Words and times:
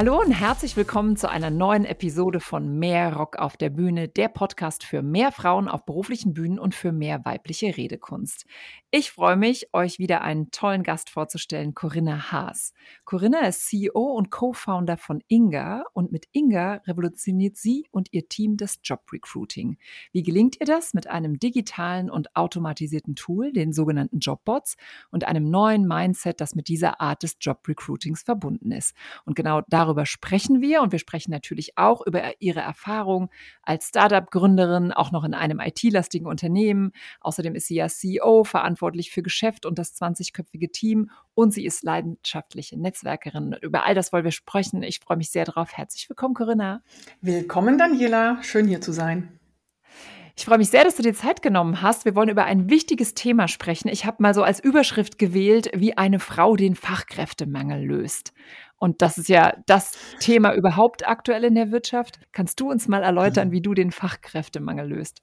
Hallo 0.00 0.18
und 0.18 0.32
herzlich 0.32 0.78
willkommen 0.78 1.16
zu 1.16 1.28
einer 1.28 1.50
neuen 1.50 1.84
Episode 1.84 2.40
von 2.40 2.78
Mehr 2.78 3.14
Rock 3.14 3.36
auf 3.36 3.58
der 3.58 3.68
Bühne, 3.68 4.08
der 4.08 4.28
Podcast 4.28 4.82
für 4.82 5.02
mehr 5.02 5.30
Frauen 5.30 5.68
auf 5.68 5.84
beruflichen 5.84 6.32
Bühnen 6.32 6.58
und 6.58 6.74
für 6.74 6.90
mehr 6.90 7.22
weibliche 7.26 7.76
Redekunst. 7.76 8.46
Ich 8.90 9.10
freue 9.10 9.36
mich, 9.36 9.68
euch 9.74 9.98
wieder 9.98 10.22
einen 10.22 10.50
tollen 10.52 10.84
Gast 10.84 11.10
vorzustellen, 11.10 11.74
Corinna 11.74 12.32
Haas. 12.32 12.72
Corinna 13.04 13.40
ist 13.40 13.68
CEO 13.68 14.00
und 14.00 14.30
Co-Founder 14.30 14.96
von 14.96 15.22
Inga 15.28 15.84
und 15.92 16.12
mit 16.12 16.28
Inga 16.32 16.76
revolutioniert 16.86 17.58
sie 17.58 17.86
und 17.90 18.08
ihr 18.10 18.26
Team 18.26 18.56
das 18.56 18.80
Job 18.82 19.02
Recruiting. 19.12 19.76
Wie 20.12 20.22
gelingt 20.22 20.58
ihr 20.60 20.66
das? 20.66 20.94
Mit 20.94 21.08
einem 21.08 21.38
digitalen 21.38 22.08
und 22.08 22.34
automatisierten 22.34 23.16
Tool, 23.16 23.52
den 23.52 23.74
sogenannten 23.74 24.20
Jobbots 24.20 24.78
und 25.10 25.24
einem 25.24 25.50
neuen 25.50 25.86
Mindset, 25.86 26.40
das 26.40 26.54
mit 26.54 26.68
dieser 26.68 27.02
Art 27.02 27.22
des 27.22 27.36
Job 27.38 27.68
Recruitings 27.68 28.22
verbunden 28.22 28.72
ist. 28.72 28.96
Und 29.26 29.36
genau 29.36 29.60
da 29.68 29.89
Darüber 29.90 30.06
sprechen 30.06 30.60
wir 30.60 30.82
und 30.82 30.92
wir 30.92 31.00
sprechen 31.00 31.32
natürlich 31.32 31.76
auch 31.76 32.06
über 32.06 32.40
ihre 32.40 32.60
Erfahrung 32.60 33.28
als 33.64 33.88
Startup-Gründerin, 33.88 34.92
auch 34.92 35.10
noch 35.10 35.24
in 35.24 35.34
einem 35.34 35.58
IT-lastigen 35.58 36.28
Unternehmen. 36.28 36.92
Außerdem 37.20 37.56
ist 37.56 37.66
sie 37.66 37.74
ja 37.74 37.88
CEO, 37.88 38.44
verantwortlich 38.44 39.10
für 39.10 39.24
Geschäft 39.24 39.66
und 39.66 39.80
das 39.80 40.00
20-köpfige 40.00 40.70
Team 40.70 41.10
und 41.34 41.52
sie 41.52 41.64
ist 41.64 41.82
leidenschaftliche 41.82 42.78
Netzwerkerin. 42.78 43.56
Über 43.62 43.84
all 43.84 43.96
das 43.96 44.12
wollen 44.12 44.22
wir 44.22 44.30
sprechen. 44.30 44.84
Ich 44.84 45.00
freue 45.00 45.16
mich 45.16 45.32
sehr 45.32 45.44
darauf. 45.44 45.72
Herzlich 45.72 46.08
willkommen, 46.08 46.34
Corinna. 46.34 46.84
Willkommen, 47.20 47.76
Daniela. 47.76 48.40
Schön 48.44 48.68
hier 48.68 48.80
zu 48.80 48.92
sein. 48.92 49.39
Ich 50.40 50.46
freue 50.46 50.56
mich 50.56 50.70
sehr, 50.70 50.84
dass 50.84 50.96
du 50.96 51.02
dir 51.02 51.12
Zeit 51.12 51.42
genommen 51.42 51.82
hast. 51.82 52.06
Wir 52.06 52.14
wollen 52.14 52.30
über 52.30 52.46
ein 52.46 52.70
wichtiges 52.70 53.12
Thema 53.12 53.46
sprechen. 53.46 53.88
Ich 53.88 54.06
habe 54.06 54.22
mal 54.22 54.32
so 54.32 54.42
als 54.42 54.58
Überschrift 54.58 55.18
gewählt, 55.18 55.70
wie 55.74 55.98
eine 55.98 56.18
Frau 56.18 56.56
den 56.56 56.76
Fachkräftemangel 56.76 57.84
löst. 57.84 58.32
Und 58.78 59.02
das 59.02 59.18
ist 59.18 59.28
ja 59.28 59.52
das 59.66 59.98
Thema 60.18 60.54
überhaupt 60.54 61.06
aktuell 61.06 61.44
in 61.44 61.56
der 61.56 61.72
Wirtschaft. 61.72 62.20
Kannst 62.32 62.58
du 62.58 62.70
uns 62.70 62.88
mal 62.88 63.02
erläutern, 63.02 63.48
mhm. 63.48 63.52
wie 63.52 63.60
du 63.60 63.74
den 63.74 63.90
Fachkräftemangel 63.90 64.88
löst? 64.88 65.20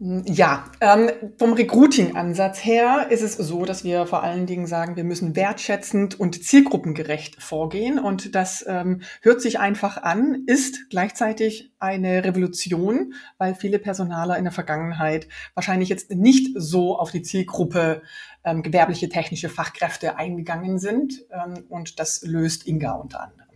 Ja, 0.00 0.70
ähm, 0.80 1.10
vom 1.38 1.54
Recruiting-Ansatz 1.54 2.64
her 2.64 3.08
ist 3.10 3.22
es 3.22 3.36
so, 3.36 3.64
dass 3.64 3.82
wir 3.82 4.06
vor 4.06 4.22
allen 4.22 4.46
Dingen 4.46 4.68
sagen, 4.68 4.94
wir 4.94 5.02
müssen 5.02 5.34
wertschätzend 5.34 6.20
und 6.20 6.40
zielgruppengerecht 6.44 7.42
vorgehen. 7.42 7.98
Und 7.98 8.36
das 8.36 8.64
ähm, 8.68 9.02
hört 9.22 9.42
sich 9.42 9.58
einfach 9.58 10.00
an, 10.00 10.44
ist 10.46 10.88
gleichzeitig 10.88 11.72
eine 11.80 12.22
Revolution, 12.22 13.14
weil 13.38 13.56
viele 13.56 13.80
Personaler 13.80 14.38
in 14.38 14.44
der 14.44 14.52
Vergangenheit 14.52 15.26
wahrscheinlich 15.54 15.88
jetzt 15.88 16.12
nicht 16.12 16.52
so 16.54 16.96
auf 16.96 17.10
die 17.10 17.22
Zielgruppe 17.22 18.02
ähm, 18.44 18.62
gewerbliche 18.62 19.08
technische 19.08 19.48
Fachkräfte 19.48 20.16
eingegangen 20.16 20.78
sind. 20.78 21.24
Ähm, 21.32 21.64
und 21.68 21.98
das 21.98 22.22
löst 22.22 22.68
Inga 22.68 22.92
unter 22.92 23.20
anderem. 23.22 23.48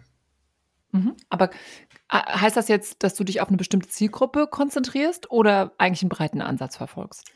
Mhm. 0.90 1.14
Aber 1.30 1.50
Heißt 2.12 2.56
das 2.56 2.68
jetzt, 2.68 3.02
dass 3.02 3.14
du 3.14 3.24
dich 3.24 3.40
auf 3.40 3.48
eine 3.48 3.56
bestimmte 3.56 3.88
Zielgruppe 3.88 4.46
konzentrierst 4.46 5.30
oder 5.30 5.72
eigentlich 5.78 6.02
einen 6.02 6.10
breiten 6.10 6.42
Ansatz 6.42 6.76
verfolgst? 6.76 7.32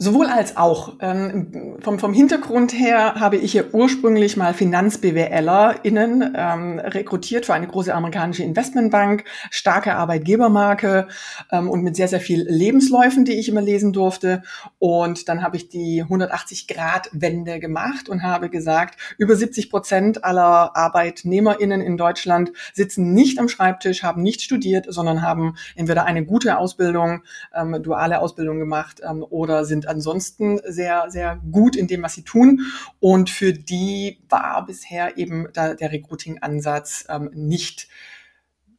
Sowohl 0.00 0.26
als 0.26 0.56
auch. 0.56 0.94
Ähm, 1.00 1.76
vom, 1.80 1.98
vom 1.98 2.14
Hintergrund 2.14 2.72
her 2.72 3.16
habe 3.16 3.36
ich 3.36 3.54
ja 3.54 3.64
ursprünglich 3.72 4.36
mal 4.36 4.54
FinanzBWLerInnen 4.54 6.34
ähm, 6.36 6.78
rekrutiert 6.78 7.46
für 7.46 7.54
eine 7.54 7.66
große 7.66 7.92
amerikanische 7.92 8.44
Investmentbank, 8.44 9.24
starke 9.50 9.96
Arbeitgebermarke 9.96 11.08
ähm, 11.50 11.68
und 11.68 11.82
mit 11.82 11.96
sehr, 11.96 12.06
sehr 12.06 12.20
viel 12.20 12.46
Lebensläufen, 12.48 13.24
die 13.24 13.40
ich 13.40 13.48
immer 13.48 13.60
lesen 13.60 13.92
durfte. 13.92 14.44
Und 14.78 15.28
dann 15.28 15.42
habe 15.42 15.56
ich 15.56 15.68
die 15.68 16.04
180-Grad-Wende 16.04 17.58
gemacht 17.58 18.08
und 18.08 18.22
habe 18.22 18.50
gesagt, 18.50 19.00
über 19.18 19.34
70 19.34 19.68
Prozent 19.68 20.24
aller 20.24 20.76
ArbeitnehmerInnen 20.76 21.80
in 21.80 21.96
Deutschland 21.96 22.52
sitzen 22.72 23.14
nicht 23.14 23.40
am 23.40 23.48
Schreibtisch, 23.48 24.04
haben 24.04 24.22
nicht 24.22 24.42
studiert, 24.42 24.86
sondern 24.88 25.22
haben 25.22 25.56
entweder 25.74 26.04
eine 26.04 26.24
gute 26.24 26.56
Ausbildung, 26.56 27.24
ähm, 27.52 27.82
duale 27.82 28.20
Ausbildung 28.20 28.60
gemacht 28.60 29.00
ähm, 29.04 29.26
oder 29.28 29.64
sind 29.64 29.87
ansonsten 29.88 30.60
sehr, 30.64 31.10
sehr 31.10 31.40
gut 31.50 31.76
in 31.76 31.86
dem, 31.86 32.02
was 32.02 32.14
sie 32.14 32.22
tun. 32.22 32.60
Und 33.00 33.30
für 33.30 33.52
die 33.52 34.18
war 34.28 34.64
bisher 34.66 35.18
eben 35.18 35.48
da 35.52 35.74
der 35.74 35.92
Recruiting-Ansatz 35.92 37.06
ähm, 37.08 37.30
nicht 37.34 37.88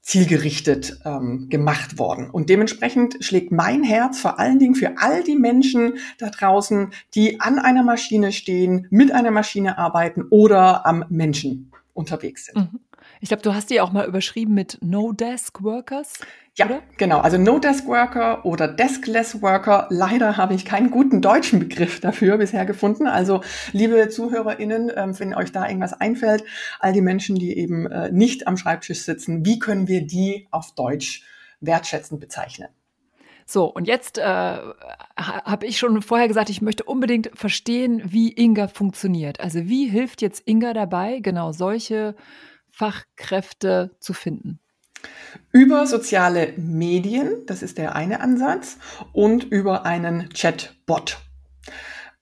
zielgerichtet 0.01 0.99
ähm, 1.05 1.49
gemacht 1.49 1.99
worden. 1.99 2.31
Und 2.31 2.49
dementsprechend 2.49 3.23
schlägt 3.23 3.51
mein 3.51 3.83
Herz 3.83 4.19
vor 4.19 4.39
allen 4.39 4.57
Dingen 4.57 4.73
für 4.73 4.97
all 4.97 5.23
die 5.23 5.35
Menschen 5.35 5.99
da 6.17 6.31
draußen, 6.31 6.91
die 7.13 7.39
an 7.39 7.59
einer 7.59 7.83
Maschine 7.83 8.31
stehen, 8.31 8.87
mit 8.89 9.11
einer 9.11 9.29
Maschine 9.29 9.77
arbeiten 9.77 10.23
oder 10.29 10.87
am 10.87 11.05
Menschen 11.09 11.71
unterwegs 11.93 12.45
sind. 12.45 12.57
Mhm. 12.57 12.79
Ich 13.21 13.27
glaube, 13.27 13.43
du 13.43 13.53
hast 13.53 13.69
die 13.69 13.81
auch 13.81 13.91
mal 13.91 14.07
überschrieben 14.07 14.53
mit 14.53 14.77
No 14.81 15.11
Desk 15.11 15.61
Workers. 15.61 16.13
Ja, 16.55 16.67
oder? 16.67 16.81
genau. 16.97 17.19
Also 17.19 17.37
No 17.37 17.59
Desk 17.59 17.85
Worker 17.85 18.45
oder 18.45 18.67
Deskless 18.69 19.41
Worker. 19.41 19.87
Leider 19.89 20.37
habe 20.37 20.53
ich 20.53 20.63
keinen 20.63 20.89
guten 20.89 21.21
deutschen 21.21 21.59
Begriff 21.59 21.99
dafür 21.99 22.37
bisher 22.37 22.65
gefunden. 22.65 23.07
Also 23.07 23.41
liebe 23.73 24.07
ZuhörerInnen, 24.07 24.91
ähm, 24.95 25.19
wenn 25.19 25.33
euch 25.33 25.51
da 25.51 25.67
irgendwas 25.67 25.93
einfällt, 25.93 26.45
all 26.79 26.93
die 26.93 27.01
Menschen, 27.01 27.35
die 27.35 27.57
eben 27.57 27.91
äh, 27.91 28.09
nicht 28.09 28.47
am 28.47 28.55
Schreibtisch 28.55 29.01
sitzen, 29.01 29.45
wie 29.45 29.59
können 29.59 29.89
wir 29.89 30.07
die 30.07 30.47
auf 30.51 30.73
Deutsch 30.75 31.23
wertschätzend 31.59 32.21
bezeichnen? 32.21 32.69
So, 33.45 33.65
und 33.65 33.87
jetzt 33.87 34.17
äh, 34.17 34.21
habe 34.23 35.65
ich 35.65 35.77
schon 35.77 36.01
vorher 36.03 36.27
gesagt, 36.27 36.49
ich 36.49 36.61
möchte 36.61 36.83
unbedingt 36.83 37.31
verstehen, 37.33 38.01
wie 38.05 38.31
Inga 38.31 38.67
funktioniert. 38.67 39.39
Also 39.39 39.67
wie 39.67 39.87
hilft 39.87 40.21
jetzt 40.21 40.43
Inga 40.45 40.73
dabei, 40.73 41.19
genau 41.19 41.51
solche 41.51 42.15
Fachkräfte 42.79 43.91
zu 43.99 44.13
finden? 44.13 44.59
Über 45.51 45.85
soziale 45.85 46.53
Medien, 46.55 47.45
das 47.45 47.61
ist 47.61 47.77
der 47.77 47.93
eine 47.93 48.21
Ansatz, 48.21 48.77
und 49.11 49.43
über 49.43 49.85
einen 49.85 50.29
Chatbot. 50.29 51.17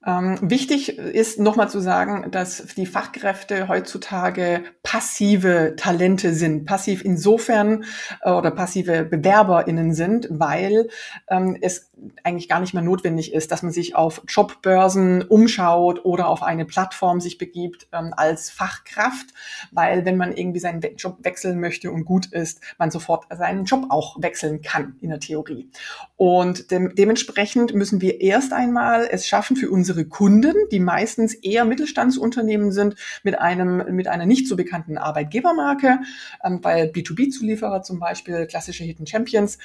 Ähm, 0.08 0.38
wichtig 0.42 0.98
ist 0.98 1.38
nochmal 1.38 1.70
zu 1.70 1.82
sagen, 1.82 2.32
dass 2.32 2.66
die 2.78 2.86
Fachkräfte 2.86 3.68
heutzutage 3.68 4.64
passive 4.82 5.74
Talente 5.76 6.34
sind. 6.34 6.66
Passiv 6.66 7.04
insofern 7.04 7.84
äh, 8.22 8.32
oder 8.32 8.52
passive 8.52 9.04
BewerberInnen 9.04 9.94
sind, 9.94 10.30
weil 10.32 10.88
ähm, 11.30 11.58
es 11.60 11.92
eigentlich 12.24 12.48
gar 12.48 12.60
nicht 12.60 12.74
mehr 12.74 12.84
notwendig 12.84 13.34
ist, 13.34 13.52
dass 13.52 13.64
man 13.64 13.72
sich 13.72 13.96
auf 13.96 14.22
Jobbörsen 14.28 15.24
umschaut 15.24 16.06
oder 16.06 16.28
auf 16.28 16.44
eine 16.44 16.66
Plattform 16.66 17.20
sich 17.20 17.38
begibt 17.38 17.88
ähm, 17.92 18.14
als 18.16 18.50
Fachkraft, 18.50 19.28
weil 19.72 20.06
wenn 20.06 20.18
man 20.18 20.32
irgendwie 20.32 20.60
seinen 20.60 20.82
Job 20.96 21.18
wechseln 21.22 21.60
möchte 21.60 21.92
und 21.92 22.06
gut 22.06 22.28
ist, 22.28 22.62
man 22.78 22.92
sofort 22.92 23.26
seinen 23.36 23.66
Job 23.66 23.88
auch 23.90 24.22
wechseln 24.22 24.62
kann 24.62 24.96
in 25.02 25.10
der 25.10 25.20
Theorie. 25.20 25.70
Und 26.16 26.72
de 26.72 26.94
dementsprechend 26.94 27.74
müssen 27.74 28.02
wir 28.02 28.22
erst 28.22 28.54
einmal 28.54 29.08
es 29.12 29.28
schaffen 29.28 29.58
für 29.58 29.70
unsere 29.70 29.97
Kunden, 30.06 30.54
die 30.72 30.80
meistens 30.80 31.34
eher 31.34 31.66
Mittelstandsunternehmen 31.66 32.72
sind, 32.72 32.96
mit 33.24 33.40
einem, 33.40 33.96
mit 33.96 34.08
einer 34.08 34.26
nicht 34.26 34.48
so 34.48 34.56
bekannten 34.56 34.98
Arbeitgebermarke, 34.98 36.00
ähm, 36.44 36.60
weil 36.64 36.88
B2B-Zulieferer 36.88 37.82
zum 37.82 38.00
Beispiel, 38.00 38.48
klassische 38.48 38.84
Hidden 38.84 39.08
Champions, 39.08 39.58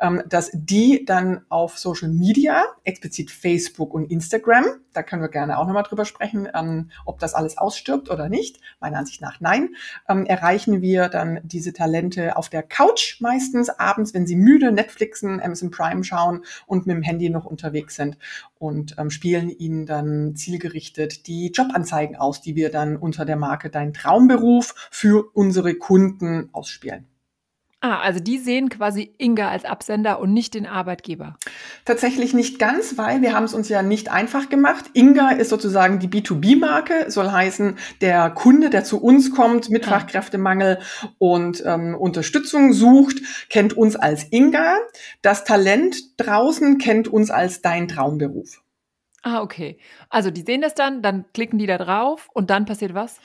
ähm, 0.00 0.22
dass 0.28 0.50
die 0.52 1.04
dann 1.04 1.42
auf 1.48 1.78
Social 1.78 2.08
Media, 2.08 2.64
explizit 2.84 3.30
Facebook 3.30 3.94
und 3.94 4.10
Instagram, 4.10 4.64
da 4.92 5.02
können 5.02 5.22
wir 5.22 5.28
gerne 5.28 5.58
auch 5.58 5.66
nochmal 5.66 5.84
drüber 5.84 6.04
sprechen, 6.04 6.48
ähm, 6.54 6.90
ob 7.04 7.18
das 7.20 7.34
alles 7.34 7.58
ausstirbt 7.58 8.10
oder 8.10 8.28
nicht. 8.28 8.60
Meiner 8.80 8.98
Ansicht 8.98 9.20
nach 9.20 9.40
nein. 9.40 9.74
Ähm, 10.08 10.26
erreichen 10.26 10.82
wir 10.82 11.08
dann 11.08 11.40
diese 11.44 11.72
Talente 11.72 12.36
auf 12.36 12.48
der 12.48 12.62
Couch 12.62 13.20
meistens 13.20 13.70
abends, 13.70 14.14
wenn 14.14 14.26
sie 14.26 14.36
müde 14.36 14.72
Netflixen, 14.72 15.40
Amazon 15.40 15.70
Prime 15.70 16.02
schauen 16.02 16.44
und 16.66 16.86
mit 16.86 16.96
dem 16.96 17.02
Handy 17.02 17.30
noch 17.30 17.44
unterwegs 17.44 17.94
sind 17.96 18.18
und 18.60 18.96
ähm, 18.98 19.10
spielen 19.10 19.48
ihnen 19.48 19.86
dann 19.86 20.36
zielgerichtet 20.36 21.26
die 21.26 21.50
Jobanzeigen 21.50 22.16
aus, 22.16 22.42
die 22.42 22.56
wir 22.56 22.70
dann 22.70 22.96
unter 22.96 23.24
der 23.24 23.36
Marke 23.36 23.70
Dein 23.70 23.94
Traumberuf 23.94 24.74
für 24.90 25.30
unsere 25.32 25.74
Kunden 25.74 26.50
ausspielen. 26.52 27.09
Ah, 27.82 28.00
also 28.00 28.20
die 28.20 28.36
sehen 28.36 28.68
quasi 28.68 29.14
Inga 29.16 29.48
als 29.48 29.64
Absender 29.64 30.20
und 30.20 30.34
nicht 30.34 30.52
den 30.52 30.66
Arbeitgeber. 30.66 31.36
Tatsächlich 31.86 32.34
nicht 32.34 32.58
ganz, 32.58 32.98
weil 32.98 33.22
wir 33.22 33.32
haben 33.32 33.44
es 33.44 33.54
uns 33.54 33.70
ja 33.70 33.82
nicht 33.82 34.10
einfach 34.10 34.50
gemacht. 34.50 34.90
Inga 34.92 35.30
ist 35.30 35.48
sozusagen 35.48 35.98
die 35.98 36.08
B2B-Marke, 36.08 37.10
soll 37.10 37.30
heißen, 37.30 37.78
der 38.02 38.28
Kunde, 38.30 38.68
der 38.68 38.84
zu 38.84 39.02
uns 39.02 39.34
kommt 39.34 39.70
mit 39.70 39.86
ja. 39.86 39.92
Fachkräftemangel 39.92 40.78
und 41.16 41.62
ähm, 41.64 41.94
Unterstützung 41.94 42.74
sucht, 42.74 43.22
kennt 43.48 43.72
uns 43.72 43.96
als 43.96 44.26
Inga. 44.30 44.76
Das 45.22 45.44
Talent 45.44 45.96
draußen 46.18 46.76
kennt 46.76 47.08
uns 47.08 47.30
als 47.30 47.62
dein 47.62 47.88
Traumberuf. 47.88 48.60
Ah, 49.22 49.42
okay. 49.42 49.78
Also 50.08 50.30
die 50.30 50.42
sehen 50.42 50.62
das 50.62 50.74
dann, 50.74 51.02
dann 51.02 51.26
klicken 51.34 51.58
die 51.58 51.66
da 51.66 51.76
drauf 51.76 52.28
und 52.32 52.48
dann 52.48 52.64
passiert 52.64 52.94
was? 52.94 53.20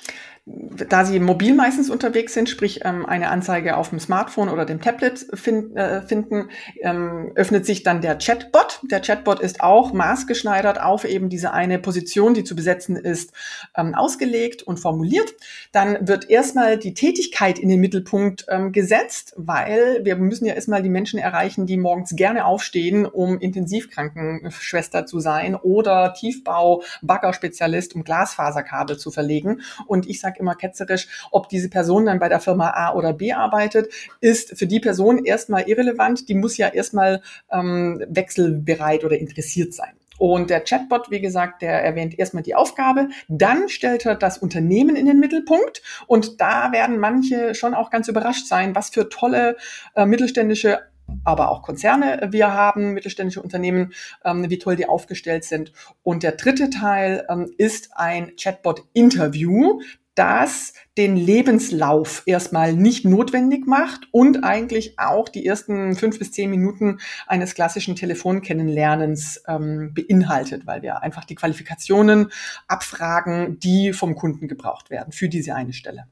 Da 0.46 1.06
Sie 1.06 1.20
mobil 1.20 1.56
meistens 1.56 1.90
unterwegs 1.90 2.36
sind, 2.36 2.50
sprich 2.50 2.82
ähm, 2.84 3.04
eine 3.06 3.30
Anzeige 3.30 3.78
auf 3.78 3.90
dem 3.90 4.00
Smartphone 4.00 4.50
oder 4.50 4.66
dem 4.66 4.80
Tablet 4.80 5.26
find, 5.34 5.76
äh, 5.76 6.04
finden, 6.04 6.50
ähm, 6.82 7.32
öffnet 7.34 7.66
sich 7.66 7.82
dann 7.82 8.02
der 8.02 8.20
Chatbot. 8.20 8.82
Der 8.84 9.02
Chatbot 9.02 9.40
ist 9.40 9.62
auch 9.62 9.92
maßgeschneidert 9.92 10.80
auf 10.80 11.04
eben 11.04 11.30
diese 11.30 11.52
eine 11.52 11.80
Position, 11.80 12.36
die 12.36 12.44
zu 12.44 12.56
besetzen 12.56 12.96
ist, 12.96 13.34
ähm, 13.76 13.96
ausgelegt 13.96 14.62
und 14.62 14.80
formuliert. 14.80 15.34
Dann 15.72 16.08
wird 16.08 16.30
erstmal 16.30 16.78
die 16.78 16.94
Tätigkeit 16.94 17.58
in 17.58 17.70
den 17.70 17.80
Mittelpunkt 17.80 18.46
ähm, 18.48 18.72
gesetzt, 18.72 19.34
weil 19.38 20.02
wir 20.04 20.16
müssen 20.16 20.46
ja 20.46 20.54
erstmal 20.54 20.84
die 20.84 20.90
Menschen 20.90 21.18
erreichen, 21.18 21.66
die 21.66 21.78
morgens 21.78 22.16
gerne 22.16 22.46
aufstehen, 22.46 23.08
um 23.08 23.40
Intensivkrankenschwester 23.40 25.08
zu 25.08 25.20
sein 25.20 25.56
oder 25.56 26.14
Tiefbau-Baggerspezialist, 26.14 27.96
um 27.96 28.04
Glasfaserkabel 28.04 28.98
zu 28.98 29.10
verlegen. 29.10 29.62
Und 29.88 30.08
ich 30.08 30.20
sage 30.20 30.35
immer 30.38 30.56
ketzerisch, 30.56 31.08
ob 31.32 31.50
diese 31.50 31.70
Person 31.70 32.06
dann 32.06 32.20
bei 32.20 32.30
der 32.30 32.40
Firma 32.40 32.72
A 32.72 32.94
oder 32.94 33.14
B 33.14 33.34
arbeitet, 33.34 33.92
ist 34.22 34.58
für 34.58 34.68
die 34.68 34.80
Person 34.80 35.24
erstmal 35.24 35.68
irrelevant. 35.68 36.30
Die 36.30 36.36
muss 36.36 36.58
ja 36.58 36.68
erstmal 36.68 37.22
ähm, 37.52 38.04
wechselbereit 38.08 39.04
oder 39.04 39.18
interessiert 39.18 39.74
sein. 39.74 39.94
Und 40.18 40.50
der 40.50 40.62
Chatbot, 40.62 41.12
wie 41.12 41.20
gesagt, 41.20 41.62
der 41.62 41.84
erwähnt 41.84 42.18
erstmal 42.18 42.44
die 42.44 42.56
Aufgabe, 42.56 43.10
dann 43.28 43.68
stellt 43.70 44.06
er 44.06 44.16
das 44.16 44.38
Unternehmen 44.38 44.96
in 44.96 45.06
den 45.06 45.20
Mittelpunkt 45.20 45.82
und 46.08 46.40
da 46.40 46.72
werden 46.72 47.00
manche 47.00 47.54
schon 47.54 47.74
auch 47.74 47.90
ganz 47.90 48.08
überrascht 48.08 48.48
sein, 48.48 48.76
was 48.76 48.90
für 48.90 49.10
tolle 49.10 49.58
äh, 49.96 50.06
mittelständische 50.06 50.80
aber 51.24 51.52
auch 51.52 51.62
Konzerne 51.62 52.30
wir 52.32 52.52
haben, 52.52 52.94
mittelständische 52.94 53.42
Unternehmen, 53.42 53.94
ähm, 54.24 54.50
wie 54.50 54.58
toll 54.58 54.76
die 54.76 54.88
aufgestellt 54.88 55.44
sind. 55.44 55.72
Und 56.02 56.24
der 56.24 56.32
dritte 56.32 56.72
Teil 56.72 57.26
ähm, 57.30 57.54
ist 57.60 57.92
ein 57.94 58.36
Chatbot-Interview 58.38 59.82
das 60.16 60.74
den 60.98 61.18
Lebenslauf 61.18 62.24
erstmal 62.26 62.74
nicht 62.74 63.06
notwendig 63.06 63.68
macht 63.68 64.08
und 64.12 64.44
eigentlich 64.44 64.98
auch 64.98 65.28
die 65.28 65.46
ersten 65.46 65.96
fünf 65.96 66.20
bis 66.20 66.32
zehn 66.32 66.50
Minuten 66.50 67.00
eines 67.28 67.54
klassischen 67.54 67.96
Telefonkennenlernens 67.96 69.44
ähm, 69.48 69.94
beinhaltet, 69.94 70.66
weil 70.66 70.82
wir 70.82 71.04
einfach 71.04 71.26
die 71.26 71.36
Qualifikationen 71.36 72.32
abfragen, 72.68 73.60
die 73.60 73.92
vom 73.94 74.16
Kunden 74.16 74.48
gebraucht 74.48 74.90
werden 74.90 75.12
für 75.12 75.28
diese 75.28 75.54
eine 75.54 75.74
Stelle. 75.74 76.08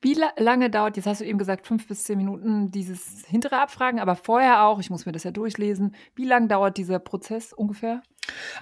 Wie 0.00 0.14
la 0.14 0.30
lange 0.36 0.70
dauert, 0.70 0.96
jetzt 0.96 1.06
hast 1.06 1.20
du 1.20 1.24
eben 1.24 1.38
gesagt, 1.38 1.66
fünf 1.66 1.88
bis 1.88 2.04
zehn 2.04 2.18
Minuten 2.18 2.70
dieses 2.70 3.24
hintere 3.26 3.60
Abfragen, 3.60 3.98
aber 3.98 4.14
vorher 4.14 4.62
auch, 4.62 4.78
ich 4.78 4.90
muss 4.90 5.06
mir 5.06 5.12
das 5.12 5.24
ja 5.24 5.32
durchlesen, 5.32 5.94
wie 6.14 6.24
lange 6.24 6.46
dauert 6.46 6.76
dieser 6.76 7.00
Prozess 7.00 7.52
ungefähr? 7.52 8.02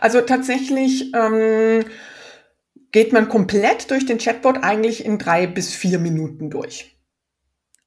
Also 0.01 0.23
tatsächlich 0.23 1.13
ähm, 1.15 1.85
geht 2.97 3.13
man 3.13 3.29
komplett 3.29 3.91
durch 3.91 4.07
den 4.07 4.17
Chatbot 4.17 4.65
eigentlich 4.65 5.05
in 5.05 5.19
drei 5.19 5.47
bis 5.47 5.75
vier 5.75 5.99
Minuten 5.99 6.49
durch. 6.49 6.97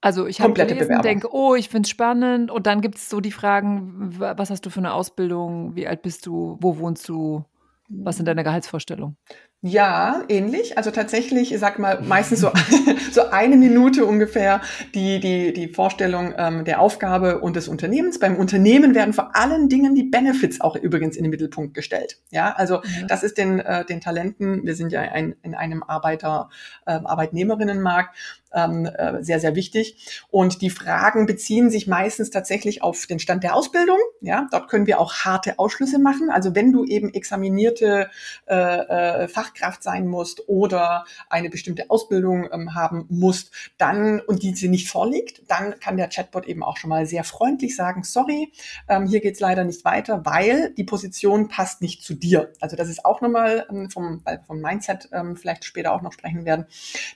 Also 0.01 0.27
ich 0.27 0.39
habe 0.39 0.53
gelesen, 0.53 1.01
denke, 1.01 1.33
oh, 1.33 1.56
ich 1.56 1.67
finde 1.67 1.88
es 1.88 1.89
spannend. 1.89 2.51
Und 2.51 2.67
dann 2.67 2.79
gibt 2.81 2.94
es 2.94 3.09
so 3.09 3.19
die 3.19 3.31
Fragen, 3.31 4.13
was 4.19 4.51
hast 4.51 4.67
du 4.67 4.69
für 4.69 4.81
eine 4.81 4.94
Ausbildung, 4.94 5.75
wie 5.75 5.88
alt 5.88 6.03
bist 6.03 6.27
du, 6.27 6.59
wo 6.61 6.77
wohnst 6.77 7.09
du, 7.09 7.44
was 7.88 8.17
sind 8.17 8.27
deine 8.27 8.44
Gehaltsvorstellungen? 8.44 9.17
Ja, 9.61 10.23
ähnlich. 10.29 10.77
Also 10.77 10.89
tatsächlich, 10.89 11.51
ich 11.51 11.59
sag 11.59 11.79
mal, 11.79 12.00
meistens 12.01 12.39
so, 12.39 12.50
so 13.11 13.29
eine 13.29 13.57
Minute 13.57 14.06
ungefähr 14.06 14.61
die, 14.95 15.19
die, 15.19 15.51
die 15.51 15.67
Vorstellung 15.67 16.33
ähm, 16.38 16.63
der 16.63 16.79
Aufgabe 16.79 17.39
und 17.39 17.57
des 17.57 17.67
Unternehmens. 17.67 18.19
Beim 18.19 18.38
Unternehmen 18.38 18.95
werden 18.95 19.13
vor 19.13 19.35
allen 19.35 19.67
Dingen 19.67 19.95
die 19.95 20.03
Benefits 20.03 20.61
auch 20.61 20.77
übrigens 20.77 21.17
in 21.17 21.25
den 21.25 21.31
Mittelpunkt 21.31 21.73
gestellt. 21.73 22.21
Ja, 22.31 22.53
also 22.53 22.77
mhm. 22.77 23.07
das 23.09 23.23
ist 23.23 23.38
den, 23.38 23.59
äh, 23.59 23.83
den 23.83 24.00
Talenten, 24.00 24.65
wir 24.65 24.75
sind 24.75 24.94
ja 24.94 25.01
ein, 25.01 25.35
in 25.41 25.56
einem 25.56 25.83
Arbeiter, 25.83 26.50
äh, 26.85 26.91
Arbeitnehmerinnenmarkt, 26.91 28.15
ähm, 28.53 28.85
äh, 28.85 29.23
sehr, 29.23 29.39
sehr 29.39 29.55
wichtig. 29.55 30.23
Und 30.29 30.62
die 30.62 30.69
Fragen 30.69 31.25
beziehen 31.25 31.69
sich 31.69 31.88
meistens 31.88 32.29
tatsächlich 32.29 32.81
auf 32.81 33.05
den 33.05 33.19
Stand 33.19 33.44
der 33.44 33.55
Ausbildung. 33.55 33.97
Ja, 34.21 34.47
dort 34.51 34.69
können 34.69 34.88
wir 34.88 35.00
auch 35.00 35.13
harte 35.13 35.59
Ausschlüsse 35.59 36.00
machen. 36.00 36.29
Also 36.29 36.55
wenn 36.55 36.71
du 36.71 36.85
eben 36.85 37.13
examinierte 37.13 38.09
äh, 38.47 38.55
äh, 38.55 39.27
Fachkraft 39.50 39.84
sein 39.84 40.07
musst 40.07 40.48
oder 40.48 41.06
eine 41.30 41.50
bestimmte 41.50 41.90
Ausbildung 41.90 42.50
ähm, 42.51 42.75
haben 42.75 43.06
musst, 43.10 43.51
dann 43.78 44.19
und 44.22 44.44
diese 44.44 44.68
nicht 44.68 44.90
vorliegt, 44.90 45.44
dann 45.48 45.80
kann 45.80 45.98
der 45.98 46.10
Chatbot 46.10 46.46
eben 46.48 46.63
auch 46.63 46.78
schon 46.78 46.90
mal 46.90 47.06
sehr 47.06 47.24
freundlich 47.24 47.75
sagen, 47.75 48.04
sorry, 48.04 48.51
ähm, 48.88 49.07
hier 49.07 49.19
geht's 49.19 49.40
leider 49.40 49.63
nicht 49.63 49.86
weiter, 49.86 50.25
weil 50.25 50.74
die 50.74 50.84
Position 50.84 51.48
passt 51.48 51.81
nicht 51.81 52.04
zu 52.04 52.13
dir. 52.13 52.54
Also 52.60 52.75
das 52.75 52.90
ist 52.90 53.06
auch 53.06 53.22
nochmal 53.22 53.66
ähm, 53.69 53.90
vom, 53.90 54.24
vom 54.46 54.62
Mindset 54.62 55.10
ähm, 55.12 55.36
vielleicht 55.36 55.66
später 55.66 55.94
auch 55.94 56.01
noch 56.01 56.13
sprechen 56.13 56.46
werden, 56.46 56.66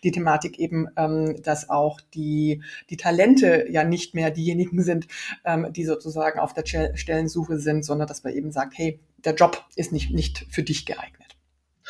die 0.04 0.12
Thematik 0.12 0.60
eben 0.60 0.88
ähm, 0.98 1.42
dass 1.42 1.70
auch 1.70 2.02
die, 2.14 2.62
die 2.90 2.98
Talente 2.98 3.68
ja 3.70 3.84
nicht 3.84 4.16
mehr 4.16 4.32
diejenigen 4.32 4.82
sind, 4.84 5.08
ähm, 5.46 5.72
die 5.72 5.86
sozusagen 5.86 6.40
auf 6.40 6.54
der 6.54 6.66
Stellensuche 6.96 7.60
sind, 7.60 7.84
sondern 7.84 8.08
dass 8.08 8.24
man 8.24 8.34
eben 8.34 8.52
sagt, 8.52 8.78
hey, 8.78 9.00
der 9.24 9.36
Job 9.36 9.66
ist 9.76 9.92
nicht, 9.92 10.12
nicht 10.12 10.46
für 10.50 10.64
dich 10.64 10.86
geeignet. 10.86 11.23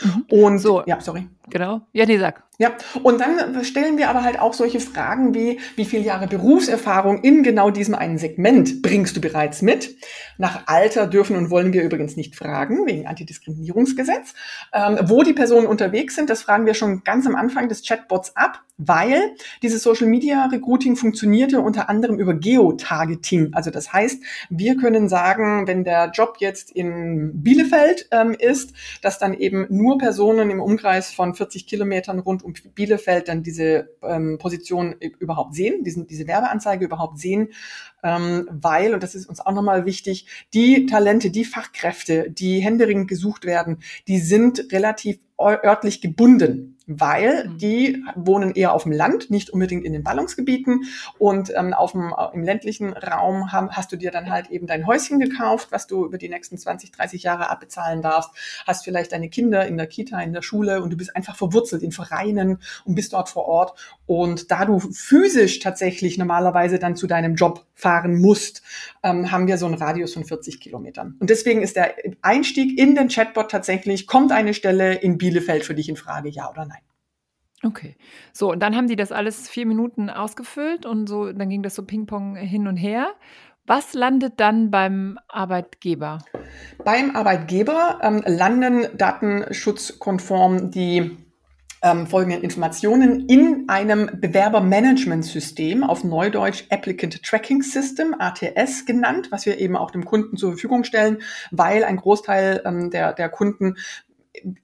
Mhm. 0.02 0.26
Und 0.30 0.60
so, 0.60 0.84
ja, 0.86 1.00
sorry. 1.00 1.28
Genau. 1.50 1.82
Ja, 1.94 2.06
nee, 2.06 2.18
sag. 2.18 2.44
Ja, 2.60 2.72
und 3.02 3.20
dann 3.20 3.64
stellen 3.64 3.98
wir 3.98 4.10
aber 4.10 4.24
halt 4.24 4.40
auch 4.40 4.54
solche 4.54 4.80
Fragen 4.80 5.34
wie, 5.34 5.60
wie 5.76 5.86
viele 5.86 6.04
Jahre 6.04 6.28
Berufserfahrung 6.28 7.24
in 7.24 7.42
genau 7.42 7.72
diesem 7.72 7.96
einen 7.96 8.20
Segment 8.20 8.84
bringst 8.84 9.18
du 9.18 9.22
bereits 9.22 9.64
mit? 9.64 9.96
Nach 10.38 10.68
Alter 10.68 11.08
dürfen 11.08 11.36
und 11.36 11.50
wollen 11.50 11.74
wir 11.74 11.82
übrigens 11.82 12.16
nicht 12.16 12.36
fragen, 12.36 12.86
wegen 12.86 13.08
Antidiskriminierungsgesetz. 13.08 14.36
Ähm, 14.72 15.00
wo 15.04 15.24
die 15.24 15.34
Personen 15.34 15.66
unterwegs 15.66 16.16
sind, 16.16 16.30
das 16.30 16.44
fragen 16.44 16.68
wir 16.68 16.76
schon 16.76 17.04
ganz 17.04 17.26
am 17.26 17.36
Anfang 17.36 17.70
des 17.70 17.84
Chatbots 17.84 18.36
ab, 18.36 18.62
weil 18.78 19.36
dieses 19.64 19.82
Social 19.82 20.08
Media 20.08 20.46
Recruiting 20.46 20.96
funktionierte 20.96 21.60
unter 21.60 21.90
anderem 21.90 22.20
über 22.20 22.36
Geotargeting. 22.36 23.54
Also 23.54 23.72
das 23.72 23.94
heißt, 23.94 24.22
wir 24.50 24.78
können 24.78 25.10
sagen, 25.10 25.66
wenn 25.68 25.84
der 25.84 26.12
Job 26.12 26.38
jetzt 26.40 26.72
in 26.72 27.42
Bielefeld 27.42 28.08
ähm, 28.12 28.36
ist, 28.38 28.74
dass 29.02 29.18
dann 29.18 29.34
eben 29.34 29.66
nur 29.70 29.98
Personen 29.98 30.50
im 30.50 30.60
Umkreis 30.60 31.12
von 31.12 31.34
40 31.34 31.66
Kilometern 31.66 32.20
rund 32.20 32.43
um 32.44 32.54
Bielefeld 32.76 33.28
dann 33.28 33.44
diese 33.44 33.90
ähm, 34.02 34.38
Position 34.38 34.96
überhaupt 35.20 35.56
sehen, 35.56 35.84
diesen, 35.84 36.08
diese 36.08 36.28
Werbeanzeige 36.28 36.86
überhaupt 36.86 37.18
sehen, 37.18 37.50
ähm, 38.04 38.48
weil, 38.52 38.94
und 38.94 39.02
das 39.02 39.16
ist 39.16 39.28
uns 39.28 39.40
auch 39.40 39.54
nochmal 39.54 39.86
wichtig, 39.86 40.28
die 40.54 40.86
Talente, 40.86 41.32
die 41.32 41.46
Fachkräfte, 41.46 42.30
die 42.30 42.60
händeringend 42.60 43.08
gesucht 43.08 43.46
werden, 43.46 43.80
die 44.08 44.20
sind 44.20 44.72
relativ 44.72 45.20
örtlich 45.40 46.02
gebunden, 46.02 46.73
weil 46.88 47.48
mhm. 47.48 47.58
die 47.58 48.04
wohnen 48.16 48.52
eher 48.54 48.74
auf 48.74 48.84
dem 48.84 48.92
Land, 48.92 49.30
nicht 49.30 49.50
unbedingt 49.50 49.86
in 49.86 49.94
den 49.94 50.04
Ballungsgebieten. 50.04 50.84
Und 51.18 51.52
ähm, 51.56 51.74
auf 51.74 51.92
dem, 51.92 52.14
äh, 52.18 52.34
im 52.34 52.44
ländlichen 52.44 52.94
Raum 52.94 53.52
haben, 53.52 53.72
hast 53.72 53.92
du 53.92 53.96
dir 53.96 54.12
dann 54.12 54.30
halt 54.30 54.50
eben 54.50 54.68
dein 54.68 54.86
Häuschen 54.88 55.20
gekauft, 55.20 55.70
was 55.72 55.88
du 55.88 56.06
über 56.06 56.18
die 56.18 56.30
nächsten 56.30 56.58
20, 56.58 56.92
30 56.92 57.24
Jahre 57.24 57.50
abbezahlen 57.50 58.02
darfst, 58.02 58.32
hast 58.66 58.84
vielleicht 58.84 59.12
deine 59.12 59.30
Kinder 59.30 59.66
in 59.66 59.78
der 59.78 59.88
Kita, 59.88 60.20
in 60.22 60.34
der 60.34 60.42
Schule 60.42 60.82
und 60.82 60.92
du 60.92 60.98
bist 60.98 61.16
einfach 61.16 61.36
verwurzelt 61.36 61.84
in 61.84 61.92
Vereinen 61.92 62.60
und 62.86 62.96
bist 62.96 63.14
dort 63.14 63.30
vor 63.30 63.46
Ort. 63.46 63.78
Und 64.06 64.52
da 64.52 64.66
du 64.66 64.80
physisch 64.80 65.60
tatsächlich 65.60 66.18
normalerweise 66.18 66.80
dann 66.80 66.96
zu 66.96 67.08
deinem 67.08 67.36
Job 67.36 67.66
fahren 67.74 68.20
musst, 68.20 68.62
ähm, 69.04 69.32
haben 69.32 69.48
wir 69.48 69.58
so 69.58 69.66
einen 69.66 69.76
Radius 69.76 70.14
von 70.14 70.24
40 70.24 70.60
Kilometern. 70.60 71.16
Und 71.20 71.30
deswegen 71.30 71.62
ist 71.62 71.76
der 71.76 71.96
Einstieg 72.22 72.78
in 72.78 72.96
den 72.96 73.10
Chatbot 73.10 73.52
tatsächlich, 73.52 74.08
kommt 74.08 74.32
eine 74.32 74.54
Stelle 74.54 74.96
in 74.96 75.18
Bielefeld 75.18 75.66
für 75.66 75.76
dich 75.76 75.90
in 75.90 75.96
Frage, 75.96 76.30
ja 76.30 76.50
oder 76.50 76.66
nein? 76.66 76.73
Okay. 77.66 77.96
So, 78.34 78.52
und 78.52 78.60
dann 78.60 78.76
haben 78.76 78.88
die 78.88 78.96
das 78.96 79.12
alles 79.12 79.48
vier 79.48 79.66
Minuten 79.66 80.10
ausgefüllt 80.10 80.86
und 80.86 81.08
so, 81.08 81.32
dann 81.32 81.50
ging 81.50 81.64
das 81.64 81.76
so 81.76 81.84
Ping-Pong 81.84 82.36
hin 82.36 82.68
und 82.68 82.78
her. 82.78 83.14
Was 83.66 83.94
landet 83.94 84.34
dann 84.42 84.72
beim 84.72 85.18
Arbeitgeber? 85.30 86.20
Beim 86.84 87.16
Arbeitgeber 87.16 88.00
ähm, 88.02 88.22
landen 88.26 88.88
datenschutzkonform 88.98 90.70
die 90.70 91.18
ähm, 91.82 92.08
folgenden 92.08 92.42
Informationen 92.42 93.28
in 93.28 93.66
einem 93.68 94.10
Bewerbermanagementsystem, 94.20 95.84
auf 95.84 96.04
Neudeutsch 96.04 96.66
Applicant 96.70 97.24
Tracking 97.24 97.62
System, 97.62 98.16
ATS 98.20 98.86
genannt, 98.86 99.28
was 99.32 99.46
wir 99.46 99.60
eben 99.60 99.78
auch 99.78 99.92
dem 99.92 100.04
Kunden 100.04 100.36
zur 100.36 100.52
Verfügung 100.52 100.84
stellen, 100.84 101.22
weil 101.52 101.86
ein 101.86 101.98
Großteil 101.98 102.62
ähm, 102.66 102.90
der, 102.90 103.14
der 103.14 103.30
Kunden 103.30 103.76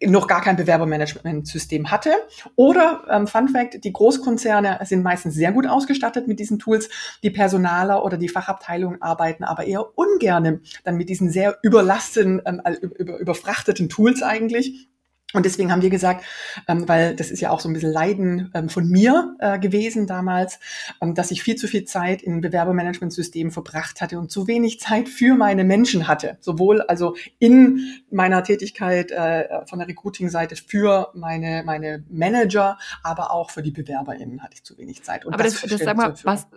noch 0.03 0.27
gar 0.27 0.41
kein 0.41 0.55
Bewerbermanagementsystem 0.55 1.91
hatte. 1.91 2.11
Oder, 2.55 3.03
ähm, 3.09 3.27
Fun 3.27 3.49
Fact, 3.49 3.83
die 3.83 3.93
Großkonzerne 3.93 4.79
sind 4.83 5.03
meistens 5.03 5.35
sehr 5.35 5.51
gut 5.51 5.67
ausgestattet 5.67 6.27
mit 6.27 6.39
diesen 6.39 6.59
Tools. 6.59 6.89
Die 7.23 7.29
Personaler 7.29 8.03
oder 8.03 8.17
die 8.17 8.29
Fachabteilungen 8.29 9.01
arbeiten 9.01 9.43
aber 9.43 9.65
eher 9.65 9.97
ungerne 9.97 10.61
dann 10.83 10.97
mit 10.97 11.09
diesen 11.09 11.29
sehr 11.29 11.59
überlasteten, 11.61 12.41
ähm, 12.45 12.61
über, 12.81 13.19
überfrachteten 13.19 13.89
Tools 13.89 14.23
eigentlich 14.23 14.89
Und 15.33 15.45
deswegen 15.45 15.71
haben 15.71 15.83
wir 15.83 15.91
gesagt, 15.91 16.25
ähm, 16.67 16.87
weil 16.87 17.15
das 17.15 17.29
ist 17.29 17.39
ja 17.39 17.51
auch 17.51 17.59
so 17.59 17.69
ein 17.69 17.73
bisschen 17.73 17.91
Leiden 17.91 18.51
ähm, 18.55 18.67
von 18.67 18.87
mir 18.87 19.35
äh, 19.39 19.59
gewesen 19.59 20.07
damals, 20.07 20.59
ähm, 21.01 21.13
dass 21.13 21.29
ich 21.29 21.43
viel 21.43 21.55
zu 21.55 21.67
viel 21.67 21.85
Zeit 21.85 22.23
in 22.23 22.41
Bewerbermanagementsystemen 22.41 23.51
verbracht 23.51 24.01
hatte 24.01 24.17
und 24.17 24.31
zu 24.31 24.47
wenig 24.47 24.79
Zeit 24.79 25.07
für 25.07 25.35
meine 25.35 25.63
Menschen 25.63 26.07
hatte. 26.07 26.37
Sowohl 26.41 26.81
also 26.81 27.15
in 27.37 28.01
meiner 28.09 28.43
Tätigkeit 28.43 29.11
äh, 29.11 29.65
von 29.67 29.77
der 29.77 29.87
Recruiting-Seite 29.87 30.55
für 30.55 31.11
meine, 31.13 31.61
meine 31.63 32.03
Manager, 32.09 32.79
aber 33.03 33.31
auch 33.31 33.51
für 33.51 33.61
die 33.61 33.71
BewerberInnen 33.71 34.41
hatte 34.41 34.55
ich 34.55 34.63
zu 34.63 34.79
wenig 34.79 35.03
Zeit. 35.03 35.25
Und 35.25 35.33
aber 35.33 35.43
das, 35.43 35.61
das, 35.61 35.69
das 35.69 35.81
sag 35.81 35.95
mal, 35.95 36.15
was, 36.23 36.47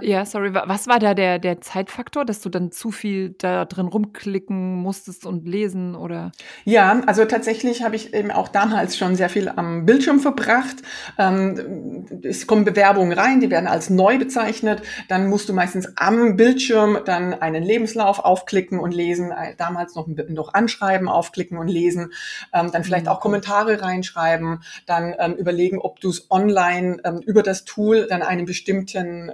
ja. 0.00 0.24
sorry, 0.24 0.54
was 0.54 0.86
war 0.86 0.98
da 0.98 1.14
der, 1.14 1.38
der 1.38 1.60
Zeitfaktor, 1.60 2.24
dass 2.24 2.40
du 2.40 2.48
dann 2.48 2.72
zu 2.72 2.90
viel 2.90 3.34
da 3.38 3.64
drin 3.66 3.86
rumklicken 3.86 4.76
musstest 4.76 5.26
und 5.26 5.46
lesen 5.46 5.94
oder? 5.94 6.32
Ja, 6.64 7.02
also 7.06 7.24
tatsächlich 7.26 7.82
habe 7.82 7.96
ich 7.96 8.14
eben 8.14 8.30
auch 8.30 8.48
damals 8.48 8.96
schon 8.96 9.16
sehr 9.16 9.28
viel 9.28 9.48
am 9.48 9.84
Bildschirm 9.84 10.20
verbracht. 10.20 10.76
Ähm, 11.18 12.06
es 12.22 12.46
kommen 12.46 12.64
Bewerbungen 12.64 13.12
rein, 13.12 13.40
die 13.40 13.50
werden 13.50 13.66
als 13.66 13.90
neu 13.90 14.18
bezeichnet. 14.18 14.82
Dann 15.08 15.28
musst 15.28 15.48
du 15.48 15.52
meistens 15.52 15.92
am 15.96 16.36
Bildschirm 16.36 17.00
dann 17.04 17.34
einen 17.34 17.62
Lebenslauf 17.62 18.18
aufklicken 18.18 18.78
und 18.78 18.94
lesen, 18.94 19.30
äh, 19.30 19.54
damals 19.56 19.94
noch, 19.94 20.06
noch 20.06 20.54
Anschreiben 20.54 21.08
aufklicken 21.08 21.58
und 21.58 21.68
lesen, 21.68 22.12
ähm, 22.54 22.70
dann 22.72 22.84
vielleicht 22.84 23.08
auch 23.08 23.18
mhm. 23.18 23.22
Kommentare 23.22 23.82
reinschreiben, 23.82 24.62
dann 24.86 25.14
ähm, 25.18 25.34
überlegen, 25.34 25.78
ob 25.78 26.00
du 26.00 26.08
es 26.08 26.30
online 26.30 27.00
über 27.26 27.42
das 27.42 27.64
Tool 27.64 28.06
dann 28.08 28.22
einen 28.22 28.44
bestimmten 28.44 29.32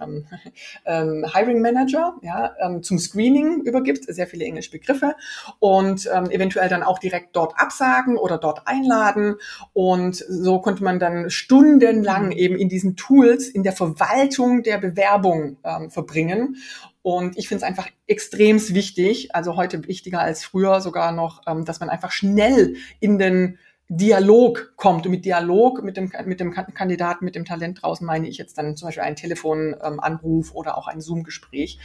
ähm, 0.00 0.14
ähm, 0.14 0.26
ähm, 0.86 1.26
Hiring 1.32 1.60
Manager 1.60 2.14
ja, 2.22 2.54
ähm, 2.60 2.82
zum 2.82 2.98
Screening 2.98 3.62
übergibt, 3.62 4.04
sehr 4.04 4.26
viele 4.26 4.44
englische 4.44 4.70
Begriffe 4.70 5.14
und 5.58 6.08
ähm, 6.12 6.30
eventuell 6.30 6.68
dann 6.68 6.82
auch 6.82 6.98
direkt 6.98 7.34
dort 7.36 7.58
absagen 7.58 8.16
oder 8.16 8.38
dort 8.38 8.66
einladen. 8.66 9.36
Und 9.72 10.16
so 10.16 10.60
konnte 10.60 10.84
man 10.84 10.98
dann 10.98 11.30
stundenlang 11.30 12.26
mhm. 12.26 12.32
eben 12.32 12.56
in 12.56 12.68
diesen 12.68 12.96
Tools 12.96 13.48
in 13.48 13.62
der 13.62 13.72
Verwaltung 13.72 14.62
der 14.62 14.78
Bewerbung 14.78 15.56
ähm, 15.64 15.90
verbringen. 15.90 16.56
Und 17.02 17.36
ich 17.36 17.48
finde 17.48 17.64
es 17.64 17.68
einfach 17.68 17.88
extremst 18.06 18.72
wichtig, 18.72 19.34
also 19.34 19.56
heute 19.56 19.86
wichtiger 19.86 20.20
als 20.20 20.42
früher 20.42 20.80
sogar 20.80 21.12
noch, 21.12 21.42
ähm, 21.46 21.66
dass 21.66 21.80
man 21.80 21.90
einfach 21.90 22.10
schnell 22.10 22.76
in 22.98 23.18
den 23.18 23.58
Dialog 23.88 24.74
kommt. 24.76 25.06
Und 25.06 25.12
mit 25.12 25.24
Dialog 25.24 25.82
mit 25.82 25.96
dem, 25.96 26.12
mit 26.24 26.40
dem 26.40 26.52
Kandidaten, 26.52 27.24
mit 27.24 27.34
dem 27.34 27.44
Talent 27.44 27.82
draußen 27.82 28.06
meine 28.06 28.28
ich 28.28 28.38
jetzt 28.38 28.58
dann 28.58 28.76
zum 28.76 28.88
Beispiel 28.88 29.02
einen 29.02 29.16
Telefonanruf 29.16 30.50
ähm, 30.50 30.56
oder 30.56 30.78
auch 30.78 30.88
ein 30.88 31.00
Zoom-Gespräch 31.00 31.78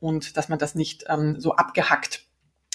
und 0.00 0.36
dass 0.36 0.48
man 0.48 0.58
das 0.58 0.74
nicht 0.74 1.04
ähm, 1.08 1.36
so 1.38 1.52
abgehackt 1.54 2.26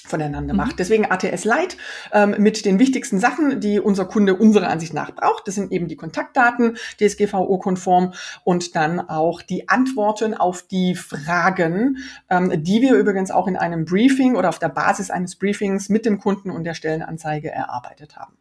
voneinander 0.07 0.53
mhm. 0.53 0.57
macht. 0.57 0.79
Deswegen 0.79 1.05
ATS 1.11 1.43
Lite 1.43 1.77
ähm, 2.11 2.35
mit 2.37 2.65
den 2.65 2.79
wichtigsten 2.79 3.19
Sachen, 3.19 3.59
die 3.59 3.79
unser 3.79 4.05
Kunde 4.05 4.35
unserer 4.35 4.69
Ansicht 4.69 4.93
nach 4.93 5.11
braucht. 5.11 5.47
Das 5.47 5.55
sind 5.55 5.71
eben 5.71 5.87
die 5.87 5.95
Kontaktdaten, 5.95 6.77
DSGVO-konform 6.99 8.13
und 8.43 8.75
dann 8.75 9.01
auch 9.01 9.41
die 9.41 9.69
Antworten 9.69 10.33
auf 10.33 10.63
die 10.63 10.95
Fragen, 10.95 11.97
ähm, 12.29 12.63
die 12.63 12.81
wir 12.81 12.95
übrigens 12.95 13.31
auch 13.31 13.47
in 13.47 13.57
einem 13.57 13.85
Briefing 13.85 14.35
oder 14.35 14.49
auf 14.49 14.59
der 14.59 14.69
Basis 14.69 15.11
eines 15.11 15.35
Briefings 15.35 15.89
mit 15.89 16.05
dem 16.05 16.19
Kunden 16.19 16.49
und 16.51 16.63
der 16.63 16.73
Stellenanzeige 16.73 17.51
erarbeitet 17.51 18.15
haben. 18.15 18.37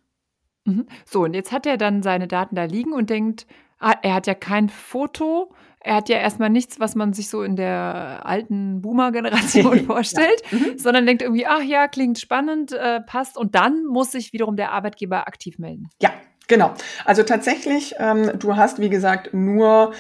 Mhm. 0.67 0.87
So, 1.05 1.25
und 1.25 1.35
jetzt 1.35 1.53
hat 1.53 1.67
er 1.67 1.77
dann 1.77 2.03
seine 2.03 2.29
Daten 2.29 2.55
da 2.55 2.65
liegen 2.65 2.93
und 2.93 3.11
denkt, 3.11 3.47
ah, 3.79 3.95
er 4.03 4.15
hat 4.15 4.27
ja 4.27 4.35
kein 4.35 4.69
Foto, 4.69 5.53
er 5.81 5.95
hat 5.95 6.09
ja 6.09 6.19
erstmal 6.19 6.51
nichts, 6.51 6.81
was 6.81 6.97
man 6.97 7.13
sich 7.13 7.29
so 7.29 7.43
in 7.43 7.55
der 7.55 8.23
alten 8.25 8.83
Boomer-Generation 8.83 9.81
vorstellt, 9.87 10.43
ja. 10.51 10.59
mhm. 10.59 10.79
sondern 10.79 11.07
denkt 11.07 11.23
irgendwie, 11.23 11.47
ach 11.47 11.63
ja, 11.63 11.87
klingt 11.87 12.19
spannend, 12.19 12.73
äh, 12.73 13.01
passt. 13.01 13.39
Und 13.39 13.55
dann 13.55 13.85
muss 13.85 14.11
sich 14.13 14.33
wiederum 14.33 14.57
der 14.57 14.73
Arbeitgeber 14.73 15.29
aktiv 15.29 15.59
melden. 15.59 15.89
Ja, 16.03 16.11
genau. 16.49 16.75
Also 17.05 17.23
tatsächlich, 17.23 17.95
ähm, 17.99 18.33
du 18.37 18.57
hast, 18.57 18.81
wie 18.81 18.91
gesagt, 18.91 19.33
nur 19.33 19.93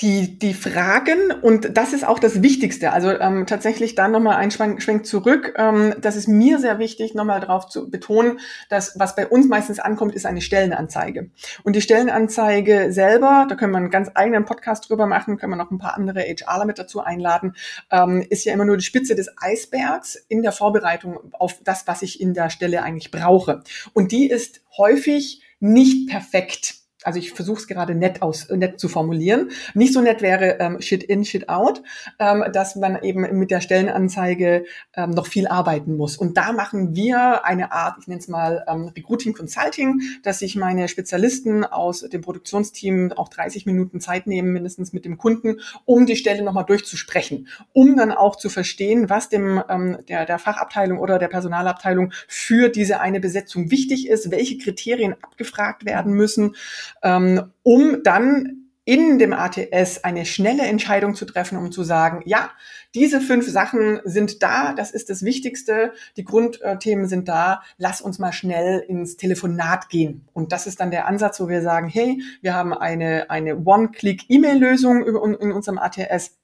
die, 0.00 0.38
die 0.38 0.54
Fragen, 0.54 1.32
und 1.42 1.76
das 1.76 1.92
ist 1.92 2.06
auch 2.06 2.20
das 2.20 2.40
Wichtigste, 2.40 2.92
also 2.92 3.10
ähm, 3.10 3.46
tatsächlich 3.46 3.96
dann 3.96 4.12
nochmal 4.12 4.36
ein 4.36 4.52
Schwenk, 4.52 4.80
Schwenk 4.80 5.04
zurück, 5.04 5.54
ähm, 5.56 5.92
das 6.00 6.14
ist 6.14 6.28
mir 6.28 6.60
sehr 6.60 6.78
wichtig, 6.78 7.14
nochmal 7.14 7.40
darauf 7.40 7.66
zu 7.66 7.90
betonen, 7.90 8.38
dass 8.68 8.96
was 8.96 9.16
bei 9.16 9.26
uns 9.26 9.48
meistens 9.48 9.80
ankommt, 9.80 10.14
ist 10.14 10.24
eine 10.24 10.40
Stellenanzeige. 10.40 11.30
Und 11.64 11.74
die 11.74 11.80
Stellenanzeige 11.80 12.92
selber, 12.92 13.46
da 13.48 13.56
können 13.56 13.72
wir 13.72 13.78
einen 13.78 13.90
ganz 13.90 14.08
eigenen 14.14 14.44
Podcast 14.44 14.88
drüber 14.88 15.06
machen, 15.06 15.36
können 15.36 15.52
wir 15.52 15.56
noch 15.56 15.72
ein 15.72 15.78
paar 15.78 15.96
andere 15.96 16.20
HRler 16.20 16.64
mit 16.64 16.78
dazu 16.78 17.00
einladen, 17.00 17.56
ähm, 17.90 18.24
ist 18.30 18.44
ja 18.44 18.54
immer 18.54 18.64
nur 18.64 18.76
die 18.76 18.84
Spitze 18.84 19.16
des 19.16 19.30
Eisbergs 19.36 20.14
in 20.28 20.42
der 20.42 20.52
Vorbereitung 20.52 21.18
auf 21.32 21.56
das, 21.64 21.88
was 21.88 22.02
ich 22.02 22.20
in 22.20 22.34
der 22.34 22.50
Stelle 22.50 22.84
eigentlich 22.84 23.10
brauche. 23.10 23.62
Und 23.94 24.12
die 24.12 24.30
ist 24.30 24.60
häufig 24.76 25.42
nicht 25.58 26.08
perfekt 26.08 26.77
also 27.04 27.18
ich 27.18 27.32
versuche 27.32 27.58
es 27.58 27.66
gerade 27.68 27.94
nett 27.94 28.22
aus 28.22 28.48
nett 28.50 28.80
zu 28.80 28.88
formulieren. 28.88 29.50
Nicht 29.74 29.92
so 29.92 30.00
nett 30.00 30.20
wäre 30.20 30.58
ähm, 30.58 30.80
Shit 30.80 31.04
in, 31.04 31.24
Shit 31.24 31.48
out, 31.48 31.82
ähm, 32.18 32.44
dass 32.52 32.74
man 32.74 33.02
eben 33.02 33.38
mit 33.38 33.50
der 33.50 33.60
Stellenanzeige 33.60 34.64
ähm, 34.96 35.10
noch 35.10 35.28
viel 35.28 35.46
arbeiten 35.46 35.96
muss. 35.96 36.16
Und 36.16 36.36
da 36.36 36.52
machen 36.52 36.96
wir 36.96 37.44
eine 37.44 37.70
Art, 37.70 37.96
ich 38.00 38.08
nenne 38.08 38.20
es 38.20 38.26
mal 38.26 38.64
ähm, 38.68 38.90
Recruiting 38.96 39.32
Consulting, 39.32 40.00
dass 40.24 40.40
sich 40.40 40.56
meine 40.56 40.88
Spezialisten 40.88 41.64
aus 41.64 42.00
dem 42.00 42.20
Produktionsteam 42.20 43.12
auch 43.12 43.28
30 43.28 43.64
Minuten 43.66 44.00
Zeit 44.00 44.26
nehmen, 44.26 44.52
mindestens 44.52 44.92
mit 44.92 45.04
dem 45.04 45.18
Kunden, 45.18 45.60
um 45.84 46.04
die 46.04 46.16
Stelle 46.16 46.42
nochmal 46.42 46.64
durchzusprechen, 46.64 47.46
um 47.72 47.96
dann 47.96 48.10
auch 48.10 48.34
zu 48.34 48.48
verstehen, 48.48 49.08
was 49.08 49.28
dem 49.28 49.62
ähm, 49.68 49.98
der, 50.08 50.26
der 50.26 50.40
Fachabteilung 50.40 50.98
oder 50.98 51.20
der 51.20 51.28
Personalabteilung 51.28 52.12
für 52.26 52.68
diese 52.68 53.00
eine 53.00 53.20
Besetzung 53.20 53.70
wichtig 53.70 54.08
ist, 54.08 54.32
welche 54.32 54.58
Kriterien 54.58 55.14
abgefragt 55.22 55.84
werden 55.84 56.12
müssen 56.12 56.56
ähm, 57.02 57.52
um 57.62 58.02
dann 58.02 58.58
in 58.88 59.18
dem 59.18 59.34
ATS 59.34 60.02
eine 60.02 60.24
schnelle 60.24 60.62
Entscheidung 60.62 61.14
zu 61.14 61.26
treffen, 61.26 61.58
um 61.58 61.70
zu 61.70 61.82
sagen, 61.82 62.22
ja, 62.24 62.50
diese 62.94 63.20
fünf 63.20 63.46
Sachen 63.46 64.00
sind 64.04 64.42
da, 64.42 64.72
das 64.72 64.92
ist 64.92 65.10
das 65.10 65.22
Wichtigste, 65.22 65.92
die 66.16 66.24
Grundthemen 66.24 67.06
sind 67.06 67.28
da, 67.28 67.60
lass 67.76 68.00
uns 68.00 68.18
mal 68.18 68.32
schnell 68.32 68.78
ins 68.78 69.18
Telefonat 69.18 69.90
gehen. 69.90 70.26
Und 70.32 70.52
das 70.52 70.66
ist 70.66 70.80
dann 70.80 70.90
der 70.90 71.06
Ansatz, 71.06 71.38
wo 71.38 71.48
wir 71.48 71.60
sagen, 71.60 71.86
hey, 71.86 72.22
wir 72.40 72.54
haben 72.54 72.72
eine, 72.72 73.28
eine 73.28 73.58
One-Click-E-Mail-Lösung 73.58 75.04
in 75.04 75.52
unserem 75.52 75.76
ATS 75.76 76.37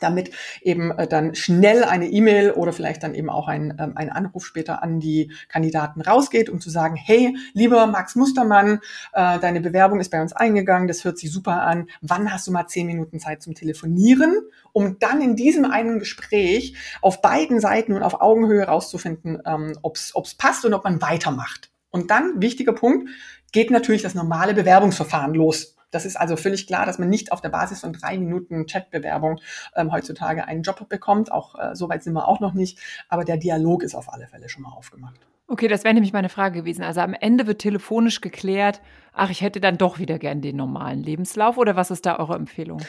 damit 0.00 0.30
eben 0.62 0.90
äh, 0.92 1.06
dann 1.06 1.34
schnell 1.34 1.84
eine 1.84 2.08
E-Mail 2.08 2.52
oder 2.52 2.72
vielleicht 2.72 3.02
dann 3.02 3.14
eben 3.14 3.30
auch 3.30 3.48
ein, 3.48 3.76
ähm, 3.78 3.92
ein 3.96 4.10
Anruf 4.10 4.46
später 4.46 4.82
an 4.82 5.00
die 5.00 5.32
Kandidaten 5.48 6.00
rausgeht, 6.00 6.50
um 6.50 6.60
zu 6.60 6.70
sagen, 6.70 6.96
hey, 6.96 7.36
lieber 7.52 7.86
Max 7.86 8.14
Mustermann, 8.14 8.80
äh, 9.12 9.38
deine 9.38 9.60
Bewerbung 9.60 10.00
ist 10.00 10.10
bei 10.10 10.20
uns 10.20 10.32
eingegangen, 10.32 10.88
das 10.88 11.04
hört 11.04 11.18
sich 11.18 11.32
super 11.32 11.62
an, 11.62 11.88
wann 12.00 12.32
hast 12.32 12.46
du 12.46 12.52
mal 12.52 12.66
zehn 12.66 12.86
Minuten 12.86 13.20
Zeit 13.20 13.42
zum 13.42 13.54
Telefonieren, 13.54 14.40
um 14.72 14.98
dann 14.98 15.20
in 15.20 15.36
diesem 15.36 15.64
einen 15.64 15.98
Gespräch 15.98 16.76
auf 17.02 17.22
beiden 17.22 17.60
Seiten 17.60 17.92
und 17.92 18.02
auf 18.02 18.20
Augenhöhe 18.20 18.64
rauszufinden, 18.64 19.42
ähm, 19.46 19.78
ob 19.82 19.96
es 19.96 20.34
passt 20.36 20.64
und 20.64 20.74
ob 20.74 20.84
man 20.84 21.02
weitermacht. 21.02 21.70
Und 21.90 22.10
dann, 22.10 22.40
wichtiger 22.40 22.72
Punkt, 22.72 23.08
geht 23.52 23.70
natürlich 23.70 24.02
das 24.02 24.14
normale 24.14 24.54
Bewerbungsverfahren 24.54 25.34
los. 25.34 25.77
Das 25.90 26.04
ist 26.04 26.16
also 26.16 26.36
völlig 26.36 26.66
klar, 26.66 26.86
dass 26.86 26.98
man 26.98 27.08
nicht 27.08 27.32
auf 27.32 27.40
der 27.40 27.48
Basis 27.48 27.80
von 27.80 27.92
drei 27.92 28.18
Minuten 28.18 28.66
Chatbewerbung 28.66 29.40
ähm, 29.74 29.92
heutzutage 29.92 30.46
einen 30.46 30.62
Job 30.62 30.88
bekommt. 30.88 31.32
Auch 31.32 31.58
äh, 31.58 31.74
so 31.74 31.88
weit 31.88 32.02
sind 32.02 32.12
wir 32.12 32.28
auch 32.28 32.40
noch 32.40 32.52
nicht. 32.52 32.78
Aber 33.08 33.24
der 33.24 33.36
Dialog 33.36 33.82
ist 33.82 33.94
auf 33.94 34.12
alle 34.12 34.26
Fälle 34.26 34.48
schon 34.48 34.62
mal 34.62 34.72
aufgemacht. 34.72 35.20
Okay, 35.50 35.66
das 35.66 35.82
wäre 35.82 35.94
nämlich 35.94 36.12
meine 36.12 36.28
Frage 36.28 36.60
gewesen. 36.60 36.82
Also 36.82 37.00
am 37.00 37.14
Ende 37.14 37.46
wird 37.46 37.60
telefonisch 37.60 38.20
geklärt, 38.20 38.82
ach, 39.14 39.30
ich 39.30 39.40
hätte 39.40 39.60
dann 39.60 39.78
doch 39.78 39.98
wieder 39.98 40.18
gern 40.18 40.42
den 40.42 40.56
normalen 40.56 41.02
Lebenslauf 41.02 41.56
oder 41.56 41.74
was 41.74 41.90
ist 41.90 42.04
da 42.04 42.18
eure 42.18 42.34
Empfehlung? 42.34 42.82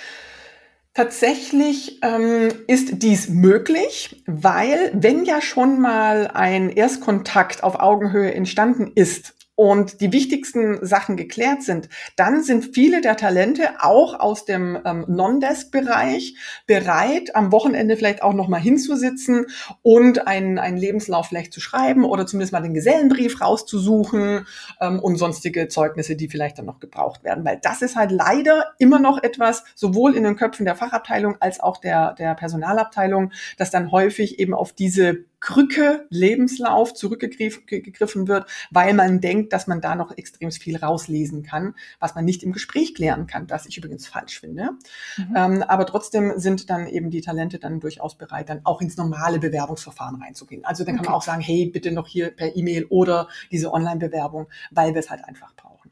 Tatsächlich 0.93 2.03
ähm, 2.03 2.49
ist 2.67 3.01
dies 3.01 3.29
möglich, 3.29 4.21
weil 4.25 4.91
wenn 4.93 5.23
ja 5.23 5.39
schon 5.39 5.79
mal 5.79 6.27
ein 6.33 6.69
Erstkontakt 6.69 7.63
auf 7.63 7.79
Augenhöhe 7.79 8.33
entstanden 8.33 8.91
ist 8.93 9.38
und 9.59 9.99
die 9.99 10.13
wichtigsten 10.13 10.85
Sachen 10.85 11.17
geklärt 11.17 11.63
sind, 11.63 11.89
dann 12.15 12.43
sind 12.43 12.73
viele 12.73 13.01
der 13.01 13.17
Talente 13.17 13.71
auch 13.81 14.17
aus 14.17 14.45
dem 14.45 14.79
ähm, 14.85 15.03
Non-Desk-Bereich 15.09 16.37
bereit, 16.65 17.35
am 17.35 17.51
Wochenende 17.51 17.97
vielleicht 17.97 18.23
auch 18.23 18.31
nochmal 18.31 18.61
hinzusitzen 18.61 19.47
und 19.81 20.27
einen, 20.27 20.59
einen 20.59 20.77
Lebenslauf 20.77 21.27
vielleicht 21.27 21.51
zu 21.51 21.59
schreiben 21.59 22.05
oder 22.05 22.25
zumindest 22.25 22.53
mal 22.53 22.61
den 22.61 22.73
Gesellenbrief 22.73 23.41
rauszusuchen 23.41 24.47
ähm, 24.79 24.99
und 25.01 25.17
sonstige 25.17 25.67
Zeugnisse, 25.67 26.15
die 26.15 26.29
vielleicht 26.29 26.57
dann 26.57 26.65
noch 26.65 26.79
gebraucht 26.79 27.25
werden. 27.25 27.43
Weil 27.43 27.59
das 27.61 27.81
ist 27.81 27.97
halt 27.97 28.11
leider 28.11 28.67
immer 28.77 28.99
noch 28.99 29.21
etwas, 29.21 29.65
sowohl 29.75 30.15
in 30.15 30.23
den 30.23 30.37
Köpfen 30.37 30.63
der 30.63 30.77
Fachabteilung 30.77 31.35
als 31.41 31.59
auch 31.59 31.79
der, 31.79 32.13
der 32.13 32.33
Personalabteilung, 32.33 33.33
dass 33.57 33.71
dann 33.71 33.91
häufig 33.91 34.39
eben 34.39 34.53
auf 34.53 34.71
diese 34.71 35.25
Krücke 35.39 36.05
Lebenslauf 36.09 36.93
zurückgegriffen 36.93 38.27
wird, 38.27 38.49
weil 38.71 38.93
man 38.93 39.21
denkt, 39.21 39.53
dass 39.53 39.67
man 39.67 39.81
da 39.81 39.95
noch 39.95 40.17
extrem 40.17 40.51
viel 40.51 40.77
rauslesen 40.77 41.43
kann, 41.43 41.75
was 41.99 42.15
man 42.15 42.25
nicht 42.25 42.43
im 42.43 42.51
Gespräch 42.51 42.95
klären 42.95 43.27
kann, 43.27 43.49
was 43.49 43.65
ich 43.65 43.77
übrigens 43.77 44.07
falsch 44.07 44.39
finde. 44.39 44.71
Mhm. 45.17 45.35
Ähm, 45.35 45.63
aber 45.63 45.85
trotzdem 45.85 46.33
sind 46.37 46.69
dann 46.69 46.87
eben 46.87 47.09
die 47.09 47.21
Talente 47.21 47.59
dann 47.59 47.79
durchaus 47.79 48.17
bereit, 48.17 48.49
dann 48.49 48.61
auch 48.63 48.81
ins 48.81 48.97
normale 48.97 49.39
Bewerbungsverfahren 49.39 50.21
reinzugehen. 50.21 50.65
Also 50.65 50.83
dann 50.83 50.95
kann 50.95 51.05
okay. 51.05 51.11
man 51.11 51.17
auch 51.17 51.23
sagen, 51.23 51.41
hey, 51.41 51.65
bitte 51.67 51.91
noch 51.91 52.07
hier 52.07 52.31
per 52.31 52.55
E-Mail 52.55 52.85
oder 52.85 53.27
diese 53.51 53.71
Online-Bewerbung, 53.71 54.47
weil 54.71 54.93
wir 54.93 54.99
es 54.99 55.09
halt 55.09 55.23
einfach 55.25 55.53
brauchen. 55.55 55.91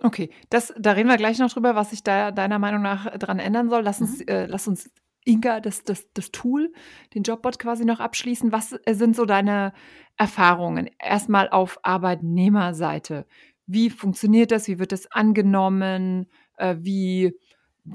Okay, 0.00 0.30
das, 0.50 0.74
da 0.78 0.92
reden 0.92 1.08
wir 1.08 1.16
gleich 1.16 1.38
noch 1.38 1.52
drüber, 1.52 1.76
was 1.76 1.90
sich 1.90 2.02
da 2.02 2.32
deiner 2.32 2.58
Meinung 2.58 2.82
nach 2.82 3.16
dran 3.18 3.38
ändern 3.38 3.68
soll. 3.68 3.82
Lass 3.82 4.00
uns, 4.00 4.18
mhm. 4.18 4.26
äh, 4.26 4.46
lass 4.46 4.66
uns 4.66 4.90
Inga, 5.24 5.60
das, 5.60 5.84
das, 5.84 6.12
das 6.14 6.32
Tool, 6.32 6.72
den 7.14 7.22
Jobbot 7.22 7.58
quasi 7.58 7.84
noch 7.84 8.00
abschließen. 8.00 8.50
Was 8.52 8.72
äh, 8.84 8.94
sind 8.94 9.14
so 9.16 9.24
deine 9.24 9.72
Erfahrungen? 10.16 10.90
Erstmal 10.98 11.48
auf 11.48 11.78
Arbeitnehmerseite. 11.84 13.26
Wie 13.66 13.90
funktioniert 13.90 14.50
das? 14.50 14.66
Wie 14.68 14.78
wird 14.78 14.92
das 14.92 15.10
angenommen? 15.12 16.26
Äh, 16.56 16.76
wie 16.80 17.32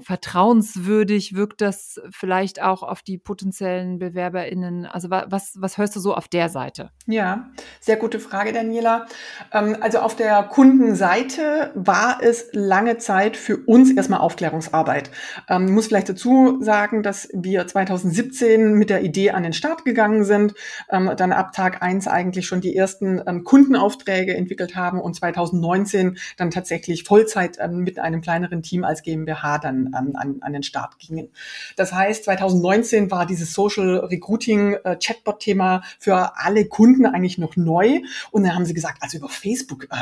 vertrauenswürdig 0.04 1.36
wirkt 1.36 1.62
das 1.62 2.02
vielleicht 2.12 2.62
auch 2.62 2.84
auf 2.84 3.02
die 3.02 3.18
potenziellen 3.18 4.00
BewerberInnen? 4.00 4.86
Also 4.86 5.10
was, 5.10 5.54
was 5.58 5.78
hörst 5.78 5.96
du 5.96 6.00
so 6.02 6.14
auf 6.14 6.28
der 6.28 6.50
Seite? 6.50 6.92
Ja, 7.06 7.52
sehr 7.80 7.96
gute 7.96 8.20
Frage, 8.20 8.52
Daniela. 8.52 9.06
Ähm, 9.54 9.78
also 9.80 10.00
auf 10.00 10.16
der 10.16 10.44
Kundenseite 10.44 11.72
war 11.76 12.20
es 12.22 12.50
lange 12.52 12.98
Zeit 12.98 13.38
für 13.38 13.58
uns 13.58 13.92
erstmal 13.92 14.20
Aufklärungsarbeit. 14.20 15.10
Ähm, 15.48 15.68
ich 15.68 15.72
muss 15.72 15.88
vielleicht 15.88 16.10
dazu 16.10 16.58
sagen, 16.62 17.02
dass 17.02 17.30
wir 17.34 17.66
2017 17.66 18.74
mit 18.74 18.90
der 18.90 19.04
Idee 19.04 19.32
an 19.32 19.44
den 19.44 19.54
Start 19.54 19.86
gegangen 19.86 20.26
sind, 20.26 20.54
ähm, 20.90 21.12
dann 21.16 21.32
ab 21.32 21.54
Tag 21.54 21.82
eins 21.82 22.08
eigentlich 22.08 22.46
schon 22.46 22.60
die 22.62 22.76
ersten 22.76 23.24
Kundenaufträge 23.44 24.36
entwickelt 24.36 24.76
haben 24.76 25.00
und 25.00 25.16
2019 25.16 26.18
dann 26.36 26.52
tatsächlich 26.52 27.04
Vollzeit 27.04 27.58
mit 27.72 28.00
einem 28.00 28.22
kleineren 28.22 28.62
Team 28.62 28.84
als 28.84 29.02
GmbH 29.02 29.60
dann 29.60 29.77
an, 29.94 30.16
an, 30.16 30.38
an 30.42 30.54
den 30.54 30.64
Start 30.64 31.00
gingen. 31.00 31.30
Das 31.76 31.94
heißt, 31.94 32.26
2019 32.26 33.12
war 33.12 33.26
dieses 33.26 33.54
Social 33.54 33.98
Recruiting 33.98 34.74
äh, 34.84 34.98
Chatbot-Thema 34.98 35.84
für 36.00 36.38
alle 36.38 36.66
Kunden 36.66 37.06
eigentlich 37.06 37.38
noch 37.38 37.56
neu. 37.56 38.02
Und 38.32 38.44
dann 38.44 38.56
haben 38.56 38.66
sie 38.66 38.74
gesagt, 38.74 39.02
also 39.02 39.18
über 39.18 39.30
Facebook, 39.30 39.86
äh, 39.86 39.96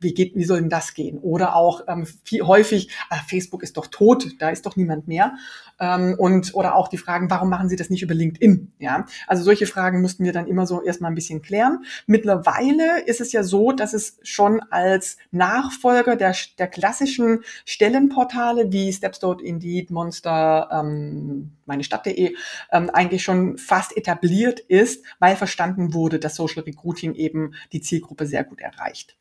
wie 0.00 0.12
geht, 0.12 0.34
wie 0.34 0.44
soll 0.44 0.60
denn 0.60 0.70
das 0.70 0.94
gehen? 0.94 1.18
Oder 1.18 1.56
auch 1.56 1.82
ähm, 1.88 2.06
viel, 2.24 2.42
häufig, 2.42 2.90
äh, 3.10 3.16
Facebook 3.28 3.62
ist 3.62 3.76
doch 3.76 3.86
tot, 3.86 4.34
da 4.38 4.50
ist 4.50 4.66
doch 4.66 4.76
niemand 4.76 5.08
mehr. 5.08 5.36
Ähm, 5.78 6.14
und 6.18 6.54
oder 6.54 6.74
auch 6.74 6.88
die 6.88 6.98
Fragen, 6.98 7.30
warum 7.30 7.50
machen 7.50 7.68
Sie 7.68 7.76
das 7.76 7.90
nicht 7.90 8.02
über 8.02 8.14
LinkedIn? 8.14 8.72
Ja, 8.78 9.06
also 9.26 9.42
solche 9.42 9.66
Fragen 9.66 10.00
mussten 10.00 10.24
wir 10.24 10.32
dann 10.32 10.46
immer 10.46 10.66
so 10.66 10.82
erstmal 10.82 11.10
ein 11.10 11.14
bisschen 11.14 11.42
klären. 11.42 11.84
Mittlerweile 12.06 13.02
ist 13.06 13.20
es 13.20 13.32
ja 13.32 13.42
so, 13.42 13.72
dass 13.72 13.92
es 13.92 14.18
schon 14.22 14.60
als 14.70 15.16
Nachfolger 15.30 16.16
der, 16.16 16.34
der 16.58 16.68
klassischen 16.68 17.40
Stellenportale 17.64 18.72
wie 18.72 18.92
Stepstone, 18.92 19.42
Indeed, 19.42 19.90
Monster, 19.90 20.68
ähm, 20.72 21.52
meine 21.66 21.84
Stadt.de 21.84 22.34
ähm, 22.72 22.90
eigentlich 22.90 23.22
schon 23.22 23.58
fast 23.58 23.96
etabliert 23.96 24.60
ist, 24.60 25.04
weil 25.18 25.36
verstanden 25.36 25.92
wurde, 25.92 26.18
dass 26.18 26.36
Social 26.36 26.62
Recruiting 26.62 27.14
eben 27.14 27.54
die 27.72 27.80
Zielgruppe 27.80 28.26
sehr 28.26 28.44
gut 28.44 28.60
erreicht. 28.60 29.16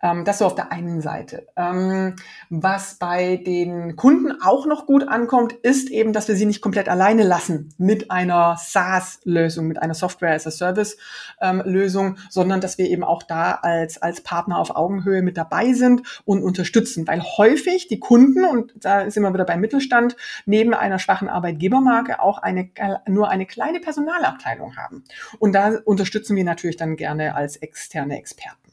Ähm, 0.00 0.24
das 0.24 0.38
so 0.38 0.46
auf 0.46 0.54
der 0.54 0.70
einen 0.70 1.00
Seite. 1.00 1.48
Ähm, 1.56 2.14
was 2.50 2.94
bei 2.94 3.36
den 3.36 3.96
Kunden 3.96 4.40
auch 4.40 4.64
noch 4.66 4.86
gut 4.86 5.08
ankommt, 5.08 5.52
ist 5.52 5.90
eben, 5.90 6.12
dass 6.12 6.28
wir 6.28 6.36
sie 6.36 6.46
nicht 6.46 6.62
komplett 6.62 6.88
alleine 6.88 7.24
lassen 7.24 7.74
mit 7.78 8.12
einer 8.12 8.56
SaaS-Lösung, 8.56 9.66
mit 9.66 9.82
einer 9.82 9.94
Software-as-a-Service-Lösung, 9.94 12.06
ähm, 12.06 12.16
sondern 12.30 12.60
dass 12.60 12.78
wir 12.78 12.86
eben 12.86 13.02
auch 13.02 13.24
da 13.24 13.58
als, 13.62 14.00
als 14.00 14.20
Partner 14.20 14.58
auf 14.58 14.76
Augenhöhe 14.76 15.22
mit 15.22 15.36
dabei 15.36 15.72
sind 15.72 16.22
und 16.24 16.44
unterstützen. 16.44 17.08
Weil 17.08 17.22
häufig 17.22 17.88
die 17.88 17.98
Kunden, 17.98 18.44
und 18.44 18.72
da 18.76 19.10
sind 19.10 19.24
wir 19.24 19.34
wieder 19.34 19.46
beim 19.46 19.60
Mittelstand, 19.60 20.14
neben 20.46 20.74
einer 20.74 21.00
schwachen 21.00 21.28
Arbeitgebermarke 21.28 22.20
auch 22.20 22.38
eine, 22.38 22.70
nur 23.08 23.30
eine 23.30 23.46
kleine 23.46 23.80
Personalabteilung 23.80 24.76
haben. 24.76 25.02
Und 25.40 25.54
da 25.54 25.72
unterstützen 25.84 26.36
wir 26.36 26.44
natürlich 26.44 26.76
dann 26.76 26.94
gerne 26.94 27.34
als 27.34 27.56
externe 27.56 28.16
Experten. 28.16 28.67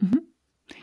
Mhm. 0.00 0.22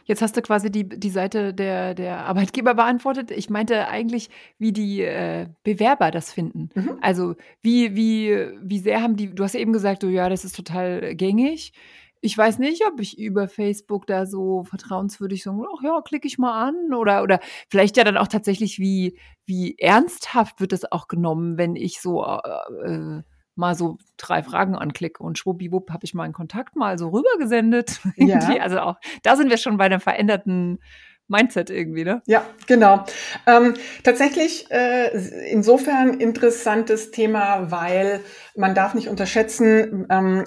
Jetzt 0.06 0.22
hast 0.22 0.38
du 0.38 0.42
quasi 0.42 0.72
die, 0.72 0.88
die 0.88 1.10
Seite 1.10 1.54
der, 1.54 1.94
der 1.94 2.26
Arbeitgeber 2.26 2.74
beantwortet. 2.74 3.32
Ich 3.32 3.50
meinte 3.50 3.88
eigentlich, 3.88 4.30
wie 4.58 4.72
die 4.72 5.02
äh, 5.02 5.48
Bewerber 5.64 6.10
das 6.12 6.32
finden. 6.32 6.70
Mhm. 6.74 6.98
Also 7.02 7.36
wie, 7.62 7.96
wie, 7.96 8.48
wie 8.62 8.80
sehr 8.80 9.02
haben 9.02 9.18
die, 9.18 9.34
du 9.34 9.44
hast 9.44 9.54
ja 9.54 9.60
eben 9.60 9.74
gesagt, 9.74 10.02
so, 10.02 10.10
ja, 10.10 10.30
das 10.30 10.46
ist 10.46 10.56
total 10.56 11.16
gängig. 11.16 11.74
Ich 12.22 12.38
weiß 12.38 12.60
nicht, 12.60 12.86
ob 12.88 13.02
ich 13.02 13.20
über 13.20 13.50
Facebook 13.50 14.08
da 14.08 14.26
so 14.26 14.64
vertrauenswürdig 14.64 15.44
so, 15.44 15.66
ach 15.76 15.84
ja, 15.84 16.02
klicke 16.02 16.28
ich 16.28 16.38
mal 16.38 16.68
an 16.68 16.94
oder, 16.94 17.22
oder 17.22 17.42
vielleicht 17.70 17.98
ja 17.98 18.06
dann 18.06 18.16
auch 18.16 18.30
tatsächlich, 18.30 18.80
wie, 18.80 19.20
wie 19.46 19.78
ernsthaft 19.78 20.62
wird 20.62 20.72
das 20.72 20.90
auch 20.90 21.10
genommen, 21.10 21.58
wenn 21.58 21.76
ich 21.76 22.00
so 22.00 22.24
äh, 22.24 22.40
äh 22.86 23.24
mal 23.56 23.76
so 23.76 23.98
drei 24.18 24.44
Fragen 24.44 24.76
anklicke 24.76 25.24
und 25.24 25.38
schwuppdiwupp 25.38 25.92
habe 25.92 26.06
ich 26.06 26.14
meinen 26.14 26.34
Kontakt 26.34 26.76
mal 26.76 26.98
so 26.98 27.10
rübergesendet. 27.10 28.02
Ja. 28.16 28.40
also 28.62 28.80
auch, 28.80 28.96
da 29.24 29.36
sind 29.36 29.50
wir 29.50 29.58
schon 29.58 29.78
bei 29.78 29.86
einem 29.86 30.00
veränderten 30.00 30.80
Mindset 31.28 31.70
irgendwie, 31.70 32.04
ne? 32.04 32.22
Ja, 32.26 32.46
genau. 32.68 33.06
Ähm, 33.48 33.74
tatsächlich 34.04 34.70
äh, 34.72 35.10
insofern 35.50 36.20
interessantes 36.20 37.12
Thema, 37.12 37.72
weil 37.72 38.22
man 38.56 38.76
darf 38.76 38.94
nicht 38.94 39.08
unterschätzen, 39.08 40.06
ähm, 40.10 40.44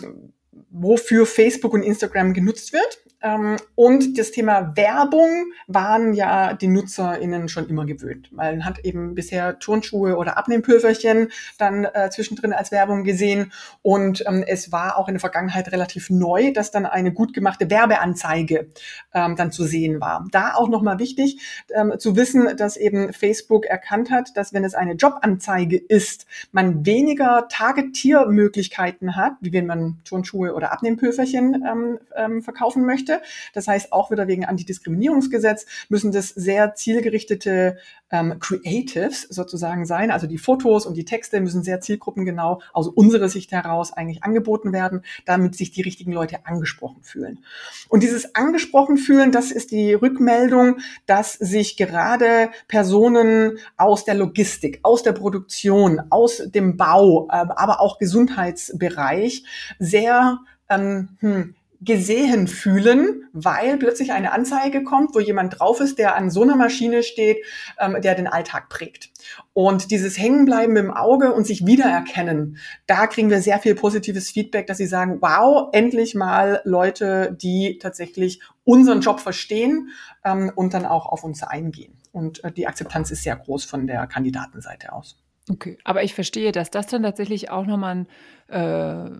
wofür 0.71 1.27
Facebook 1.27 1.73
und 1.73 1.83
Instagram 1.83 2.35
genutzt 2.35 2.73
wird. 2.73 2.99
Ähm, 3.27 3.57
und 3.75 4.19
das 4.19 4.31
Thema 4.31 4.77
Werbung 4.77 5.53
waren 5.67 6.15
ja 6.15 6.55
die 6.55 6.69
NutzerInnen 6.69 7.49
schon 7.49 7.69
immer 7.69 7.85
gewöhnt. 7.85 8.31
Man 8.33 8.65
hat 8.65 8.79
eben 8.85 9.15
bisher 9.15 9.59
Turnschuhe 9.59 10.17
oder 10.17 10.39
Abnehmpülverchen 10.39 11.33
dann 11.59 11.85
äh, 11.85 12.09
zwischendrin 12.11 12.53
als 12.53 12.71
Werbung 12.71 13.03
gesehen. 13.03 13.53
Und 13.83 14.25
ähm, 14.27 14.45
es 14.47 14.71
war 14.71 14.97
auch 14.97 15.09
in 15.09 15.15
der 15.15 15.21
Vergangenheit 15.21 15.73
relativ 15.73 16.09
neu, 16.09 16.53
dass 16.53 16.71
dann 16.71 16.87
eine 16.87 17.13
gut 17.13 17.35
gemachte 17.35 17.69
Werbeanzeige 17.69 18.69
ähm, 19.13 19.35
dann 19.35 19.51
zu 19.51 19.65
sehen 19.65 20.01
war. 20.01 20.27
Da 20.31 20.55
auch 20.55 20.69
nochmal 20.69 21.01
wichtig 21.01 21.41
ähm, 21.75 21.95
zu 21.99 22.17
wissen, 22.17 22.57
dass 22.57 22.77
eben 22.77 23.13
Facebook 23.13 23.67
erkannt 23.67 24.11
hat, 24.11 24.37
dass 24.37 24.53
wenn 24.53 24.65
es 24.65 24.75
eine 24.75 24.93
Jobanzeige 24.93 25.77
ist, 25.77 26.27
man 26.53 26.87
weniger 26.87 27.49
Targetiermöglichkeiten 27.49 29.17
hat, 29.17 29.33
wie 29.41 29.53
wenn 29.53 29.67
man 29.67 29.99
Turnschuhe 30.05 30.55
oder 30.55 30.73
Abnehmpülverchen 30.73 31.65
ähm, 31.67 31.99
ähm, 32.15 32.43
verkaufen 32.43 32.87
möchte 32.87 33.16
Das 33.53 33.69
heißt, 33.69 33.93
auch 33.93 34.11
wieder 34.11 34.29
wegen 34.29 34.45
Antidiskriminierungsgesetz 34.45 35.67
müssen 35.89 36.13
das 36.13 36.29
sehr 36.29 36.75
zielgerichtete 36.75 37.79
ähm, 38.11 38.39
Creatives 38.39 39.23
sozusagen 39.23 39.87
sein. 39.87 40.11
Also 40.11 40.27
die 40.27 40.39
Fotos 40.39 40.87
und 40.87 40.97
die 40.97 41.05
Texte 41.05 41.41
müssen 41.41 41.63
sehr 41.63 41.81
zielgruppengenau 41.81 42.61
aus 42.73 42.89
unserer 42.89 43.29
Sicht 43.29 43.53
heraus 43.53 43.93
eigentlich 43.93 44.23
angeboten 44.23 44.73
werden, 44.73 45.03
damit 45.25 45.57
sich 45.57 45.73
die 45.73 45.83
richtigen 45.83 46.13
Leute 46.13 46.47
angesprochen 46.47 47.03
fühlen. 47.03 47.45
Und 47.89 48.03
dieses 48.03 48.35
angesprochen 48.35 48.97
fühlen, 48.97 49.33
das 49.33 49.51
ist 49.51 49.71
die 49.71 49.95
Rückmeldung, 49.95 50.79
dass 51.07 51.35
sich 51.35 51.77
gerade 51.77 52.51
Personen 52.69 53.59
aus 53.77 54.05
der 54.05 54.15
Logistik, 54.15 54.81
aus 54.83 55.03
der 55.03 55.13
Produktion, 55.13 56.01
aus 56.11 56.43
dem 56.47 56.77
Bau, 56.77 57.27
äh, 57.29 57.33
aber 57.33 57.81
auch 57.81 57.99
Gesundheitsbereich 57.99 59.45
sehr 59.79 60.39
ähm, 60.69 61.09
hm, 61.21 61.55
gesehen 61.81 62.49
fühlen, 62.49 63.29
weil 63.33 63.77
plötzlich 63.77 64.13
eine 64.13 64.33
Anzeige 64.33 64.83
kommt, 64.85 65.15
wo 65.15 65.21
jemand 65.21 65.59
drauf 65.59 65.81
ist, 65.81 65.99
der 65.99 66.17
an 66.17 66.31
so 66.31 66.43
einer 66.43 66.57
Maschine 66.57 67.03
steht, 67.03 67.39
ähm, 67.79 68.01
der 68.01 68.15
den 68.15 68.27
Alltag 68.27 68.69
prägt. 68.69 69.11
Und 69.53 69.91
dieses 69.91 70.19
Hängenbleiben 70.19 70.77
im 70.77 70.91
Auge 70.91 71.33
und 71.33 71.47
sich 71.47 71.67
wiedererkennen, 71.67 72.59
da 72.87 73.07
kriegen 73.07 73.31
wir 73.31 73.41
sehr 73.41 73.59
viel 73.59 73.75
positives 73.75 74.31
Feedback, 74.31 74.67
dass 74.67 74.79
sie 74.79 74.87
sagen, 74.87 75.19
wow, 75.21 75.69
endlich 75.73 76.15
mal 76.15 76.61
Leute, 76.65 77.37
die 77.41 77.79
tatsächlich 77.79 78.41
unseren 78.65 79.01
Job 79.01 79.21
verstehen 79.21 79.91
ähm, 80.25 80.53
und 80.55 80.75
dann 80.75 80.87
auch 80.87 81.07
auf 81.07 81.25
uns 81.25 81.43
eingehen. 81.43 81.95
Und 82.13 82.43
äh, 82.45 82.53
die 82.53 82.67
Akzeptanz 82.67 83.11
ist 83.11 83.23
sehr 83.23 83.37
groß 83.37 83.65
von 83.65 83.87
der 83.87 84.07
Kandidatenseite 84.07 84.93
aus. 84.93 85.17
Okay, 85.49 85.79
aber 85.85 86.03
ich 86.03 86.13
verstehe, 86.15 86.51
dass 86.51 86.71
das 86.71 86.89
dann 86.89 87.05
tatsächlich 87.05 87.51
auch 87.51 87.67
nochmal 87.67 88.07
äh, 88.49 89.11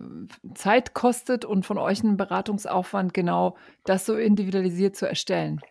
Zeit 0.55 0.93
kostet 0.93 1.45
und 1.45 1.65
von 1.65 1.77
euch 1.77 2.03
einen 2.03 2.17
Beratungsaufwand, 2.17 3.13
genau 3.13 3.55
das 3.85 4.05
so 4.05 4.15
individualisiert 4.17 4.97
zu 4.97 5.07
erstellen. 5.07 5.61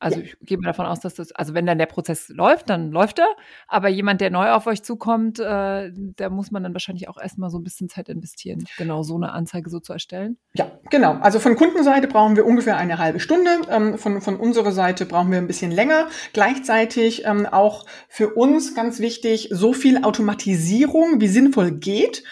Also 0.00 0.18
ja. 0.20 0.24
ich 0.24 0.36
gehe 0.40 0.58
mal 0.58 0.66
davon 0.66 0.86
aus, 0.86 1.00
dass 1.00 1.14
das, 1.14 1.32
also 1.32 1.54
wenn 1.54 1.66
dann 1.66 1.78
der 1.78 1.86
Prozess 1.86 2.28
läuft, 2.28 2.70
dann 2.70 2.90
läuft 2.90 3.18
er. 3.18 3.28
Aber 3.66 3.88
jemand, 3.88 4.20
der 4.20 4.30
neu 4.30 4.50
auf 4.52 4.66
euch 4.66 4.82
zukommt, 4.82 5.38
äh, 5.38 5.90
da 5.92 6.30
muss 6.30 6.50
man 6.50 6.62
dann 6.62 6.72
wahrscheinlich 6.74 7.08
auch 7.08 7.18
erstmal 7.18 7.50
so 7.50 7.58
ein 7.58 7.64
bisschen 7.64 7.88
Zeit 7.88 8.08
investieren, 8.08 8.64
genau 8.76 9.02
so 9.02 9.16
eine 9.16 9.32
Anzeige 9.32 9.70
so 9.70 9.80
zu 9.80 9.92
erstellen. 9.92 10.38
Ja, 10.54 10.70
genau. 10.90 11.14
Also 11.14 11.40
von 11.40 11.56
Kundenseite 11.56 12.06
brauchen 12.06 12.36
wir 12.36 12.46
ungefähr 12.46 12.76
eine 12.76 12.98
halbe 12.98 13.20
Stunde. 13.20 13.50
Ähm, 13.70 13.98
von, 13.98 14.20
von 14.20 14.36
unserer 14.36 14.72
Seite 14.72 15.06
brauchen 15.06 15.30
wir 15.30 15.38
ein 15.38 15.46
bisschen 15.46 15.70
länger. 15.70 16.08
Gleichzeitig 16.32 17.24
ähm, 17.24 17.46
auch 17.46 17.86
für 18.08 18.34
uns 18.34 18.74
ganz 18.74 19.00
wichtig, 19.00 19.48
so 19.50 19.72
viel 19.72 20.04
Automatisierung 20.04 21.20
wie 21.20 21.28
sinnvoll 21.28 21.72
geht 21.72 22.24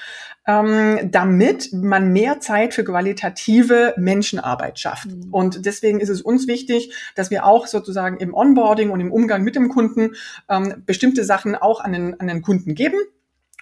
ähm, 0.47 1.11
damit 1.11 1.73
man 1.73 2.13
mehr 2.13 2.41
Zeit 2.41 2.75
für 2.75 2.85
qualitative 2.85 3.95
Menschenarbeit 3.97 4.79
schafft. 4.79 5.07
Mhm. 5.07 5.33
Und 5.33 5.67
deswegen 5.67 6.01
ist 6.01 6.09
es 6.09 6.23
uns 6.23 6.47
wichtig, 6.47 6.95
dass 7.15 7.31
wir 7.31 7.45
auch 7.45 7.67
sozusagen 7.67 8.19
im 8.19 8.33
Onboarding 8.35 8.91
und 8.91 9.01
im 9.01 9.13
Umgang 9.13 9.43
mit 9.43 9.57
dem 9.57 9.69
Kunden 9.69 10.15
ähm, 10.49 10.83
bestimmte 10.87 11.25
Sachen 11.25 11.55
auch 11.55 11.81
an 11.81 11.93
den, 11.93 12.21
an 12.21 12.29
den 12.29 12.43
Kunden 12.43 12.75
geben 12.75 12.99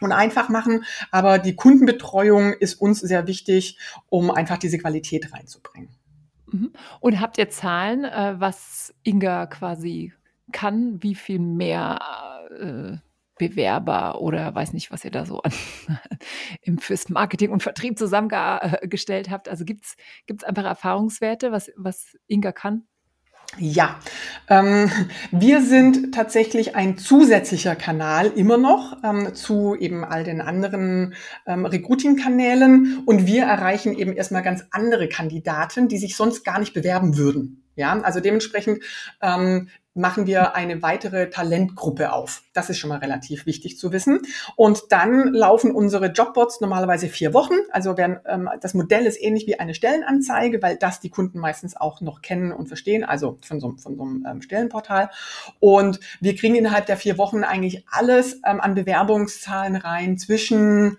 und 0.01 0.13
einfach 0.13 0.49
machen. 0.49 0.85
Aber 1.11 1.39
die 1.39 1.57
Kundenbetreuung 1.57 2.53
ist 2.53 2.75
uns 2.75 3.01
sehr 3.01 3.27
wichtig, 3.27 3.79
um 4.09 4.31
einfach 4.31 4.59
diese 4.59 4.79
Qualität 4.79 5.33
reinzubringen. 5.33 5.91
Mhm. 6.51 6.73
Und 7.01 7.21
habt 7.21 7.39
ihr 7.39 7.49
Zahlen, 7.49 8.05
äh, 8.05 8.35
was 8.39 8.95
Inga 9.03 9.47
quasi 9.47 10.13
kann, 10.53 11.03
wie 11.03 11.15
viel 11.15 11.39
mehr 11.39 11.99
äh, 12.61 12.97
Bewerber 13.39 14.21
oder 14.21 14.55
weiß 14.55 14.73
nicht, 14.73 14.91
was 14.91 15.05
ihr 15.05 15.11
da 15.11 15.27
so 15.27 15.41
an, 15.41 15.53
im 16.63 16.79
fürs 16.79 17.09
Marketing 17.09 17.51
und 17.51 17.63
Vertrieb 17.63 17.99
zusammengestellt 17.99 19.31
habt? 19.31 19.49
Also 19.49 19.65
gibt 19.65 19.85
es 19.85 20.45
einfach 20.45 20.65
Erfahrungswerte, 20.65 21.53
was, 21.53 21.71
was 21.77 22.17
Inga 22.27 22.53
kann? 22.53 22.87
Ja, 23.59 24.01
ähm, 24.49 24.91
wir 25.31 25.63
sind 25.63 26.13
tatsächlich 26.13 26.75
ein 26.75 26.99
zusätzlicher 26.99 27.77
Kanal 27.77 28.33
immer 28.35 28.57
noch 28.57 28.97
ähm, 29.05 29.35
zu 29.35 29.77
eben 29.77 30.05
all 30.05 30.25
den 30.25 30.41
anderen 30.41 31.15
ähm, 31.47 31.65
Recruiting-Kanälen 31.65 33.03
und 33.07 33.27
wir 33.27 33.45
erreichen 33.45 33.95
eben 33.95 34.13
erstmal 34.13 34.43
ganz 34.43 34.65
andere 34.73 35.09
Kandidaten, 35.09 35.87
die 35.87 35.99
sich 35.99 36.17
sonst 36.17 36.45
gar 36.45 36.59
nicht 36.59 36.75
bewerben 36.75 37.17
würden. 37.17 37.64
Ja, 37.77 38.01
also 38.01 38.21
dementsprechend 38.21 38.83
ähm, 39.21 39.69
machen 39.95 40.27
wir 40.27 40.57
eine 40.57 40.83
weitere 40.83 41.31
Talentgruppe 41.31 42.13
auf. 42.13 42.43
Das 42.53 42.69
ist 42.69 42.79
schon 42.79 42.91
mal 42.91 42.99
relativ 42.99 43.47
wichtig 43.47 43.79
zu 43.79 43.93
wissen. 43.93 44.23
Und 44.57 44.91
dann 44.91 45.33
laufen 45.33 45.71
unsere 45.71 46.07
Jobbots 46.07 46.61
normalerweise 46.61 47.09
vier 47.09 47.33
Wochen. 47.33 47.55
Also 47.71 47.97
werden, 47.97 48.19
ähm, 48.27 48.51
das 48.61 48.75
Modell 48.75 49.07
ist 49.07 49.23
ähnlich 49.23 49.47
wie 49.47 49.59
eine 49.59 49.75
Stellenanzeige, 49.75 50.61
weil 50.63 50.77
das 50.77 50.99
die 50.99 51.11
Kunden 51.11 51.39
meistens 51.39 51.77
auch 51.77 52.01
noch 52.01 52.23
kennen 52.23 52.53
und 52.53 52.67
verstehen, 52.67 53.05
also 53.05 53.39
von 53.43 53.61
so, 53.61 53.77
von 53.81 53.97
so 53.97 54.03
einem 54.03 54.27
ähm, 54.29 54.43
Stellenportal. 54.43 55.11
Und 55.61 56.01
wir 56.21 56.35
kriegen 56.35 56.57
innerhalb 56.57 56.87
der 56.87 56.97
vier 56.97 57.17
Wochen 57.17 57.45
eigentlich 57.45 57.85
alles 57.89 58.41
ähm, 58.45 58.61
an 58.61 58.75
Bewerbungszahlen 58.75 59.77
rein 59.77 60.19
zwischen 60.19 60.99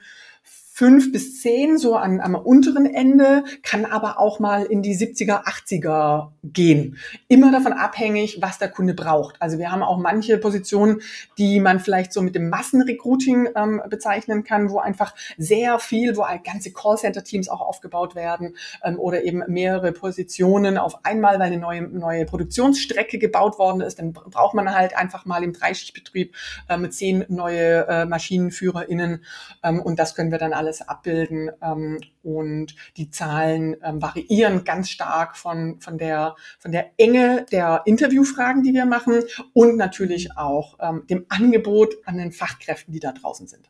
fünf 0.76 1.14
bis 1.14 1.42
zehn, 1.42 1.78
so 1.78 1.96
an, 1.96 2.20
am 2.20 2.36
unteren 2.36 2.86
Ende, 2.86 3.46
kann 3.64 3.86
aber 3.86 4.20
auch 4.20 4.40
mal 4.40 4.66
in 4.66 4.82
die 4.82 4.94
70er, 4.94 5.46
80er 5.46 6.32
gehen. 6.44 6.98
Immer 7.30 7.54
davon 7.54 7.72
abhängig, 7.72 8.40
was 8.42 8.58
der 8.58 8.68
Kunde 8.68 8.94
braucht. 8.94 9.42
Also 9.42 9.58
wir 9.58 9.72
haben 9.72 9.84
auch 9.84 9.98
manche 9.98 10.38
Positionen, 10.38 11.02
die 11.38 11.62
man 11.62 11.80
vielleicht 11.80 12.12
so 12.12 12.22
mit 12.22 12.36
dem 12.36 12.50
Massenrecruiting 12.50 13.48
ähm, 13.56 13.82
bezeichnen 13.90 14.44
kann, 14.44 14.70
wo 14.70 14.80
einfach 14.80 15.16
sehr 15.38 15.80
viel, 15.80 16.18
wo 16.18 16.26
ganze 16.44 16.74
Callcenter-Teams 16.74 17.48
auch 17.48 17.62
aufgebaut 17.62 18.14
werden 18.14 18.58
ähm, 18.84 19.00
oder 19.00 19.24
eben 19.24 19.44
mehrere 19.48 19.94
Positionen 19.94 20.78
auf 20.78 21.06
einmal, 21.06 21.36
weil 21.36 21.44
eine 21.44 21.58
neue, 21.58 21.84
neue 21.84 22.26
Produktionsstrecke 22.26 23.18
gebaut 23.18 23.58
worden 23.60 23.80
ist. 23.80 24.00
Dann 24.00 24.12
braucht 24.12 24.54
man 24.54 24.76
halt 24.76 24.98
einfach 24.98 25.24
mal 25.24 25.42
im 25.42 25.54
Dreischichtbetrieb 25.54 26.36
äh, 26.68 26.76
mit 26.76 26.94
zehn 26.94 27.24
neue 27.30 27.88
äh, 27.88 28.06
MaschinenführerInnen 28.06 29.24
ähm, 29.64 29.82
und 29.82 30.00
das 30.00 30.16
können 30.16 30.32
wir 30.32 30.38
dann 30.38 30.52
alle 30.52 30.65
alles 30.66 30.82
abbilden. 30.82 31.52
Ähm, 31.62 32.00
und 32.24 32.76
die 32.98 33.10
Zahlen 33.10 33.78
ähm, 33.84 34.02
variieren 34.02 34.64
ganz 34.64 34.90
stark 34.90 35.38
von, 35.38 35.80
von, 35.80 35.98
der, 35.98 36.36
von 36.60 36.72
der 36.72 36.92
Enge 36.98 37.46
der 37.52 37.84
Interviewfragen, 37.86 38.64
die 38.64 38.74
wir 38.74 38.86
machen 38.86 39.22
und 39.54 39.78
natürlich 39.78 40.38
auch 40.38 40.78
ähm, 40.82 41.04
dem 41.08 41.26
Angebot 41.30 41.96
an 42.06 42.18
den 42.18 42.32
Fachkräften, 42.32 42.92
die 42.92 43.00
da 43.00 43.12
draußen 43.12 43.48
sind. 43.48 43.70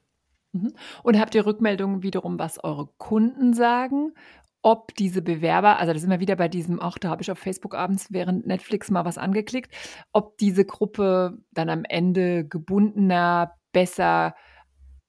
Mhm. 0.53 0.73
Und 1.03 1.19
habt 1.19 1.35
ihr 1.35 1.45
Rückmeldungen 1.45 2.01
wiederum, 2.01 2.39
was 2.39 2.63
eure 2.63 2.87
Kunden 2.97 3.53
sagen? 3.53 4.13
ob 4.65 4.95
diese 4.95 5.21
Bewerber, 5.21 5.77
also 5.77 5.93
da 5.93 5.99
sind 5.99 6.09
wir 6.09 6.19
wieder 6.19 6.37
bei 6.37 6.47
diesem, 6.47 6.81
ach, 6.81 6.97
da 6.97 7.09
habe 7.09 7.21
ich 7.21 7.29
auf 7.29 7.37
Facebook 7.37 7.75
abends 7.75 8.07
während 8.09 8.47
Netflix 8.47 8.89
mal 8.89 9.05
was 9.05 9.19
angeklickt, 9.19 9.71
ob 10.11 10.39
diese 10.39 10.65
Gruppe 10.65 11.37
dann 11.51 11.69
am 11.69 11.83
Ende 11.87 12.47
gebundener, 12.47 13.51
besser 13.73 14.33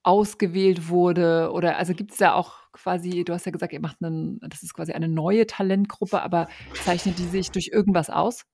ausgewählt 0.07 0.89
wurde? 0.89 1.51
Oder 1.53 1.77
also 1.79 1.95
gibt 1.95 2.13
es 2.13 2.19
da 2.19 2.35
auch 2.35 2.55
quasi, 2.73 3.25
du 3.25 3.33
hast 3.33 3.47
ja 3.47 3.53
gesagt, 3.53 3.73
ihr 3.73 3.81
macht 3.81 3.97
einen, 4.03 4.39
das 4.41 4.63
ist 4.63 4.75
quasi 4.75 4.93
eine 4.93 5.09
neue 5.09 5.47
Talentgruppe, 5.47 6.23
aber 6.23 6.49
zeichnet 6.85 7.19
die 7.19 7.27
sich 7.27 7.51
durch 7.51 7.71
irgendwas 7.73 8.11
aus? 8.11 8.45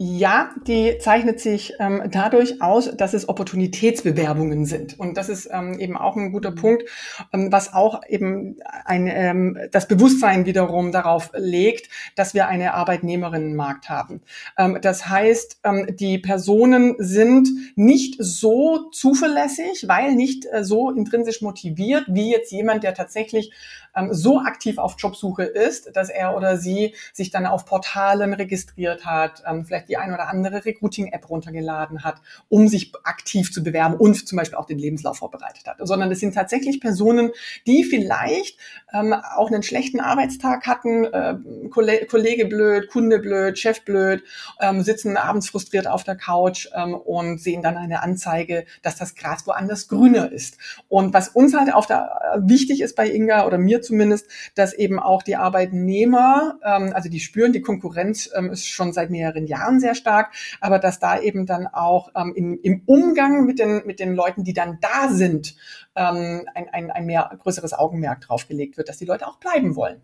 Ja, 0.00 0.54
die 0.64 0.98
zeichnet 1.00 1.40
sich 1.40 1.72
ähm, 1.80 2.04
dadurch 2.12 2.62
aus, 2.62 2.96
dass 2.96 3.14
es 3.14 3.28
Opportunitätsbewerbungen 3.28 4.64
sind. 4.64 4.96
Und 4.96 5.16
das 5.16 5.28
ist 5.28 5.48
ähm, 5.52 5.76
eben 5.80 5.96
auch 5.96 6.14
ein 6.14 6.30
guter 6.30 6.52
Punkt, 6.52 6.84
ähm, 7.32 7.50
was 7.50 7.74
auch 7.74 8.02
eben 8.08 8.58
ein, 8.84 9.08
ähm, 9.08 9.58
das 9.72 9.88
Bewusstsein 9.88 10.46
wiederum 10.46 10.92
darauf 10.92 11.32
legt, 11.34 11.90
dass 12.14 12.32
wir 12.32 12.46
eine 12.46 12.74
Arbeitnehmerinnenmarkt 12.74 13.88
haben. 13.88 14.20
Ähm, 14.56 14.78
das 14.80 15.08
heißt, 15.08 15.62
ähm, 15.64 15.88
die 15.96 16.18
Personen 16.18 16.94
sind 16.98 17.48
nicht 17.74 18.18
so 18.20 18.90
zuverlässig, 18.92 19.86
weil 19.88 20.14
nicht 20.14 20.46
äh, 20.52 20.62
so 20.62 20.92
intrinsisch 20.92 21.42
motiviert, 21.42 22.04
wie 22.06 22.30
jetzt 22.30 22.52
jemand, 22.52 22.84
der 22.84 22.94
tatsächlich 22.94 23.50
ähm, 23.96 24.12
so 24.12 24.40
aktiv 24.40 24.78
auf 24.78 24.96
Jobsuche 24.98 25.44
ist, 25.44 25.96
dass 25.96 26.08
er 26.08 26.36
oder 26.36 26.56
sie 26.56 26.94
sich 27.12 27.30
dann 27.30 27.46
auf 27.46 27.64
Portalen 27.64 28.34
registriert 28.34 29.04
hat, 29.04 29.42
ähm, 29.46 29.64
vielleicht 29.64 29.88
die 29.88 29.96
ein 29.96 30.12
oder 30.12 30.28
andere 30.28 30.64
Recruiting-App 30.64 31.28
runtergeladen 31.28 32.04
hat, 32.04 32.16
um 32.48 32.68
sich 32.68 32.92
aktiv 33.04 33.52
zu 33.52 33.62
bewerben 33.62 33.94
und 33.94 34.26
zum 34.26 34.36
Beispiel 34.36 34.58
auch 34.58 34.66
den 34.66 34.78
Lebenslauf 34.78 35.18
vorbereitet 35.18 35.66
hat. 35.66 35.76
Sondern 35.80 36.10
es 36.12 36.20
sind 36.20 36.34
tatsächlich 36.34 36.80
Personen, 36.80 37.30
die 37.66 37.84
vielleicht 37.84 38.58
ähm, 38.92 39.12
auch 39.12 39.50
einen 39.50 39.62
schlechten 39.62 40.00
Arbeitstag 40.00 40.66
hatten, 40.66 41.04
äh, 41.04 41.36
Kollege 41.70 42.46
blöd, 42.46 42.88
Kunde 42.88 43.18
blöd, 43.18 43.58
Chef 43.58 43.84
blöd, 43.84 44.22
ähm, 44.60 44.82
sitzen 44.82 45.16
abends 45.16 45.50
frustriert 45.50 45.86
auf 45.86 46.04
der 46.04 46.16
Couch 46.16 46.68
ähm, 46.74 46.94
und 46.94 47.38
sehen 47.40 47.62
dann 47.62 47.76
eine 47.76 48.02
Anzeige, 48.02 48.64
dass 48.82 48.96
das 48.96 49.14
Gras 49.14 49.46
woanders 49.46 49.88
grüner 49.88 50.32
ist. 50.32 50.58
Und 50.88 51.12
was 51.14 51.28
uns 51.28 51.54
halt 51.54 51.72
auf 51.72 51.86
der 51.86 52.20
äh, 52.34 52.38
wichtig 52.48 52.80
ist 52.80 52.96
bei 52.96 53.10
Inga 53.10 53.46
oder 53.46 53.58
mir 53.58 53.77
zumindest, 53.80 54.28
dass 54.54 54.72
eben 54.72 54.98
auch 54.98 55.22
die 55.22 55.36
Arbeitnehmer, 55.36 56.58
ähm, 56.64 56.92
also 56.94 57.08
die 57.08 57.20
spüren, 57.20 57.52
die 57.52 57.62
Konkurrenz 57.62 58.30
ähm, 58.34 58.50
ist 58.50 58.66
schon 58.66 58.92
seit 58.92 59.10
mehreren 59.10 59.46
Jahren 59.46 59.80
sehr 59.80 59.94
stark, 59.94 60.34
aber 60.60 60.78
dass 60.78 60.98
da 60.98 61.20
eben 61.20 61.46
dann 61.46 61.66
auch 61.66 62.10
ähm, 62.16 62.32
im, 62.34 62.58
im 62.62 62.82
Umgang 62.86 63.44
mit 63.44 63.58
den, 63.58 63.86
mit 63.86 64.00
den 64.00 64.14
Leuten, 64.14 64.44
die 64.44 64.54
dann 64.54 64.78
da 64.80 65.08
sind, 65.08 65.56
ähm, 65.96 66.46
ein, 66.54 66.68
ein, 66.70 66.90
ein 66.90 67.06
mehr 67.06 67.30
größeres 67.38 67.74
Augenmerk 67.74 68.20
drauf 68.20 68.48
gelegt 68.48 68.76
wird, 68.76 68.88
dass 68.88 68.98
die 68.98 69.04
Leute 69.04 69.26
auch 69.26 69.38
bleiben 69.38 69.76
wollen. 69.76 70.00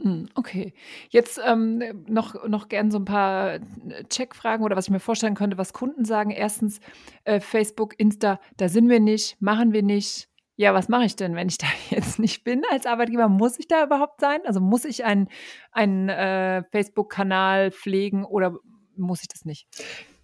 Hm, 0.00 0.28
okay. 0.34 0.72
Jetzt 1.10 1.40
ähm, 1.44 1.82
noch, 2.08 2.48
noch 2.48 2.68
gern 2.68 2.90
so 2.90 2.98
ein 2.98 3.04
paar 3.04 3.60
Checkfragen 4.08 4.64
oder 4.64 4.74
was 4.74 4.86
ich 4.86 4.90
mir 4.90 5.00
vorstellen 5.00 5.34
könnte, 5.34 5.58
was 5.58 5.72
Kunden 5.72 6.04
sagen. 6.04 6.30
Erstens, 6.30 6.80
äh, 7.24 7.40
Facebook, 7.40 7.98
Insta, 7.98 8.40
da 8.56 8.68
sind 8.68 8.88
wir 8.88 9.00
nicht, 9.00 9.40
machen 9.40 9.72
wir 9.72 9.82
nicht 9.82 10.28
ja, 10.56 10.74
was 10.74 10.88
mache 10.88 11.04
ich 11.04 11.16
denn, 11.16 11.34
wenn 11.34 11.48
ich 11.48 11.58
da 11.58 11.66
jetzt 11.90 12.18
nicht 12.18 12.44
bin 12.44 12.62
als 12.70 12.86
Arbeitgeber? 12.86 13.28
Muss 13.28 13.58
ich 13.58 13.68
da 13.68 13.84
überhaupt 13.84 14.20
sein? 14.20 14.40
Also 14.44 14.60
muss 14.60 14.84
ich 14.84 15.04
einen, 15.04 15.28
einen 15.70 16.08
äh, 16.08 16.62
Facebook-Kanal 16.70 17.70
pflegen 17.70 18.24
oder 18.24 18.56
muss 18.96 19.22
ich 19.22 19.28
das 19.28 19.44
nicht? 19.44 19.66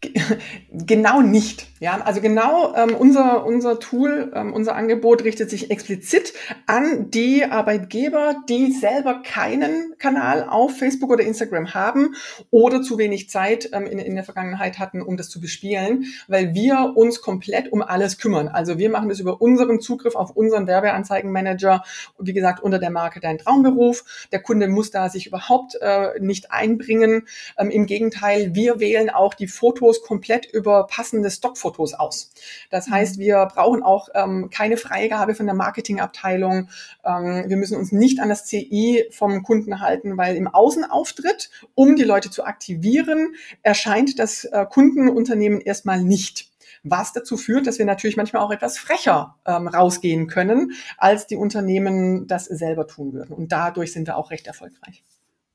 Genau 0.70 1.20
nicht. 1.22 1.66
Ja, 1.80 2.00
also 2.00 2.20
genau 2.20 2.74
ähm, 2.74 2.94
unser, 2.96 3.46
unser 3.46 3.78
Tool, 3.78 4.32
ähm, 4.34 4.52
unser 4.52 4.74
Angebot 4.74 5.22
richtet 5.24 5.48
sich 5.48 5.70
explizit 5.70 6.32
an 6.66 7.10
die 7.10 7.44
Arbeitgeber, 7.44 8.36
die 8.48 8.72
selber 8.72 9.22
keinen 9.22 9.94
Kanal 9.98 10.48
auf 10.48 10.76
Facebook 10.76 11.10
oder 11.10 11.22
Instagram 11.22 11.74
haben 11.74 12.14
oder 12.50 12.82
zu 12.82 12.98
wenig 12.98 13.30
Zeit 13.30 13.70
ähm, 13.72 13.86
in, 13.86 13.98
in 13.98 14.14
der 14.14 14.24
Vergangenheit 14.24 14.78
hatten, 14.78 15.02
um 15.02 15.16
das 15.16 15.28
zu 15.28 15.40
bespielen, 15.40 16.06
weil 16.26 16.54
wir 16.54 16.94
uns 16.96 17.20
komplett 17.20 17.72
um 17.72 17.82
alles 17.82 18.18
kümmern. 18.18 18.48
Also 18.48 18.78
wir 18.78 18.90
machen 18.90 19.08
das 19.08 19.20
über 19.20 19.40
unseren 19.40 19.80
Zugriff 19.80 20.16
auf 20.16 20.30
unseren 20.30 20.66
Werbeanzeigenmanager, 20.66 21.84
wie 22.18 22.32
gesagt, 22.32 22.60
unter 22.62 22.78
der 22.78 22.90
Marke 22.90 23.20
Dein 23.20 23.38
Traumberuf. 23.38 24.26
Der 24.32 24.42
Kunde 24.42 24.68
muss 24.68 24.90
da 24.90 25.08
sich 25.08 25.28
überhaupt 25.28 25.76
äh, 25.80 26.18
nicht 26.20 26.50
einbringen. 26.50 27.26
Ähm, 27.56 27.70
Im 27.70 27.86
Gegenteil, 27.86 28.54
wir 28.54 28.80
wählen 28.80 29.10
auch 29.10 29.34
die 29.34 29.46
Fotos 29.46 29.87
komplett 30.02 30.46
über 30.46 30.86
passende 30.86 31.30
Stockfotos 31.30 31.58
Stockfotos 31.58 31.94
aus. 31.94 32.30
Das 32.70 32.88
mhm. 32.88 32.92
heißt, 32.92 33.18
wir 33.18 33.46
brauchen 33.46 33.82
auch 33.82 34.08
ähm, 34.14 34.50
keine 34.50 34.76
Freigabe 34.76 35.34
von 35.34 35.46
der 35.46 35.54
Marketingabteilung. 35.54 36.68
Ähm, 37.04 37.44
wir 37.46 37.56
müssen 37.56 37.76
uns 37.76 37.92
nicht 37.92 38.20
an 38.20 38.28
das 38.28 38.46
CI 38.46 39.06
vom 39.10 39.42
Kunden 39.42 39.80
halten, 39.80 40.16
weil 40.16 40.36
im 40.36 40.48
Außenauftritt, 40.48 41.50
um 41.74 41.96
die 41.96 42.04
Leute 42.04 42.30
zu 42.30 42.44
aktivieren, 42.44 43.34
erscheint 43.62 44.18
das 44.18 44.44
äh, 44.44 44.66
Kundenunternehmen 44.68 45.60
erstmal 45.60 46.02
nicht 46.02 46.48
was 46.84 47.12
dazu 47.12 47.36
führt, 47.36 47.66
dass 47.66 47.78
wir 47.78 47.84
natürlich 47.84 48.16
manchmal 48.16 48.40
auch 48.40 48.52
etwas 48.52 48.78
frecher 48.78 49.36
ähm, 49.44 49.66
rausgehen 49.66 50.28
können, 50.28 50.72
als 50.96 51.26
die 51.26 51.36
Unternehmen 51.36 52.28
das 52.28 52.44
selber 52.44 52.86
tun 52.86 53.12
würden. 53.12 53.34
Und 53.34 53.50
dadurch 53.50 53.92
sind 53.92 54.06
wir 54.06 54.16
auch 54.16 54.30
recht 54.30 54.46
erfolgreich. 54.46 55.02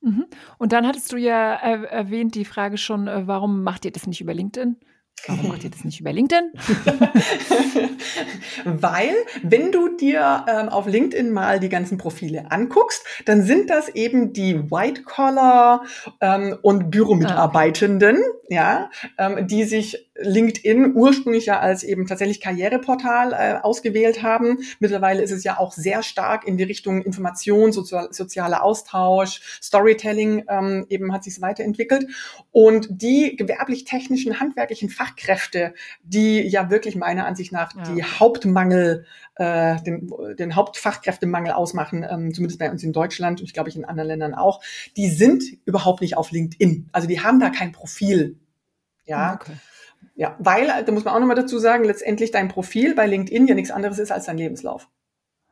Mhm. 0.04 0.26
Und 0.58 0.72
dann 0.72 0.86
hattest 0.86 1.10
du 1.12 1.16
ja 1.16 1.54
erwähnt 1.54 2.34
die 2.34 2.44
Frage 2.44 2.76
schon, 2.76 3.08
äh, 3.08 3.26
warum 3.26 3.62
macht 3.62 3.86
ihr 3.86 3.92
das 3.92 4.06
nicht 4.06 4.20
über 4.20 4.34
LinkedIn? 4.34 4.76
Warum 5.26 5.48
macht 5.48 5.64
ihr 5.64 5.70
das 5.70 5.84
nicht 5.84 6.00
über 6.00 6.12
LinkedIn? 6.12 6.52
Weil, 8.64 9.14
wenn 9.42 9.72
du 9.72 9.96
dir 9.96 10.44
ähm, 10.46 10.68
auf 10.68 10.86
LinkedIn 10.86 11.32
mal 11.32 11.60
die 11.60 11.70
ganzen 11.70 11.96
Profile 11.96 12.50
anguckst, 12.50 13.02
dann 13.24 13.42
sind 13.42 13.70
das 13.70 13.88
eben 13.88 14.34
die 14.34 14.70
White-Collar 14.70 15.84
ähm, 16.20 16.58
und 16.60 16.90
Büromitarbeitenden, 16.90 18.16
ah, 18.16 18.20
okay. 18.20 18.54
ja, 18.54 18.90
ähm, 19.16 19.46
die 19.46 19.64
sich 19.64 20.10
LinkedIn 20.16 20.94
ursprünglich 20.94 21.46
ja 21.46 21.58
als 21.58 21.82
eben 21.82 22.06
tatsächlich 22.06 22.40
Karriereportal 22.40 23.32
äh, 23.32 23.60
ausgewählt 23.62 24.22
haben. 24.22 24.58
Mittlerweile 24.78 25.22
ist 25.22 25.32
es 25.32 25.42
ja 25.42 25.58
auch 25.58 25.72
sehr 25.72 26.02
stark 26.02 26.46
in 26.46 26.56
die 26.56 26.62
Richtung 26.62 27.02
Information, 27.02 27.72
sozial, 27.72 28.08
sozialer 28.12 28.62
Austausch, 28.62 29.40
Storytelling 29.60 30.44
ähm, 30.48 30.86
eben 30.88 31.12
hat 31.12 31.24
sich 31.24 31.40
weiterentwickelt. 31.40 32.06
Und 32.52 32.88
die 32.90 33.34
gewerblich-technischen, 33.36 34.38
handwerklichen 34.38 34.88
Fachkräfte, 34.88 35.74
die 36.04 36.42
ja 36.42 36.70
wirklich 36.70 36.94
meiner 36.94 37.26
Ansicht 37.26 37.52
nach 37.52 37.74
ja. 37.74 37.82
die 37.82 38.04
Hauptmangel 38.04 39.06
äh, 39.36 39.82
den, 39.82 40.12
den 40.38 40.54
Hauptfachkräftemangel 40.54 41.52
ausmachen, 41.52 42.06
ähm, 42.08 42.32
zumindest 42.32 42.60
bei 42.60 42.70
uns 42.70 42.84
in 42.84 42.92
Deutschland 42.92 43.40
und 43.40 43.46
ich 43.46 43.52
glaube 43.52 43.68
ich 43.68 43.76
in 43.76 43.84
anderen 43.84 44.08
Ländern 44.08 44.34
auch, 44.34 44.62
die 44.96 45.08
sind 45.08 45.42
überhaupt 45.64 46.02
nicht 46.02 46.16
auf 46.16 46.30
LinkedIn. 46.30 46.88
Also 46.92 47.08
die 47.08 47.20
haben 47.20 47.40
da 47.40 47.50
kein 47.50 47.72
Profil. 47.72 48.38
Ja. 49.06 49.34
Okay. 49.34 49.54
Ja, 50.14 50.36
weil, 50.38 50.66
da 50.84 50.92
muss 50.92 51.04
man 51.04 51.14
auch 51.14 51.20
nochmal 51.20 51.36
dazu 51.36 51.58
sagen, 51.58 51.84
letztendlich 51.84 52.30
dein 52.30 52.48
Profil 52.48 52.94
bei 52.94 53.06
LinkedIn 53.06 53.46
ja 53.46 53.54
nichts 53.54 53.70
anderes 53.70 53.98
ist 53.98 54.12
als 54.12 54.26
dein 54.26 54.38
Lebenslauf. 54.38 54.88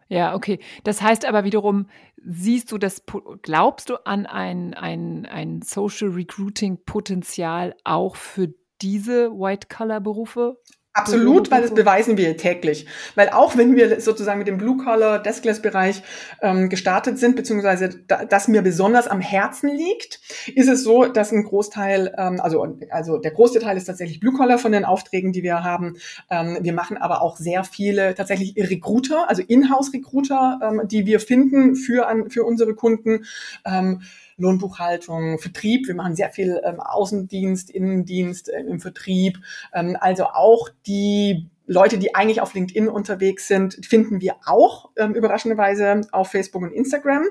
Ja, 0.09 0.35
okay. 0.35 0.59
Das 0.85 1.01
heißt 1.01 1.25
aber 1.25 1.45
wiederum, 1.45 1.89
siehst 2.23 2.71
du 2.71 2.79
das, 2.79 3.03
glaubst 3.41 3.89
du 3.89 3.97
an 4.05 4.27
ein, 4.27 4.75
ein, 4.75 5.25
ein 5.27 5.63
Social 5.63 6.11
Recruiting 6.11 6.85
Potenzial 6.85 7.75
auch 7.85 8.17
für 8.17 8.53
diese 8.83 9.31
White-Color-Berufe? 9.31 10.59
Absolut, 10.95 11.51
weil 11.51 11.63
das 11.63 11.73
beweisen 11.73 12.19
wir 12.19 12.37
täglich. 12.37 12.85
Weil 13.15 13.31
auch 13.31 13.57
wenn 13.57 13.77
wir 13.77 13.99
sozusagen 14.03 14.39
mit 14.39 14.47
dem 14.47 14.59
Blue-Collar, 14.59 15.21
Deskless-Bereich 15.21 16.03
ähm, 16.43 16.69
gestartet 16.69 17.19
sind, 17.19 17.35
beziehungsweise 17.35 17.89
da, 18.07 18.27
das 18.27 18.47
mir 18.47 18.61
besonders 18.61 19.09
am 19.09 19.21
Herzen 19.21 19.71
liegt, 19.71 20.21
ist 20.55 20.69
es 20.69 20.85
so, 20.85 21.07
dass 21.07 21.33
ein 21.33 21.45
Großteil, 21.45 22.15
ähm, 22.19 22.41
also, 22.43 22.77
also 22.91 23.17
der 23.17 23.31
große 23.31 23.61
Teil 23.61 23.79
ist 23.79 23.87
tatsächlich 23.87 24.21
Blue-Collar 24.21 24.59
von 24.59 24.73
den 24.73 24.85
Aufträgen, 24.85 25.33
die 25.33 25.43
wir 25.43 25.65
haben. 25.65 25.95
Ähm, 26.29 26.59
wir 26.61 26.75
machen 26.75 26.99
aber 26.99 27.23
auch 27.23 27.39
sehr 27.39 27.65
viele 27.65 28.15
tatsächlich 28.15 28.55
Recruiter, 28.59 29.31
also 29.31 29.41
Inhouse-Recruiter, 29.41 30.61
ähm, 30.63 30.83
die 30.85 31.07
wir 31.07 31.21
finden 31.21 31.75
für, 31.75 32.07
an, 32.07 32.29
für 32.29 32.45
unsere 32.45 32.75
Kunden. 32.75 33.25
Ähm, 33.65 34.03
Lohnbuchhaltung, 34.37 35.39
Vertrieb. 35.39 35.87
Wir 35.87 35.95
machen 35.95 36.17
sehr 36.17 36.31
viel 36.31 36.61
ähm, 36.65 36.81
Außendienst, 36.81 37.71
Innendienst 37.71 38.49
äh, 38.49 38.61
im 38.61 38.81
Vertrieb. 38.81 39.39
Ähm, 39.73 39.97
also 40.01 40.25
auch 40.25 40.69
die 40.87 41.49
Leute, 41.67 41.99
die 41.99 42.15
eigentlich 42.15 42.41
auf 42.41 42.55
LinkedIn 42.55 42.89
unterwegs 42.89 43.47
sind, 43.47 43.87
finden 43.87 44.21
wir 44.21 44.37
auch 44.47 44.91
ähm, 44.97 45.15
überraschenderweise 45.15 46.03
auf 46.11 46.31
Facebook 46.31 46.63
und 46.63 46.73
Instagram 46.73 47.25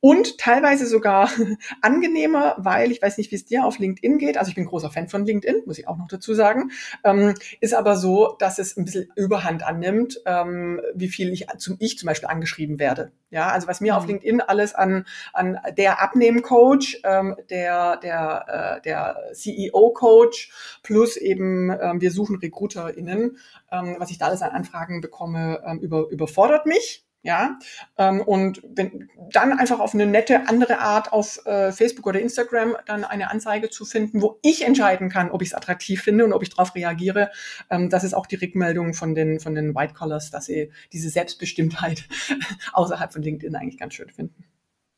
und 0.00 0.38
teilweise 0.38 0.86
sogar 0.86 1.30
angenehmer, 1.82 2.56
weil 2.58 2.92
ich 2.92 3.00
weiß 3.00 3.18
nicht, 3.18 3.30
wie 3.30 3.36
es 3.36 3.46
dir 3.46 3.64
auf 3.64 3.78
LinkedIn 3.78 4.18
geht. 4.18 4.36
Also 4.36 4.50
ich 4.50 4.54
bin 4.54 4.66
großer 4.66 4.90
Fan 4.90 5.08
von 5.08 5.24
LinkedIn, 5.24 5.62
muss 5.66 5.78
ich 5.78 5.88
auch 5.88 5.96
noch 5.96 6.08
dazu 6.08 6.34
sagen. 6.34 6.70
Ähm, 7.04 7.34
ist 7.60 7.74
aber 7.74 7.96
so, 7.96 8.36
dass 8.38 8.58
es 8.58 8.76
ein 8.76 8.84
bisschen 8.84 9.08
Überhand 9.16 9.62
annimmt, 9.62 10.20
ähm, 10.26 10.80
wie 10.94 11.08
viel 11.08 11.32
ich 11.32 11.46
zum 11.58 11.76
ich 11.80 11.98
zum 11.98 12.06
Beispiel 12.06 12.28
angeschrieben 12.28 12.78
werde. 12.78 13.12
Ja, 13.30 13.48
also 13.48 13.68
was 13.68 13.80
mir 13.80 13.92
mhm. 13.92 13.98
auf 13.98 14.06
LinkedIn 14.06 14.40
alles 14.40 14.74
an 14.74 15.06
an 15.32 15.58
der 15.76 16.02
Abnehmen-Coach, 16.02 17.00
ähm, 17.04 17.36
der 17.48 17.96
der 17.98 18.78
äh, 18.78 18.82
der 18.82 19.16
CEO-Coach 19.32 20.52
plus 20.82 21.16
eben 21.16 21.70
ähm, 21.70 22.00
wir 22.00 22.10
suchen 22.10 22.36
RecruiterInnen 22.36 23.38
ähm, 23.72 23.96
was 23.98 24.10
ich 24.10 24.18
da 24.18 24.26
alles 24.26 24.42
an 24.42 24.50
Anfragen 24.50 25.00
bekomme, 25.00 25.62
ähm, 25.64 25.78
über, 25.78 26.08
überfordert 26.08 26.66
mich. 26.66 27.04
Ja, 27.22 27.58
ähm, 27.98 28.22
und 28.22 28.62
wenn 28.66 29.10
dann 29.30 29.52
einfach 29.52 29.78
auf 29.78 29.92
eine 29.92 30.06
nette 30.06 30.48
andere 30.48 30.78
Art 30.78 31.12
auf 31.12 31.44
äh, 31.44 31.70
Facebook 31.70 32.06
oder 32.06 32.18
Instagram 32.18 32.76
dann 32.86 33.04
eine 33.04 33.30
Anzeige 33.30 33.68
zu 33.68 33.84
finden, 33.84 34.22
wo 34.22 34.38
ich 34.40 34.64
entscheiden 34.64 35.10
kann, 35.10 35.30
ob 35.30 35.42
ich 35.42 35.48
es 35.48 35.54
attraktiv 35.54 36.00
finde 36.00 36.24
und 36.24 36.32
ob 36.32 36.42
ich 36.42 36.48
darauf 36.48 36.74
reagiere, 36.74 37.30
ähm, 37.68 37.90
das 37.90 38.04
ist 38.04 38.14
auch 38.14 38.26
die 38.26 38.36
Rückmeldung 38.36 38.94
von 38.94 39.14
den 39.14 39.38
von 39.38 39.54
den 39.54 39.74
White 39.74 39.92
Collars, 39.92 40.30
dass 40.30 40.46
sie 40.46 40.72
diese 40.94 41.10
Selbstbestimmtheit 41.10 42.08
außerhalb 42.72 43.12
von 43.12 43.20
LinkedIn 43.20 43.54
eigentlich 43.54 43.78
ganz 43.78 43.94
schön 43.94 44.08
finden. 44.08 44.46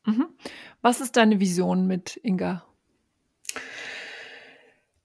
Mhm. 0.05 0.27
Was 0.81 1.01
ist 1.01 1.17
deine 1.17 1.41
Vision 1.41 1.87
mit 1.87 2.19
Inga? 2.23 2.63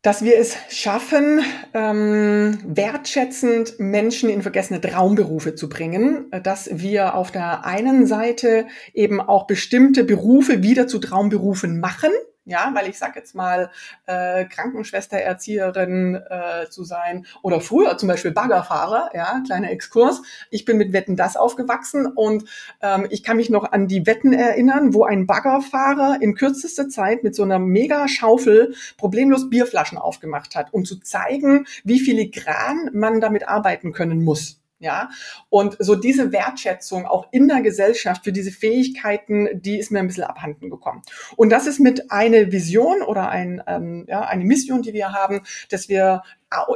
Dass 0.02 0.22
wir 0.22 0.38
es 0.38 0.56
schaffen, 0.70 1.40
ähm, 1.74 2.58
wertschätzend 2.64 3.80
Menschen 3.80 4.30
in 4.30 4.42
vergessene 4.42 4.80
Traumberufe 4.80 5.56
zu 5.56 5.68
bringen, 5.68 6.30
dass 6.44 6.70
wir 6.72 7.14
auf 7.14 7.32
der 7.32 7.64
einen 7.64 8.06
Seite 8.06 8.66
eben 8.94 9.20
auch 9.20 9.46
bestimmte 9.46 10.04
Berufe 10.04 10.62
wieder 10.62 10.87
zu 10.87 11.00
Traumberufen 11.00 11.80
machen, 11.80 12.11
ja, 12.48 12.70
weil 12.74 12.88
ich 12.88 12.98
sag 12.98 13.14
jetzt 13.14 13.34
mal 13.34 13.70
äh, 14.06 14.46
Krankenschwester, 14.46 15.18
Erzieherin 15.18 16.14
äh, 16.14 16.68
zu 16.70 16.84
sein 16.84 17.26
oder 17.42 17.61
früher 17.61 17.96
zum 17.98 18.08
Beispiel 18.08 18.30
Baggerfahrer, 18.30 19.11
ja, 19.14 19.42
kleiner 19.46 19.70
Exkurs. 19.70 20.22
Ich 20.50 20.64
bin 20.64 20.78
mit 20.78 20.92
Wetten 20.92 21.16
das 21.16 21.37
aufgewachsen 21.37 22.06
und 22.06 22.44
ähm, 22.80 23.06
ich 23.11 23.22
kann 23.22 23.37
mich 23.37 23.50
noch 23.50 23.70
an 23.70 23.87
die 23.87 24.06
Wetten 24.06 24.32
erinnern, 24.32 24.94
wo 24.94 25.04
ein 25.04 25.26
Baggerfahrer 25.26 26.18
in 26.20 26.34
kürzester 26.34 26.88
Zeit 26.88 27.22
mit 27.22 27.34
so 27.34 27.42
einer 27.42 27.58
Mega-Schaufel 27.58 28.74
problemlos 28.96 29.50
Bierflaschen 29.50 29.98
aufgemacht 29.98 30.56
hat, 30.56 30.72
um 30.72 30.84
zu 30.84 30.98
zeigen, 31.00 31.66
wie 31.84 32.00
filigran 32.00 32.90
man 32.92 33.20
damit 33.20 33.46
arbeiten 33.46 33.92
können 33.92 34.24
muss. 34.24 34.61
Ja, 34.80 35.10
und 35.48 35.76
so 35.80 35.96
diese 35.96 36.30
Wertschätzung 36.30 37.04
auch 37.04 37.26
in 37.32 37.48
der 37.48 37.62
Gesellschaft 37.62 38.22
für 38.22 38.30
diese 38.30 38.52
Fähigkeiten, 38.52 39.60
die 39.60 39.76
ist 39.76 39.90
mir 39.90 39.98
ein 39.98 40.06
bisschen 40.06 40.22
abhanden 40.22 40.70
gekommen. 40.70 41.02
Und 41.36 41.50
das 41.50 41.66
ist 41.66 41.80
mit 41.80 42.12
einer 42.12 42.52
Vision 42.52 43.02
oder 43.02 43.28
ein, 43.28 43.60
ähm, 43.66 44.04
ja, 44.08 44.20
eine 44.20 44.44
Mission, 44.44 44.82
die 44.82 44.92
wir 44.92 45.12
haben, 45.12 45.40
dass 45.70 45.88
wir 45.88 46.22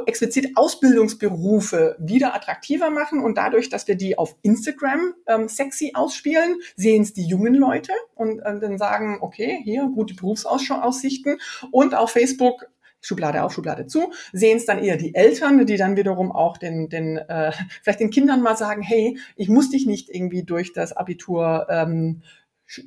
explizit 0.05 0.51
Ausbildungsberufe 0.55 1.95
wieder 1.97 2.35
attraktiver 2.35 2.89
machen 2.89 3.23
und 3.23 3.37
dadurch, 3.37 3.69
dass 3.69 3.87
wir 3.87 3.95
die 3.95 4.17
auf 4.17 4.35
Instagram 4.41 5.13
ähm, 5.27 5.47
sexy 5.47 5.93
ausspielen, 5.95 6.57
sehen 6.75 7.03
es 7.03 7.13
die 7.13 7.25
jungen 7.25 7.55
Leute 7.55 7.93
und 8.15 8.39
äh, 8.39 8.59
dann 8.59 8.77
sagen, 8.77 9.17
okay, 9.21 9.61
hier 9.63 9.89
gute 9.95 10.13
Berufsaussichten 10.13 11.39
und 11.71 11.95
auf 11.95 12.11
Facebook 12.11 12.67
Schublade 13.03 13.43
auf, 13.43 13.53
Schublade 13.53 13.85
zu, 13.85 14.11
sehen 14.31 14.57
es 14.57 14.65
dann 14.65 14.79
eher 14.79 14.97
die 14.97 15.13
Eltern, 15.13 15.65
die 15.65 15.77
dann 15.77 15.97
wiederum 15.97 16.31
auch 16.31 16.57
den, 16.57 16.89
den 16.89 17.17
äh, 17.17 17.51
vielleicht 17.83 17.99
den 17.99 18.09
Kindern 18.09 18.41
mal 18.41 18.57
sagen, 18.57 18.81
hey, 18.81 19.19
ich 19.35 19.49
muss 19.49 19.69
dich 19.69 19.85
nicht 19.85 20.09
irgendwie 20.09 20.43
durch 20.43 20.73
das 20.73 20.93
Abitur 20.93 21.67
ähm, 21.69 22.23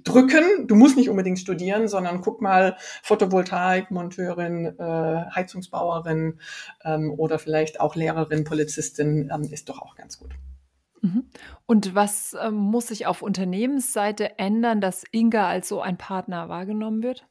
drücken. 0.05 0.67
Du 0.67 0.75
musst 0.75 0.97
nicht 0.97 1.11
unbedingt 1.11 1.39
studieren, 1.39 1.87
sondern 1.87 2.23
guck 2.23 2.41
mal, 2.41 2.77
Photovoltaikmonteurin, 3.03 4.79
äh, 4.79 5.25
Heizungsbauerin 5.35 6.41
ähm, 6.85 7.13
oder 7.13 7.39
vielleicht 7.39 7.81
auch 7.81 7.95
Lehrerin, 7.95 8.45
Polizistin 8.45 9.31
ähm, 9.33 9.43
ist 9.53 9.69
doch 9.69 9.81
auch 9.81 9.95
ganz 9.95 10.19
gut. 10.19 10.35
Mhm. 11.03 11.27
Und 11.67 11.95
was 11.95 12.35
ähm, 12.41 12.55
muss 12.55 12.89
sich 12.89 13.07
auf 13.07 13.21
Unternehmensseite 13.21 14.39
ändern, 14.39 14.81
dass 14.81 15.05
Inga 15.13 15.47
als 15.47 15.69
so 15.69 15.83
ein 15.83 15.99
Partner 15.99 16.49
wahrgenommen 16.49 17.03
wird? 17.03 17.27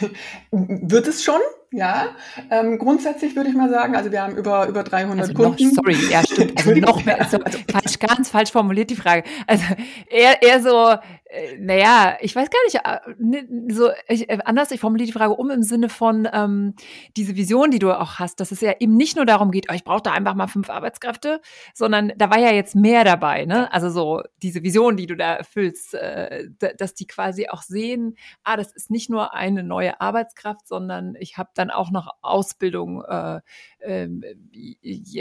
Wird 0.50 1.06
es 1.06 1.22
schon? 1.22 1.40
Ja, 1.72 2.08
ähm, 2.50 2.78
grundsätzlich 2.78 3.36
würde 3.36 3.50
ich 3.50 3.54
mal 3.54 3.70
sagen, 3.70 3.94
also 3.94 4.10
wir 4.10 4.22
haben 4.22 4.36
über, 4.36 4.66
über 4.66 4.82
300 4.82 5.20
also 5.20 5.34
Kunden. 5.34 5.68
Noch, 5.68 5.74
sorry, 5.74 5.96
ja, 6.10 6.22
stimmt. 6.24 6.58
Also 6.58 6.74
noch 6.74 7.04
mehr, 7.04 7.20
also, 7.20 7.38
falsch, 7.70 7.98
ganz 8.00 8.28
falsch 8.28 8.50
formuliert 8.50 8.90
die 8.90 8.96
Frage. 8.96 9.22
Also 9.46 9.64
eher, 10.08 10.42
eher 10.42 10.60
so, 10.60 10.96
äh, 11.30 11.56
naja, 11.60 12.16
ich 12.20 12.34
weiß 12.34 12.48
gar 12.50 12.58
nicht, 12.64 12.80
äh, 12.84 13.72
so 13.72 13.90
ich, 14.08 14.28
äh, 14.28 14.38
anders, 14.44 14.72
ich 14.72 14.80
formuliere 14.80 15.06
die 15.06 15.12
Frage 15.12 15.34
um 15.34 15.48
im 15.50 15.62
Sinne 15.62 15.88
von 15.88 16.28
ähm, 16.32 16.74
diese 17.16 17.36
Vision, 17.36 17.70
die 17.70 17.78
du 17.78 17.96
auch 17.96 18.18
hast, 18.18 18.40
dass 18.40 18.50
es 18.50 18.60
ja 18.60 18.74
eben 18.80 18.96
nicht 18.96 19.14
nur 19.14 19.26
darum 19.26 19.52
geht, 19.52 19.66
oh, 19.70 19.74
ich 19.74 19.84
brauche 19.84 20.02
da 20.02 20.10
einfach 20.10 20.34
mal 20.34 20.48
fünf 20.48 20.70
Arbeitskräfte, 20.70 21.40
sondern 21.72 22.12
da 22.16 22.30
war 22.30 22.40
ja 22.40 22.50
jetzt 22.50 22.74
mehr 22.74 23.04
dabei, 23.04 23.44
ne? 23.44 23.72
Also 23.72 23.90
so 23.90 24.22
diese 24.42 24.64
Vision, 24.64 24.96
die 24.96 25.06
du 25.06 25.14
da 25.14 25.34
erfüllst, 25.34 25.94
äh, 25.94 26.48
dass 26.76 26.94
die 26.94 27.06
quasi 27.06 27.48
auch 27.48 27.62
sehen, 27.62 28.16
ah, 28.42 28.56
das 28.56 28.72
ist 28.72 28.90
nicht 28.90 29.08
nur 29.08 29.32
eine 29.32 29.62
neue 29.62 30.00
Arbeitskraft, 30.00 30.66
sondern 30.66 31.14
ich 31.20 31.38
habe 31.38 31.50
dann 31.60 31.70
auch 31.70 31.90
noch 31.90 32.08
Ausbildung, 32.22 33.04
äh, 33.04 33.40
äh, 33.80 34.08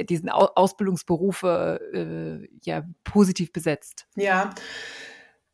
diesen 0.04 0.30
Ausbildungsberufe 0.30 1.80
äh, 1.94 2.50
ja 2.64 2.84
positiv 3.04 3.52
besetzt. 3.54 4.08
Ja. 4.16 4.52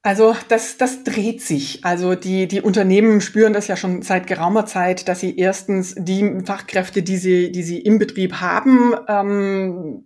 Also 0.04 0.36
das, 0.50 0.78
das 0.78 1.04
dreht 1.04 1.42
sich. 1.42 1.84
Also 1.84 2.14
die, 2.14 2.48
die 2.48 2.62
Unternehmen 2.62 3.22
spüren 3.22 3.54
das 3.54 3.68
ja 3.68 3.76
schon 3.76 4.04
seit 4.04 4.28
geraumer 4.28 4.68
Zeit, 4.68 5.08
dass 5.08 5.20
sie 5.20 5.36
erstens 5.36 5.96
die 5.98 6.42
Fachkräfte, 6.46 7.02
die 7.02 7.18
sie, 7.18 7.52
die 7.52 7.64
sie 7.64 7.80
im 7.80 7.98
Betrieb 7.98 8.36
haben, 8.36 8.94
ähm, 9.08 10.06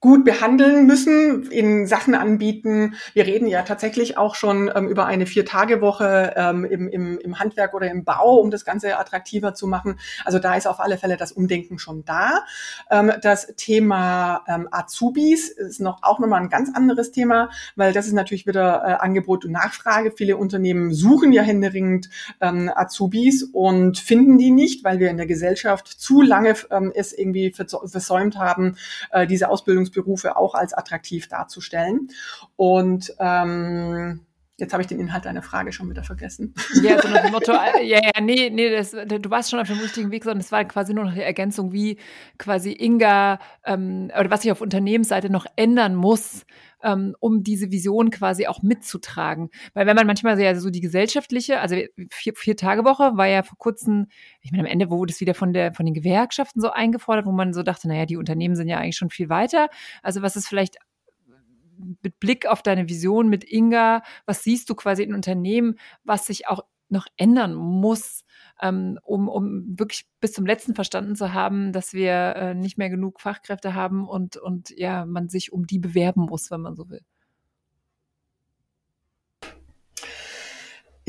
gut 0.00 0.24
behandeln 0.24 0.86
müssen, 0.86 1.50
in 1.50 1.86
Sachen 1.86 2.14
anbieten. 2.14 2.94
Wir 3.12 3.26
reden 3.26 3.46
ja 3.46 3.62
tatsächlich 3.62 4.16
auch 4.16 4.34
schon 4.34 4.70
ähm, 4.74 4.88
über 4.88 5.04
eine 5.04 5.26
Vier-Tage-Woche 5.26 6.32
ähm, 6.36 6.64
im, 6.64 6.88
im, 6.88 7.18
im 7.18 7.38
Handwerk 7.38 7.74
oder 7.74 7.90
im 7.90 8.04
Bau, 8.04 8.36
um 8.36 8.50
das 8.50 8.64
Ganze 8.64 8.98
attraktiver 8.98 9.52
zu 9.52 9.66
machen. 9.66 9.98
Also 10.24 10.38
da 10.38 10.54
ist 10.54 10.66
auf 10.66 10.80
alle 10.80 10.96
Fälle 10.96 11.18
das 11.18 11.32
Umdenken 11.32 11.78
schon 11.78 12.04
da. 12.06 12.44
Ähm, 12.90 13.12
das 13.20 13.54
Thema 13.56 14.42
ähm, 14.48 14.68
Azubis 14.70 15.50
ist 15.50 15.80
noch 15.80 16.02
auch 16.02 16.18
nochmal 16.18 16.40
ein 16.40 16.48
ganz 16.48 16.74
anderes 16.74 17.12
Thema, 17.12 17.50
weil 17.76 17.92
das 17.92 18.06
ist 18.06 18.14
natürlich 18.14 18.46
wieder 18.46 18.82
äh, 18.82 19.04
Angebot 19.04 19.44
und 19.44 19.52
Nachfrage. 19.52 20.12
Viele 20.16 20.38
Unternehmen 20.38 20.94
suchen 20.94 21.30
ja 21.30 21.42
händeringend 21.42 22.08
ähm, 22.40 22.70
Azubis 22.74 23.42
und 23.42 23.98
finden 23.98 24.38
die 24.38 24.50
nicht, 24.50 24.82
weil 24.82 24.98
wir 24.98 25.10
in 25.10 25.18
der 25.18 25.26
Gesellschaft 25.26 25.88
zu 25.88 26.22
lange 26.22 26.54
ähm, 26.70 26.90
es 26.94 27.12
irgendwie 27.12 27.52
versäumt 27.52 28.38
haben, 28.38 28.76
äh, 29.10 29.26
diese 29.26 29.50
Ausbildung 29.50 29.89
Ausbildungsberufe 29.90 30.36
auch 30.36 30.54
als 30.54 30.72
attraktiv 30.72 31.28
darzustellen. 31.28 32.08
Und 32.56 33.14
ähm, 33.18 34.26
Jetzt 34.60 34.72
habe 34.72 34.82
ich 34.82 34.86
den 34.86 35.00
Inhalt 35.00 35.24
deiner 35.24 35.42
Frage 35.42 35.72
schon 35.72 35.88
wieder 35.88 36.02
vergessen. 36.02 36.54
Ja, 36.82 37.00
so 37.00 37.08
nach 37.08 37.22
dem 37.22 37.30
Motto, 37.32 37.52
äh, 37.52 37.84
ja, 37.84 38.00
ja, 38.02 38.20
nee, 38.20 38.50
nee, 38.50 38.70
das, 38.70 38.90
du 38.90 39.30
warst 39.30 39.50
schon 39.50 39.58
auf 39.58 39.68
dem 39.68 39.78
richtigen 39.78 40.10
Weg, 40.10 40.24
sondern 40.24 40.40
es 40.40 40.52
war 40.52 40.64
quasi 40.64 40.94
nur 40.94 41.04
noch 41.04 41.14
die 41.14 41.20
Ergänzung, 41.20 41.72
wie 41.72 41.98
quasi 42.38 42.72
Inga 42.72 43.38
ähm, 43.64 44.10
oder 44.18 44.30
was 44.30 44.42
sich 44.42 44.52
auf 44.52 44.60
Unternehmensseite 44.60 45.30
noch 45.30 45.46
ändern 45.56 45.94
muss, 45.94 46.44
ähm, 46.82 47.14
um 47.20 47.42
diese 47.42 47.70
Vision 47.70 48.10
quasi 48.10 48.46
auch 48.46 48.62
mitzutragen. 48.62 49.50
Weil 49.74 49.86
wenn 49.86 49.96
man 49.96 50.06
manchmal 50.06 50.40
ja 50.40 50.54
so 50.54 50.70
die 50.70 50.80
gesellschaftliche, 50.80 51.60
also 51.60 51.76
vier, 52.10 52.34
vier 52.36 52.56
Tage 52.56 52.84
Woche 52.84 53.16
war 53.16 53.26
ja 53.26 53.42
vor 53.42 53.58
kurzem, 53.58 54.06
ich 54.40 54.52
meine, 54.52 54.64
am 54.64 54.70
Ende 54.70 54.90
wurde 54.90 55.12
es 55.12 55.20
wieder 55.20 55.34
von 55.34 55.52
der 55.52 55.72
von 55.74 55.86
den 55.86 55.94
Gewerkschaften 55.94 56.60
so 56.60 56.70
eingefordert, 56.70 57.26
wo 57.26 57.32
man 57.32 57.52
so 57.52 57.62
dachte, 57.62 57.88
naja, 57.88 58.06
die 58.06 58.16
Unternehmen 58.16 58.56
sind 58.56 58.68
ja 58.68 58.78
eigentlich 58.78 58.96
schon 58.96 59.10
viel 59.10 59.28
weiter. 59.28 59.68
Also 60.02 60.22
was 60.22 60.36
ist 60.36 60.48
vielleicht 60.48 60.76
mit 62.02 62.20
Blick 62.20 62.46
auf 62.46 62.62
deine 62.62 62.88
Vision 62.88 63.28
mit 63.28 63.44
Inga, 63.50 64.02
was 64.26 64.42
siehst 64.42 64.70
du 64.70 64.74
quasi 64.74 65.02
in 65.02 65.14
Unternehmen, 65.14 65.78
was 66.04 66.26
sich 66.26 66.48
auch 66.48 66.64
noch 66.90 67.06
ändern 67.16 67.54
muss, 67.54 68.24
ähm, 68.60 68.98
um, 69.02 69.28
um 69.28 69.78
wirklich 69.78 70.06
bis 70.20 70.32
zum 70.32 70.44
letzten 70.44 70.74
verstanden 70.74 71.16
zu 71.16 71.32
haben, 71.32 71.72
dass 71.72 71.92
wir 71.92 72.12
äh, 72.36 72.54
nicht 72.54 72.78
mehr 72.78 72.90
genug 72.90 73.20
Fachkräfte 73.20 73.74
haben 73.74 74.08
und, 74.08 74.36
und 74.36 74.70
ja, 74.70 75.06
man 75.06 75.28
sich 75.28 75.52
um 75.52 75.66
die 75.66 75.78
bewerben 75.78 76.22
muss, 76.22 76.50
wenn 76.50 76.60
man 76.60 76.74
so 76.76 76.90
will. 76.90 77.02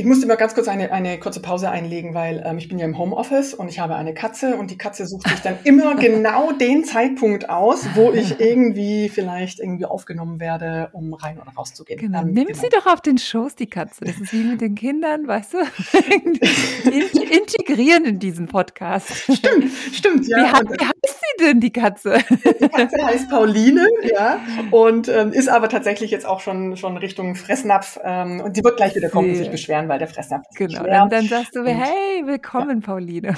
Ich 0.01 0.07
musste 0.07 0.25
mal 0.25 0.35
ganz 0.35 0.55
kurz 0.55 0.67
eine, 0.67 0.91
eine 0.91 1.19
kurze 1.19 1.43
Pause 1.43 1.69
einlegen, 1.69 2.15
weil 2.15 2.41
ähm, 2.43 2.57
ich 2.57 2.67
bin 2.67 2.79
ja 2.79 2.85
im 2.85 2.97
Homeoffice 2.97 3.53
und 3.53 3.69
ich 3.69 3.79
habe 3.79 3.93
eine 3.93 4.15
Katze 4.15 4.55
und 4.55 4.71
die 4.71 4.77
Katze 4.79 5.05
sucht 5.05 5.29
sich 5.29 5.41
dann 5.41 5.59
immer 5.63 5.93
genau 5.99 6.53
den 6.53 6.83
Zeitpunkt 6.85 7.51
aus, 7.51 7.85
wo 7.93 8.11
ich 8.11 8.39
irgendwie 8.39 9.09
vielleicht 9.09 9.59
irgendwie 9.59 9.85
aufgenommen 9.85 10.39
werde, 10.39 10.89
um 10.93 11.13
rein 11.13 11.37
oder 11.39 11.51
raus 11.55 11.75
zu 11.75 11.83
gehen. 11.83 11.99
Genau. 11.99 12.21
Ähm, 12.21 12.33
Nimm 12.33 12.47
genau. 12.47 12.59
sie 12.59 12.69
doch 12.69 12.87
auf 12.87 13.01
den 13.01 13.19
Schoß, 13.19 13.53
die 13.53 13.67
Katze. 13.67 14.05
Das 14.05 14.19
ist 14.19 14.33
wie 14.33 14.43
mit 14.43 14.61
den 14.61 14.73
Kindern, 14.73 15.27
weißt 15.27 15.53
du? 15.53 15.57
Integrieren 16.89 18.03
in 18.05 18.17
diesen 18.17 18.47
Podcast. 18.47 19.11
Stimmt, 19.31 19.71
stimmt, 19.93 20.27
ja. 20.27 20.61
Wie, 20.63 20.69
wie 20.69 20.83
heißt 20.83 20.95
sie 21.19 21.45
denn, 21.45 21.59
die 21.59 21.71
Katze? 21.71 22.17
Die 22.59 22.69
Katze 22.69 23.05
heißt 23.05 23.29
Pauline, 23.29 23.87
ja, 24.11 24.39
und 24.71 25.09
ähm, 25.09 25.31
ist 25.31 25.47
aber 25.47 25.69
tatsächlich 25.69 26.09
jetzt 26.09 26.25
auch 26.25 26.39
schon, 26.39 26.75
schon 26.75 26.97
Richtung 26.97 27.35
Fressnapf 27.35 27.99
ähm, 28.03 28.41
und 28.41 28.55
sie 28.55 28.63
wird 28.63 28.77
gleich 28.77 28.95
wieder 28.95 29.09
kommen 29.09 29.29
und 29.29 29.35
sich 29.35 29.51
beschweren, 29.51 29.90
weil 29.91 29.99
der 29.99 30.07
Fressnapf 30.07 30.45
ist 30.49 30.57
Genau, 30.57 30.83
dann, 30.83 31.09
dann, 31.09 31.27
sagst 31.27 31.53
du, 31.53 31.65
hey, 31.65 32.25
willkommen, 32.25 32.79
ja. 32.79 32.85
Pauline. 32.85 33.35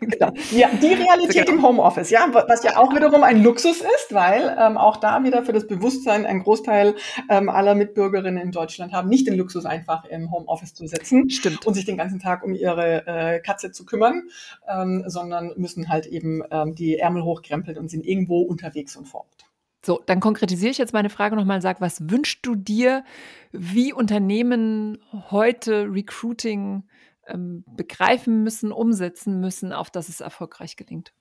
genau. 0.00 0.32
Ja, 0.50 0.68
die 0.82 0.92
Realität 0.92 1.46
genau. 1.46 1.58
im 1.58 1.62
Homeoffice, 1.62 2.10
ja, 2.10 2.28
was 2.32 2.64
ja 2.64 2.76
auch 2.78 2.92
wiederum 2.92 3.22
ein 3.22 3.44
Luxus 3.44 3.80
ist, 3.80 4.12
weil 4.12 4.56
ähm, 4.58 4.76
auch 4.76 4.96
da 4.96 5.22
wieder 5.22 5.44
für 5.44 5.52
das 5.52 5.68
Bewusstsein 5.68 6.26
ein 6.26 6.42
Großteil 6.42 6.96
ähm, 7.30 7.48
aller 7.48 7.76
Mitbürgerinnen 7.76 8.42
in 8.42 8.50
Deutschland 8.50 8.92
haben 8.92 9.08
nicht 9.08 9.28
den 9.28 9.36
Luxus, 9.36 9.66
einfach 9.66 10.04
im 10.06 10.32
Homeoffice 10.32 10.74
zu 10.74 10.84
sitzen 10.88 11.30
Stimmt. 11.30 11.64
und 11.64 11.74
sich 11.74 11.84
den 11.84 11.96
ganzen 11.96 12.18
Tag 12.18 12.42
um 12.42 12.56
ihre 12.56 13.06
äh, 13.06 13.38
Katze 13.38 13.70
zu 13.70 13.84
kümmern, 13.86 14.24
ähm, 14.68 15.04
sondern 15.06 15.52
müssen 15.56 15.88
halt 15.88 16.06
eben 16.06 16.42
ähm, 16.50 16.74
die 16.74 16.98
Ärmel 16.98 17.22
hochkrempeln 17.22 17.78
und 17.78 17.88
sind 17.88 18.04
irgendwo 18.04 18.40
unterwegs 18.40 18.96
und 18.96 19.06
vor 19.06 19.20
Ort. 19.20 19.47
So, 19.82 20.02
dann 20.06 20.20
konkretisiere 20.20 20.70
ich 20.70 20.78
jetzt 20.78 20.92
meine 20.92 21.10
Frage 21.10 21.36
nochmal. 21.36 21.62
Sag, 21.62 21.80
was 21.80 22.10
wünschst 22.10 22.44
du 22.44 22.54
dir, 22.56 23.04
wie 23.52 23.92
Unternehmen 23.92 24.98
heute 25.30 25.86
Recruiting 25.90 26.84
ähm, 27.26 27.64
begreifen 27.66 28.42
müssen, 28.42 28.72
umsetzen 28.72 29.40
müssen, 29.40 29.72
auf 29.72 29.90
dass 29.90 30.08
es 30.08 30.20
erfolgreich 30.20 30.76
gelingt? 30.76 31.12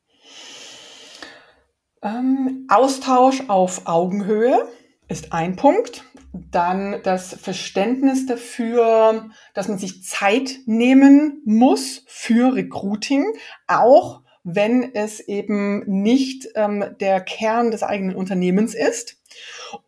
Ähm, 2.02 2.66
Austausch 2.70 3.44
auf 3.48 3.86
Augenhöhe 3.86 4.68
ist 5.08 5.34
ein 5.34 5.56
Punkt. 5.56 6.04
Dann 6.34 7.02
das 7.04 7.34
Verständnis 7.34 8.26
dafür, 8.26 9.30
dass 9.54 9.68
man 9.68 9.78
sich 9.78 10.04
Zeit 10.04 10.60
nehmen 10.66 11.42
muss 11.46 12.04
für 12.08 12.54
Recruiting, 12.54 13.26
auch 13.68 14.22
wenn 14.50 14.96
es 14.96 15.20
eben 15.20 15.84
nicht 15.88 16.48
ähm, 16.56 16.96
der 17.02 17.20
Kern 17.20 17.70
des 17.70 17.84
eigenen 17.84 18.16
Unternehmens 18.16 18.74
ist 18.74 19.18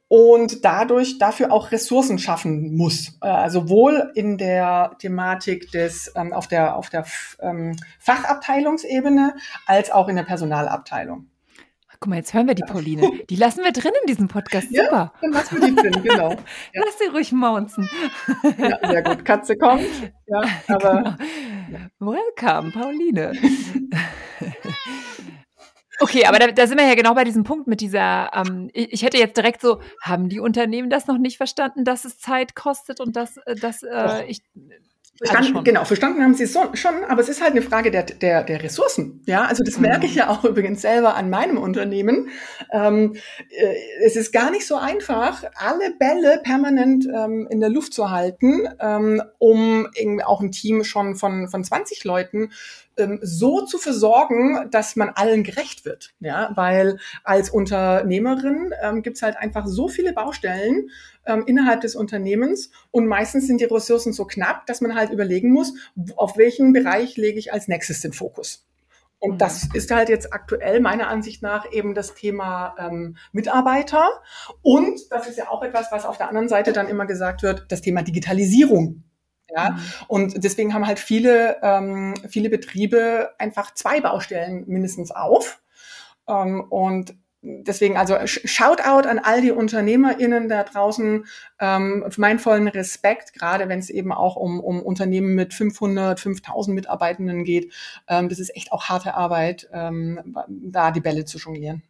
und 0.09 0.65
dadurch 0.65 1.17
dafür 1.17 1.53
auch 1.53 1.71
Ressourcen 1.71 2.19
schaffen 2.19 2.75
muss. 2.75 3.17
Äh, 3.21 3.27
also 3.27 3.61
sowohl 3.61 4.11
in 4.15 4.37
der 4.37 4.97
Thematik 4.99 5.71
des 5.71 6.11
ähm, 6.15 6.33
auf 6.33 6.47
der 6.47 6.75
auf 6.75 6.89
der 6.89 7.05
ähm, 7.41 7.77
Fachabteilungsebene 7.99 9.35
als 9.65 9.91
auch 9.91 10.09
in 10.09 10.17
der 10.17 10.23
Personalabteilung. 10.23 11.27
Guck 12.01 12.11
mal, 12.11 12.15
jetzt 12.15 12.33
hören 12.33 12.47
wir 12.47 12.55
die 12.55 12.63
Pauline. 12.63 13.11
Die 13.29 13.35
lassen 13.35 13.61
wir 13.61 13.73
drin 13.73 13.91
in 14.01 14.07
diesem 14.07 14.29
Podcast. 14.29 14.69
Super. 14.69 14.83
Ja, 14.83 15.13
dann 15.21 15.31
lassen 15.31 15.61
wir 15.61 15.67
die 15.67 15.75
drin, 15.75 16.01
genau. 16.01 16.29
Ja. 16.73 16.81
Lass 16.85 16.97
sie 16.97 17.07
ruhig 17.07 17.33
maunzen. 17.33 17.89
Ja, 18.57 18.79
sehr 18.87 19.03
gut. 19.03 19.25
Katze 19.25 19.57
kommt. 19.57 19.83
Ja, 20.27 20.41
aber. 20.67 21.17
Genau. 21.67 22.11
Welcome, 22.11 22.71
Pauline. 22.71 23.33
Okay, 26.01 26.25
aber 26.25 26.39
da, 26.39 26.47
da, 26.47 26.65
sind 26.65 26.77
wir 26.77 26.87
ja 26.87 26.95
genau 26.95 27.13
bei 27.13 27.25
diesem 27.25 27.43
Punkt 27.43 27.67
mit 27.67 27.81
dieser, 27.81 28.31
ähm, 28.33 28.69
ich, 28.71 28.93
ich, 28.93 29.03
hätte 29.03 29.17
jetzt 29.17 29.35
direkt 29.35 29.59
so, 29.59 29.81
haben 30.01 30.29
die 30.29 30.39
Unternehmen 30.39 30.89
das 30.89 31.07
noch 31.07 31.17
nicht 31.17 31.35
verstanden, 31.35 31.83
dass 31.83 32.05
es 32.05 32.17
Zeit 32.17 32.55
kostet 32.55 33.01
und 33.01 33.17
dass, 33.17 33.35
äh, 33.35 33.55
dass 33.55 33.83
äh, 33.83 34.23
ich 34.25 34.41
Verstanden, 35.21 35.63
genau, 35.65 35.83
verstanden 35.83 36.23
haben 36.23 36.33
sie 36.33 36.45
es 36.45 36.53
so, 36.53 36.61
schon, 36.75 37.03
aber 37.03 37.21
es 37.21 37.27
ist 37.27 37.41
halt 37.41 37.51
eine 37.51 37.61
Frage 37.61 37.91
der, 37.91 38.03
der, 38.03 38.43
der 38.43 38.63
Ressourcen. 38.63 39.21
Ja, 39.25 39.43
also 39.43 39.63
das 39.65 39.77
merke 39.77 40.05
ich 40.05 40.13
mhm. 40.13 40.17
ja 40.17 40.29
auch 40.29 40.43
übrigens 40.45 40.81
selber 40.81 41.15
an 41.15 41.29
meinem 41.29 41.57
Unternehmen. 41.57 42.29
Ähm, 42.71 43.15
äh, 43.49 43.75
es 44.05 44.15
ist 44.15 44.31
gar 44.31 44.49
nicht 44.49 44.65
so 44.65 44.77
einfach, 44.77 45.43
alle 45.55 45.91
Bälle 45.99 46.39
permanent 46.41 47.05
ähm, 47.13 47.47
in 47.49 47.59
der 47.59 47.69
Luft 47.69 47.93
zu 47.93 48.11
halten, 48.11 48.69
ähm, 48.79 49.21
um 49.39 49.87
irgendwie 49.93 50.23
auch 50.23 50.39
ein 50.39 50.53
Team 50.53 50.85
schon 50.85 51.15
von, 51.15 51.49
von 51.49 51.65
20 51.65 52.05
Leuten 52.05 52.51
ähm, 52.99 53.19
so 53.21 53.65
zu 53.65 53.77
versorgen, 53.77 54.69
dass 54.71 54.95
man 54.95 55.09
allen 55.09 55.43
gerecht 55.43 55.85
wird. 55.85 56.13
Ja, 56.19 56.51
weil 56.55 56.99
als 57.23 57.49
Unternehmerin 57.49 58.73
ähm, 58.81 59.01
gibt 59.01 59.17
es 59.17 59.23
halt 59.23 59.37
einfach 59.37 59.65
so 59.67 59.87
viele 59.87 60.13
Baustellen 60.13 60.89
ähm, 61.25 61.43
innerhalb 61.45 61.81
des 61.81 61.95
Unternehmens 61.95 62.71
und 62.91 63.07
meistens 63.07 63.47
sind 63.47 63.61
die 63.61 63.65
Ressourcen 63.65 64.13
so 64.13 64.25
knapp, 64.25 64.65
dass 64.65 64.81
man 64.81 64.95
halt 64.95 65.11
überlegen 65.11 65.51
muss, 65.51 65.73
auf 66.15 66.37
welchen 66.37 66.73
Bereich 66.73 67.17
lege 67.17 67.39
ich 67.39 67.53
als 67.53 67.67
nächstes 67.67 68.01
den 68.01 68.13
Fokus. 68.13 68.65
Und 69.19 69.33
mhm. 69.33 69.37
das 69.37 69.67
ist 69.73 69.91
halt 69.91 70.09
jetzt 70.09 70.33
aktuell 70.33 70.79
meiner 70.79 71.09
Ansicht 71.09 71.41
nach 71.41 71.71
eben 71.71 71.93
das 71.93 72.15
Thema 72.15 72.75
ähm, 72.79 73.17
Mitarbeiter. 73.31 74.07
Und 74.61 74.99
das 75.11 75.27
ist 75.27 75.37
ja 75.37 75.49
auch 75.49 75.61
etwas, 75.61 75.91
was 75.91 76.05
auf 76.05 76.17
der 76.17 76.29
anderen 76.29 76.47
Seite 76.47 76.73
dann 76.73 76.87
immer 76.87 77.05
gesagt 77.05 77.43
wird, 77.43 77.65
das 77.69 77.81
Thema 77.81 78.01
Digitalisierung. 78.01 79.03
Ja, 79.55 79.71
mhm. 79.71 79.79
und 80.07 80.43
deswegen 80.43 80.73
haben 80.73 80.85
halt 80.85 80.99
viele, 80.99 81.57
ähm, 81.61 82.13
viele 82.29 82.49
Betriebe 82.49 83.31
einfach 83.37 83.73
zwei 83.73 84.01
Baustellen 84.01 84.63
mindestens 84.67 85.11
auf. 85.11 85.61
Ähm, 86.27 86.61
und 86.69 87.15
deswegen 87.41 87.97
also 87.97 88.15
Shoutout 88.25 89.07
an 89.07 89.19
all 89.19 89.41
die 89.41 89.51
UnternehmerInnen 89.51 90.49
da 90.49 90.63
draußen, 90.63 91.25
ähm, 91.59 92.05
meinen 92.17 92.39
vollen 92.39 92.67
Respekt, 92.67 93.33
gerade 93.33 93.69
wenn 93.69 93.79
es 93.79 93.89
eben 93.89 94.11
auch 94.11 94.35
um, 94.35 94.59
um 94.59 94.81
Unternehmen 94.81 95.35
mit 95.35 95.53
500, 95.53 96.19
5000 96.19 96.75
Mitarbeitenden 96.75 97.43
geht. 97.43 97.73
Ähm, 98.07 98.29
das 98.29 98.39
ist 98.39 98.55
echt 98.55 98.71
auch 98.71 98.85
harte 98.85 99.13
Arbeit, 99.13 99.69
ähm, 99.73 100.35
da 100.49 100.91
die 100.91 101.01
Bälle 101.01 101.25
zu 101.25 101.37
jonglieren. 101.37 101.83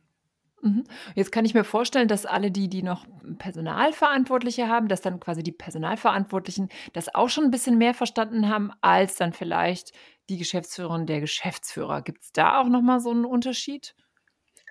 Mhm. 0.62 0.84
Jetzt 1.16 1.32
kann 1.32 1.46
ich 1.46 1.54
mir 1.54 1.64
vorstellen, 1.64 2.08
dass 2.08 2.26
alle 2.26 2.52
die, 2.52 2.70
die 2.70 2.84
noch 2.84 3.06
Personalverantwortliche 3.38 4.68
haben, 4.68 4.88
dass 4.88 5.02
dann 5.02 5.20
quasi 5.20 5.44
die 5.44 5.52
Personalverantwortlichen 5.52 6.70
das 6.94 7.14
auch 7.14 7.30
schon 7.30 7.46
ein 7.46 7.52
bisschen 7.52 7.78
mehr 7.78 7.94
verstanden 7.94 8.50
haben, 8.50 8.72
als 8.82 9.16
dann 9.16 9.34
vielleicht 9.34 9.94
die 10.30 10.38
Geschäftsführerin 10.38 11.06
der 11.06 11.22
Geschäftsführer. 11.22 12.02
Gibt 12.02 12.24
es 12.24 12.32
da 12.32 12.62
auch 12.62 12.68
nochmal 12.68 13.00
so 13.00 13.12
einen 13.12 13.26
Unterschied, 13.26 13.96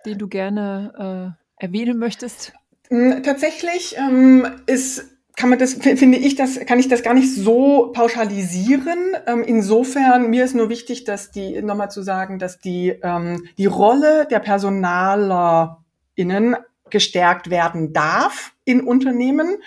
den 0.07 0.19
du 0.19 0.29
gerne 0.29 1.37
äh, 1.59 1.65
erwähnen 1.65 1.99
möchtest? 1.99 2.53
Hm, 2.89 3.23
tatsächlich 3.23 3.97
ähm, 3.99 4.47
ist 4.67 5.18
kann 5.39 5.49
man 5.51 5.59
das, 5.61 5.75
finde 5.75 6.19
ich, 6.19 6.35
das, 6.35 6.59
kann 6.67 6.81
ich 6.81 6.89
das 6.89 7.05
gar 7.05 7.15
nicht 7.15 7.33
so 7.33 7.93
pauschalisieren. 7.95 8.99
Ähm, 9.29 9.45
insofern, 9.47 10.31
mir 10.31 10.45
ist 10.45 10.57
nur 10.57 10.69
wichtig, 10.69 11.05
dass 11.05 11.31
die, 11.31 11.63
nochmal 11.63 11.93
zu 11.93 12.03
sagen, 12.03 12.41
dass 12.41 12.59
die, 12.59 12.99
ähm, 13.05 13.45
die 13.57 13.67
Rolle 13.67 14.27
der 14.29 14.41
PersonalerInnen 14.41 16.57
gestärkt 16.91 17.51
werden 17.51 17.93
darf 17.93 18.53
in 18.69 18.83
Unternehmen. 18.83 19.63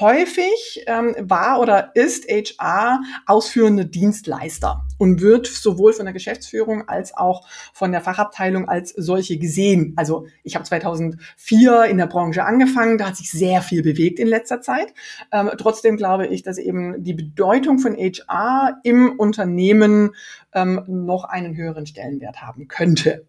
Häufig 0.00 0.84
ähm, 0.86 1.14
war 1.20 1.60
oder 1.60 1.92
ist 1.94 2.28
HR 2.28 3.00
ausführende 3.26 3.86
Dienstleister 3.86 4.84
und 4.98 5.20
wird 5.20 5.46
sowohl 5.46 5.92
von 5.92 6.06
der 6.06 6.12
Geschäftsführung 6.12 6.88
als 6.88 7.14
auch 7.16 7.46
von 7.72 7.92
der 7.92 8.00
Fachabteilung 8.00 8.68
als 8.68 8.90
solche 8.90 9.38
gesehen. 9.38 9.92
Also 9.96 10.26
ich 10.42 10.56
habe 10.56 10.64
2004 10.64 11.84
in 11.84 11.98
der 11.98 12.06
Branche 12.06 12.44
angefangen, 12.44 12.98
da 12.98 13.08
hat 13.08 13.16
sich 13.16 13.30
sehr 13.30 13.62
viel 13.62 13.82
bewegt 13.82 14.18
in 14.18 14.26
letzter 14.26 14.60
Zeit. 14.60 14.92
Ähm, 15.30 15.50
trotzdem 15.56 15.96
glaube 15.96 16.26
ich, 16.26 16.42
dass 16.42 16.58
eben 16.58 17.04
die 17.04 17.14
Bedeutung 17.14 17.78
von 17.78 17.94
HR 17.94 18.80
im 18.82 19.18
Unternehmen 19.18 20.16
ähm, 20.52 20.82
noch 20.88 21.24
einen 21.24 21.56
höheren 21.56 21.86
Stellenwert 21.86 22.42
haben 22.42 22.66
könnte. 22.66 23.26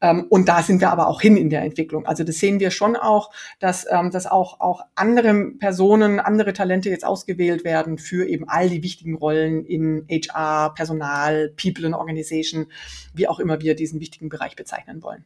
Ähm, 0.00 0.26
und 0.28 0.48
da 0.48 0.62
sind 0.62 0.80
wir 0.80 0.90
aber 0.90 1.08
auch 1.08 1.20
hin 1.20 1.36
in 1.36 1.50
der 1.50 1.62
Entwicklung. 1.62 2.06
Also 2.06 2.24
das 2.24 2.38
sehen 2.38 2.60
wir 2.60 2.70
schon 2.70 2.96
auch, 2.96 3.30
dass, 3.58 3.86
ähm, 3.90 4.10
dass 4.10 4.26
auch, 4.26 4.60
auch 4.60 4.82
andere 4.94 5.52
Personen, 5.58 6.20
andere 6.20 6.52
Talente 6.52 6.90
jetzt 6.90 7.04
ausgewählt 7.04 7.64
werden 7.64 7.98
für 7.98 8.26
eben 8.26 8.48
all 8.48 8.68
die 8.68 8.82
wichtigen 8.82 9.16
Rollen 9.16 9.64
in 9.64 10.06
HR, 10.08 10.74
Personal, 10.74 11.52
People 11.56 11.86
in 11.86 11.94
Organization, 11.94 12.66
wie 13.14 13.28
auch 13.28 13.40
immer 13.40 13.60
wir 13.60 13.74
diesen 13.74 14.00
wichtigen 14.00 14.28
Bereich 14.28 14.56
bezeichnen 14.56 15.02
wollen. 15.02 15.24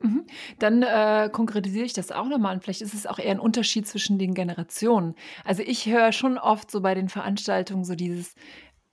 Mhm. 0.00 0.26
Dann 0.58 0.82
äh, 0.82 1.30
konkretisiere 1.32 1.86
ich 1.86 1.94
das 1.94 2.12
auch 2.12 2.26
nochmal 2.26 2.54
und 2.54 2.62
vielleicht 2.62 2.82
ist 2.82 2.94
es 2.94 3.06
auch 3.06 3.18
eher 3.18 3.30
ein 3.30 3.40
Unterschied 3.40 3.86
zwischen 3.86 4.18
den 4.18 4.34
Generationen. 4.34 5.14
Also 5.44 5.62
ich 5.62 5.86
höre 5.86 6.12
schon 6.12 6.38
oft 6.38 6.70
so 6.70 6.80
bei 6.82 6.94
den 6.94 7.08
Veranstaltungen 7.08 7.84
so 7.84 7.94
dieses, 7.94 8.34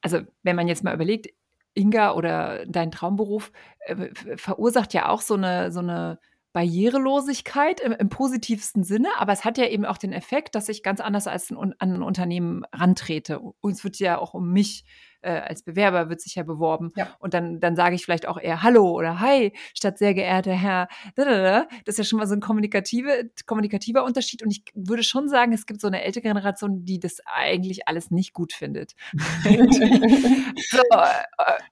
also 0.01 0.21
wenn 0.43 0.55
man 0.55 0.67
jetzt 0.67 0.83
mal 0.83 0.93
überlegt, 0.93 1.27
Inga 1.73 2.13
oder 2.13 2.65
dein 2.67 2.91
Traumberuf 2.91 3.51
äh, 3.79 4.09
verursacht 4.37 4.93
ja 4.93 5.09
auch 5.09 5.21
so 5.21 5.35
eine, 5.35 5.71
so 5.71 5.79
eine 5.79 6.19
Barrierelosigkeit 6.53 7.79
im, 7.79 7.93
im, 7.93 8.09
positivsten 8.09 8.83
Sinne, 8.83 9.09
aber 9.17 9.33
es 9.33 9.43
hat 9.43 9.57
ja 9.57 9.67
eben 9.67 9.85
auch 9.85 9.97
den 9.97 10.13
Effekt, 10.13 10.53
dass 10.53 10.69
ich 10.69 10.83
ganz 10.83 11.01
anders 11.01 11.27
als 11.27 11.49
ein, 11.49 11.57
an 11.57 11.75
ein 11.79 12.03
Unternehmen 12.03 12.63
rantrete. 12.71 13.39
Uns 13.39 13.83
wird 13.83 13.97
ja 13.97 14.19
auch 14.19 14.35
um 14.35 14.53
mich 14.53 14.85
äh, 15.23 15.31
als 15.31 15.63
Bewerber 15.63 16.09
wird 16.09 16.21
sich 16.21 16.35
ja 16.35 16.43
beworben. 16.43 16.91
Ja. 16.95 17.15
Und 17.19 17.33
dann, 17.33 17.59
dann 17.59 17.75
sage 17.75 17.95
ich 17.95 18.03
vielleicht 18.03 18.27
auch 18.27 18.37
eher 18.37 18.63
Hallo 18.63 18.91
oder 18.91 19.19
Hi, 19.19 19.53
statt 19.73 19.97
sehr 19.97 20.13
geehrter 20.13 20.53
Herr. 20.53 20.87
Das 21.15 21.65
ist 21.85 21.97
ja 21.97 22.03
schon 22.03 22.19
mal 22.19 22.27
so 22.27 22.35
ein 22.35 22.41
kommunikative, 22.41 23.31
kommunikativer 23.45 24.03
Unterschied. 24.03 24.43
Und 24.43 24.51
ich 24.51 24.63
würde 24.73 25.03
schon 25.03 25.29
sagen, 25.29 25.53
es 25.53 25.65
gibt 25.65 25.81
so 25.81 25.87
eine 25.87 26.03
ältere 26.03 26.23
Generation, 26.23 26.85
die 26.85 26.99
das 26.99 27.17
eigentlich 27.25 27.87
alles 27.87 28.11
nicht 28.11 28.33
gut 28.33 28.53
findet. 28.53 28.93
so, 29.43 30.81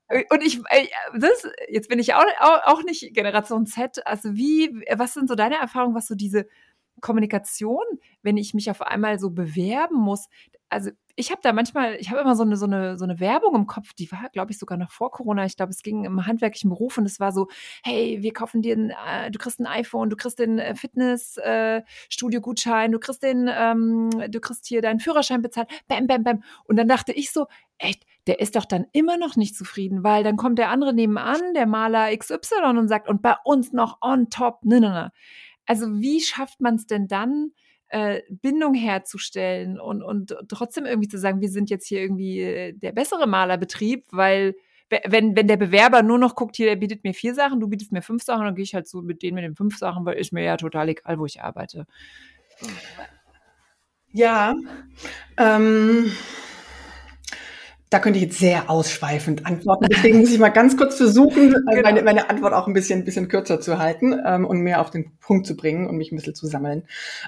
äh, 0.09 0.23
und 0.29 0.43
ich, 0.43 0.59
äh, 0.69 0.87
das, 1.17 1.47
jetzt 1.69 1.89
bin 1.89 1.99
ich 1.99 2.13
auch, 2.13 2.23
auch 2.39 2.83
nicht 2.83 3.13
Generation 3.13 3.65
Z. 3.65 4.05
Also 4.05 4.33
wie, 4.33 4.69
was 4.95 5.13
sind 5.13 5.27
so 5.27 5.35
deine 5.35 5.55
Erfahrungen, 5.55 5.95
was 5.95 6.07
so 6.07 6.15
diese 6.15 6.45
Kommunikation, 7.01 7.83
wenn 8.21 8.37
ich 8.37 8.53
mich 8.53 8.71
auf 8.71 8.81
einmal 8.81 9.19
so 9.19 9.31
bewerben 9.31 9.97
muss. 9.97 10.29
Also 10.69 10.91
ich 11.15 11.31
habe 11.31 11.41
da 11.43 11.53
manchmal, 11.53 11.95
ich 11.95 12.09
habe 12.09 12.21
immer 12.21 12.35
so 12.35 12.43
eine, 12.43 12.57
so, 12.57 12.65
eine, 12.65 12.97
so 12.97 13.03
eine 13.03 13.19
Werbung 13.19 13.55
im 13.55 13.67
Kopf, 13.67 13.93
die 13.93 14.11
war, 14.11 14.29
glaube 14.31 14.51
ich, 14.51 14.57
sogar 14.57 14.77
noch 14.77 14.91
vor 14.91 15.11
Corona. 15.11 15.45
Ich 15.45 15.55
glaube, 15.55 15.71
es 15.71 15.83
ging 15.83 16.05
im 16.05 16.25
handwerklichen 16.25 16.69
Beruf 16.69 16.97
und 16.97 17.05
es 17.05 17.19
war 17.19 17.31
so, 17.31 17.47
hey, 17.83 18.17
wir 18.21 18.33
kaufen 18.33 18.61
dir, 18.61 18.75
ein, 18.75 18.91
äh, 18.91 19.31
du 19.31 19.39
kriegst 19.39 19.59
ein 19.59 19.67
iPhone, 19.67 20.09
du 20.09 20.15
kriegst 20.15 20.39
den 20.39 20.59
äh, 20.59 20.75
Fitnessstudio-Gutschein, 20.75 22.91
du 22.91 22.99
kriegst 22.99 23.23
den, 23.23 23.49
ähm, 23.53 24.09
du 24.29 24.39
kriegst 24.39 24.67
hier 24.67 24.81
deinen 24.81 24.99
Führerschein 24.99 25.41
bezahlt, 25.41 25.69
bam, 25.87 26.07
bam, 26.07 26.23
bam. 26.23 26.43
Und 26.65 26.77
dann 26.77 26.87
dachte 26.87 27.11
ich 27.11 27.31
so, 27.31 27.47
echt, 27.77 28.05
der 28.27 28.39
ist 28.39 28.55
doch 28.55 28.65
dann 28.65 28.85
immer 28.93 29.17
noch 29.17 29.35
nicht 29.35 29.55
zufrieden, 29.55 30.03
weil 30.03 30.23
dann 30.23 30.37
kommt 30.37 30.59
der 30.59 30.69
andere 30.69 30.93
nebenan, 30.93 31.53
der 31.55 31.65
Maler 31.65 32.15
XY 32.15 32.77
und 32.77 32.87
sagt, 32.87 33.09
und 33.09 33.21
bei 33.21 33.35
uns 33.43 33.73
noch 33.73 33.97
on 34.01 34.29
top, 34.29 34.63
ne, 34.63 34.79
ne, 34.79 34.89
ne. 34.89 35.11
Also 35.65 35.99
wie 35.99 36.21
schafft 36.21 36.61
man 36.61 36.75
es 36.75 36.87
denn 36.87 37.07
dann, 37.07 37.51
äh, 37.89 38.21
Bindung 38.29 38.73
herzustellen 38.73 39.79
und, 39.79 40.01
und 40.01 40.35
trotzdem 40.47 40.85
irgendwie 40.85 41.09
zu 41.09 41.17
sagen, 41.17 41.41
wir 41.41 41.49
sind 41.49 41.69
jetzt 41.69 41.87
hier 41.87 42.01
irgendwie 42.01 42.39
äh, 42.39 42.73
der 42.73 42.93
bessere 42.93 43.27
Malerbetrieb, 43.27 44.05
weil 44.11 44.55
wenn, 45.05 45.35
wenn 45.35 45.47
der 45.47 45.57
Bewerber 45.57 46.03
nur 46.03 46.17
noch 46.17 46.35
guckt, 46.35 46.57
hier, 46.57 46.67
der 46.67 46.75
bietet 46.75 47.03
mir 47.03 47.13
vier 47.13 47.33
Sachen, 47.33 47.59
du 47.59 47.67
bietest 47.67 47.91
mir 47.91 48.01
fünf 48.01 48.23
Sachen, 48.23 48.45
dann 48.45 48.55
gehe 48.55 48.63
ich 48.63 48.75
halt 48.75 48.87
so 48.87 49.01
mit 49.01 49.21
denen 49.21 49.35
mit 49.35 49.43
den 49.43 49.55
fünf 49.55 49.77
Sachen, 49.77 50.05
weil 50.05 50.17
ist 50.17 50.33
mir 50.33 50.43
ja 50.43 50.57
total 50.57 50.89
egal, 50.89 51.17
wo 51.19 51.25
ich 51.25 51.41
arbeite. 51.41 51.85
Ja, 54.11 54.55
ähm, 55.37 56.11
da 57.91 57.99
könnte 57.99 58.17
ich 58.19 58.25
jetzt 58.25 58.39
sehr 58.39 58.69
ausschweifend 58.69 59.45
antworten. 59.45 59.85
Deswegen 59.91 60.19
muss 60.19 60.31
ich 60.31 60.39
mal 60.39 60.49
ganz 60.49 60.77
kurz 60.77 60.95
versuchen, 60.95 61.49
äh, 61.49 61.75
genau. 61.75 61.81
meine, 61.83 62.01
meine, 62.01 62.29
Antwort 62.29 62.53
auch 62.53 62.65
ein 62.65 62.73
bisschen, 62.73 63.01
ein 63.01 63.05
bisschen 63.05 63.27
kürzer 63.27 63.59
zu 63.59 63.77
halten 63.77 64.19
ähm, 64.25 64.45
und 64.45 64.61
mehr 64.61 64.79
auf 64.79 64.91
den 64.91 65.11
Punkt 65.19 65.45
zu 65.45 65.57
bringen 65.57 65.87
und 65.87 65.97
mich 65.97 66.11
ein 66.11 66.15
bisschen 66.15 66.33
zu 66.33 66.47
sammeln. 66.47 66.83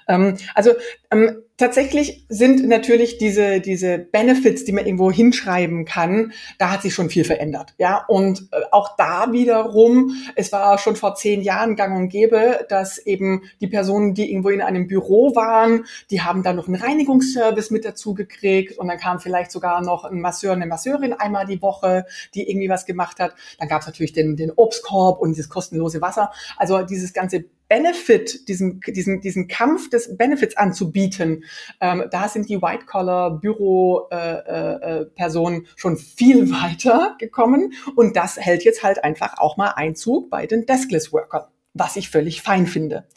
Ähm, 0.07 0.37
also 0.55 0.71
ähm, 1.11 1.43
tatsächlich 1.57 2.25
sind 2.29 2.67
natürlich 2.67 3.17
diese, 3.17 3.59
diese 3.59 3.99
Benefits, 3.99 4.65
die 4.65 4.71
man 4.71 4.85
irgendwo 4.85 5.11
hinschreiben 5.11 5.85
kann, 5.85 6.33
da 6.57 6.71
hat 6.71 6.81
sich 6.81 6.93
schon 6.93 7.09
viel 7.09 7.23
verändert. 7.23 7.73
Ja, 7.77 8.03
und 8.07 8.47
äh, 8.51 8.61
auch 8.71 8.95
da 8.97 9.31
wiederum, 9.31 10.15
es 10.35 10.51
war 10.51 10.77
schon 10.77 10.95
vor 10.95 11.15
zehn 11.15 11.41
Jahren 11.41 11.75
gang 11.75 11.95
und 11.95 12.09
gäbe, 12.09 12.65
dass 12.69 12.97
eben 12.97 13.43
die 13.61 13.67
Personen, 13.67 14.13
die 14.13 14.31
irgendwo 14.31 14.49
in 14.49 14.61
einem 14.61 14.87
Büro 14.87 15.35
waren, 15.35 15.85
die 16.09 16.21
haben 16.21 16.43
dann 16.43 16.55
noch 16.55 16.67
einen 16.67 16.81
Reinigungsservice 16.81 17.71
mit 17.71 17.85
dazu 17.85 18.13
gekriegt 18.13 18.77
und 18.77 18.87
dann 18.87 18.97
kam 18.97 19.19
vielleicht 19.19 19.51
sogar 19.51 19.81
noch 19.81 20.05
ein 20.05 20.21
Masseur, 20.21 20.53
eine 20.53 20.65
Masseurin 20.65 21.13
einmal 21.13 21.45
die 21.45 21.61
Woche, 21.61 22.05
die 22.33 22.49
irgendwie 22.49 22.69
was 22.69 22.85
gemacht 22.85 23.19
hat. 23.19 23.35
Dann 23.59 23.67
gab 23.67 23.81
es 23.81 23.87
natürlich 23.87 24.13
den, 24.13 24.35
den 24.35 24.51
Obstkorb 24.51 25.19
und 25.19 25.31
dieses 25.31 25.49
kostenlose 25.49 26.01
Wasser. 26.01 26.31
Also 26.57 26.81
dieses 26.81 27.13
ganze 27.13 27.45
Benefit, 27.67 28.47
diesen, 28.47 28.79
diesen, 28.81 29.21
diesen 29.21 29.47
Kampf 29.47 29.89
des 29.89 30.15
Benefits 30.17 30.57
anzubieten, 30.57 31.43
ähm, 31.81 32.03
da 32.11 32.29
sind 32.29 32.49
die 32.49 32.61
White-Collar-Büro-Personen 32.61 35.61
äh, 35.61 35.63
äh, 35.63 35.67
schon 35.75 35.97
viel 35.97 36.51
weiter 36.51 37.15
gekommen. 37.19 37.73
Und 37.95 38.15
das 38.15 38.37
hält 38.37 38.63
jetzt 38.63 38.83
halt 38.83 39.03
einfach 39.03 39.37
auch 39.37 39.57
mal 39.57 39.69
Einzug 39.69 40.29
bei 40.29 40.45
den 40.45 40.65
Deskless-Workern, 40.65 41.45
was 41.73 41.95
ich 41.95 42.09
völlig 42.09 42.41
fein 42.41 42.67
finde. 42.67 43.07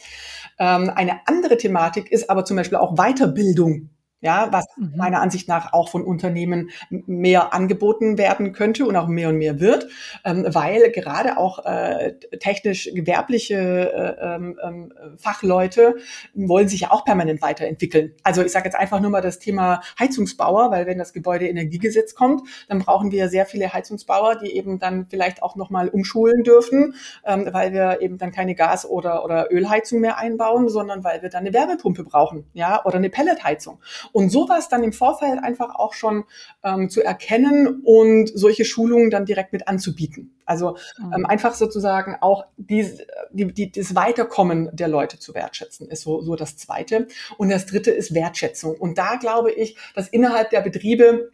Ähm, 0.59 0.90
eine 0.94 1.20
andere 1.26 1.59
Thematik 1.59 2.11
ist 2.11 2.30
aber 2.30 2.44
zum 2.44 2.57
Beispiel 2.57 2.78
auch 2.78 2.97
Weiterbildung 2.97 3.90
ja, 4.27 4.49
was 4.51 4.66
mhm. 4.77 4.93
meiner 4.97 5.22
Ansicht 5.22 5.49
nach 5.49 5.72
auch 5.72 5.89
von 5.89 6.03
Unternehmen 6.03 6.70
mehr 6.91 7.55
angeboten 7.55 8.18
werden 8.18 8.53
könnte 8.53 8.85
und 8.85 8.97
auch 8.97 9.07
mehr 9.07 9.29
und 9.29 9.39
mehr 9.39 9.61
wird, 9.61 9.87
ähm, 10.24 10.45
weil 10.49 10.91
gerade 10.91 11.39
auch 11.39 11.64
äh, 11.64 12.14
technisch 12.41 12.91
gewerbliche 12.93 13.57
äh, 13.57 14.35
ähm, 14.35 14.59
ähm, 14.62 14.93
Fachleute 15.16 15.95
wollen 16.35 16.68
sich 16.68 16.81
ja 16.81 16.91
auch 16.91 17.05
permanent 17.05 17.41
weiterentwickeln. 17.41 18.14
Also 18.24 18.43
ich 18.43 18.51
sage 18.51 18.64
jetzt 18.64 18.74
einfach 18.74 19.01
nur 19.01 19.11
mal 19.11 19.20
das 19.20 19.39
Thema 19.39 19.81
Heizungsbauer, 19.99 20.72
weil 20.72 20.87
wenn 20.87 20.99
das 20.99 21.12
Gebäudeenergiegesetz 21.12 22.16
kommt, 22.16 22.43
dann 22.68 22.81
brauchen 22.81 23.12
wir 23.12 23.29
sehr 23.29 23.47
viele 23.47 23.72
Heizungsbauer, 23.72 24.35
die 24.37 24.57
eben 24.57 24.81
dann 24.81 25.07
vielleicht 25.09 25.41
auch 25.41 25.55
nochmal 25.55 25.89
umschulen 25.89 26.43
dürfen, 26.43 26.97
ähm, 27.24 27.49
weil 27.53 27.72
wir 27.72 28.03
eben 28.03 28.18
dann 28.18 28.33
keine 28.33 28.57
Gas- 28.57 28.87
oder, 28.91 29.24
oder 29.24 29.53
Ölheizung 29.53 30.01
mehr 30.01 30.18
einbauen, 30.18 30.68
sondern 30.68 31.05
weil 31.05 31.22
wir 31.22 31.29
dann 31.29 31.45
eine 31.47 31.55
Wärmepumpe 31.55 32.03
brauchen, 32.03 32.47
ja, 32.55 32.85
oder 32.85 32.97
eine 32.97 33.09
Pelletheizung. 33.09 33.79
Und 34.17 34.31
sowas 34.31 34.71
dann 34.71 34.83
im 34.83 34.95
Vorfeld 34.95 35.45
einfach 35.45 35.75
auch 35.75 35.93
schon 35.93 36.25
ähm, 36.64 36.89
zu 36.89 37.03
erkennen 37.03 37.83
und 37.85 38.31
solche 38.35 38.64
Schulungen 38.64 39.11
dann 39.11 39.27
direkt 39.27 39.53
mit 39.53 39.69
anzubieten. 39.69 40.35
Also 40.47 40.79
mhm. 40.97 41.12
ähm, 41.12 41.27
einfach 41.27 41.55
sozusagen 41.55 42.17
auch 42.23 42.47
die, 42.57 42.91
die, 43.33 43.53
die, 43.53 43.71
das 43.71 43.95
Weiterkommen 43.95 44.71
der 44.73 44.89
Leute 44.89 45.19
zu 45.19 45.35
wertschätzen, 45.35 45.91
ist 45.91 46.05
so, 46.05 46.23
so 46.23 46.35
das 46.35 46.57
Zweite. 46.57 47.09
Und 47.37 47.51
das 47.51 47.67
Dritte 47.67 47.91
ist 47.91 48.14
Wertschätzung. 48.14 48.77
Und 48.77 48.97
da 48.97 49.17
glaube 49.17 49.53
ich, 49.53 49.77
dass 49.95 50.09
innerhalb 50.09 50.49
der 50.49 50.62
Betriebe 50.62 51.31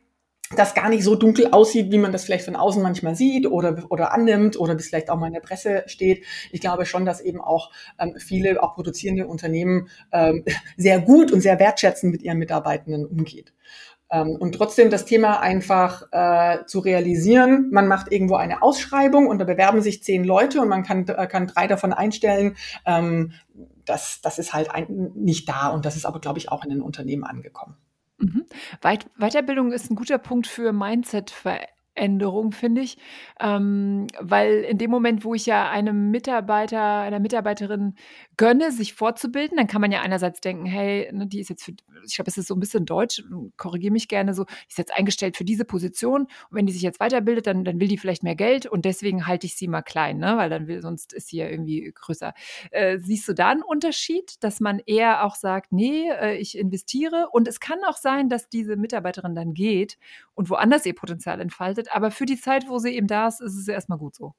das 0.56 0.74
gar 0.74 0.88
nicht 0.88 1.04
so 1.04 1.14
dunkel 1.14 1.48
aussieht, 1.52 1.90
wie 1.90 1.98
man 1.98 2.12
das 2.12 2.24
vielleicht 2.24 2.44
von 2.44 2.56
außen 2.56 2.82
manchmal 2.82 3.14
sieht 3.14 3.46
oder, 3.46 3.84
oder 3.90 4.12
annimmt 4.12 4.58
oder 4.58 4.74
es 4.74 4.88
vielleicht 4.88 5.10
auch 5.10 5.18
mal 5.18 5.28
in 5.28 5.32
der 5.34 5.40
Presse 5.40 5.84
steht. 5.86 6.24
Ich 6.50 6.60
glaube 6.60 6.86
schon, 6.86 7.04
dass 7.04 7.20
eben 7.20 7.40
auch 7.40 7.70
ähm, 7.98 8.14
viele, 8.18 8.62
auch 8.62 8.74
produzierende 8.74 9.26
Unternehmen 9.26 9.88
ähm, 10.12 10.44
sehr 10.76 11.00
gut 11.00 11.32
und 11.32 11.40
sehr 11.40 11.58
wertschätzend 11.58 12.12
mit 12.12 12.22
ihren 12.22 12.38
Mitarbeitenden 12.38 13.06
umgeht. 13.06 13.52
Ähm, 14.12 14.36
und 14.38 14.54
trotzdem 14.54 14.90
das 14.90 15.06
Thema 15.06 15.40
einfach 15.40 16.06
äh, 16.12 16.66
zu 16.66 16.80
realisieren, 16.80 17.70
man 17.72 17.88
macht 17.88 18.12
irgendwo 18.12 18.34
eine 18.34 18.62
Ausschreibung 18.62 19.26
und 19.26 19.38
da 19.38 19.44
bewerben 19.44 19.80
sich 19.80 20.02
zehn 20.02 20.22
Leute 20.22 20.60
und 20.60 20.68
man 20.68 20.82
kann, 20.82 21.08
äh, 21.08 21.26
kann 21.26 21.46
drei 21.46 21.66
davon 21.66 21.94
einstellen. 21.94 22.56
Ähm, 22.84 23.32
das, 23.86 24.20
das 24.22 24.38
ist 24.38 24.52
halt 24.52 24.70
ein, 24.70 25.12
nicht 25.14 25.48
da 25.48 25.68
und 25.68 25.86
das 25.86 25.96
ist 25.96 26.04
aber, 26.04 26.20
glaube 26.20 26.38
ich, 26.38 26.50
auch 26.50 26.62
in 26.62 26.70
den 26.70 26.82
Unternehmen 26.82 27.24
angekommen. 27.24 27.76
Mhm. 28.22 28.46
Weit 28.82 29.06
Weiterbildung 29.18 29.72
ist 29.72 29.90
ein 29.90 29.96
guter 29.96 30.18
Punkt 30.18 30.46
für 30.46 30.72
Mindset-Veränderung. 30.72 31.81
Änderung, 31.94 32.52
finde 32.52 32.80
ich. 32.80 32.96
Ähm, 33.40 34.06
weil 34.18 34.60
in 34.62 34.78
dem 34.78 34.90
Moment, 34.90 35.24
wo 35.24 35.34
ich 35.34 35.46
ja 35.46 35.70
einem 35.70 36.10
Mitarbeiter, 36.10 37.00
einer 37.00 37.20
Mitarbeiterin 37.20 37.94
gönne, 38.36 38.72
sich 38.72 38.94
fortzubilden, 38.94 39.56
dann 39.58 39.66
kann 39.66 39.80
man 39.80 39.92
ja 39.92 40.00
einerseits 40.00 40.40
denken, 40.40 40.64
hey, 40.64 41.10
ne, 41.12 41.26
die 41.26 41.40
ist 41.40 41.50
jetzt 41.50 41.64
für, 41.64 41.72
ich 42.06 42.14
glaube, 42.14 42.30
es 42.30 42.38
ist 42.38 42.48
so 42.48 42.54
ein 42.54 42.60
bisschen 42.60 42.86
deutsch, 42.86 43.22
korrigiere 43.56 43.92
mich 43.92 44.08
gerne 44.08 44.32
so, 44.32 44.46
ist 44.68 44.78
jetzt 44.78 44.96
eingestellt 44.96 45.36
für 45.36 45.44
diese 45.44 45.64
Position 45.64 46.22
und 46.22 46.28
wenn 46.50 46.66
die 46.66 46.72
sich 46.72 46.82
jetzt 46.82 47.00
weiterbildet, 47.00 47.46
dann, 47.46 47.64
dann 47.64 47.78
will 47.78 47.88
die 47.88 47.98
vielleicht 47.98 48.22
mehr 48.22 48.36
Geld 48.36 48.66
und 48.66 48.84
deswegen 48.84 49.26
halte 49.26 49.46
ich 49.46 49.56
sie 49.56 49.68
mal 49.68 49.82
klein, 49.82 50.18
ne? 50.18 50.36
weil 50.36 50.48
dann 50.48 50.66
will, 50.68 50.80
sonst 50.80 51.12
ist 51.12 51.28
sie 51.28 51.38
ja 51.38 51.48
irgendwie 51.48 51.92
größer. 51.94 52.32
Äh, 52.70 52.98
siehst 52.98 53.28
du 53.28 53.34
da 53.34 53.50
einen 53.50 53.62
Unterschied, 53.62 54.42
dass 54.42 54.60
man 54.60 54.80
eher 54.86 55.24
auch 55.24 55.34
sagt, 55.34 55.72
nee, 55.72 56.08
äh, 56.10 56.36
ich 56.36 56.56
investiere 56.56 57.28
und 57.32 57.48
es 57.48 57.60
kann 57.60 57.84
auch 57.86 57.96
sein, 57.96 58.28
dass 58.28 58.48
diese 58.48 58.76
Mitarbeiterin 58.76 59.34
dann 59.34 59.52
geht 59.52 59.98
und 60.34 60.50
woanders 60.50 60.86
ihr 60.86 60.94
Potenzial 60.94 61.40
entfaltet, 61.40 61.94
aber 61.94 62.10
für 62.10 62.26
die 62.26 62.40
Zeit, 62.40 62.68
wo 62.68 62.78
sie 62.78 62.94
eben 62.96 63.06
da 63.06 63.28
ist, 63.28 63.40
ist 63.40 63.56
es 63.56 63.68
erstmal 63.68 63.98
gut 63.98 64.14
so. 64.14 64.34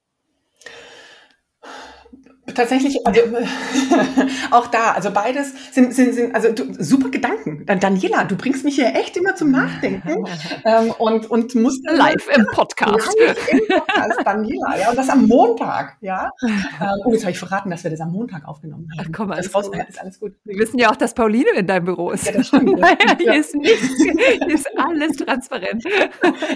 Tatsächlich, 2.46 3.08
also 3.08 3.22
auch 4.52 4.68
da, 4.68 4.91
also 4.91 5.12
beides 5.12 5.54
sind, 5.72 5.94
sind, 5.96 6.14
sind 6.14 6.36
also 6.36 6.52
du, 6.52 6.74
super 6.78 7.10
Gedanken. 7.10 7.66
Dann 7.66 7.80
Daniela, 7.80 8.26
du 8.26 8.36
bringst 8.36 8.66
mich 8.66 8.76
hier 8.76 8.94
echt 8.96 9.16
immer 9.16 9.34
zum 9.36 9.50
Nachdenken 9.52 10.26
ähm, 10.66 10.91
und 10.98 11.32
und 11.32 11.56
musst 11.56 11.82
live 11.89 12.28
im 12.36 12.46
Podcast. 12.54 13.16
Live 13.18 13.48
im 13.50 13.60
Podcast, 13.68 14.20
Daniela, 14.26 14.78
ja 14.78 14.89
und 14.89 14.98
das 14.98 15.08
am 15.08 15.26
Montag, 15.26 15.96
ja. 16.02 16.30
Ähm, 16.44 16.60
oh, 17.06 17.14
jetzt 17.14 17.24
habe 17.24 17.32
ich 17.32 17.39
verraten, 17.39 17.72
dass 17.72 17.86
wir 17.86 17.91
das 17.91 18.02
am 18.02 18.12
Montag 18.12 18.46
aufgenommen 18.46 18.89
haben. 18.91 19.08
Ach, 19.08 19.18
komm, 19.18 19.32
alles 19.32 19.46
das 19.46 19.56
raus, 19.56 19.72
ist 19.88 20.02
alles 20.02 20.20
gut. 20.20 20.34
Wir 20.44 20.60
wissen 20.60 20.78
ja 20.78 20.91
auch, 20.91 20.98
dass 20.98 21.14
Pauline 21.14 21.52
in 21.56 21.66
deinem 21.66 21.86
Büro 21.86 22.12
ist. 22.12 22.26
Ja, 22.26 22.34
das 22.34 22.48
stimmt. 22.48 22.78
Das 22.78 22.89
stimmt 23.02 23.22
hier 23.22 23.39
ist 23.39 23.56
nichts, 23.56 23.88
hier 23.98 24.54
ist 24.54 24.68
alles 24.78 25.16
transparent. 25.16 25.82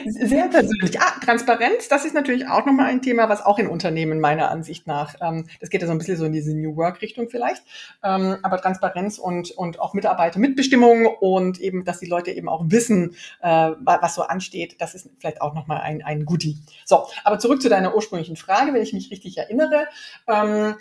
Sehr 0.06 0.48
persönlich. 0.50 1.00
Ah, 1.00 1.18
Transparenz, 1.24 1.88
das 1.88 2.04
ist 2.04 2.14
natürlich 2.14 2.46
auch 2.50 2.66
nochmal 2.66 2.88
ein 2.88 3.02
Thema, 3.02 3.30
was 3.30 3.46
auch 3.46 3.58
in 3.58 3.68
Unternehmen 3.68 4.20
meiner 4.20 4.52
Ansicht 4.52 4.86
nach, 4.86 5.16
ähm, 5.22 5.46
das 5.62 5.70
geht 5.70 5.76
ja 5.82 5.88
so 5.88 5.91
ein 5.93 5.97
bisschen 5.97 6.17
so 6.17 6.25
in 6.25 6.34
diese 6.34 6.55
New 6.55 6.75
Work-Richtung 6.75 7.30
vielleicht. 7.30 7.63
Ähm, 8.03 8.38
aber 8.43 8.61
Transparenz 8.61 9.17
und, 9.17 9.51
und 9.51 9.80
auch 9.80 9.93
Mitarbeitermitbestimmung 9.93 11.05
und 11.05 11.59
eben, 11.59 11.86
dass 11.86 11.99
die 11.99 12.05
Leute 12.07 12.32
eben 12.32 12.49
auch 12.49 12.63
wissen, 12.67 13.15
äh, 13.41 13.71
was 13.80 14.15
so 14.15 14.23
ansteht, 14.23 14.75
das 14.80 14.95
ist 14.95 15.09
vielleicht 15.19 15.41
auch 15.41 15.53
nochmal 15.53 15.82
ein, 15.82 16.03
ein 16.03 16.25
Goodie. 16.25 16.57
So, 16.86 17.07
aber 17.23 17.39
zurück 17.39 17.61
zu 17.61 17.69
deiner 17.69 17.95
ursprünglichen 17.95 18.36
Frage, 18.36 18.73
wenn 18.73 18.82
ich 18.82 18.93
mich 18.93 19.11
richtig 19.11 19.38
erinnere. 19.38 19.88
Ähm, 20.28 20.75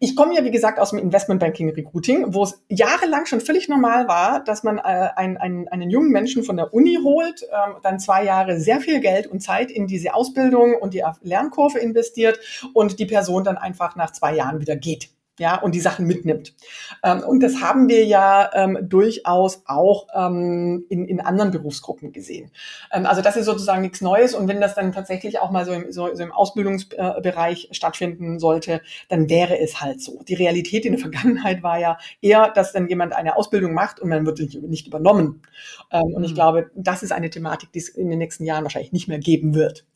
ich 0.00 0.16
komme 0.16 0.34
ja, 0.34 0.44
wie 0.44 0.50
gesagt, 0.50 0.78
aus 0.78 0.90
dem 0.90 0.98
Investmentbanking 0.98 1.70
Recruiting, 1.70 2.34
wo 2.34 2.44
es 2.44 2.62
jahrelang 2.68 3.26
schon 3.26 3.40
völlig 3.40 3.68
normal 3.68 4.08
war, 4.08 4.44
dass 4.44 4.62
man 4.62 4.78
äh, 4.78 5.08
einen, 5.16 5.36
einen, 5.36 5.68
einen 5.68 5.90
jungen 5.90 6.10
Menschen 6.10 6.42
von 6.42 6.56
der 6.56 6.74
Uni 6.74 6.98
holt, 7.02 7.42
äh, 7.42 7.46
dann 7.82 7.98
zwei 7.98 8.24
Jahre 8.24 8.60
sehr 8.60 8.80
viel 8.80 9.00
Geld 9.00 9.26
und 9.26 9.40
Zeit 9.40 9.70
in 9.70 9.86
diese 9.86 10.14
Ausbildung 10.14 10.74
und 10.74 10.94
die 10.94 11.02
Lernkurve 11.22 11.78
investiert 11.78 12.38
und 12.74 12.98
die 12.98 13.06
Person 13.06 13.44
dann 13.44 13.56
einfach 13.56 13.96
nach 13.96 14.12
zwei 14.12 14.34
Jahren 14.34 14.60
wieder 14.60 14.76
geht 14.76 15.10
ja, 15.38 15.58
und 15.58 15.74
die 15.74 15.80
Sachen 15.80 16.06
mitnimmt. 16.06 16.54
Ähm, 17.02 17.20
und 17.20 17.40
das 17.40 17.60
haben 17.62 17.88
wir 17.88 18.04
ja 18.04 18.50
ähm, 18.54 18.78
durchaus 18.82 19.62
auch 19.66 20.06
ähm, 20.14 20.84
in, 20.90 21.06
in 21.06 21.20
anderen 21.20 21.50
Berufsgruppen 21.50 22.12
gesehen. 22.12 22.50
Ähm, 22.92 23.06
also 23.06 23.22
das 23.22 23.36
ist 23.36 23.46
sozusagen 23.46 23.80
nichts 23.80 24.02
Neues 24.02 24.34
und 24.34 24.46
wenn 24.46 24.60
das 24.60 24.74
dann 24.74 24.92
tatsächlich 24.92 25.40
auch 25.40 25.50
mal 25.50 25.64
so 25.64 25.72
im, 25.72 25.90
so, 25.90 26.14
so 26.14 26.22
im 26.22 26.32
Ausbildungsbereich 26.32 27.68
stattfinden 27.72 28.38
sollte, 28.38 28.82
dann 29.08 29.30
wäre 29.30 29.58
es 29.58 29.80
halt 29.80 30.02
so. 30.02 30.22
Die 30.28 30.34
Realität 30.34 30.84
in 30.84 30.92
der 30.92 31.00
Vergangenheit 31.12 31.62
war 31.62 31.78
ja 31.78 31.98
eher, 32.20 32.50
dass 32.50 32.72
dann 32.72 32.88
jemand 32.88 33.14
eine 33.14 33.36
Ausbildung 33.36 33.72
macht 33.72 34.00
und 34.00 34.10
man 34.10 34.26
wird 34.26 34.38
nicht 34.38 34.86
übernommen. 34.86 35.42
Ähm, 35.90 36.12
und 36.14 36.24
ich 36.24 36.32
mhm. 36.32 36.36
glaube, 36.36 36.70
das 36.74 37.02
ist 37.02 37.12
eine 37.12 37.30
Thematik, 37.30 37.72
die 37.72 37.78
es 37.78 37.88
in 37.88 38.10
den 38.10 38.18
nächsten 38.18 38.44
Jahren 38.44 38.64
wahrscheinlich 38.64 38.92
nicht 38.92 39.08
mehr 39.08 39.18
geben 39.18 39.54
wird, 39.54 39.86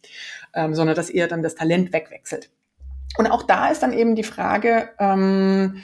ähm, 0.55 0.75
sondern 0.75 0.97
dass 0.97 1.11
eher 1.11 1.29
dann 1.29 1.43
das 1.43 1.55
Talent 1.55 1.93
wegwechselt. 1.93 2.51
Und 3.17 3.27
auch 3.31 3.43
da 3.43 3.69
ist 3.69 3.83
dann 3.83 3.93
eben 3.93 4.15
die 4.15 4.25
Frage, 4.25 4.91
ähm, 4.99 5.83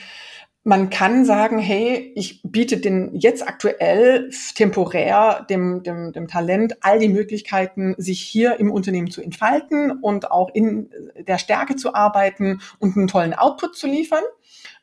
man 0.64 0.90
kann 0.90 1.24
sagen, 1.24 1.58
hey, 1.58 2.12
ich 2.14 2.40
biete 2.44 2.76
den 2.76 3.16
jetzt 3.16 3.46
aktuell 3.46 4.30
temporär 4.54 5.44
dem, 5.50 5.82
dem, 5.82 6.12
dem 6.12 6.28
Talent 6.28 6.76
all 6.82 7.00
die 7.00 7.08
Möglichkeiten, 7.08 7.96
sich 7.98 8.20
hier 8.20 8.60
im 8.60 8.70
Unternehmen 8.70 9.10
zu 9.10 9.22
entfalten 9.22 9.90
und 9.90 10.30
auch 10.30 10.50
in 10.54 10.90
der 11.18 11.38
Stärke 11.38 11.74
zu 11.74 11.94
arbeiten 11.94 12.60
und 12.78 12.96
einen 12.96 13.08
tollen 13.08 13.34
Output 13.34 13.74
zu 13.74 13.88
liefern. 13.88 14.22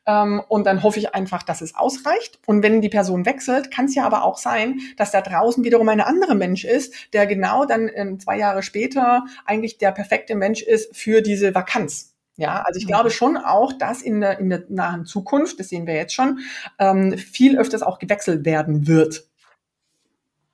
Ähm, 0.05 0.41
und 0.49 0.65
dann 0.65 0.83
hoffe 0.83 0.99
ich 0.99 1.15
einfach, 1.15 1.43
dass 1.43 1.61
es 1.61 1.75
ausreicht. 1.75 2.39
Und 2.45 2.61
wenn 2.61 2.81
die 2.81 2.89
Person 2.89 3.25
wechselt, 3.25 3.71
kann 3.71 3.85
es 3.85 3.95
ja 3.95 4.05
aber 4.05 4.25
auch 4.25 4.37
sein, 4.37 4.79
dass 4.97 5.11
da 5.11 5.21
draußen 5.21 5.63
wiederum 5.63 5.87
ein 5.87 6.01
anderer 6.01 6.35
Mensch 6.35 6.65
ist, 6.65 6.93
der 7.13 7.25
genau 7.25 7.63
dann 7.65 7.89
ähm, 7.93 8.19
zwei 8.19 8.37
Jahre 8.37 8.63
später 8.63 9.23
eigentlich 9.45 9.77
der 9.77 9.91
perfekte 9.93 10.35
Mensch 10.35 10.61
ist 10.61 10.93
für 10.97 11.21
diese 11.21 11.55
Vakanz. 11.55 12.08
Ja, 12.39 12.63
also 12.65 12.77
ich 12.77 12.87
glaube 12.87 13.09
schon 13.09 13.35
auch, 13.35 13.73
dass 13.73 14.01
in 14.01 14.21
der, 14.21 14.39
in 14.39 14.49
der 14.49 14.63
nahen 14.69 15.05
Zukunft, 15.05 15.59
das 15.59 15.67
sehen 15.67 15.85
wir 15.85 15.95
jetzt 15.95 16.13
schon, 16.13 16.39
ähm, 16.79 17.17
viel 17.17 17.59
öfters 17.59 17.83
auch 17.83 17.99
gewechselt 17.99 18.45
werden 18.45 18.87
wird. 18.87 19.27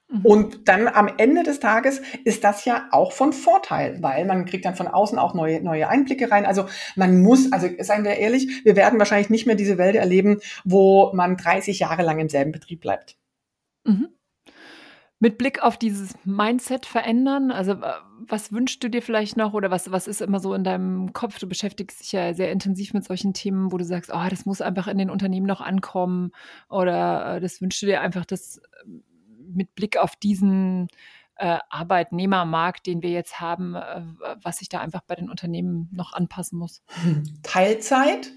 Mhm. 0.09 0.25
Und 0.25 0.67
dann 0.67 0.87
am 0.87 1.07
Ende 1.17 1.43
des 1.43 1.59
Tages 1.59 2.01
ist 2.23 2.43
das 2.43 2.65
ja 2.65 2.87
auch 2.89 3.11
von 3.11 3.33
Vorteil, 3.33 4.01
weil 4.01 4.25
man 4.25 4.45
kriegt 4.45 4.65
dann 4.65 4.75
von 4.75 4.87
außen 4.87 5.19
auch 5.19 5.35
neue, 5.35 5.61
neue 5.61 5.87
Einblicke 5.87 6.31
rein. 6.31 6.47
Also 6.47 6.65
man 6.95 7.21
muss, 7.21 7.51
also 7.51 7.67
seien 7.79 8.03
wir 8.03 8.15
ehrlich, 8.15 8.65
wir 8.65 8.75
werden 8.75 8.97
wahrscheinlich 8.97 9.29
nicht 9.29 9.45
mehr 9.45 9.55
diese 9.55 9.77
Welt 9.77 9.95
erleben, 9.95 10.39
wo 10.63 11.11
man 11.13 11.37
30 11.37 11.77
Jahre 11.77 12.01
lang 12.01 12.19
im 12.19 12.29
selben 12.29 12.51
Betrieb 12.51 12.81
bleibt. 12.81 13.15
Mhm. 13.83 14.09
Mit 15.25 15.39
Blick 15.39 15.63
auf 15.63 15.77
dieses 15.77 16.13
Mindset 16.23 16.85
verändern, 16.85 17.49
also 17.49 17.71
äh, 17.71 17.93
was 18.27 18.51
wünschst 18.51 18.83
du 18.83 18.91
dir 18.91 19.01
vielleicht 19.01 19.37
noch 19.37 19.55
oder 19.55 19.71
was, 19.71 19.91
was 19.91 20.05
ist 20.05 20.21
immer 20.21 20.39
so 20.39 20.53
in 20.53 20.63
deinem 20.63 21.13
Kopf? 21.13 21.39
Du 21.39 21.49
beschäftigst 21.49 21.99
dich 21.99 22.11
ja 22.11 22.35
sehr 22.35 22.51
intensiv 22.51 22.93
mit 22.93 23.03
solchen 23.05 23.33
Themen, 23.33 23.71
wo 23.71 23.79
du 23.79 23.83
sagst, 23.83 24.11
oh, 24.13 24.29
das 24.29 24.45
muss 24.45 24.61
einfach 24.61 24.87
in 24.87 24.99
den 24.99 25.09
Unternehmen 25.09 25.47
noch 25.47 25.61
ankommen 25.61 26.31
oder 26.69 27.37
äh, 27.37 27.41
das 27.41 27.59
wünschst 27.59 27.81
du 27.81 27.87
dir 27.87 28.01
einfach, 28.01 28.23
dass 28.23 28.61
ähm, 28.85 29.03
mit 29.51 29.73
Blick 29.73 29.97
auf 29.97 30.15
diesen 30.15 30.89
äh, 31.37 31.57
Arbeitnehmermarkt, 31.69 32.85
den 32.87 33.01
wir 33.01 33.09
jetzt 33.09 33.39
haben, 33.39 33.75
äh, 33.75 34.01
was 34.41 34.57
sich 34.57 34.69
da 34.69 34.79
einfach 34.79 35.01
bei 35.05 35.15
den 35.15 35.29
Unternehmen 35.29 35.89
noch 35.91 36.13
anpassen 36.13 36.57
muss? 36.57 36.81
Teilzeit 37.43 38.31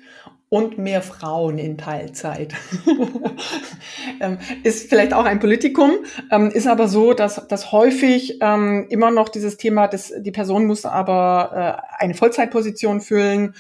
und 0.49 0.78
mehr 0.78 1.03
Frauen 1.03 1.59
in 1.59 1.78
Teilzeit. 1.78 2.55
ähm, 4.20 4.38
ist 4.62 4.88
vielleicht 4.88 5.12
auch 5.12 5.24
ein 5.24 5.40
Politikum, 5.40 5.92
ähm, 6.30 6.51
ist 6.51 6.66
aber 6.66 6.88
so, 6.88 7.12
dass, 7.12 7.46
dass 7.49 7.70
häufig 7.70 8.38
ähm, 8.40 8.86
immer 8.88 9.11
noch 9.11 9.28
dieses 9.28 9.59
Thema, 9.59 9.88
dass 9.88 10.12
die 10.18 10.32
Person 10.32 10.66
muss 10.66 10.84
aber 10.84 11.82
äh, 11.99 12.03
eine 12.03 12.14
Vollzeitposition 12.14 13.01
füllen. 13.01 13.55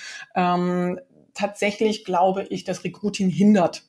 Tatsächlich 1.34 2.04
glaube 2.04 2.44
ich, 2.50 2.64
dass 2.64 2.82
Recruiting 2.82 3.28
hindert 3.28 3.84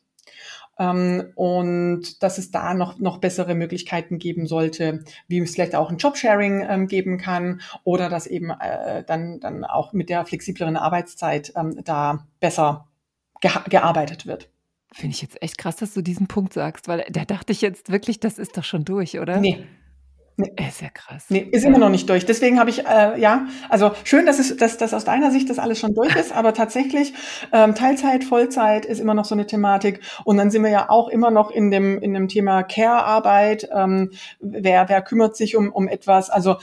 ähm, 0.80 1.32
und 1.36 2.24
dass 2.24 2.38
es 2.38 2.52
da 2.52 2.74
noch, 2.74 2.98
noch 2.98 3.20
bessere 3.20 3.54
Möglichkeiten 3.54 4.18
geben 4.18 4.48
sollte, 4.48 5.04
wie 5.28 5.40
es 5.40 5.54
vielleicht 5.54 5.76
auch 5.76 5.92
ein 5.92 5.98
Jobsharing 5.98 6.66
ähm, 6.68 6.88
geben 6.88 7.18
kann 7.18 7.62
oder 7.84 8.10
dass 8.10 8.26
eben 8.26 8.50
äh, 8.50 9.04
dann, 9.04 9.40
dann 9.40 9.66
auch 9.66 9.94
mit 9.94 10.10
der 10.10 10.26
flexibleren 10.26 10.78
Arbeitszeit 10.78 11.54
ähm, 11.56 11.82
da 11.84 12.26
besser 12.40 12.88
ge 13.42 13.52
gearbeitet 13.70 14.26
wird. 14.26 14.50
Finde 14.92 15.14
ich 15.14 15.22
jetzt 15.22 15.42
echt 15.44 15.58
krass, 15.60 15.76
dass 15.76 15.94
du 15.94 16.02
diesen 16.02 16.28
Punkt 16.28 16.54
sagst, 16.54 16.88
weil 16.88 17.06
da 17.12 17.24
dachte 17.26 17.52
ich 17.52 17.62
jetzt 17.62 17.92
wirklich, 17.92 18.20
das 18.20 18.40
ist 18.40 18.58
doch 18.58 18.64
schon 18.64 18.86
durch, 18.86 19.20
oder? 19.20 19.40
Nee, 19.40 19.64
Nee. 20.40 20.54
Ist 20.70 20.82
ja 20.82 20.88
krass. 20.90 21.26
Nee, 21.28 21.40
ist 21.52 21.66
immer 21.66 21.80
noch 21.80 21.90
nicht 21.90 22.10
durch. 22.10 22.26
Deswegen 22.26 22.62
habe 22.62 22.70
ich, 22.70 22.86
äh, 22.86 23.20
ja, 23.20 23.48
also 23.68 23.92
schön, 24.06 24.26
dass 24.26 24.40
es, 24.40 24.56
dass, 24.56 24.78
dass 24.78 24.94
aus 24.94 25.04
deiner 25.04 25.32
Sicht 25.32 25.50
das 25.50 25.60
alles 25.60 25.80
schon 25.80 25.94
durch 25.94 26.16
ist, 26.16 26.32
aber 26.32 26.54
tatsächlich 26.54 27.14
ähm, 27.52 27.76
Teilzeit, 27.76 28.24
Vollzeit 28.24 28.86
ist 28.86 29.00
immer 29.00 29.14
noch 29.14 29.26
so 29.26 29.36
eine 29.36 29.48
Thematik. 29.48 30.00
Und 30.24 30.38
dann 30.38 30.50
sind 30.50 30.64
wir 30.64 30.70
ja 30.70 30.90
auch 30.90 31.10
immer 31.10 31.30
noch 31.30 31.52
in 31.52 31.72
dem, 31.72 32.00
in 32.00 32.14
dem 32.14 32.30
Thema 32.30 32.64
Care-Arbeit. 32.64 33.68
Ähm, 33.76 34.12
wer, 34.40 34.88
wer 34.88 35.02
kümmert 35.02 35.36
sich 35.36 35.58
um, 35.58 35.74
um 35.74 35.90
etwas? 35.90 36.30
Also 36.30 36.56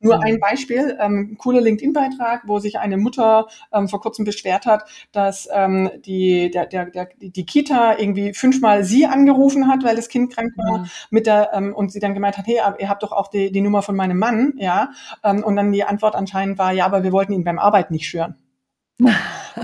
nur 0.00 0.16
mhm. 0.16 0.22
ein 0.22 0.40
Beispiel, 0.40 0.98
ähm, 1.00 1.36
cooler 1.38 1.62
LinkedIn-Beitrag, 1.62 2.42
wo 2.46 2.58
sich 2.58 2.78
eine 2.78 2.98
Mutter 2.98 3.46
ähm, 3.72 3.88
vor 3.88 4.02
kurzem 4.02 4.26
beschwert 4.26 4.66
hat, 4.66 4.84
dass 5.12 5.48
ähm, 5.50 5.90
die, 6.04 6.50
der, 6.50 6.66
der, 6.66 6.86
der, 6.86 7.08
die 7.18 7.46
Kita 7.46 7.96
irgendwie 7.98 8.34
fünfmal 8.34 8.84
sie 8.84 9.06
angerufen 9.06 9.68
hat, 9.68 9.84
weil 9.84 9.96
das 9.96 10.08
Kind 10.08 10.34
krank 10.34 10.52
war, 10.56 10.80
mhm. 10.80 10.86
mit 11.08 11.26
der, 11.26 11.50
ähm, 11.54 11.74
und 11.74 11.92
sie 11.92 12.00
dann 12.00 12.12
gemeint 12.12 12.36
hat, 12.36 12.46
hey, 12.46 12.58
ihr 12.78 12.88
habt 12.90 13.02
doch 13.02 13.12
auch 13.12 13.21
die, 13.28 13.52
die 13.52 13.60
Nummer 13.60 13.82
von 13.82 13.96
meinem 13.96 14.18
Mann, 14.18 14.54
ja. 14.56 14.90
Ähm, 15.22 15.42
und 15.44 15.56
dann 15.56 15.72
die 15.72 15.84
Antwort 15.84 16.14
anscheinend 16.14 16.58
war, 16.58 16.72
ja, 16.72 16.86
aber 16.86 17.02
wir 17.02 17.12
wollten 17.12 17.32
ihn 17.32 17.44
beim 17.44 17.58
Arbeiten 17.58 17.92
nicht 17.94 18.08
stören. 18.08 18.36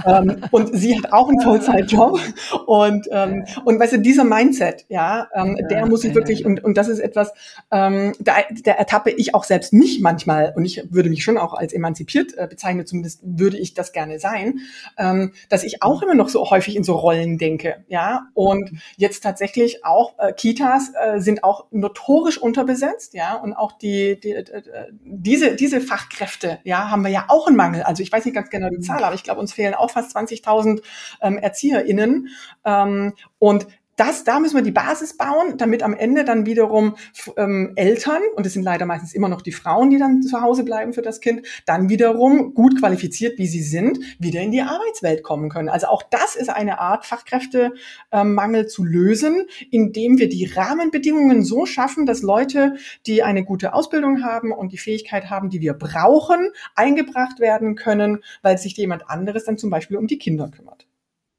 Ähm, 0.04 0.42
und 0.50 0.76
sie 0.76 0.96
hat 0.96 1.12
auch 1.12 1.28
einen 1.28 1.40
Vollzeitjob. 1.40 2.20
Und, 2.66 3.08
ähm, 3.10 3.44
und 3.64 3.80
weißt 3.80 3.94
du, 3.94 3.98
dieser 3.98 4.24
Mindset, 4.24 4.84
ja, 4.88 5.28
ähm, 5.34 5.56
ja 5.58 5.66
der 5.68 5.86
muss 5.86 6.04
ich 6.04 6.14
wirklich, 6.14 6.44
und, 6.44 6.62
und 6.62 6.76
das 6.76 6.88
ist 6.88 6.98
etwas, 6.98 7.32
ähm, 7.70 8.14
da, 8.18 8.32
da 8.64 8.72
ertappe 8.72 9.10
ich 9.10 9.34
auch 9.34 9.44
selbst 9.44 9.72
mich 9.72 10.00
manchmal, 10.00 10.52
und 10.56 10.64
ich 10.64 10.82
würde 10.90 11.08
mich 11.08 11.22
schon 11.22 11.38
auch 11.38 11.54
als 11.54 11.72
emanzipiert 11.72 12.36
äh, 12.36 12.46
bezeichnen, 12.48 12.86
zumindest 12.86 13.20
würde 13.22 13.58
ich 13.58 13.74
das 13.74 13.92
gerne 13.92 14.18
sein, 14.18 14.60
ähm, 14.98 15.32
dass 15.48 15.64
ich 15.64 15.82
auch 15.82 16.02
immer 16.02 16.14
noch 16.14 16.28
so 16.28 16.50
häufig 16.50 16.76
in 16.76 16.84
so 16.84 16.94
Rollen 16.94 17.38
denke, 17.38 17.84
ja. 17.88 18.26
Und 18.34 18.70
jetzt 18.96 19.22
tatsächlich 19.22 19.84
auch 19.84 20.14
äh, 20.18 20.32
Kitas 20.32 20.92
äh, 20.94 21.20
sind 21.20 21.44
auch 21.44 21.66
notorisch 21.70 22.38
unterbesetzt, 22.38 23.14
ja, 23.14 23.34
und 23.34 23.54
auch 23.54 23.72
die, 23.72 24.18
die 24.20 24.32
äh, 24.32 24.62
diese, 25.02 25.56
diese 25.56 25.80
Fachkräfte, 25.80 26.58
ja, 26.64 26.90
haben 26.90 27.02
wir 27.02 27.10
ja 27.10 27.24
auch 27.28 27.46
einen 27.46 27.56
Mangel. 27.56 27.82
Also 27.82 28.02
ich 28.02 28.12
weiß 28.12 28.24
nicht 28.24 28.34
ganz 28.34 28.50
genau 28.50 28.68
die 28.70 28.80
Zahl, 28.80 29.02
aber 29.04 29.14
ich 29.14 29.24
glaube, 29.28 29.40
uns 29.40 29.52
fehlen 29.52 29.74
auch 29.74 29.90
fast 29.90 30.16
20.000 30.16 30.82
ähm, 31.20 31.38
ErzieherInnen. 31.38 32.28
Ähm, 32.64 33.14
und 33.38 33.66
das, 33.98 34.24
da 34.24 34.38
müssen 34.38 34.54
wir 34.54 34.62
die 34.62 34.70
Basis 34.70 35.16
bauen, 35.16 35.58
damit 35.58 35.82
am 35.82 35.92
Ende 35.92 36.24
dann 36.24 36.46
wiederum 36.46 36.96
ähm, 37.36 37.72
Eltern, 37.74 38.22
und 38.36 38.46
es 38.46 38.52
sind 38.52 38.62
leider 38.62 38.86
meistens 38.86 39.12
immer 39.12 39.28
noch 39.28 39.42
die 39.42 39.52
Frauen, 39.52 39.90
die 39.90 39.98
dann 39.98 40.22
zu 40.22 40.40
Hause 40.40 40.62
bleiben 40.62 40.92
für 40.92 41.02
das 41.02 41.20
Kind, 41.20 41.46
dann 41.66 41.88
wiederum 41.88 42.54
gut 42.54 42.78
qualifiziert, 42.78 43.38
wie 43.38 43.48
sie 43.48 43.62
sind, 43.62 43.98
wieder 44.18 44.40
in 44.40 44.52
die 44.52 44.62
Arbeitswelt 44.62 45.22
kommen 45.22 45.50
können. 45.50 45.68
Also 45.68 45.88
auch 45.88 46.02
das 46.02 46.36
ist 46.36 46.48
eine 46.48 46.78
Art, 46.78 47.06
Fachkräftemangel 47.06 48.68
zu 48.68 48.84
lösen, 48.84 49.46
indem 49.70 50.18
wir 50.18 50.28
die 50.28 50.46
Rahmenbedingungen 50.46 51.42
so 51.42 51.66
schaffen, 51.66 52.06
dass 52.06 52.22
Leute, 52.22 52.76
die 53.06 53.24
eine 53.24 53.44
gute 53.44 53.74
Ausbildung 53.74 54.22
haben 54.22 54.52
und 54.52 54.72
die 54.72 54.78
Fähigkeit 54.78 55.28
haben, 55.28 55.50
die 55.50 55.60
wir 55.60 55.74
brauchen, 55.74 56.50
eingebracht 56.76 57.40
werden 57.40 57.74
können, 57.74 58.22
weil 58.42 58.58
sich 58.58 58.76
jemand 58.76 59.10
anderes 59.10 59.44
dann 59.44 59.58
zum 59.58 59.70
Beispiel 59.70 59.96
um 59.96 60.06
die 60.06 60.18
Kinder 60.18 60.48
kümmert. 60.48 60.86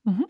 Mhm. 0.03 0.25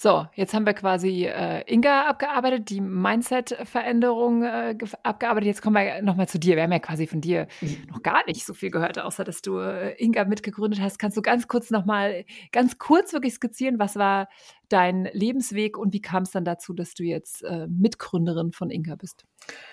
So, 0.00 0.28
jetzt 0.36 0.54
haben 0.54 0.64
wir 0.64 0.74
quasi 0.74 1.24
äh, 1.24 1.64
Inga 1.66 2.02
abgearbeitet, 2.08 2.70
die 2.70 2.80
Mindset-Veränderung 2.80 4.44
äh, 4.44 4.76
abgearbeitet. 5.02 5.48
Jetzt 5.48 5.60
kommen 5.60 5.74
wir 5.74 6.02
nochmal 6.02 6.28
zu 6.28 6.38
dir. 6.38 6.54
Wir 6.54 6.62
haben 6.62 6.70
ja 6.70 6.78
quasi 6.78 7.08
von 7.08 7.20
dir 7.20 7.48
mhm. 7.60 7.78
noch 7.90 8.04
gar 8.04 8.24
nicht 8.26 8.46
so 8.46 8.54
viel 8.54 8.70
gehört, 8.70 9.00
außer 9.00 9.24
dass 9.24 9.42
du 9.42 9.58
äh, 9.58 10.00
Inga 10.00 10.24
mitgegründet 10.26 10.80
hast. 10.80 11.00
Kannst 11.00 11.16
du 11.16 11.20
ganz 11.20 11.48
kurz 11.48 11.72
nochmal, 11.72 12.24
ganz 12.52 12.78
kurz 12.78 13.12
wirklich 13.12 13.34
skizzieren, 13.34 13.80
was 13.80 13.96
war 13.96 14.28
dein 14.68 15.08
Lebensweg 15.12 15.78
und 15.78 15.92
wie 15.92 16.00
kam 16.00 16.22
es 16.24 16.30
dann 16.30 16.44
dazu, 16.44 16.72
dass 16.72 16.94
du 16.94 17.02
jetzt 17.02 17.42
äh, 17.44 17.66
Mitgründerin 17.68 18.52
von 18.52 18.70
Inga 18.70 18.96
bist? 18.96 19.24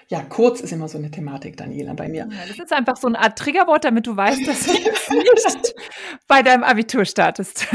Ja, 0.07 0.21
kurz 0.21 0.61
ist 0.61 0.71
immer 0.71 0.87
so 0.87 0.99
eine 0.99 1.09
Thematik, 1.09 1.57
Daniela, 1.57 1.93
bei 1.93 2.07
mir. 2.07 2.27
Ja, 2.29 2.45
das 2.47 2.59
ist 2.59 2.71
einfach 2.71 2.95
so 2.95 3.07
eine 3.07 3.19
Art 3.19 3.39
Triggerwort, 3.39 3.85
damit 3.85 4.05
du 4.05 4.15
weißt, 4.15 4.47
dass 4.47 4.67
du 4.67 4.73
jetzt 4.73 5.09
nicht 5.09 5.75
bei 6.27 6.43
deinem 6.43 6.63
Abitur 6.63 7.05
startest. 7.05 7.65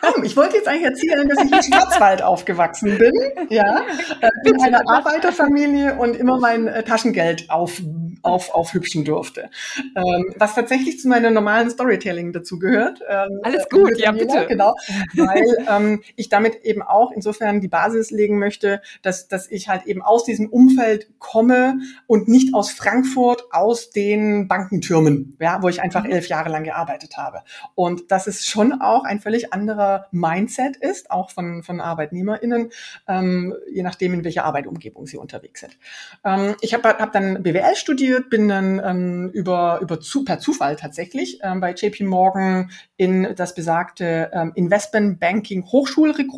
Komm, 0.00 0.24
ich 0.24 0.34
wollte 0.34 0.56
jetzt 0.56 0.66
eigentlich 0.66 0.84
erzählen, 0.84 1.28
dass 1.28 1.44
ich 1.44 1.52
in 1.52 1.62
Schwarzwald 1.62 2.22
aufgewachsen 2.22 2.96
bin, 2.96 3.12
ja, 3.50 3.82
äh, 4.20 4.48
in 4.48 4.62
einer 4.62 4.88
Arbeiterfamilie 4.88 5.98
und 5.98 6.16
immer 6.16 6.40
mein 6.40 6.68
äh, 6.68 6.84
Taschengeld 6.84 7.50
auf, 7.50 7.82
auf, 8.22 8.54
aufhübschen 8.54 9.04
durfte. 9.04 9.50
Ähm, 9.94 10.34
was 10.38 10.54
tatsächlich 10.54 10.98
zu 10.98 11.08
meiner 11.08 11.30
normalen 11.30 11.68
Storytelling 11.68 12.32
dazu 12.32 12.58
gehört. 12.58 13.00
Ähm, 13.06 13.40
Alles 13.42 13.68
gut, 13.68 13.98
ja, 13.98 14.12
bitte. 14.12 14.46
Genau, 14.48 14.74
weil 15.14 15.66
ähm, 15.68 16.02
ich 16.16 16.30
damit 16.30 16.47
damit 16.48 16.64
eben 16.64 16.82
auch 16.82 17.10
insofern 17.12 17.60
die 17.60 17.68
Basis 17.68 18.10
legen 18.10 18.38
möchte, 18.38 18.80
dass, 19.02 19.28
dass 19.28 19.50
ich 19.50 19.68
halt 19.68 19.86
eben 19.86 20.02
aus 20.02 20.24
diesem 20.24 20.48
Umfeld 20.48 21.08
komme 21.18 21.78
und 22.06 22.28
nicht 22.28 22.54
aus 22.54 22.70
Frankfurt, 22.70 23.44
aus 23.52 23.90
den 23.90 24.48
Bankentürmen, 24.48 25.36
ja, 25.40 25.62
wo 25.62 25.68
ich 25.68 25.82
einfach 25.82 26.04
mhm. 26.04 26.10
elf 26.10 26.28
Jahre 26.28 26.50
lang 26.50 26.64
gearbeitet 26.64 27.16
habe. 27.16 27.42
Und 27.74 28.10
dass 28.10 28.26
es 28.26 28.46
schon 28.46 28.80
auch 28.80 29.04
ein 29.04 29.20
völlig 29.20 29.52
anderer 29.52 30.06
Mindset 30.10 30.76
ist, 30.76 31.10
auch 31.10 31.30
von, 31.30 31.62
von 31.62 31.80
ArbeitnehmerInnen, 31.80 32.70
ähm, 33.06 33.54
je 33.70 33.82
nachdem, 33.82 34.14
in 34.14 34.24
welcher 34.24 34.44
Arbeitumgebung 34.44 35.06
sie 35.06 35.16
unterwegs 35.16 35.60
sind. 35.60 35.78
Ähm, 36.24 36.54
ich 36.60 36.74
habe 36.74 36.88
hab 36.88 37.12
dann 37.12 37.42
BWL 37.42 37.76
studiert, 37.76 38.30
bin 38.30 38.48
dann 38.48 38.80
ähm, 38.84 39.30
über, 39.32 39.80
über 39.82 40.00
zu, 40.00 40.24
per 40.24 40.38
Zufall 40.38 40.76
tatsächlich 40.76 41.40
ähm, 41.42 41.60
bei 41.60 41.72
JP 41.72 42.04
Morgan 42.04 42.70
in 42.96 43.34
das 43.36 43.54
besagte 43.54 44.30
ähm, 44.32 44.52
Investment 44.54 45.20
Banking 45.20 45.64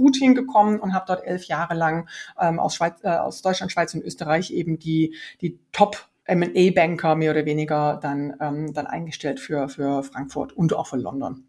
Hochschulrecruiting 0.01 0.35
gekommen 0.35 0.81
und 0.81 0.95
habe 0.95 1.05
dort 1.07 1.25
elf 1.25 1.45
Jahre 1.45 1.75
lang 1.75 2.09
ähm, 2.41 2.59
aus, 2.59 2.75
Schweiz, 2.75 2.95
äh, 3.03 3.09
aus 3.09 3.43
Deutschland, 3.43 3.73
Schweiz 3.73 3.95
und 3.95 4.03
Österreich 4.03 4.51
eben 4.51 4.79
die, 4.79 5.15
die 5.41 5.59
Top 5.73 6.09
M&A-Banker 6.25 7.17
mehr 7.17 7.33
oder 7.33 7.45
weniger 7.45 7.99
dann, 8.01 8.37
ähm, 8.41 8.73
dann 8.73 8.87
eingestellt 8.87 9.41
für, 9.41 9.69
für 9.69 10.03
Frankfurt 10.03 10.53
und 10.53 10.75
auch 10.75 10.87
für 10.87 10.97
London 10.97 11.45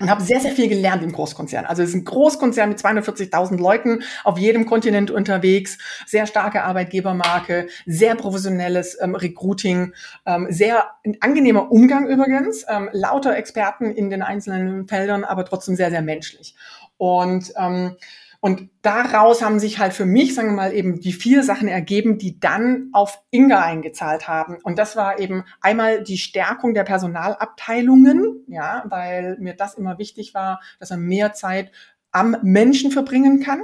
und 0.00 0.10
habe 0.10 0.22
sehr, 0.22 0.40
sehr 0.40 0.52
viel 0.52 0.68
gelernt 0.68 1.02
im 1.02 1.12
Großkonzern. 1.12 1.66
Also 1.66 1.82
es 1.82 1.90
ist 1.90 1.94
ein 1.96 2.04
Großkonzern 2.04 2.68
mit 2.68 2.78
240.000 2.78 3.58
Leuten 3.58 4.02
auf 4.24 4.38
jedem 4.38 4.66
Kontinent 4.66 5.10
unterwegs, 5.10 5.78
sehr 6.06 6.26
starke 6.26 6.62
Arbeitgebermarke, 6.62 7.68
sehr 7.86 8.14
professionelles 8.14 8.96
ähm, 9.00 9.14
Recruiting, 9.14 9.92
ähm, 10.26 10.46
sehr 10.50 10.90
angenehmer 11.20 11.70
Umgang 11.72 12.06
übrigens, 12.06 12.64
ähm, 12.68 12.88
lauter 12.92 13.36
Experten 13.36 13.90
in 13.90 14.10
den 14.10 14.22
einzelnen 14.22 14.86
Feldern, 14.86 15.24
aber 15.24 15.44
trotzdem 15.44 15.74
sehr, 15.74 15.90
sehr 15.90 16.02
menschlich. 16.02 16.54
Und 16.98 17.52
ähm, 17.56 17.96
und 18.40 18.70
daraus 18.82 19.42
haben 19.42 19.58
sich 19.58 19.80
halt 19.80 19.92
für 19.92 20.06
mich, 20.06 20.34
sagen 20.34 20.50
wir 20.50 20.56
mal, 20.56 20.72
eben 20.72 21.00
die 21.00 21.12
vier 21.12 21.42
Sachen 21.42 21.66
ergeben, 21.66 22.18
die 22.18 22.38
dann 22.38 22.90
auf 22.92 23.20
Inga 23.30 23.60
eingezahlt 23.62 24.28
haben. 24.28 24.58
Und 24.62 24.78
das 24.78 24.94
war 24.94 25.18
eben 25.18 25.44
einmal 25.60 26.04
die 26.04 26.18
Stärkung 26.18 26.72
der 26.72 26.84
Personalabteilungen, 26.84 28.44
ja, 28.46 28.84
weil 28.88 29.36
mir 29.40 29.54
das 29.54 29.74
immer 29.74 29.98
wichtig 29.98 30.34
war, 30.34 30.60
dass 30.78 30.90
man 30.90 31.00
mehr 31.00 31.32
Zeit 31.32 31.72
am 32.12 32.36
Menschen 32.42 32.90
verbringen 32.92 33.40
kann. 33.42 33.60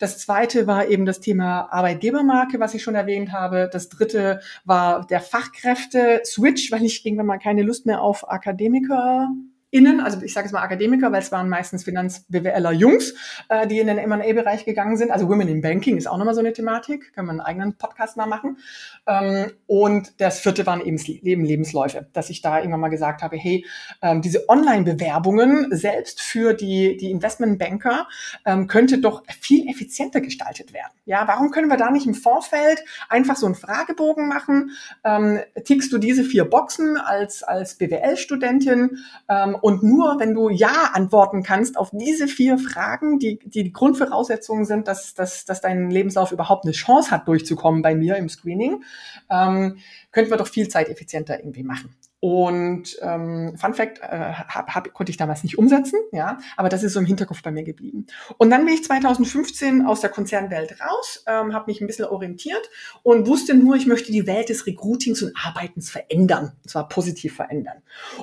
Das 0.00 0.18
zweite 0.18 0.66
war 0.66 0.88
eben 0.88 1.06
das 1.06 1.20
Thema 1.20 1.72
Arbeitgebermarke, 1.72 2.58
was 2.60 2.74
ich 2.74 2.82
schon 2.82 2.94
erwähnt 2.94 3.32
habe. 3.32 3.70
Das 3.72 3.88
dritte 3.88 4.40
war 4.64 5.06
der 5.06 5.20
Fachkräfte-Switch, 5.20 6.72
weil 6.72 6.84
ich 6.84 7.06
irgendwann 7.06 7.26
mal 7.26 7.38
keine 7.38 7.62
Lust 7.62 7.86
mehr 7.86 8.02
auf 8.02 8.28
Akademiker 8.28 9.28
innen, 9.70 10.00
also 10.00 10.22
ich 10.22 10.32
sage 10.32 10.46
es 10.46 10.52
mal 10.52 10.62
Akademiker, 10.62 11.10
weil 11.12 11.20
es 11.20 11.32
waren 11.32 11.48
meistens 11.48 11.84
Finanz-BWLer 11.84 12.72
Jungs, 12.72 13.14
äh, 13.48 13.66
die 13.66 13.80
in 13.80 13.88
den 13.88 13.98
M&A-Bereich 13.98 14.64
gegangen 14.64 14.96
sind. 14.96 15.10
Also 15.10 15.28
Women 15.28 15.48
in 15.48 15.60
Banking 15.60 15.96
ist 15.96 16.06
auch 16.06 16.18
nochmal 16.18 16.34
so 16.34 16.40
eine 16.40 16.52
Thematik, 16.52 17.12
können 17.14 17.26
wir 17.26 17.32
einen 17.32 17.40
eigenen 17.40 17.76
Podcast 17.76 18.16
mal 18.16 18.26
machen. 18.26 18.58
Ähm, 19.06 19.52
und 19.66 20.20
das 20.20 20.40
vierte 20.40 20.66
waren 20.66 20.80
eben 20.80 20.96
Leben, 20.96 21.44
Lebensläufe, 21.44 22.06
dass 22.12 22.30
ich 22.30 22.42
da 22.42 22.58
irgendwann 22.58 22.80
mal 22.80 22.88
gesagt 22.88 23.22
habe, 23.22 23.36
hey, 23.36 23.66
ähm, 24.02 24.22
diese 24.22 24.48
Online-Bewerbungen 24.48 25.68
selbst 25.70 26.20
für 26.20 26.54
die, 26.54 26.96
die 26.96 27.10
Investmentbanker 27.10 28.06
ähm, 28.44 28.68
könnte 28.68 28.98
doch 28.98 29.24
viel 29.40 29.68
effizienter 29.68 30.20
gestaltet 30.20 30.72
werden. 30.72 30.92
Ja, 31.04 31.26
warum 31.26 31.50
können 31.50 31.68
wir 31.68 31.76
da 31.76 31.90
nicht 31.90 32.06
im 32.06 32.14
Vorfeld 32.14 32.84
einfach 33.08 33.36
so 33.36 33.46
einen 33.46 33.54
Fragebogen 33.54 34.28
machen? 34.28 34.70
Ähm, 35.04 35.40
tickst 35.64 35.92
du 35.92 35.98
diese 35.98 36.24
vier 36.24 36.44
Boxen 36.44 36.96
als, 36.96 37.42
als 37.42 37.74
BWL-Studentin? 37.76 38.98
Ähm, 39.28 39.55
und 39.60 39.82
nur 39.82 40.18
wenn 40.18 40.34
du 40.34 40.48
Ja 40.48 40.90
antworten 40.92 41.42
kannst 41.42 41.76
auf 41.76 41.90
diese 41.92 42.28
vier 42.28 42.58
Fragen, 42.58 43.18
die 43.18 43.38
die, 43.38 43.62
die 43.64 43.72
Grundvoraussetzungen 43.72 44.64
sind, 44.64 44.88
dass, 44.88 45.14
dass, 45.14 45.44
dass 45.44 45.60
dein 45.60 45.90
Lebenslauf 45.90 46.32
überhaupt 46.32 46.64
eine 46.64 46.72
Chance 46.72 47.10
hat, 47.10 47.28
durchzukommen 47.28 47.82
bei 47.82 47.94
mir 47.94 48.16
im 48.16 48.28
Screening, 48.28 48.84
ähm, 49.30 49.78
könnten 50.12 50.30
wir 50.30 50.36
doch 50.36 50.48
viel 50.48 50.68
zeiteffizienter 50.68 51.38
irgendwie 51.38 51.62
machen. 51.62 51.94
Und 52.18 52.96
ähm, 53.02 53.54
Fun 53.58 53.74
Fact 53.74 53.98
äh, 54.00 54.32
hab, 54.32 54.74
hab, 54.74 54.92
konnte 54.94 55.10
ich 55.10 55.18
damals 55.18 55.42
nicht 55.42 55.58
umsetzen, 55.58 55.98
ja, 56.12 56.38
aber 56.56 56.70
das 56.70 56.82
ist 56.82 56.94
so 56.94 57.00
im 57.00 57.04
Hinterkopf 57.04 57.42
bei 57.42 57.50
mir 57.50 57.62
geblieben. 57.62 58.06
Und 58.38 58.48
dann 58.48 58.64
bin 58.64 58.74
ich 58.74 58.84
2015 58.84 59.84
aus 59.84 60.00
der 60.00 60.08
Konzernwelt 60.08 60.80
raus, 60.80 61.24
ähm, 61.26 61.52
habe 61.52 61.70
mich 61.70 61.82
ein 61.82 61.86
bisschen 61.86 62.06
orientiert 62.06 62.70
und 63.02 63.26
wusste 63.26 63.54
nur, 63.54 63.76
ich 63.76 63.86
möchte 63.86 64.12
die 64.12 64.26
Welt 64.26 64.48
des 64.48 64.66
Recruitings 64.66 65.22
und 65.22 65.34
Arbeitens 65.36 65.90
verändern, 65.90 66.52
und 66.62 66.70
zwar 66.70 66.88
positiv 66.88 67.36
verändern. 67.36 67.82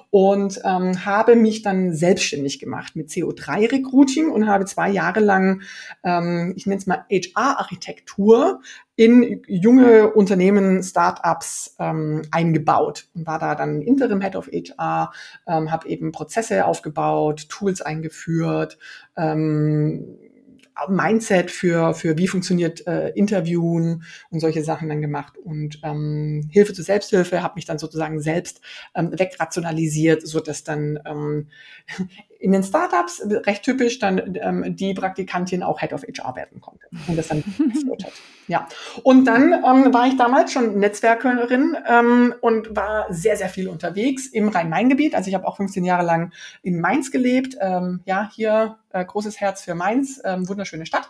Und 0.10 0.60
ähm, 0.64 1.06
habe 1.06 1.36
mich 1.36 1.62
dann 1.62 1.94
selbstständig 1.94 2.60
gemacht 2.60 2.96
mit 2.96 3.10
CO3-Recruiting 3.10 4.30
und 4.30 4.48
habe 4.48 4.66
zwei 4.66 4.90
Jahre 4.90 5.20
lang, 5.20 5.62
ähm, 6.04 6.54
ich 6.56 6.66
nenne 6.66 6.80
es 6.80 6.88
mal 6.88 7.06
HR-Architektur, 7.12 8.60
in 8.96 9.42
junge 9.48 10.14
Unternehmen, 10.14 10.84
Startups 10.84 11.76
ähm, 11.80 12.22
eingebaut 12.32 13.08
und 13.16 13.26
war 13.26 13.40
da 13.40 13.56
dann 13.56 13.82
Interim 13.82 14.22
Head 14.22 14.36
of 14.36 14.48
HR, 14.48 15.12
ähm, 15.48 15.72
habe 15.72 15.88
eben 15.88 16.12
Prozesse 16.12 16.66
aufgebaut, 16.66 17.50
Tools 17.50 17.82
eingeführt, 17.82 18.78
ähm, 19.18 20.18
Mindset 20.88 21.52
für, 21.52 21.94
für 21.94 22.18
wie 22.18 22.28
funktioniert 22.28 22.86
äh, 22.88 23.10
Interviewen 23.10 24.04
und 24.32 24.40
solche 24.40 24.64
Sachen 24.64 24.90
dann 24.90 25.02
gemacht 25.02 25.38
und 25.38 25.80
ähm, 25.84 26.50
Hilfe 26.52 26.74
zur 26.74 26.84
Selbsthilfe, 26.84 27.44
habe 27.44 27.56
mich 27.56 27.66
dann 27.66 27.78
sozusagen 27.78 28.20
selbst 28.20 28.62
ähm, 28.96 29.12
wegrationalisiert, 29.12 30.26
so 30.28 30.40
dass 30.40 30.64
dann 30.64 31.00
ähm, 31.06 31.48
in 32.44 32.52
den 32.52 32.62
Startups 32.62 33.24
recht 33.26 33.64
typisch 33.64 34.00
dann 34.00 34.36
ähm, 34.36 34.76
die 34.76 34.94
Praktikantin 34.94 35.64
auch 35.64 35.80
Head 35.80 35.94
of 35.94 36.04
HR 36.04 36.36
werden 36.36 36.60
konnte 36.60 36.88
und 37.08 37.18
das 37.18 37.30
dann 37.30 37.42
geführt 37.58 38.04
hat. 38.04 38.12
Ja, 38.50 38.68
und 39.04 39.24
dann 39.24 39.54
ähm, 39.54 39.94
war 39.94 40.08
ich 40.08 40.18
damals 40.18 40.52
schon 40.52 40.78
Netzwerkerin 40.78 41.78
ähm, 41.88 42.36
und 42.42 42.76
war 42.76 43.06
sehr, 43.10 43.38
sehr 43.38 43.48
viel 43.48 43.70
unterwegs 43.70 44.28
im 44.28 44.50
Rhein-Main-Gebiet. 44.50 45.16
Also 45.16 45.30
ich 45.30 45.36
habe 45.36 45.48
auch 45.48 45.56
15 45.56 45.86
Jahre 45.86 46.06
lang 46.06 46.34
in 46.62 46.82
Mainz 46.82 47.12
gelebt. 47.12 47.56
Ähm, 47.62 48.02
ja, 48.04 48.30
hier 48.36 48.78
äh, 48.90 49.06
großes 49.06 49.40
Herz 49.40 49.62
für 49.62 49.74
Mainz, 49.74 50.22
ähm, 50.26 50.50
wunderschöne 50.50 50.86
Stadt 50.86 51.10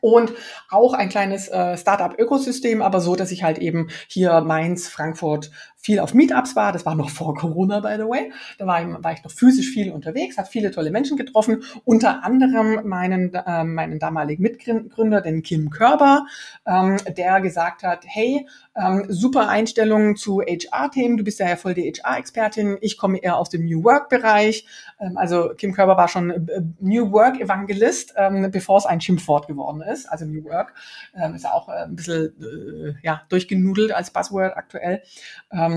und 0.00 0.32
auch 0.70 0.92
ein 0.92 1.08
kleines 1.08 1.48
äh, 1.48 1.76
Startup-Ökosystem, 1.76 2.82
aber 2.82 3.00
so, 3.00 3.16
dass 3.16 3.30
ich 3.30 3.42
halt 3.42 3.58
eben 3.58 3.88
hier 4.08 4.40
Mainz, 4.40 4.88
Frankfurt 4.88 5.50
viel 5.84 6.00
auf 6.00 6.14
Meetups 6.14 6.56
war. 6.56 6.72
Das 6.72 6.86
war 6.86 6.94
noch 6.94 7.10
vor 7.10 7.34
Corona, 7.34 7.80
by 7.80 7.96
the 7.98 8.08
way. 8.08 8.32
Da 8.56 8.66
war 8.66 8.80
ich, 8.80 9.04
war 9.04 9.12
ich 9.12 9.22
noch 9.22 9.30
physisch 9.30 9.68
viel 9.68 9.92
unterwegs, 9.92 10.38
habe 10.38 10.48
viele 10.48 10.70
tolle 10.70 10.90
Menschen 10.90 11.18
getroffen, 11.18 11.62
unter 11.84 12.24
anderem 12.24 12.88
meinen, 12.88 13.34
äh, 13.34 13.64
meinen 13.64 13.98
damaligen 13.98 14.42
Mitgründer, 14.42 15.20
den 15.20 15.42
Kim 15.42 15.68
Körber, 15.68 16.26
ähm, 16.66 16.96
der 17.16 17.42
gesagt 17.42 17.82
hat, 17.82 18.04
hey, 18.06 18.48
ähm, 18.74 19.04
super 19.08 19.48
Einstellung 19.48 20.16
zu 20.16 20.40
HR-Themen. 20.40 21.18
Du 21.18 21.24
bist 21.24 21.38
ja, 21.38 21.48
ja 21.48 21.56
voll 21.56 21.74
die 21.74 21.92
HR-Expertin. 21.92 22.78
Ich 22.80 22.96
komme 22.96 23.18
eher 23.18 23.36
aus 23.36 23.50
dem 23.50 23.66
New 23.66 23.84
Work-Bereich. 23.84 24.66
Ähm, 24.98 25.18
also 25.18 25.50
Kim 25.54 25.74
Körber 25.74 25.98
war 25.98 26.08
schon 26.08 26.30
äh, 26.30 26.62
New 26.80 27.12
Work-Evangelist, 27.12 28.14
ähm, 28.16 28.50
bevor 28.50 28.78
es 28.78 28.86
ein 28.86 29.02
Schimpfwort 29.02 29.48
geworden 29.48 29.82
ist. 29.82 30.06
Also 30.06 30.24
New 30.24 30.44
Work 30.44 30.72
ähm, 31.14 31.34
ist 31.34 31.46
auch 31.46 31.68
äh, 31.68 31.84
ein 31.84 31.94
bisschen 31.94 32.32
äh, 32.40 32.94
ja, 33.02 33.22
durchgenudelt 33.28 33.92
als 33.92 34.10
Buzzword 34.10 34.56
aktuell. 34.56 35.02
Ähm, 35.52 35.73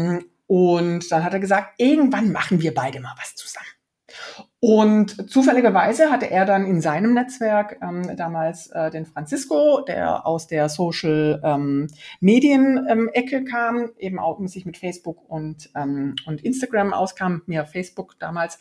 und 0.47 1.11
dann 1.11 1.23
hat 1.23 1.33
er 1.33 1.39
gesagt, 1.39 1.73
irgendwann 1.77 2.31
machen 2.31 2.61
wir 2.61 2.73
beide 2.73 2.99
mal 2.99 3.15
was 3.17 3.35
zusammen. 3.35 3.67
Und 4.67 5.31
zufälligerweise 5.31 6.11
hatte 6.11 6.29
er 6.29 6.43
dann 6.43 6.65
in 6.65 6.81
seinem 6.81 7.13
Netzwerk 7.13 7.77
ähm, 7.81 8.17
damals 8.17 8.67
äh, 8.67 8.91
den 8.91 9.05
Francisco, 9.05 9.79
der 9.79 10.27
aus 10.27 10.47
der 10.47 10.67
Social 10.67 11.39
ähm, 11.41 11.87
Medien 12.19 12.85
ähm, 12.89 13.09
Ecke 13.13 13.45
kam, 13.45 13.91
eben 13.97 14.19
auch 14.19 14.45
sich 14.47 14.65
mit 14.65 14.75
Facebook 14.75 15.23
und, 15.29 15.69
ähm, 15.73 16.17
und 16.25 16.43
Instagram 16.43 16.91
auskam, 16.91 17.43
mehr 17.45 17.65
Facebook 17.65 18.19
damals. 18.19 18.59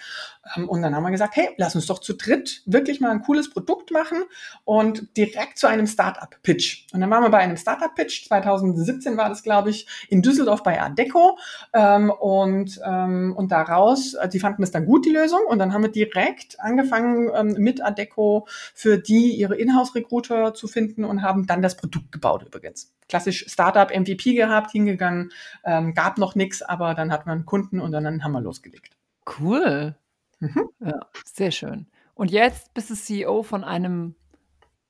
Ähm, 0.57 0.69
und 0.69 0.81
dann 0.83 0.95
haben 0.95 1.03
wir 1.03 1.11
gesagt, 1.11 1.35
hey, 1.35 1.49
lass 1.57 1.75
uns 1.75 1.87
doch 1.87 1.99
zu 1.99 2.13
dritt 2.13 2.63
wirklich 2.67 3.01
mal 3.01 3.11
ein 3.11 3.23
cooles 3.23 3.51
Produkt 3.51 3.91
machen 3.91 4.23
und 4.65 5.17
direkt 5.17 5.59
zu 5.59 5.67
einem 5.67 5.89
Startup-Pitch. 5.89 6.87
Und 6.93 7.01
dann 7.01 7.11
waren 7.11 7.25
wir 7.25 7.31
bei 7.31 7.39
einem 7.39 7.57
Startup-Pitch, 7.57 8.29
2017 8.29 9.17
war 9.17 9.29
das, 9.29 9.43
glaube 9.43 9.71
ich, 9.71 9.89
in 10.09 10.23
Düsseldorf 10.23 10.63
bei 10.63 10.81
Adeco. 10.81 11.37
Ähm, 11.73 12.11
und, 12.11 12.81
ähm, 12.87 13.35
und 13.37 13.51
daraus, 13.51 14.15
äh, 14.15 14.29
die 14.29 14.39
fanden 14.39 14.63
es 14.63 14.71
dann 14.71 14.87
gut, 14.87 15.05
die 15.05 15.11
Lösung. 15.11 15.41
Und 15.49 15.59
dann 15.59 15.73
haben 15.73 15.83
wir 15.83 15.96
direkt 15.97 16.61
angefangen 16.61 17.31
ähm, 17.35 17.55
mit 17.59 17.83
Adeco 17.83 18.47
für 18.75 18.99
die 18.99 19.35
ihre 19.35 19.57
Inhouse-Recruiter 19.57 20.53
zu 20.53 20.69
finden 20.69 21.05
und 21.05 21.23
haben 21.23 21.47
dann 21.47 21.63
das 21.63 21.77
Produkt 21.77 22.13
gebaut 22.13 22.45
übrigens. 22.45 22.95
Klassisch 23.09 23.47
Startup 23.49 23.91
MVP 23.91 24.35
gehabt, 24.35 24.73
hingegangen, 24.73 25.33
ähm, 25.65 25.95
gab 25.95 26.19
noch 26.19 26.35
nichts, 26.35 26.63
aber 26.63 26.95
dann 26.95 27.11
hat 27.11 27.27
man 27.27 27.47
Kunden 27.47 27.81
und 27.81 27.93
dann 27.93 28.23
haben 28.23 28.33
wir 28.33 28.41
losgelegt. 28.43 28.97
Cool. 29.41 29.97
Mhm. 30.41 30.69
Ja, 30.81 31.01
sehr 31.25 31.51
schön. 31.51 31.87
Und 32.15 32.31
jetzt 32.31 32.75
bist 32.75 32.91
du 32.91 32.95
CEO 32.95 33.43
von 33.43 33.65
einem 33.65 34.15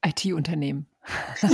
IT-Unternehmen. 0.04 0.86
Kann 1.40 1.50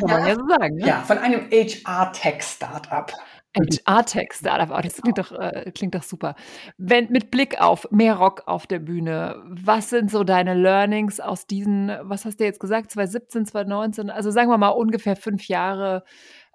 man 0.00 0.26
ja 0.26 0.34
so 0.34 0.46
sagen. 0.48 0.76
Ne? 0.76 0.86
Ja, 0.86 1.02
von 1.02 1.18
einem 1.18 1.50
HR-Tech-Startup. 1.50 3.12
HR-Tech-Startup, 3.56 4.76
oh, 4.76 4.80
das 4.82 5.00
klingt 5.00 5.18
doch, 5.18 5.32
äh, 5.32 5.70
klingt 5.72 5.94
doch 5.94 6.02
super. 6.02 6.34
Wenn, 6.76 7.10
mit 7.10 7.30
Blick 7.30 7.60
auf 7.60 7.88
mehr 7.90 8.14
Rock 8.16 8.42
auf 8.46 8.66
der 8.66 8.80
Bühne, 8.80 9.42
was 9.46 9.90
sind 9.90 10.10
so 10.10 10.24
deine 10.24 10.54
Learnings 10.54 11.20
aus 11.20 11.46
diesen, 11.46 11.92
was 12.02 12.24
hast 12.24 12.40
du 12.40 12.44
jetzt 12.44 12.60
gesagt, 12.60 12.90
2017, 12.90 13.46
2019, 13.46 14.10
also 14.10 14.30
sagen 14.30 14.50
wir 14.50 14.58
mal 14.58 14.68
ungefähr 14.68 15.16
fünf 15.16 15.46
Jahre 15.48 16.04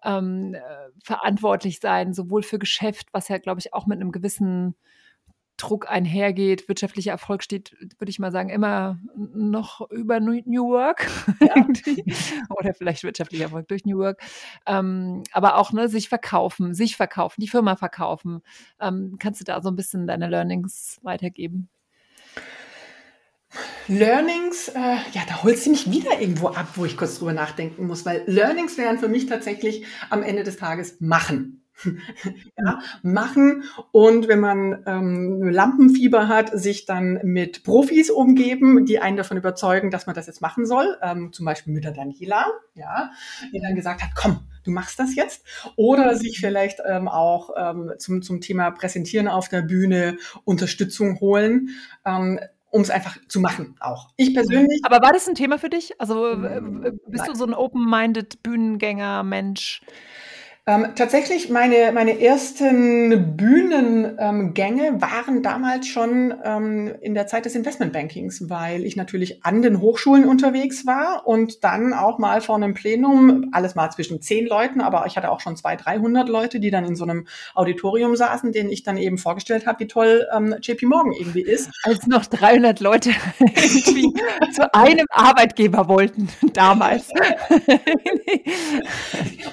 ähm, 0.04 0.54
äh, 0.54 0.60
verantwortlich 1.04 1.80
sein, 1.80 2.14
sowohl 2.14 2.44
für 2.44 2.60
Geschäft, 2.60 3.08
was 3.12 3.28
ja, 3.30 3.38
glaube 3.38 3.60
ich, 3.60 3.74
auch 3.74 3.86
mit 3.86 4.00
einem 4.00 4.12
gewissen 4.12 4.76
Druck 5.60 5.90
einhergeht. 5.90 6.68
Wirtschaftlicher 6.68 7.12
Erfolg 7.12 7.44
steht, 7.44 7.76
würde 8.00 8.10
ich 8.10 8.20
mal 8.20 8.32
sagen, 8.32 8.50
immer 8.50 8.98
noch 9.16 9.90
über 9.92 10.20
New 10.20 10.70
Work 10.70 11.08
ja. 11.42 11.66
oder 12.58 12.74
vielleicht 12.74 13.04
wirtschaftlicher 13.04 13.46
Erfolg 13.46 13.68
durch 13.68 13.86
New 13.86 13.98
Work. 13.98 14.22
Ähm, 14.66 15.24
aber 15.32 15.58
auch 15.58 15.72
ne, 15.72 15.90
sich 15.90 16.10
verkaufen, 16.10 16.74
sich 16.74 16.96
verkaufen, 16.96 17.42
die 17.42 17.48
Firma 17.48 17.76
verkaufen. 17.76 18.42
Ähm, 18.80 19.18
kannst 19.20 19.42
du 19.42 19.46
da 19.46 19.62
so 19.62 19.70
ein 19.70 19.76
bisschen 19.76 20.08
deine 20.08 20.28
Learnings 20.28 21.00
weitergeben? 21.04 21.70
Learnings, 23.88 24.68
äh, 24.70 24.98
ja, 25.14 25.24
da 25.28 25.44
holst 25.44 25.66
du 25.66 25.72
mich 25.72 25.90
wieder 25.90 26.22
irgendwo 26.22 26.50
ab, 26.50 26.68
wo 26.76 26.86
ich 26.86 26.96
kurz 26.96 27.18
drüber 27.18 27.34
nachdenken 27.34 27.88
muss, 27.88 28.06
weil 28.06 28.24
Learnings 28.28 28.78
wären 28.78 29.00
für 29.00 29.08
mich 29.08 29.26
tatsächlich 29.26 29.86
am 30.12 30.22
Ende 30.22 30.44
des 30.44 30.58
Tages 30.58 31.02
machen 31.02 31.59
ja, 32.58 32.80
machen 33.02 33.64
und 33.92 34.28
wenn 34.28 34.40
man 34.40 34.84
ähm, 34.86 35.44
Lampenfieber 35.50 36.28
hat, 36.28 36.52
sich 36.58 36.86
dann 36.86 37.20
mit 37.24 37.64
Profis 37.64 38.10
umgeben, 38.10 38.86
die 38.86 39.00
einen 39.00 39.18
davon 39.18 39.38
überzeugen, 39.38 39.92
dass 39.92 40.06
man 40.06 40.16
das 40.16 40.28
jetzt 40.28 40.42
machen 40.42 40.66
soll, 40.66 40.98
ähm, 41.02 41.32
zum 41.34 41.46
Beispiel 41.46 41.74
mit 41.74 41.84
der 41.84 41.92
Daniela, 41.92 42.46
ja, 42.76 43.12
die 43.54 43.60
dann 43.60 43.76
gesagt 43.76 44.02
hat, 44.02 44.12
komm, 44.16 44.42
du 44.64 44.72
machst 44.72 45.00
das 45.00 45.16
jetzt, 45.16 45.46
oder 45.76 46.16
sich 46.16 46.40
vielleicht 46.40 46.80
ähm, 46.86 47.08
auch 47.08 47.52
ähm, 47.58 47.94
zum, 47.98 48.22
zum 48.22 48.42
Thema 48.42 48.72
Präsentieren 48.72 49.28
auf 49.28 49.50
der 49.50 49.62
Bühne 49.62 50.18
Unterstützung 50.44 51.20
holen. 51.20 51.70
Ähm, 52.06 52.40
um 52.72 52.82
es 52.82 52.92
einfach 52.92 53.18
zu 53.28 53.40
machen 53.40 53.76
auch. 53.80 54.10
Ich 54.16 54.34
persönlich. 54.34 54.82
Aber 54.84 55.02
war 55.02 55.12
das 55.12 55.28
ein 55.28 55.34
Thema 55.34 55.58
für 55.58 55.70
dich? 55.70 56.00
Also 56.00 56.36
bist 56.38 57.24
Nein. 57.24 57.28
du 57.32 57.36
so 57.36 57.46
ein 57.46 57.56
open-minded 57.56 58.44
Bühnengänger 58.44 59.24
Mensch? 59.24 59.82
Ähm, 60.70 60.90
tatsächlich, 60.94 61.50
meine, 61.50 61.92
meine 61.94 62.22
ersten 62.22 63.36
Bühnengänge 63.36 64.88
ähm, 64.88 65.02
waren 65.02 65.42
damals 65.42 65.88
schon 65.88 66.32
ähm, 66.44 66.94
in 67.02 67.16
der 67.16 67.26
Zeit 67.26 67.46
des 67.46 67.56
Investmentbankings, 67.56 68.52
weil 68.52 68.86
ich 68.86 68.96
natürlich 68.96 69.44
an 69.44 69.64
den 69.64 69.82
Hochschulen 69.82 70.26
unterwegs 70.26 70.86
war 70.86 71.24
und 71.26 71.64
dann 71.64 71.92
auch 71.92 72.20
mal 72.20 72.42
vor 72.42 72.56
einem 72.56 72.76
Plenum, 72.76 73.50
alles 73.52 73.74
mal 73.74 73.90
zwischen 73.90 74.22
zehn 74.22 74.46
Leuten, 74.46 74.80
aber 74.80 75.08
ich 75.08 75.18
hatte 75.18 75.32
auch 75.32 75.40
schon 75.40 75.58
zwei, 75.58 75.76
dreihundert 75.76 76.30
Leute, 76.30 76.60
die 76.60 76.70
dann 76.70 76.86
in 76.86 76.96
so 76.96 77.04
einem 77.04 77.26
Auditorium 77.56 78.16
saßen, 78.16 78.52
denen 78.52 78.70
ich 78.70 78.84
dann 78.84 78.98
eben 78.98 79.18
vorgestellt 79.18 79.66
habe, 79.66 79.80
wie 79.80 79.88
toll 79.88 80.28
ähm, 80.32 80.54
JP 80.62 80.86
Morgan 80.86 81.14
irgendwie 81.14 81.42
ist. 81.42 81.72
Als 81.82 82.06
noch 82.06 82.28
300 82.28 82.80
Leute 82.80 83.10
irgendwie 83.40 84.14
zu 84.54 84.72
einem 84.72 85.08
Arbeitgeber 85.10 85.88
wollten 85.88 86.30
damals. 86.54 87.10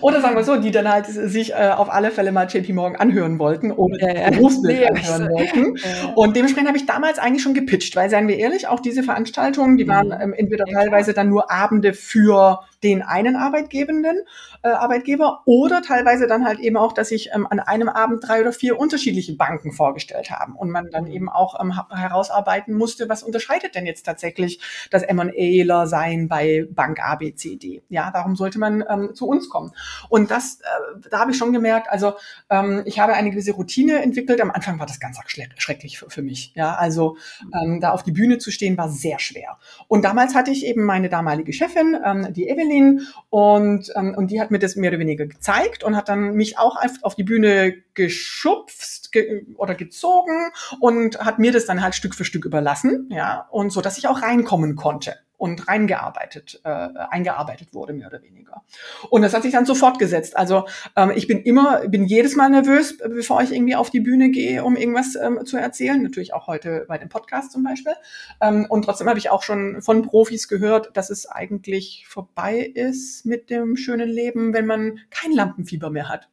Oder 0.02 0.20
sagen 0.20 0.36
wir 0.36 0.44
so, 0.44 0.56
die 0.56 0.70
dann 0.70 0.86
halt 0.86 1.05
sich 1.08 1.52
äh, 1.52 1.70
auf 1.74 1.92
alle 1.92 2.10
Fälle 2.10 2.32
mal 2.32 2.46
JP 2.48 2.72
Morgan 2.72 2.96
anhören 2.96 3.38
wollten 3.38 3.72
oder 3.72 3.98
ja, 4.00 4.22
ja. 4.22 4.30
Berufsbild 4.30 4.80
nee, 4.80 4.86
anhören 4.86 5.28
wollten. 5.30 5.76
Ja. 5.86 6.12
Und 6.14 6.36
dementsprechend 6.36 6.68
habe 6.68 6.78
ich 6.78 6.86
damals 6.86 7.18
eigentlich 7.18 7.42
schon 7.42 7.54
gepitcht, 7.54 7.94
weil, 7.96 8.10
seien 8.10 8.28
wir 8.28 8.38
ehrlich, 8.38 8.66
auch 8.66 8.80
diese 8.80 9.02
Veranstaltungen, 9.02 9.76
die 9.76 9.86
waren 9.86 10.08
mhm. 10.08 10.20
ähm, 10.20 10.32
entweder 10.32 10.64
teilweise 10.64 11.12
dann 11.12 11.28
nur 11.28 11.50
Abende 11.50 11.92
für 11.92 12.60
den 12.82 13.02
einen 13.02 13.36
Arbeitgebenden, 13.36 14.18
äh, 14.62 14.68
Arbeitgeber 14.68 15.42
oder 15.44 15.82
teilweise 15.82 16.26
dann 16.26 16.44
halt 16.44 16.58
eben 16.58 16.76
auch, 16.76 16.92
dass 16.92 17.10
ich 17.10 17.30
ähm, 17.34 17.46
an 17.48 17.60
einem 17.60 17.88
Abend 17.88 18.26
drei 18.26 18.40
oder 18.40 18.52
vier 18.52 18.78
unterschiedliche 18.78 19.34
Banken 19.34 19.72
vorgestellt 19.72 20.30
haben 20.30 20.54
und 20.56 20.70
man 20.70 20.90
dann 20.90 21.04
mhm. 21.04 21.10
eben 21.10 21.28
auch 21.28 21.60
ähm, 21.60 21.72
herausarbeiten 21.90 22.74
musste, 22.74 23.08
was 23.08 23.22
unterscheidet 23.22 23.74
denn 23.74 23.86
jetzt 23.86 24.04
tatsächlich 24.04 24.60
das 24.90 25.02
M&Aler 25.02 25.86
sein 25.86 26.28
bei 26.28 26.66
Bank 26.70 27.00
A, 27.00 27.16
B, 27.16 27.34
C, 27.34 27.56
D? 27.56 27.82
Ja, 27.88 28.10
warum 28.12 28.36
sollte 28.36 28.58
man 28.58 28.84
ähm, 28.88 29.14
zu 29.14 29.26
uns 29.26 29.48
kommen? 29.48 29.72
Und 30.08 30.30
das, 30.30 30.60
äh, 30.60 31.08
da 31.10 31.20
habe 31.20 31.30
ich 31.30 31.38
schon 31.38 31.52
gemerkt, 31.52 31.88
also 31.90 32.14
ähm, 32.50 32.82
ich 32.84 32.98
habe 32.98 33.14
eine 33.14 33.30
gewisse 33.30 33.52
Routine 33.52 34.02
entwickelt. 34.02 34.40
Am 34.40 34.50
Anfang 34.50 34.78
war 34.78 34.86
das 34.86 35.00
ganz 35.00 35.18
schrecklich 35.56 35.98
für, 35.98 36.10
für 36.10 36.22
mich. 36.22 36.52
Ja, 36.54 36.74
also 36.74 37.16
ähm, 37.54 37.80
da 37.80 37.90
auf 37.90 38.02
die 38.02 38.12
Bühne 38.12 38.38
zu 38.38 38.50
stehen 38.50 38.76
war 38.76 38.88
sehr 38.88 39.18
schwer. 39.18 39.58
Und 39.88 40.04
damals 40.04 40.34
hatte 40.34 40.50
ich 40.50 40.66
eben 40.66 40.82
meine 40.82 41.08
damalige 41.08 41.52
Chefin, 41.52 41.96
ähm, 42.04 42.32
die 42.32 42.48
Evelyn, 42.48 42.65
Evelyn 42.66 43.06
und, 43.30 43.92
ähm, 43.94 44.14
und 44.16 44.30
die 44.30 44.40
hat 44.40 44.50
mir 44.50 44.58
das 44.58 44.76
mehr 44.76 44.90
oder 44.90 44.98
weniger 44.98 45.26
gezeigt 45.26 45.84
und 45.84 45.96
hat 45.96 46.08
dann 46.08 46.34
mich 46.34 46.58
auch 46.58 46.76
auf 47.02 47.14
die 47.14 47.24
Bühne 47.24 47.74
geschubst 47.94 49.12
ge 49.12 49.46
oder 49.56 49.74
gezogen 49.74 50.50
und 50.80 51.18
hat 51.18 51.38
mir 51.38 51.52
das 51.52 51.66
dann 51.66 51.82
halt 51.82 51.94
Stück 51.94 52.14
für 52.14 52.24
Stück 52.24 52.44
überlassen, 52.44 53.08
ja, 53.10 53.46
und 53.50 53.70
so, 53.70 53.80
dass 53.80 53.98
ich 53.98 54.08
auch 54.08 54.22
reinkommen 54.22 54.76
konnte 54.76 55.16
und 55.36 55.68
reingearbeitet, 55.68 56.60
äh, 56.64 56.68
eingearbeitet 56.68 57.74
wurde, 57.74 57.92
mehr 57.92 58.08
oder 58.08 58.22
weniger. 58.22 58.62
Und 59.10 59.22
das 59.22 59.34
hat 59.34 59.42
sich 59.42 59.52
dann 59.52 59.66
so 59.66 59.74
fortgesetzt. 59.74 60.36
Also 60.36 60.66
ähm, 60.96 61.12
ich 61.14 61.26
bin 61.26 61.42
immer, 61.42 61.86
bin 61.88 62.04
jedes 62.04 62.36
Mal 62.36 62.48
nervös, 62.48 62.96
bevor 62.98 63.42
ich 63.42 63.52
irgendwie 63.52 63.76
auf 63.76 63.90
die 63.90 64.00
Bühne 64.00 64.30
gehe, 64.30 64.64
um 64.64 64.76
irgendwas 64.76 65.14
ähm, 65.16 65.44
zu 65.44 65.56
erzählen. 65.56 66.02
Natürlich 66.02 66.32
auch 66.32 66.46
heute 66.46 66.86
bei 66.88 66.98
dem 66.98 67.08
Podcast 67.08 67.52
zum 67.52 67.62
Beispiel. 67.62 67.94
Ähm, 68.40 68.66
und 68.68 68.84
trotzdem 68.84 69.08
habe 69.08 69.18
ich 69.18 69.30
auch 69.30 69.42
schon 69.42 69.82
von 69.82 70.02
Profis 70.02 70.48
gehört, 70.48 70.96
dass 70.96 71.10
es 71.10 71.26
eigentlich 71.26 72.06
vorbei 72.08 72.58
ist 72.58 73.26
mit 73.26 73.50
dem 73.50 73.76
schönen 73.76 74.08
Leben, 74.08 74.54
wenn 74.54 74.66
man 74.66 75.00
kein 75.10 75.32
Lampenfieber 75.32 75.90
mehr 75.90 76.08
hat. 76.08 76.28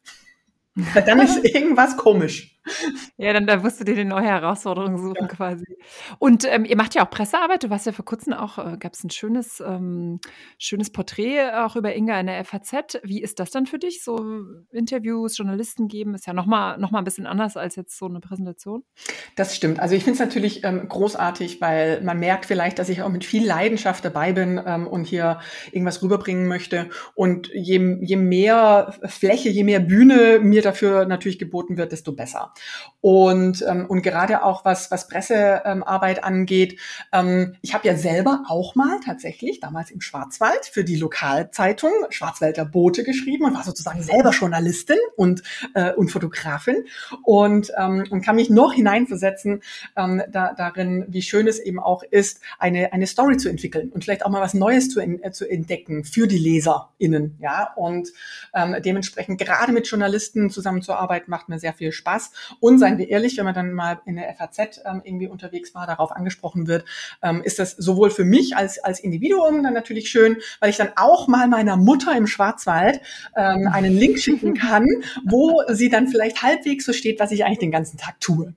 dann 1.05 1.19
ist 1.19 1.43
irgendwas 1.43 1.97
komisch. 1.97 2.52
Ja, 3.17 3.33
dann 3.33 3.45
da 3.45 3.57
musst 3.57 3.79
du 3.79 3.83
dir 3.83 3.93
eine 3.93 4.05
neue 4.05 4.25
Herausforderung 4.25 4.97
suchen 4.97 5.15
ja. 5.21 5.27
quasi. 5.27 5.65
Und 6.19 6.45
ähm, 6.45 6.65
ihr 6.65 6.77
macht 6.77 6.95
ja 6.95 7.05
auch 7.05 7.09
Pressearbeit. 7.09 7.63
Du 7.63 7.69
warst 7.69 7.85
ja 7.85 7.91
vor 7.91 8.05
kurzem 8.05 8.33
auch, 8.33 8.57
äh, 8.57 8.77
gab 8.77 8.93
es 8.93 9.03
ein 9.03 9.09
schönes, 9.09 9.59
ähm, 9.59 10.19
schönes 10.57 10.91
Porträt 10.91 11.51
auch 11.53 11.75
über 11.75 11.95
Inga 11.95 12.19
in 12.19 12.27
der 12.27 12.43
FAZ. 12.43 12.99
Wie 13.03 13.21
ist 13.21 13.39
das 13.39 13.51
dann 13.51 13.65
für 13.65 13.79
dich? 13.79 14.03
So 14.03 14.17
Interviews, 14.71 15.37
Journalisten 15.37 15.87
geben, 15.87 16.15
ist 16.15 16.27
ja 16.27 16.33
nochmal 16.33 16.77
noch 16.77 16.91
mal 16.91 16.99
ein 16.99 17.03
bisschen 17.03 17.25
anders 17.25 17.57
als 17.57 17.75
jetzt 17.75 17.97
so 17.97 18.05
eine 18.05 18.19
Präsentation. 18.19 18.83
Das 19.35 19.55
stimmt. 19.55 19.79
Also 19.79 19.95
ich 19.95 20.03
finde 20.03 20.15
es 20.15 20.25
natürlich 20.25 20.63
ähm, 20.63 20.87
großartig, 20.87 21.61
weil 21.61 22.01
man 22.01 22.19
merkt 22.19 22.45
vielleicht, 22.45 22.79
dass 22.79 22.89
ich 22.89 23.01
auch 23.01 23.09
mit 23.09 23.25
viel 23.25 23.45
Leidenschaft 23.45 24.05
dabei 24.05 24.33
bin 24.33 24.61
ähm, 24.65 24.87
und 24.87 25.05
hier 25.05 25.39
irgendwas 25.71 26.01
rüberbringen 26.01 26.47
möchte. 26.47 26.89
Und 27.15 27.49
je, 27.53 27.97
je 28.01 28.15
mehr 28.15 28.93
Fläche, 29.05 29.49
je 29.49 29.63
mehr 29.63 29.79
Bühne 29.79 30.39
mir 30.39 30.61
dafür 30.61 31.05
natürlich 31.05 31.39
geboten 31.39 31.77
wird, 31.77 31.91
desto 31.91 32.13
besser. 32.13 32.52
Und, 33.03 33.65
ähm, 33.67 33.85
und 33.87 34.01
gerade 34.01 34.45
auch 34.45 34.63
was, 34.63 34.89
was 34.89 35.09
Pressearbeit 35.09 36.19
ähm, 36.19 36.23
angeht, 36.23 36.79
ähm, 37.11 37.57
ich 37.61 37.73
habe 37.73 37.85
ja 37.85 37.97
selber 37.97 38.45
auch 38.47 38.75
mal 38.75 39.01
tatsächlich 39.03 39.59
damals 39.59 39.91
im 39.91 39.99
Schwarzwald 39.99 40.65
für 40.65 40.85
die 40.85 40.95
Lokalzeitung 40.95 41.91
Schwarzwälder 42.11 42.63
Bote 42.63 43.03
geschrieben 43.03 43.43
und 43.43 43.55
war 43.55 43.65
sozusagen 43.65 44.01
selber 44.01 44.29
Journalistin 44.29 44.95
und, 45.17 45.43
äh, 45.73 45.91
und 45.91 46.11
Fotografin 46.11 46.85
und, 47.23 47.73
ähm, 47.77 48.05
und 48.09 48.21
kann 48.21 48.37
mich 48.37 48.49
noch 48.49 48.71
hineinversetzen 48.71 49.61
ähm, 49.97 50.23
da, 50.31 50.53
darin, 50.53 51.03
wie 51.09 51.21
schön 51.21 51.45
es 51.47 51.59
eben 51.59 51.79
auch 51.79 52.03
ist, 52.03 52.39
eine, 52.57 52.93
eine 52.93 53.05
Story 53.05 53.35
zu 53.35 53.49
entwickeln 53.49 53.89
und 53.89 54.05
vielleicht 54.05 54.25
auch 54.25 54.29
mal 54.29 54.41
was 54.41 54.53
Neues 54.53 54.89
zu, 54.89 55.01
in, 55.01 55.21
äh, 55.21 55.31
zu 55.33 55.45
entdecken 55.45 56.05
für 56.05 56.25
die 56.25 56.37
LeserInnen. 56.37 57.37
Ja? 57.41 57.73
Und 57.75 58.13
ähm, 58.53 58.77
dementsprechend 58.81 59.41
gerade 59.41 59.73
mit 59.73 59.87
Journalisten 59.87 60.49
zusammenzuarbeiten, 60.49 61.29
macht 61.29 61.49
mir 61.49 61.59
sehr 61.59 61.73
viel 61.73 61.91
Spaß. 61.91 62.31
Und 62.59 62.79
seien 62.79 62.97
wir 62.97 63.09
ehrlich, 63.09 63.37
wenn 63.37 63.45
man 63.45 63.53
dann 63.53 63.73
mal 63.73 64.01
in 64.05 64.15
der 64.15 64.33
FAZ 64.33 64.81
ähm, 64.85 65.01
irgendwie 65.03 65.27
unterwegs 65.27 65.73
war, 65.75 65.87
darauf 65.87 66.11
angesprochen 66.11 66.67
wird, 66.67 66.85
ähm, 67.21 67.41
ist 67.43 67.59
das 67.59 67.71
sowohl 67.71 68.09
für 68.09 68.25
mich 68.25 68.55
als, 68.55 68.79
als 68.79 68.99
Individuum 68.99 69.63
dann 69.63 69.73
natürlich 69.73 70.09
schön, 70.09 70.37
weil 70.59 70.69
ich 70.69 70.77
dann 70.77 70.89
auch 70.95 71.27
mal 71.27 71.47
meiner 71.47 71.77
Mutter 71.77 72.15
im 72.15 72.27
Schwarzwald 72.27 73.01
ähm, 73.35 73.67
einen 73.71 73.97
Link 73.97 74.19
schicken 74.19 74.53
kann, 74.53 74.85
wo 75.25 75.61
sie 75.69 75.89
dann 75.89 76.07
vielleicht 76.07 76.41
halbwegs 76.41 76.85
so 76.85 76.93
steht, 76.93 77.19
was 77.19 77.31
ich 77.31 77.45
eigentlich 77.45 77.59
den 77.59 77.71
ganzen 77.71 77.97
Tag 77.97 78.19
tue. 78.19 78.53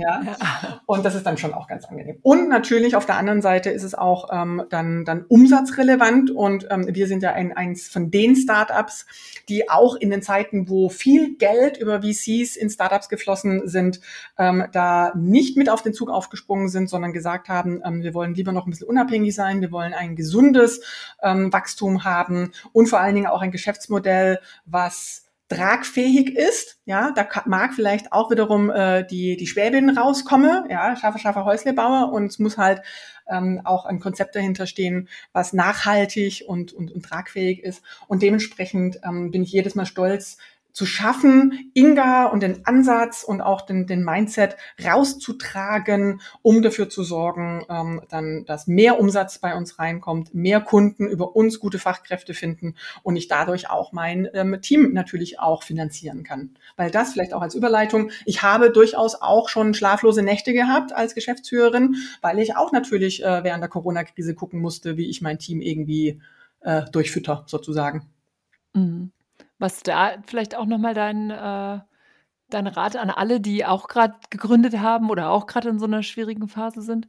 Ja? 0.00 0.22
ja. 0.22 0.80
Und 0.86 1.04
das 1.04 1.14
ist 1.14 1.26
dann 1.26 1.38
schon 1.38 1.54
auch 1.54 1.66
ganz 1.66 1.84
angenehm. 1.84 2.18
Und 2.22 2.48
natürlich 2.48 2.96
auf 2.96 3.06
der 3.06 3.16
anderen 3.16 3.42
Seite 3.42 3.70
ist 3.70 3.82
es 3.82 3.94
auch 3.94 4.28
ähm, 4.32 4.62
dann, 4.70 5.04
dann 5.04 5.24
umsatzrelevant 5.28 6.30
und 6.30 6.66
ähm, 6.70 6.86
wir 6.90 7.06
sind 7.06 7.22
ja 7.22 7.32
ein, 7.32 7.56
eins 7.56 7.88
von 7.88 8.10
den 8.10 8.36
Startups, 8.36 9.06
die 9.48 9.70
auch 9.70 9.94
in 9.96 10.10
den 10.10 10.22
Zeiten, 10.22 10.68
wo 10.68 10.88
viel 10.88 11.36
Geld 11.36 11.76
über 11.76 12.02
VCs 12.02 12.56
in 12.56 12.70
Startups 12.70 13.08
geflossen 13.08 13.68
sind, 13.68 14.00
ähm, 14.38 14.64
da 14.72 15.12
nicht 15.14 15.56
mit 15.56 15.68
auf 15.68 15.82
den 15.82 15.94
Zug 15.94 16.10
aufgesprungen 16.10 16.68
sind, 16.68 16.88
sondern 16.88 17.12
gesagt 17.12 17.48
haben, 17.48 17.82
ähm, 17.84 18.02
wir 18.02 18.14
wollen 18.14 18.34
lieber 18.34 18.52
noch 18.52 18.66
ein 18.66 18.70
bisschen 18.70 18.88
unabhängig 18.88 19.34
sein, 19.34 19.60
wir 19.60 19.72
wollen 19.72 19.94
ein 19.94 20.16
gesundes 20.16 20.80
ähm, 21.22 21.52
Wachstum 21.52 22.04
haben 22.04 22.52
und 22.72 22.88
vor 22.88 23.00
allen 23.00 23.14
Dingen 23.14 23.26
auch 23.26 23.42
ein 23.42 23.50
Geschäftsmodell, 23.50 24.40
was 24.64 25.29
tragfähig 25.50 26.36
ist. 26.36 26.78
Ja, 26.86 27.10
da 27.10 27.26
mag 27.46 27.74
vielleicht 27.74 28.12
auch 28.12 28.30
wiederum 28.30 28.70
äh, 28.70 29.04
die, 29.04 29.36
die 29.36 29.46
Schwäbin 29.46 29.90
rauskomme, 29.90 30.66
ja, 30.70 30.96
scharfer, 30.96 31.18
scharfer 31.18 31.44
Häuslebauer 31.44 32.12
und 32.12 32.26
es 32.26 32.38
muss 32.38 32.56
halt 32.56 32.82
ähm, 33.28 33.60
auch 33.64 33.84
ein 33.84 34.00
Konzept 34.00 34.36
dahinter 34.36 34.66
stehen, 34.66 35.08
was 35.32 35.52
nachhaltig 35.52 36.44
und, 36.46 36.72
und, 36.72 36.92
und 36.92 37.04
tragfähig 37.04 37.62
ist. 37.62 37.82
Und 38.06 38.22
dementsprechend 38.22 39.00
ähm, 39.04 39.30
bin 39.32 39.42
ich 39.42 39.52
jedes 39.52 39.74
Mal 39.74 39.86
stolz, 39.86 40.38
zu 40.72 40.86
schaffen, 40.86 41.70
Inga 41.74 42.26
und 42.26 42.42
den 42.42 42.66
Ansatz 42.66 43.22
und 43.22 43.40
auch 43.40 43.62
den, 43.62 43.86
den 43.86 44.04
Mindset 44.04 44.56
rauszutragen, 44.84 46.20
um 46.42 46.62
dafür 46.62 46.88
zu 46.88 47.02
sorgen, 47.02 47.64
ähm, 47.68 48.02
dann, 48.08 48.44
dass 48.46 48.66
mehr 48.66 49.00
Umsatz 49.00 49.38
bei 49.38 49.54
uns 49.54 49.78
reinkommt, 49.78 50.34
mehr 50.34 50.60
Kunden 50.60 51.08
über 51.08 51.36
uns 51.36 51.60
gute 51.60 51.78
Fachkräfte 51.78 52.34
finden 52.34 52.74
und 53.02 53.16
ich 53.16 53.28
dadurch 53.28 53.70
auch 53.70 53.92
mein 53.92 54.28
ähm, 54.34 54.60
Team 54.60 54.92
natürlich 54.92 55.40
auch 55.40 55.62
finanzieren 55.62 56.22
kann. 56.22 56.50
Weil 56.76 56.90
das 56.90 57.12
vielleicht 57.12 57.34
auch 57.34 57.42
als 57.42 57.54
Überleitung, 57.54 58.10
ich 58.24 58.42
habe 58.42 58.70
durchaus 58.70 59.14
auch 59.14 59.48
schon 59.48 59.74
schlaflose 59.74 60.22
Nächte 60.22 60.52
gehabt 60.52 60.92
als 60.92 61.14
Geschäftsführerin, 61.14 61.96
weil 62.20 62.38
ich 62.38 62.56
auch 62.56 62.72
natürlich 62.72 63.24
äh, 63.24 63.44
während 63.44 63.62
der 63.62 63.70
Corona-Krise 63.70 64.34
gucken 64.34 64.60
musste, 64.60 64.96
wie 64.96 65.08
ich 65.08 65.20
mein 65.20 65.38
Team 65.38 65.60
irgendwie 65.60 66.20
äh, 66.60 66.82
durchfütter, 66.90 67.44
sozusagen. 67.46 68.08
Mhm. 68.74 69.12
Was 69.60 69.82
da 69.82 70.14
vielleicht 70.26 70.56
auch 70.56 70.64
nochmal 70.64 70.94
dein, 70.94 71.30
äh, 71.30 71.80
dein 72.48 72.66
Rat 72.66 72.96
an 72.96 73.10
alle, 73.10 73.40
die 73.40 73.66
auch 73.66 73.88
gerade 73.88 74.14
gegründet 74.30 74.80
haben 74.80 75.10
oder 75.10 75.30
auch 75.30 75.46
gerade 75.46 75.68
in 75.68 75.78
so 75.78 75.84
einer 75.84 76.02
schwierigen 76.02 76.48
Phase 76.48 76.80
sind? 76.80 77.06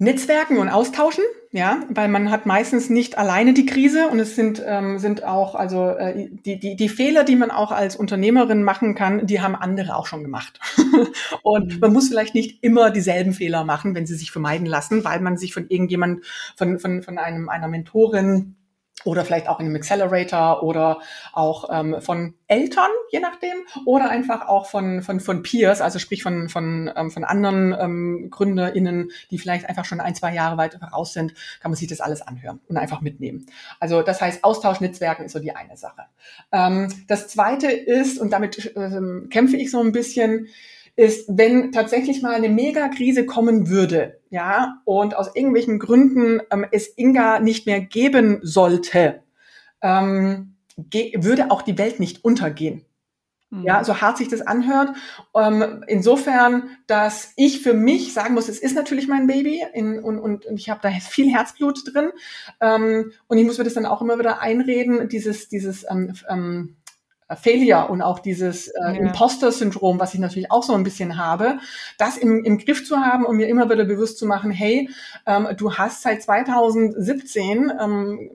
Netzwerken 0.00 0.58
und 0.58 0.68
austauschen, 0.68 1.24
ja, 1.50 1.82
weil 1.88 2.08
man 2.08 2.30
hat 2.30 2.46
meistens 2.46 2.88
nicht 2.88 3.18
alleine 3.18 3.52
die 3.52 3.66
Krise 3.66 4.06
und 4.08 4.20
es 4.20 4.36
sind, 4.36 4.62
ähm, 4.64 4.98
sind 5.00 5.24
auch, 5.24 5.56
also 5.56 5.88
äh, 5.88 6.28
die, 6.30 6.58
die, 6.58 6.76
die 6.76 6.88
Fehler, 6.88 7.24
die 7.24 7.34
man 7.34 7.50
auch 7.50 7.72
als 7.72 7.96
Unternehmerin 7.96 8.62
machen 8.62 8.94
kann, 8.94 9.26
die 9.26 9.40
haben 9.40 9.56
andere 9.56 9.96
auch 9.96 10.06
schon 10.06 10.22
gemacht. 10.22 10.60
und 11.42 11.74
mhm. 11.74 11.80
man 11.80 11.92
muss 11.92 12.08
vielleicht 12.08 12.36
nicht 12.36 12.62
immer 12.62 12.90
dieselben 12.90 13.32
Fehler 13.32 13.64
machen, 13.64 13.96
wenn 13.96 14.06
sie 14.06 14.14
sich 14.14 14.30
vermeiden 14.30 14.66
lassen, 14.66 15.04
weil 15.04 15.20
man 15.20 15.36
sich 15.36 15.52
von 15.52 15.66
irgendjemand, 15.68 16.24
von, 16.56 16.78
von, 16.78 17.02
von 17.02 17.18
einem, 17.18 17.48
einer 17.48 17.66
Mentorin 17.66 18.54
oder 19.04 19.24
vielleicht 19.24 19.48
auch 19.48 19.60
in 19.60 19.66
einem 19.66 19.76
Accelerator 19.76 20.62
oder 20.62 21.00
auch 21.32 21.68
ähm, 21.72 22.00
von 22.00 22.34
Eltern, 22.46 22.90
je 23.10 23.20
nachdem, 23.20 23.58
oder 23.84 24.10
einfach 24.10 24.48
auch 24.48 24.66
von, 24.66 25.02
von, 25.02 25.20
von 25.20 25.42
Peers, 25.42 25.80
also 25.80 25.98
sprich 25.98 26.22
von, 26.22 26.48
von, 26.48 26.90
ähm, 26.94 27.10
von 27.10 27.24
anderen 27.24 27.76
ähm, 27.78 28.28
GründerInnen, 28.30 29.10
die 29.30 29.38
vielleicht 29.38 29.68
einfach 29.68 29.84
schon 29.84 30.00
ein, 30.00 30.14
zwei 30.14 30.34
Jahre 30.34 30.56
weit 30.56 30.74
voraus 30.74 31.12
sind, 31.12 31.34
kann 31.60 31.70
man 31.70 31.76
sich 31.76 31.88
das 31.88 32.00
alles 32.00 32.22
anhören 32.22 32.60
und 32.68 32.76
einfach 32.76 33.00
mitnehmen. 33.00 33.46
Also 33.78 34.02
das 34.02 34.20
heißt, 34.20 34.42
Austausch, 34.42 34.80
Netzwerken 34.80 35.26
ist 35.26 35.32
so 35.32 35.38
die 35.38 35.54
eine 35.54 35.76
Sache. 35.76 36.02
Ähm, 36.52 36.88
das 37.06 37.28
zweite 37.28 37.70
ist, 37.70 38.18
und 38.18 38.32
damit 38.32 38.72
ähm, 38.76 39.28
kämpfe 39.30 39.56
ich 39.56 39.70
so 39.70 39.80
ein 39.80 39.92
bisschen, 39.92 40.48
ist, 40.98 41.28
wenn 41.28 41.70
tatsächlich 41.70 42.22
mal 42.22 42.34
eine 42.34 42.48
Megakrise 42.48 43.24
kommen 43.24 43.68
würde, 43.68 44.18
ja, 44.30 44.82
und 44.84 45.16
aus 45.16 45.30
irgendwelchen 45.32 45.78
Gründen 45.78 46.40
ähm, 46.50 46.66
es 46.72 46.92
Inga 46.96 47.38
nicht 47.38 47.66
mehr 47.66 47.80
geben 47.80 48.40
sollte, 48.42 49.22
ähm, 49.80 50.56
würde 50.76 51.52
auch 51.52 51.62
die 51.62 51.78
Welt 51.78 52.00
nicht 52.00 52.24
untergehen. 52.24 52.84
Mhm. 53.50 53.62
Ja, 53.62 53.84
so 53.84 54.00
hart 54.00 54.18
sich 54.18 54.26
das 54.26 54.40
anhört. 54.40 54.90
Ähm, 55.36 55.84
insofern, 55.86 56.70
dass 56.88 57.32
ich 57.36 57.62
für 57.62 57.74
mich 57.74 58.12
sagen 58.12 58.34
muss, 58.34 58.48
es 58.48 58.58
ist 58.58 58.74
natürlich 58.74 59.06
mein 59.06 59.28
Baby 59.28 59.62
in, 59.74 60.00
und, 60.00 60.18
und, 60.18 60.46
und 60.46 60.58
ich 60.58 60.68
habe 60.68 60.80
da 60.82 60.90
viel 60.90 61.32
Herzblut 61.32 61.78
drin. 61.94 62.10
Ähm, 62.60 63.12
und 63.28 63.38
ich 63.38 63.46
muss 63.46 63.56
mir 63.56 63.62
das 63.62 63.74
dann 63.74 63.86
auch 63.86 64.02
immer 64.02 64.18
wieder 64.18 64.40
einreden, 64.40 65.08
dieses, 65.08 65.48
dieses 65.48 65.86
ähm, 65.88 66.14
ähm, 66.28 66.76
Failure 67.36 67.88
und 67.88 68.02
auch 68.02 68.18
dieses 68.18 68.68
äh, 68.68 68.72
ja. 68.80 68.90
Imposter-Syndrom, 68.92 70.00
was 70.00 70.14
ich 70.14 70.20
natürlich 70.20 70.50
auch 70.50 70.62
so 70.62 70.74
ein 70.74 70.82
bisschen 70.82 71.18
habe, 71.18 71.58
das 71.98 72.16
im, 72.16 72.44
im 72.44 72.58
Griff 72.58 72.86
zu 72.86 72.98
haben 72.98 73.26
und 73.26 73.36
mir 73.36 73.48
immer 73.48 73.68
wieder 73.70 73.84
bewusst 73.84 74.18
zu 74.18 74.26
machen, 74.26 74.50
hey, 74.50 74.88
ähm, 75.26 75.48
du 75.56 75.74
hast 75.74 76.02
seit 76.02 76.22
2017 76.22 77.72
ähm, 77.80 78.30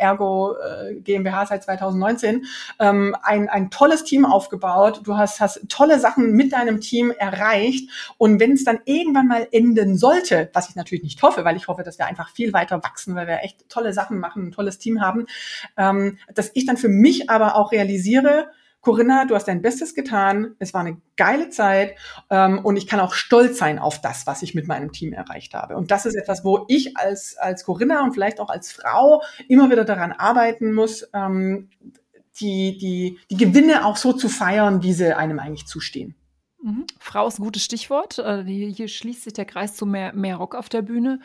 Ergo 0.00 0.56
äh, 0.56 0.94
GmbH 0.96 1.46
seit 1.46 1.64
2019, 1.64 2.46
ähm, 2.78 3.16
ein, 3.22 3.48
ein 3.48 3.70
tolles 3.70 4.04
Team 4.04 4.24
aufgebaut. 4.24 5.02
Du 5.04 5.16
hast, 5.16 5.40
hast 5.40 5.68
tolle 5.68 6.00
Sachen 6.00 6.32
mit 6.32 6.52
deinem 6.52 6.80
Team 6.80 7.10
erreicht. 7.10 7.90
Und 8.18 8.40
wenn 8.40 8.52
es 8.52 8.64
dann 8.64 8.80
irgendwann 8.84 9.28
mal 9.28 9.46
enden 9.52 9.96
sollte, 9.96 10.50
was 10.52 10.68
ich 10.68 10.76
natürlich 10.76 11.04
nicht 11.04 11.22
hoffe, 11.22 11.44
weil 11.44 11.56
ich 11.56 11.68
hoffe, 11.68 11.82
dass 11.82 11.98
wir 11.98 12.06
einfach 12.06 12.30
viel 12.30 12.52
weiter 12.52 12.82
wachsen, 12.82 13.14
weil 13.14 13.26
wir 13.26 13.40
echt 13.42 13.68
tolle 13.68 13.92
Sachen 13.92 14.18
machen, 14.18 14.48
ein 14.48 14.52
tolles 14.52 14.78
Team 14.78 15.00
haben, 15.00 15.26
ähm, 15.76 16.18
dass 16.34 16.50
ich 16.54 16.66
dann 16.66 16.76
für 16.76 16.88
mich 16.88 17.30
aber 17.30 17.56
auch 17.56 17.72
realisiere, 17.72 18.50
Corinna, 18.80 19.26
du 19.26 19.34
hast 19.34 19.46
dein 19.46 19.60
Bestes 19.60 19.94
getan. 19.94 20.54
Es 20.58 20.72
war 20.72 20.80
eine 20.80 21.00
geile 21.16 21.50
Zeit 21.50 21.96
ähm, 22.30 22.64
und 22.64 22.76
ich 22.76 22.86
kann 22.86 23.00
auch 23.00 23.12
stolz 23.12 23.58
sein 23.58 23.78
auf 23.78 24.00
das, 24.00 24.26
was 24.26 24.42
ich 24.42 24.54
mit 24.54 24.66
meinem 24.66 24.92
Team 24.92 25.12
erreicht 25.12 25.54
habe. 25.54 25.76
Und 25.76 25.90
das 25.90 26.06
ist 26.06 26.14
etwas, 26.14 26.44
wo 26.44 26.64
ich 26.68 26.96
als, 26.96 27.36
als 27.36 27.64
Corinna 27.64 28.02
und 28.02 28.12
vielleicht 28.12 28.40
auch 28.40 28.48
als 28.48 28.72
Frau 28.72 29.22
immer 29.48 29.70
wieder 29.70 29.84
daran 29.84 30.12
arbeiten 30.12 30.72
muss, 30.72 31.08
ähm, 31.12 31.68
die, 32.40 32.78
die, 32.78 33.18
die 33.30 33.36
Gewinne 33.36 33.84
auch 33.84 33.96
so 33.96 34.14
zu 34.14 34.30
feiern, 34.30 34.82
wie 34.82 34.94
sie 34.94 35.14
einem 35.14 35.38
eigentlich 35.38 35.66
zustehen. 35.66 36.14
Mhm. 36.62 36.86
Frau 36.98 37.26
ist 37.26 37.38
ein 37.38 37.44
gutes 37.44 37.64
Stichwort. 37.64 38.18
Äh, 38.18 38.44
hier 38.44 38.88
schließt 38.88 39.24
sich 39.24 39.32
der 39.34 39.44
Kreis 39.44 39.74
zu 39.76 39.84
mehr, 39.84 40.14
mehr 40.14 40.36
Rock 40.36 40.54
auf 40.54 40.70
der 40.70 40.82
Bühne. 40.82 41.20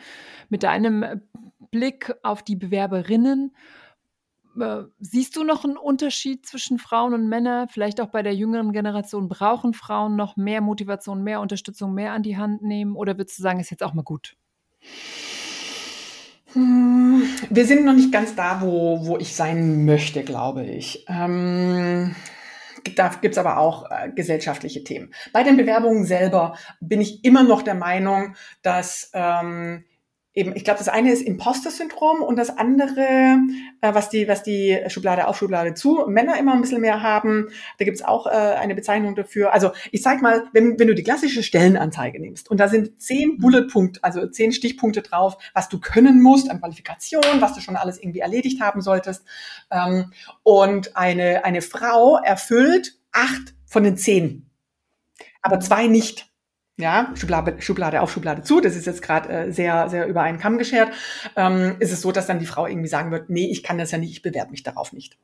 Mit 0.50 0.62
deinem 0.62 1.22
Blick 1.70 2.14
auf 2.22 2.42
die 2.42 2.56
Bewerberinnen 2.56 3.54
äh, 4.60 4.84
siehst 4.98 5.36
du 5.36 5.44
noch 5.44 5.64
einen 5.64 5.76
Unterschied 5.76 6.46
zwischen 6.46 6.78
Frauen 6.78 7.14
und 7.14 7.28
Männern? 7.28 7.68
Vielleicht 7.68 8.00
auch 8.00 8.08
bei 8.08 8.22
der 8.22 8.34
jüngeren 8.34 8.72
Generation 8.72 9.28
brauchen 9.28 9.72
Frauen 9.72 10.16
noch 10.16 10.36
mehr 10.36 10.60
Motivation, 10.60 11.22
mehr 11.22 11.40
Unterstützung, 11.40 11.94
mehr 11.94 12.12
an 12.12 12.22
die 12.22 12.36
Hand 12.36 12.62
nehmen? 12.62 12.96
Oder 12.96 13.18
würdest 13.18 13.38
du 13.38 13.42
sagen, 13.42 13.60
ist 13.60 13.70
jetzt 13.70 13.82
auch 13.82 13.94
mal 13.94 14.02
gut? 14.02 14.36
Hm, 16.52 17.22
wir 17.50 17.66
sind 17.66 17.84
noch 17.84 17.92
nicht 17.92 18.12
ganz 18.12 18.34
da, 18.34 18.60
wo, 18.62 19.06
wo 19.06 19.18
ich 19.18 19.34
sein 19.34 19.84
möchte, 19.84 20.24
glaube 20.24 20.64
ich. 20.64 21.04
Ähm, 21.08 22.16
da 22.94 23.08
gibt's 23.20 23.38
aber 23.38 23.58
auch 23.58 23.90
äh, 23.90 24.10
gesellschaftliche 24.10 24.84
Themen. 24.84 25.12
Bei 25.32 25.42
den 25.42 25.56
Bewerbungen 25.56 26.04
selber 26.06 26.56
bin 26.80 27.00
ich 27.00 27.24
immer 27.24 27.42
noch 27.42 27.62
der 27.62 27.74
Meinung, 27.74 28.36
dass 28.62 29.10
ähm, 29.12 29.84
eben, 30.36 30.54
ich 30.54 30.64
glaube, 30.64 30.78
das 30.78 30.88
eine 30.88 31.10
ist 31.10 31.22
Imposter-Syndrom 31.22 32.20
und 32.20 32.36
das 32.36 32.56
andere, 32.56 33.38
äh, 33.80 33.94
was 33.94 34.10
die, 34.10 34.28
was 34.28 34.42
die 34.42 34.78
Schublade 34.88 35.26
auf, 35.26 35.38
Schublade 35.38 35.74
zu, 35.74 36.04
Männer 36.06 36.38
immer 36.38 36.52
ein 36.52 36.60
bisschen 36.60 36.82
mehr 36.82 37.02
haben, 37.02 37.48
da 37.78 37.84
gibt's 37.86 38.02
auch 38.02 38.26
äh, 38.26 38.30
eine 38.30 38.74
Bezeichnung 38.74 39.16
dafür. 39.16 39.54
Also 39.54 39.72
ich 39.90 40.02
sag 40.02 40.20
mal, 40.20 40.44
wenn, 40.52 40.78
wenn 40.78 40.88
du 40.88 40.94
die 40.94 41.02
klassische 41.02 41.42
Stellenanzeige 41.42 42.20
nimmst 42.20 42.50
und 42.50 42.60
da 42.60 42.68
sind 42.68 43.00
zehn 43.00 43.30
mhm. 43.30 43.38
Bullet-Punkte, 43.38 44.04
also 44.04 44.26
zehn 44.26 44.52
Stichpunkte 44.52 45.00
drauf, 45.00 45.38
was 45.54 45.70
du 45.70 45.80
können 45.80 46.22
musst 46.22 46.50
an 46.50 46.60
Qualifikation, 46.60 47.40
was 47.40 47.54
du 47.54 47.60
schon 47.60 47.76
alles 47.76 47.98
irgendwie 47.98 48.20
erledigt 48.20 48.60
haben 48.60 48.82
solltest. 48.82 49.24
Ähm, 49.70 50.12
und 50.42 50.96
eine, 50.96 51.46
eine 51.46 51.62
Frau 51.62 52.18
erfüllt 52.18 52.98
acht 53.10 53.54
von 53.64 53.82
den 53.82 53.96
zehn, 53.96 54.50
aber 55.40 55.60
zwei 55.60 55.86
nicht. 55.86 56.30
Ja, 56.78 57.12
Schublade, 57.14 57.60
Schublade 57.62 58.02
auf, 58.02 58.12
Schublade 58.12 58.42
zu. 58.42 58.60
Das 58.60 58.76
ist 58.76 58.86
jetzt 58.86 59.00
gerade 59.00 59.28
äh, 59.30 59.52
sehr, 59.52 59.88
sehr 59.88 60.06
über 60.06 60.22
einen 60.22 60.38
Kamm 60.38 60.58
geschert. 60.58 60.92
Ähm, 61.34 61.76
ist 61.78 61.92
es 61.92 62.02
so, 62.02 62.12
dass 62.12 62.26
dann 62.26 62.38
die 62.38 62.46
Frau 62.46 62.66
irgendwie 62.66 62.88
sagen 62.88 63.10
wird, 63.10 63.30
nee, 63.30 63.50
ich 63.50 63.62
kann 63.62 63.78
das 63.78 63.92
ja 63.92 63.98
nicht, 63.98 64.10
ich 64.10 64.22
bewerbe 64.22 64.50
mich 64.50 64.62
darauf 64.62 64.92
nicht. 64.92 65.16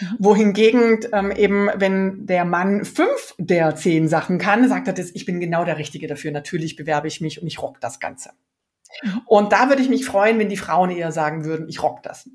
Mhm. 0.00 0.16
Wohingegen 0.18 1.00
ähm, 1.12 1.30
eben, 1.32 1.68
wenn 1.74 2.26
der 2.26 2.46
Mann 2.46 2.84
fünf 2.84 3.34
der 3.38 3.76
zehn 3.76 4.08
Sachen 4.08 4.38
kann, 4.38 4.68
sagt 4.68 4.86
er 4.88 4.94
das, 4.94 5.10
ich 5.10 5.26
bin 5.26 5.38
genau 5.38 5.64
der 5.64 5.76
Richtige 5.76 6.06
dafür. 6.06 6.30
Natürlich 6.32 6.76
bewerbe 6.76 7.08
ich 7.08 7.20
mich 7.20 7.42
und 7.42 7.46
ich 7.46 7.60
rock 7.60 7.80
das 7.80 8.00
Ganze. 8.00 8.30
Mhm. 9.02 9.20
Und 9.26 9.52
da 9.52 9.68
würde 9.68 9.82
ich 9.82 9.90
mich 9.90 10.06
freuen, 10.06 10.38
wenn 10.38 10.48
die 10.48 10.56
Frauen 10.56 10.90
eher 10.90 11.12
sagen 11.12 11.44
würden, 11.44 11.68
ich 11.68 11.82
rock 11.82 12.02
das. 12.02 12.30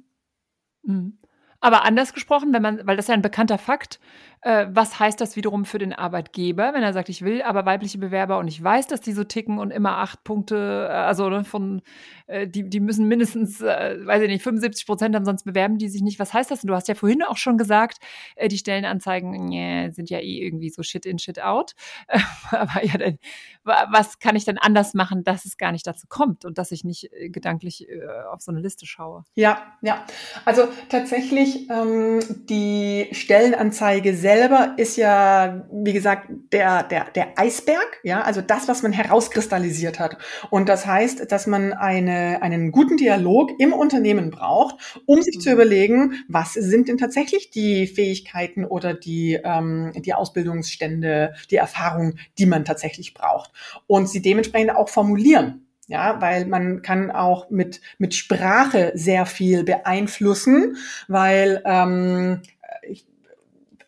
Mhm. 0.84 1.18
Aber 1.62 1.84
anders 1.84 2.14
gesprochen, 2.14 2.54
wenn 2.54 2.62
man, 2.62 2.88
weil 2.88 2.96
das 2.96 3.06
ist 3.06 3.10
ja 3.10 3.16
ein 3.16 3.22
bekannter 3.22 3.58
Fakt, 3.58 4.00
äh, 4.42 4.68
was 4.70 5.00
heißt 5.00 5.20
das 5.20 5.36
wiederum 5.36 5.66
für 5.66 5.80
den 5.80 5.92
Arbeitgeber, 5.92 6.74
wenn 6.74 6.82
er 6.82 6.94
sagt, 6.94 7.10
ich 7.10 7.24
will 7.24 7.42
aber 7.42 7.66
weibliche 7.66 7.98
Bewerber 7.98 8.38
und 8.38 8.48
ich 8.48 8.64
weiß, 8.64 8.88
dass 8.88 9.02
die 9.02 9.12
so 9.12 9.26
ticken 9.26 9.60
und 9.60 9.72
immer 9.72 9.98
acht 9.98 10.24
Punkte, 10.24 10.88
äh, 10.90 10.94
also 10.94 11.30
ne, 11.30 11.44
von, 11.44 11.82
äh, 12.28 12.48
die, 12.48 12.70
die 12.70 12.80
müssen 12.80 13.08
mindestens, 13.08 13.60
äh, 13.60 13.98
weiß 14.06 14.22
ich 14.24 14.30
nicht, 14.30 14.44
75 14.44 14.86
Prozent 14.86 15.16
haben, 15.16 15.26
sonst 15.26 15.44
bewerben 15.44 15.78
die 15.78 15.90
sich 15.90 16.02
nicht. 16.02 16.20
Was 16.20 16.34
heißt 16.34 16.52
das? 16.52 16.62
Du 16.62 16.74
hast 16.74 16.88
ja 16.88 16.96
vorhin 16.96 17.22
auch 17.22 17.36
schon 17.36 17.58
gesagt, 17.58 17.98
äh, 18.36 18.48
die 18.48 18.58
Stellenanzeigen 18.58 19.46
nee, 19.46 19.90
sind 19.90 20.10
ja 20.10 20.20
eh 20.20 20.46
irgendwie 20.46 20.70
so 20.70 20.84
shit 20.84 21.06
in, 21.06 21.20
shit 21.20 21.42
out. 21.42 21.76
aber 22.52 22.86
ja, 22.86 22.98
dann, 22.98 23.20
was 23.64 24.20
kann 24.20 24.38
ich 24.38 24.46
denn 24.46 24.58
anders 24.58 24.94
machen, 24.94 25.24
dass 25.26 25.44
es 25.44 25.58
gar 25.58 25.74
nicht 25.74 25.86
dazu 25.86 26.08
kommt 26.08 26.46
und 26.46 26.58
dass 26.58 26.72
ich 26.72 26.84
nicht 26.84 27.10
gedanklich 27.28 27.88
auf 28.32 28.42
so 28.42 28.52
eine 28.52 28.62
Liste 28.62 28.86
schaue? 28.86 29.26
Ja, 29.36 29.74
ja. 29.82 30.06
Also 30.46 30.68
tatsächlich 30.88 31.70
ähm, 31.70 32.20
die 32.50 33.10
Stellenanzeige 33.12 34.16
selbst 34.16 34.29
selber 34.30 34.76
ist 34.78 34.96
ja, 34.96 35.66
wie 35.72 35.92
gesagt, 35.92 36.28
der, 36.52 36.84
der, 36.84 37.06
der 37.16 37.30
Eisberg, 37.36 38.00
ja, 38.04 38.22
also 38.22 38.42
das, 38.42 38.68
was 38.68 38.84
man 38.84 38.94
herauskristallisiert 38.94 40.00
hat. 40.00 40.20
Und 40.52 40.70
das 40.70 40.86
heißt, 40.86 41.32
dass 41.32 41.48
man 41.48 41.74
eine, 41.74 42.44
einen 42.44 42.72
guten 42.72 42.96
Dialog 42.96 43.50
im 43.58 43.74
Unternehmen 43.74 44.30
braucht, 44.30 45.02
um 45.08 45.24
sich 45.24 45.40
zu 45.40 45.50
mhm. 45.50 45.56
überlegen, 45.56 46.14
was 46.28 46.54
sind 46.54 46.90
denn 46.90 47.00
tatsächlich 47.00 47.50
die 47.50 47.88
Fähigkeiten 47.88 48.66
oder 48.66 48.94
die, 48.94 49.40
ähm, 49.44 49.94
die 49.96 50.14
Ausbildungsstände, 50.14 51.34
die 51.50 51.56
Erfahrung, 51.56 52.14
die 52.38 52.46
man 52.46 52.66
tatsächlich 52.66 53.16
braucht. 53.16 53.52
Und 53.88 54.10
sie 54.10 54.22
dementsprechend 54.22 54.76
auch 54.76 54.90
formulieren. 54.90 55.66
Ja, 55.88 56.22
weil 56.22 56.46
man 56.46 56.84
kann 56.84 57.10
auch 57.10 57.50
mit, 57.50 57.82
mit 57.98 58.14
Sprache 58.14 58.92
sehr 58.94 59.26
viel 59.26 59.64
beeinflussen, 59.64 60.76
weil 61.08 61.64
ähm, 61.66 62.44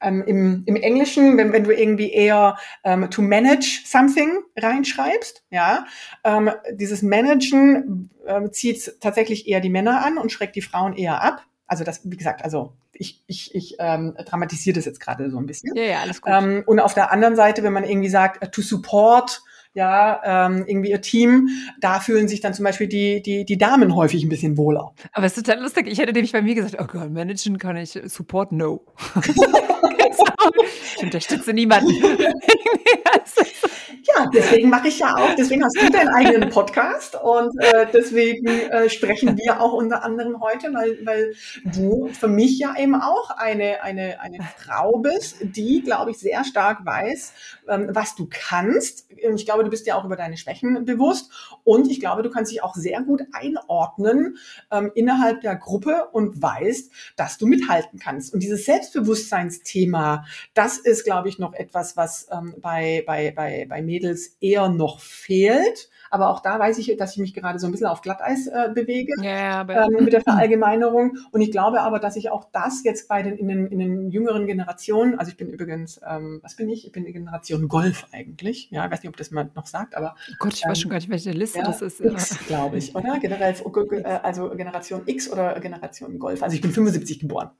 ähm, 0.01 0.23
im, 0.25 0.63
im 0.65 0.75
Englischen, 0.75 1.37
wenn, 1.37 1.53
wenn 1.53 1.63
du 1.63 1.71
irgendwie 1.71 2.11
eher 2.11 2.57
ähm, 2.83 3.09
to 3.09 3.21
manage 3.21 3.81
something 3.85 4.39
reinschreibst, 4.57 5.43
ja, 5.49 5.85
ähm, 6.23 6.51
dieses 6.73 7.01
Managen 7.01 8.09
äh, 8.25 8.49
zieht 8.49 8.99
tatsächlich 8.99 9.47
eher 9.47 9.59
die 9.59 9.69
Männer 9.69 10.05
an 10.05 10.17
und 10.17 10.31
schreckt 10.31 10.55
die 10.55 10.61
Frauen 10.61 10.93
eher 10.93 11.21
ab. 11.21 11.45
Also 11.67 11.83
das, 11.83 12.01
wie 12.03 12.17
gesagt, 12.17 12.43
also 12.43 12.73
ich, 12.93 13.23
ich, 13.27 13.55
ich 13.55 13.75
ähm, 13.79 14.15
dramatisiere 14.25 14.75
das 14.75 14.85
jetzt 14.85 14.99
gerade 14.99 15.29
so 15.31 15.37
ein 15.37 15.45
bisschen. 15.45 15.75
Ja, 15.75 15.83
ja, 15.83 15.99
alles 16.01 16.21
gut. 16.21 16.31
Ähm, 16.33 16.63
und 16.65 16.79
auf 16.79 16.93
der 16.93 17.11
anderen 17.11 17.35
Seite, 17.35 17.63
wenn 17.63 17.73
man 17.73 17.83
irgendwie 17.83 18.09
sagt, 18.09 18.43
uh, 18.43 18.49
to 18.49 18.61
support 18.61 19.41
ja, 19.73 20.47
ähm, 20.47 20.65
irgendwie 20.67 20.91
ihr 20.91 21.01
Team, 21.01 21.49
da 21.79 21.99
fühlen 21.99 22.27
sich 22.27 22.41
dann 22.41 22.53
zum 22.53 22.65
Beispiel 22.65 22.87
die, 22.87 23.21
die, 23.21 23.45
die 23.45 23.57
Damen 23.57 23.95
häufig 23.95 24.23
ein 24.23 24.29
bisschen 24.29 24.57
wohler. 24.57 24.93
Aber 25.13 25.25
es 25.25 25.37
ist 25.37 25.45
total 25.45 25.63
lustig. 25.63 25.87
Ich 25.87 25.99
hätte 25.99 26.11
nämlich 26.13 26.33
bei 26.33 26.41
mir 26.41 26.55
gesagt, 26.55 26.77
oh 26.79 26.85
Gott, 26.85 27.11
managen 27.11 27.57
kann 27.57 27.77
ich, 27.77 27.99
Support 28.05 28.51
no. 28.51 28.85
ich 30.97 31.03
unterstütze 31.03 31.53
niemanden. 31.53 31.91
ja, 34.03 34.29
deswegen 34.33 34.69
mache 34.69 34.87
ich 34.87 34.99
ja 34.99 35.15
auch, 35.15 35.35
deswegen 35.35 35.63
hast 35.63 35.79
du 35.81 35.89
deinen 35.89 36.09
eigenen 36.09 36.49
Podcast 36.49 37.15
und 37.21 37.51
äh, 37.59 37.87
deswegen 37.91 38.47
äh, 38.47 38.89
sprechen 38.89 39.37
wir 39.37 39.61
auch 39.61 39.73
unter 39.73 40.03
anderem 40.03 40.41
heute, 40.41 40.73
weil, 40.73 40.99
weil 41.05 41.33
du 41.65 42.07
für 42.07 42.27
mich 42.27 42.59
ja 42.59 42.75
eben 42.77 42.95
auch 42.95 43.29
eine, 43.31 43.83
eine, 43.83 44.19
eine 44.21 44.39
Frau 44.57 44.99
bist, 44.99 45.37
die, 45.41 45.81
glaube 45.81 46.11
ich, 46.11 46.17
sehr 46.17 46.43
stark 46.43 46.85
weiß, 46.85 47.33
ähm, 47.69 47.89
was 47.91 48.15
du 48.15 48.27
kannst. 48.29 49.07
Ich 49.09 49.45
glaube, 49.45 49.63
du 49.63 49.69
bist 49.69 49.85
ja 49.87 49.95
auch 49.95 50.05
über 50.05 50.15
deine 50.15 50.37
Schwächen 50.37 50.85
bewusst 50.85 51.31
und 51.63 51.89
ich 51.89 51.99
glaube, 51.99 52.23
du 52.23 52.29
kannst 52.29 52.51
dich 52.51 52.63
auch 52.63 52.75
sehr 52.75 53.01
gut 53.01 53.21
einordnen 53.33 54.37
ähm, 54.71 54.91
innerhalb 54.95 55.41
der 55.41 55.55
Gruppe 55.55 56.07
und 56.11 56.41
weißt, 56.41 56.91
dass 57.15 57.37
du 57.37 57.47
mithalten 57.47 57.99
kannst. 57.99 58.33
Und 58.33 58.41
dieses 58.41 58.65
Selbstbewusstseinsthema, 58.65 60.25
das 60.53 60.77
ist, 60.77 61.03
glaube 61.03 61.29
ich, 61.29 61.39
noch 61.39 61.53
etwas, 61.53 61.97
was 61.97 62.27
ähm, 62.31 62.55
bei, 62.61 63.03
bei, 63.05 63.31
bei, 63.35 63.65
bei 63.69 63.80
Mädels 63.81 64.37
eher 64.39 64.69
noch 64.69 64.99
fehlt. 64.99 65.89
Aber 66.11 66.29
auch 66.29 66.41
da 66.41 66.59
weiß 66.59 66.77
ich, 66.77 66.97
dass 66.97 67.13
ich 67.13 67.19
mich 67.19 67.33
gerade 67.33 67.57
so 67.57 67.67
ein 67.67 67.71
bisschen 67.71 67.87
auf 67.87 68.01
Glatteis 68.01 68.45
äh, 68.47 68.69
bewege 68.73 69.13
ja, 69.23 69.61
ähm, 69.61 70.03
mit 70.03 70.11
der 70.11 70.21
Verallgemeinerung. 70.23 71.17
Und 71.31 71.39
ich 71.39 71.51
glaube 71.51 71.81
aber, 71.81 71.99
dass 71.99 72.17
ich 72.17 72.29
auch 72.29 72.43
das 72.51 72.83
jetzt 72.83 73.07
bei 73.07 73.23
den 73.23 73.37
in 73.37 73.47
den, 73.47 73.67
in 73.67 73.79
den 73.79 74.11
jüngeren 74.11 74.45
Generationen, 74.45 75.17
also 75.17 75.31
ich 75.31 75.37
bin 75.37 75.49
übrigens, 75.49 76.01
ähm, 76.05 76.41
was 76.43 76.57
bin 76.57 76.69
ich? 76.69 76.85
Ich 76.85 76.91
bin 76.91 77.05
die 77.05 77.13
Generation 77.13 77.69
Golf 77.69 78.07
eigentlich. 78.11 78.69
Ja, 78.71 78.85
ich 78.85 78.91
weiß 78.91 79.03
nicht, 79.03 79.09
ob 79.09 79.15
das 79.15 79.31
man 79.31 79.51
noch 79.55 79.67
sagt, 79.67 79.95
aber. 79.95 80.15
Oh 80.29 80.35
Gott, 80.39 80.53
ich 80.53 80.65
ähm, 80.65 80.71
weiß 80.71 80.79
schon 80.79 80.91
gar 80.91 80.97
nicht, 80.97 81.09
welche 81.09 81.31
Liste 81.31 81.59
ja, 81.59 81.65
das 81.65 81.81
ist. 81.81 82.01
X, 82.01 82.37
glaube 82.45 82.77
ich, 82.77 82.93
oder? 82.93 83.17
Generell, 83.19 83.55
äh, 83.55 84.03
also 84.03 84.49
Generation 84.49 85.03
X 85.05 85.31
oder 85.31 85.57
Generation 85.61 86.19
Golf. 86.19 86.43
Also 86.43 86.55
ich 86.55 86.61
bin 86.61 86.71
75 86.71 87.19
geboren. 87.19 87.51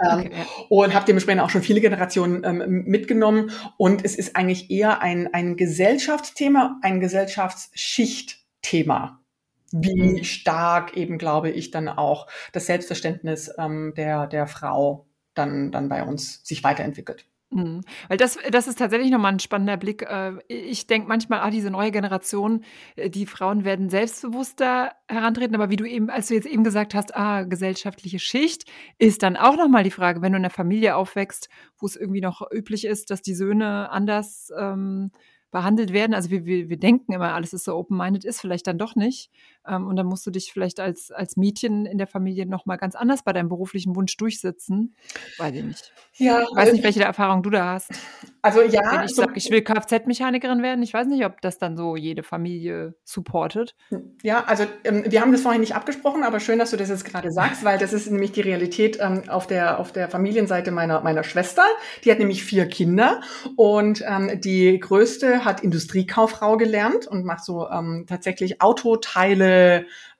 Ähm, 0.00 0.18
okay. 0.18 0.32
und 0.70 0.92
habe 0.92 1.06
dementsprechend 1.06 1.42
auch 1.42 1.50
schon 1.50 1.62
viele 1.62 1.80
Generationen 1.80 2.42
ähm, 2.44 2.82
mitgenommen. 2.86 3.52
Und 3.76 4.04
es 4.04 4.16
ist 4.16 4.34
eigentlich 4.36 4.68
eher 4.70 5.00
ein, 5.00 5.32
ein 5.32 5.56
Gesellschaftsthema, 5.56 6.80
ein 6.82 6.98
Gesellschaftsschichtthema. 7.00 9.20
Wie 9.70 10.18
mhm. 10.18 10.24
stark 10.24 10.96
eben, 10.96 11.18
glaube 11.18 11.50
ich, 11.50 11.70
dann 11.70 11.88
auch 11.88 12.26
das 12.52 12.66
Selbstverständnis 12.66 13.52
ähm, 13.58 13.94
der, 13.96 14.26
der 14.26 14.46
Frau 14.46 15.06
dann, 15.34 15.72
dann 15.72 15.88
bei 15.88 16.04
uns 16.04 16.44
sich 16.44 16.62
weiterentwickelt. 16.64 17.26
Mhm. 17.54 17.82
Weil 18.08 18.16
das, 18.16 18.36
das 18.50 18.66
ist 18.66 18.78
tatsächlich 18.80 19.12
nochmal 19.12 19.32
ein 19.32 19.38
spannender 19.38 19.76
Blick. 19.76 20.02
Äh, 20.02 20.32
ich 20.48 20.88
denke 20.88 21.06
manchmal, 21.06 21.40
ah, 21.40 21.50
diese 21.50 21.70
neue 21.70 21.92
Generation, 21.92 22.64
äh, 22.96 23.08
die 23.08 23.26
Frauen 23.26 23.64
werden 23.64 23.88
selbstbewusster 23.88 24.92
herantreten, 25.08 25.54
aber 25.54 25.70
wie 25.70 25.76
du 25.76 25.84
eben, 25.84 26.10
als 26.10 26.28
du 26.28 26.34
jetzt 26.34 26.46
eben 26.46 26.64
gesagt 26.64 26.94
hast, 26.94 27.16
ah, 27.16 27.44
gesellschaftliche 27.44 28.18
Schicht, 28.18 28.64
ist 28.98 29.22
dann 29.22 29.36
auch 29.36 29.56
nochmal 29.56 29.84
die 29.84 29.92
Frage, 29.92 30.20
wenn 30.20 30.32
du 30.32 30.38
in 30.38 30.44
einer 30.44 30.50
Familie 30.50 30.96
aufwächst, 30.96 31.48
wo 31.78 31.86
es 31.86 31.94
irgendwie 31.94 32.20
noch 32.20 32.42
üblich 32.50 32.84
ist, 32.84 33.10
dass 33.10 33.22
die 33.22 33.34
Söhne 33.34 33.88
anders 33.90 34.52
ähm, 34.58 35.12
behandelt 35.52 35.92
werden. 35.92 36.14
Also 36.14 36.30
wir, 36.30 36.44
wir, 36.46 36.68
wir 36.68 36.78
denken 36.78 37.12
immer, 37.12 37.32
alles 37.34 37.52
ist 37.52 37.64
so 37.64 37.76
open-minded, 37.76 38.24
ist 38.24 38.40
vielleicht 38.40 38.66
dann 38.66 38.78
doch 38.78 38.96
nicht. 38.96 39.30
Ähm, 39.66 39.86
und 39.86 39.96
dann 39.96 40.06
musst 40.06 40.26
du 40.26 40.30
dich 40.30 40.52
vielleicht 40.52 40.80
als, 40.80 41.10
als 41.10 41.36
Mädchen 41.36 41.86
in 41.86 41.98
der 41.98 42.06
Familie 42.06 42.46
nochmal 42.46 42.76
ganz 42.76 42.94
anders 42.94 43.22
bei 43.22 43.32
deinem 43.32 43.48
beruflichen 43.48 43.96
Wunsch 43.96 44.16
durchsetzen. 44.16 44.94
Weiß 45.38 45.54
ich 45.54 45.64
nicht. 45.64 45.92
Ja. 46.16 46.42
Ich 46.42 46.56
weiß 46.56 46.72
nicht, 46.72 46.84
welche 46.84 47.02
Erfahrung 47.02 47.42
du 47.42 47.50
da 47.50 47.74
hast. 47.74 47.90
Also 48.42 48.62
ja. 48.62 48.82
Wenn 48.92 49.04
ich 49.04 49.14
so, 49.14 49.22
sage, 49.22 49.32
ich 49.36 49.50
will 49.50 49.62
Kfz-Mechanikerin 49.62 50.62
werden, 50.62 50.82
ich 50.82 50.92
weiß 50.92 51.06
nicht, 51.06 51.24
ob 51.24 51.40
das 51.40 51.58
dann 51.58 51.76
so 51.76 51.96
jede 51.96 52.22
Familie 52.22 52.94
supportet. 53.04 53.74
Ja, 54.22 54.44
also 54.44 54.64
ähm, 54.84 55.04
wir 55.06 55.20
haben 55.20 55.32
das 55.32 55.42
vorhin 55.42 55.60
nicht 55.60 55.74
abgesprochen, 55.74 56.22
aber 56.22 56.40
schön, 56.40 56.58
dass 56.58 56.70
du 56.70 56.76
das 56.76 56.88
jetzt 56.88 57.04
gerade 57.04 57.30
sagst, 57.30 57.64
weil 57.64 57.78
das 57.78 57.92
ist 57.92 58.10
nämlich 58.10 58.32
die 58.32 58.42
Realität 58.42 58.98
ähm, 59.00 59.22
auf, 59.28 59.46
der, 59.46 59.80
auf 59.80 59.92
der 59.92 60.08
Familienseite 60.08 60.70
meiner, 60.70 61.00
meiner 61.00 61.24
Schwester. 61.24 61.64
Die 62.04 62.10
hat 62.10 62.18
nämlich 62.18 62.44
vier 62.44 62.66
Kinder 62.66 63.20
und 63.56 64.04
ähm, 64.06 64.40
die 64.40 64.78
größte 64.78 65.44
hat 65.44 65.62
Industriekauffrau 65.62 66.56
gelernt 66.56 67.06
und 67.06 67.24
macht 67.24 67.44
so 67.44 67.68
ähm, 67.70 68.04
tatsächlich 68.06 68.60
Autoteile 68.60 69.53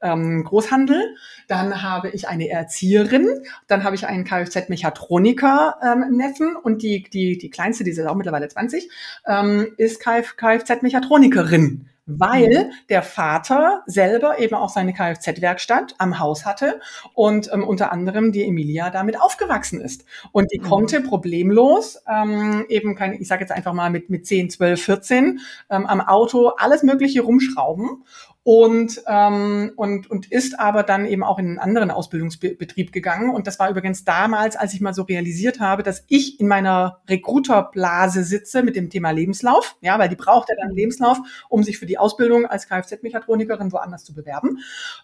ähm, 0.05 0.45
Großhandel. 0.45 1.17
Dann 1.49 1.83
habe 1.83 2.11
ich 2.11 2.29
eine 2.29 2.49
Erzieherin. 2.49 3.27
Dann 3.67 3.83
habe 3.83 3.97
ich 3.97 4.07
einen 4.07 4.23
Kfz-Mechatroniker-Neffen. 4.25 6.49
Ähm, 6.49 6.57
und 6.63 6.83
die, 6.83 7.03
die, 7.03 7.37
die 7.39 7.51
kleinste, 7.51 7.83
die 7.85 7.91
ist 7.91 8.01
auch 8.01 8.15
mittlerweile 8.15 8.49
20, 8.49 8.89
ähm, 9.27 9.75
ist 9.77 10.01
Kf 10.01 10.37
Kfz-Mechatronikerin. 10.37 11.89
weil 12.07 12.67
mhm. 12.67 12.73
der 12.91 13.03
Vater 13.03 13.83
selber 13.87 14.39
eben 14.39 14.55
auch 14.55 14.69
seine 14.69 14.93
Kfz-Werkstatt 14.93 15.95
am 15.97 16.19
Haus 16.19 16.45
hatte 16.45 16.79
und 17.15 17.51
ähm, 17.51 17.65
unter 17.65 17.93
anderem 17.93 18.31
die 18.31 18.45
Emilia 18.45 18.91
damit 18.91 19.19
aufgewachsen 19.19 19.81
ist. 19.81 20.05
Und 20.31 20.53
die 20.53 20.59
mhm. 20.59 20.65
konnte 20.65 21.01
problemlos 21.01 22.03
ähm, 22.07 22.67
eben, 22.69 22.95
kein, 22.95 23.15
ich 23.15 23.27
sage 23.27 23.41
jetzt 23.41 23.53
einfach 23.53 23.73
mal 23.73 23.89
mit, 23.89 24.11
mit 24.11 24.27
10, 24.27 24.51
12, 24.51 24.83
14 24.83 25.41
ähm, 25.71 25.87
am 25.87 26.03
Auto 26.03 26.49
alles 26.49 26.83
Mögliche 26.83 27.23
rumschrauben 27.23 28.05
und, 28.45 29.03
ähm, 29.07 29.73
und, 29.75 30.11
und 30.11 30.31
ist 30.31 30.61
aber 30.61 30.83
dann 30.83 31.07
eben 31.07 31.25
auch 31.25 31.39
in 31.39 31.47
einen 31.47 31.59
anderen 31.59 31.91
Ausbildungsbetrieb 31.91 32.93
gegangen. 32.93 33.31
Und 33.31 33.47
das 33.47 33.59
war 33.59 33.71
übrigens 33.71 34.05
damals, 34.05 34.55
als 34.55 34.75
ich 34.75 34.83
mal 34.83 34.93
so 34.93 35.03
realisiert 35.03 35.61
habe, 35.61 35.83
dass 35.83 36.05
ich 36.09 36.39
in 36.39 36.47
meiner 36.47 37.01
Recruiterblase 37.09 38.23
sitze 38.23 38.63
mit 38.63 38.77
dem 38.77 38.91
Thema 38.91 39.13
Lebenslauf, 39.13 39.77
ja, 39.81 39.99
weil 39.99 40.11
die 40.11 40.17
braucht 40.17 40.51
ja 40.51 40.57
dann 40.57 40.69
einen 40.69 40.77
Lebenslauf, 40.77 41.19
um 41.49 41.65
sich 41.65 41.79
für 41.79 41.87
die 41.87 41.97
Ausbildung 41.97 42.45
als 42.45 42.69
Kfz-Mechatronikerin 42.69 43.73
woanders 43.73 44.05
zu 44.05 44.13
bewerben. 44.13 44.59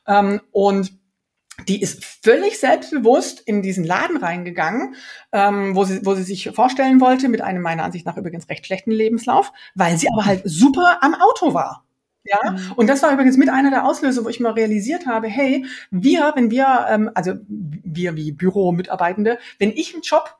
Ähm, 0.07 0.43
und 0.53 0.93
die 1.67 1.81
ist 1.81 2.05
völlig 2.05 2.59
selbstbewusst 2.59 3.41
in 3.41 3.63
diesen 3.63 3.85
Laden 3.85 4.19
reingegangen, 4.19 4.97
ähm, 5.33 5.75
wo, 5.75 5.85
sie, 5.85 6.05
wo 6.05 6.15
sie 6.15 6.23
sich 6.23 6.51
vorstellen 6.55 7.01
wollte, 7.01 7.29
mit 7.29 7.41
einem 7.41 7.63
meiner 7.63 7.85
Ansicht 7.85 8.05
nach 8.05 8.19
übrigens 8.19 8.51
recht 8.51 8.67
schlechten 8.67 8.91
Lebenslauf, 8.91 9.51
weil 9.75 9.97
sie 9.97 10.09
aber 10.13 10.27
halt 10.27 10.43
super 10.45 10.99
am 11.01 11.15
Auto 11.15 11.55
war. 11.55 11.87
Ja, 12.25 12.51
mhm. 12.51 12.73
und 12.77 12.87
das 12.87 13.03
war 13.03 13.13
übrigens 13.13 13.37
mit 13.39 13.49
einer 13.49 13.71
der 13.71 13.85
Auslöser, 13.87 14.25
wo 14.25 14.29
ich 14.29 14.41
mal 14.41 14.53
realisiert 14.53 15.07
habe, 15.07 15.27
hey, 15.29 15.65
wir, 15.91 16.33
wenn 16.35 16.51
wir, 16.51 16.87
ähm, 16.89 17.11
also 17.15 17.35
wir 17.49 18.15
wie 18.17 18.33
Büromitarbeitende, 18.33 19.39
wenn 19.59 19.71
ich 19.71 19.95
einen 19.95 20.03
Job, 20.03 20.37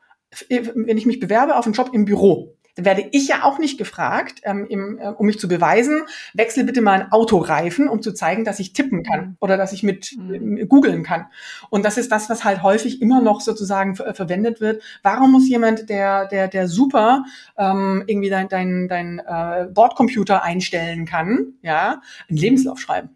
äh, 0.49 0.63
wenn 0.75 0.97
ich 0.97 1.07
mich 1.07 1.19
bewerbe 1.19 1.55
auf 1.55 1.65
einen 1.65 1.73
Job 1.73 1.89
im 1.93 2.05
Büro, 2.05 2.55
werde 2.75 3.05
ich 3.11 3.27
ja 3.27 3.43
auch 3.43 3.59
nicht 3.59 3.77
gefragt, 3.77 4.41
ähm, 4.43 4.65
im, 4.69 4.97
äh, 4.97 5.07
um 5.07 5.25
mich 5.25 5.39
zu 5.39 5.47
beweisen, 5.47 6.03
wechsel 6.33 6.63
bitte 6.63 6.81
mal 6.81 7.01
ein 7.01 7.11
Autoreifen, 7.11 7.87
um 7.87 8.01
zu 8.01 8.13
zeigen, 8.13 8.45
dass 8.45 8.59
ich 8.59 8.73
tippen 8.73 9.03
kann 9.03 9.21
mhm. 9.21 9.37
oder 9.39 9.57
dass 9.57 9.73
ich 9.73 9.83
mit 9.83 10.15
mhm. 10.17 10.57
äh, 10.57 10.65
googeln 10.65 11.03
kann. 11.03 11.27
Und 11.69 11.85
das 11.85 11.97
ist 11.97 12.11
das, 12.11 12.29
was 12.29 12.43
halt 12.43 12.63
häufig 12.63 13.01
immer 13.01 13.21
noch 13.21 13.41
sozusagen 13.41 13.95
ver 13.95 14.13
verwendet 14.13 14.61
wird. 14.61 14.81
Warum 15.03 15.31
muss 15.31 15.47
jemand, 15.47 15.89
der, 15.89 16.27
der, 16.27 16.47
der 16.47 16.67
super 16.67 17.25
ähm, 17.57 18.03
irgendwie 18.07 18.29
dein, 18.29 18.49
dein, 18.49 18.87
dein 18.87 19.19
äh, 19.19 19.67
Bordcomputer 19.71 20.43
einstellen 20.43 21.05
kann, 21.05 21.53
ja, 21.61 22.01
einen 22.29 22.37
Lebenslauf 22.37 22.79
schreiben? 22.79 23.09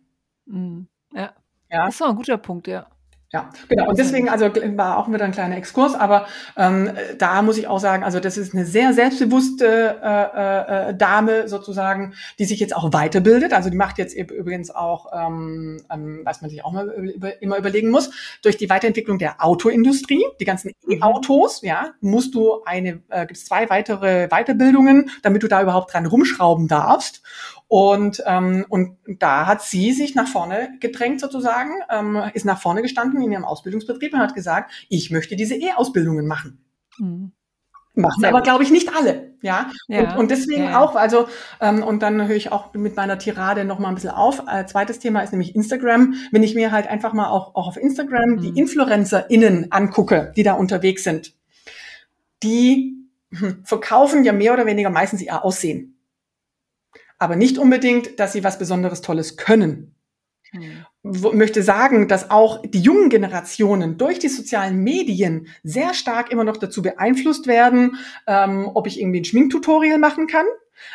Mhm. 0.46 0.88
Ja. 1.14 1.34
ja. 1.72 1.86
Das 1.86 1.96
ist 1.96 2.02
auch 2.02 2.10
ein 2.10 2.16
guter 2.16 2.38
Punkt, 2.38 2.68
ja. 2.68 2.88
Ja, 3.36 3.50
genau. 3.68 3.90
Und 3.90 4.00
deswegen, 4.00 4.30
also 4.30 4.46
war 4.78 4.98
auch 4.98 5.12
wieder 5.12 5.26
ein 5.26 5.34
kleiner 5.34 5.58
Exkurs, 5.58 5.94
aber 5.94 6.26
ähm, 6.56 6.92
da 7.18 7.42
muss 7.42 7.58
ich 7.58 7.68
auch 7.68 7.80
sagen, 7.80 8.02
also 8.02 8.22
das 8.22 8.38
ist 8.38 8.54
eine 8.54 8.66
sehr 8.66 8.94
selbstbewusste 8.94 10.00
äh, 10.02 10.92
äh, 10.92 10.96
Dame 10.96 11.50
sozusagen, 11.50 12.14
die 12.40 12.46
sich 12.46 12.62
jetzt 12.62 12.74
auch 12.74 12.94
weiterbildet. 12.94 13.52
Also 13.52 13.70
die 13.70 13.76
macht 13.76 13.98
jetzt 13.98 14.16
übrigens 14.16 14.72
auch, 14.72 15.12
ähm, 15.12 15.82
ähm, 15.92 16.22
was 16.24 16.40
man 16.40 16.50
sich 16.50 16.64
auch 16.64 16.72
mal 16.72 16.88
über, 16.88 17.42
immer 17.42 17.58
überlegen 17.58 17.92
muss, 17.92 18.10
durch 18.42 18.56
die 18.56 18.70
Weiterentwicklung 18.70 19.20
der 19.20 19.44
Autoindustrie, 19.44 20.24
die 20.40 20.46
ganzen 20.46 20.72
mhm. 20.86 21.00
E-Autos, 21.00 21.62
ja, 21.62 21.90
musst 22.00 22.36
du 22.36 22.64
eine, 22.64 23.02
äh, 23.10 23.26
gibt 23.26 23.36
es 23.36 23.44
zwei 23.44 23.70
weitere 23.70 24.30
Weiterbildungen, 24.30 25.10
damit 25.24 25.44
du 25.44 25.50
da 25.50 25.62
überhaupt 25.62 25.94
dran 25.94 26.06
rumschrauben 26.06 26.70
darfst. 26.70 27.22
Und, 27.68 28.24
ähm, 28.28 28.66
und 28.70 28.98
da 29.08 29.48
hat 29.48 29.64
sie 29.64 29.92
sich 29.92 30.14
nach 30.14 30.28
vorne 30.28 30.70
gedrängt 30.80 31.20
sozusagen, 31.20 31.72
ähm, 31.90 32.22
ist 32.34 32.46
nach 32.46 32.62
vorne 32.62 32.84
gestanden 32.84 33.22
in 33.26 33.34
ihrem 33.34 33.46
Ausbildungsbetrieb 33.46 34.14
und 34.14 34.20
hat 34.20 34.36
gesagt, 34.36 34.72
ich 34.90 35.12
möchte 35.12 35.36
diese 35.36 35.56
E-Ausbildungen 35.56 36.28
machen. 36.28 36.64
Mhm. 36.98 37.32
Machen 37.98 38.20
Sehr 38.20 38.30
aber, 38.30 38.42
glaube 38.42 38.64
ich, 38.64 38.72
nicht 38.72 38.94
alle. 38.94 39.34
Ja. 39.42 39.72
ja. 39.88 40.12
Und, 40.12 40.20
und 40.20 40.32
deswegen 40.32 40.66
ja. 40.66 40.82
auch, 40.82 40.96
also, 40.96 41.30
ähm, 41.62 41.82
und 41.82 42.04
dann 42.04 42.28
höre 42.28 42.36
ich 42.36 42.52
auch 42.52 42.74
mit 42.74 42.98
meiner 42.98 43.18
Tirade 43.18 43.64
noch 43.64 43.80
mal 43.80 43.88
ein 43.88 43.96
bisschen 43.96 44.10
auf. 44.10 44.44
Äh, 44.52 44.66
zweites 44.66 45.00
Thema 45.00 45.22
ist 45.22 45.32
nämlich 45.32 45.56
Instagram. 45.56 46.16
Wenn 46.32 46.44
ich 46.44 46.56
mir 46.56 46.72
halt 46.72 46.88
einfach 46.88 47.14
mal 47.14 47.30
auch, 47.30 47.56
auch 47.56 47.68
auf 47.68 47.78
Instagram 47.78 48.32
mhm. 48.32 48.42
die 48.42 48.60
InfluencerInnen 48.60 49.72
angucke, 49.72 50.34
die 50.36 50.44
da 50.44 50.54
unterwegs 50.54 51.06
sind, 51.06 51.34
die 52.44 52.98
hm, 53.32 53.64
verkaufen 53.64 54.26
ja 54.26 54.34
mehr 54.34 54.54
oder 54.54 54.66
weniger 54.66 54.90
meistens 54.90 55.22
ihr 55.22 55.46
Aussehen 55.46 55.96
aber 57.18 57.36
nicht 57.36 57.58
unbedingt, 57.58 58.20
dass 58.20 58.34
sie 58.34 58.44
was 58.44 58.60
Besonderes 58.60 59.02
Tolles 59.02 59.38
können. 59.38 59.96
Mhm. 60.52 60.86
Möchte 61.06 61.62
sagen, 61.62 62.08
dass 62.08 62.32
auch 62.32 62.62
die 62.64 62.80
jungen 62.80 63.10
Generationen 63.10 63.98
durch 63.98 64.18
die 64.18 64.28
sozialen 64.28 64.78
Medien 64.84 65.48
sehr 65.64 65.94
stark 65.94 66.32
immer 66.32 66.44
noch 66.44 66.58
dazu 66.58 66.82
beeinflusst 66.82 67.46
werden, 67.46 67.98
ähm, 68.26 68.72
ob 68.74 68.88
ich 68.88 69.00
irgendwie 69.00 69.22
ein 69.22 69.26
Schminktutorial 69.26 70.00
machen 70.00 70.26
kann. 70.26 70.46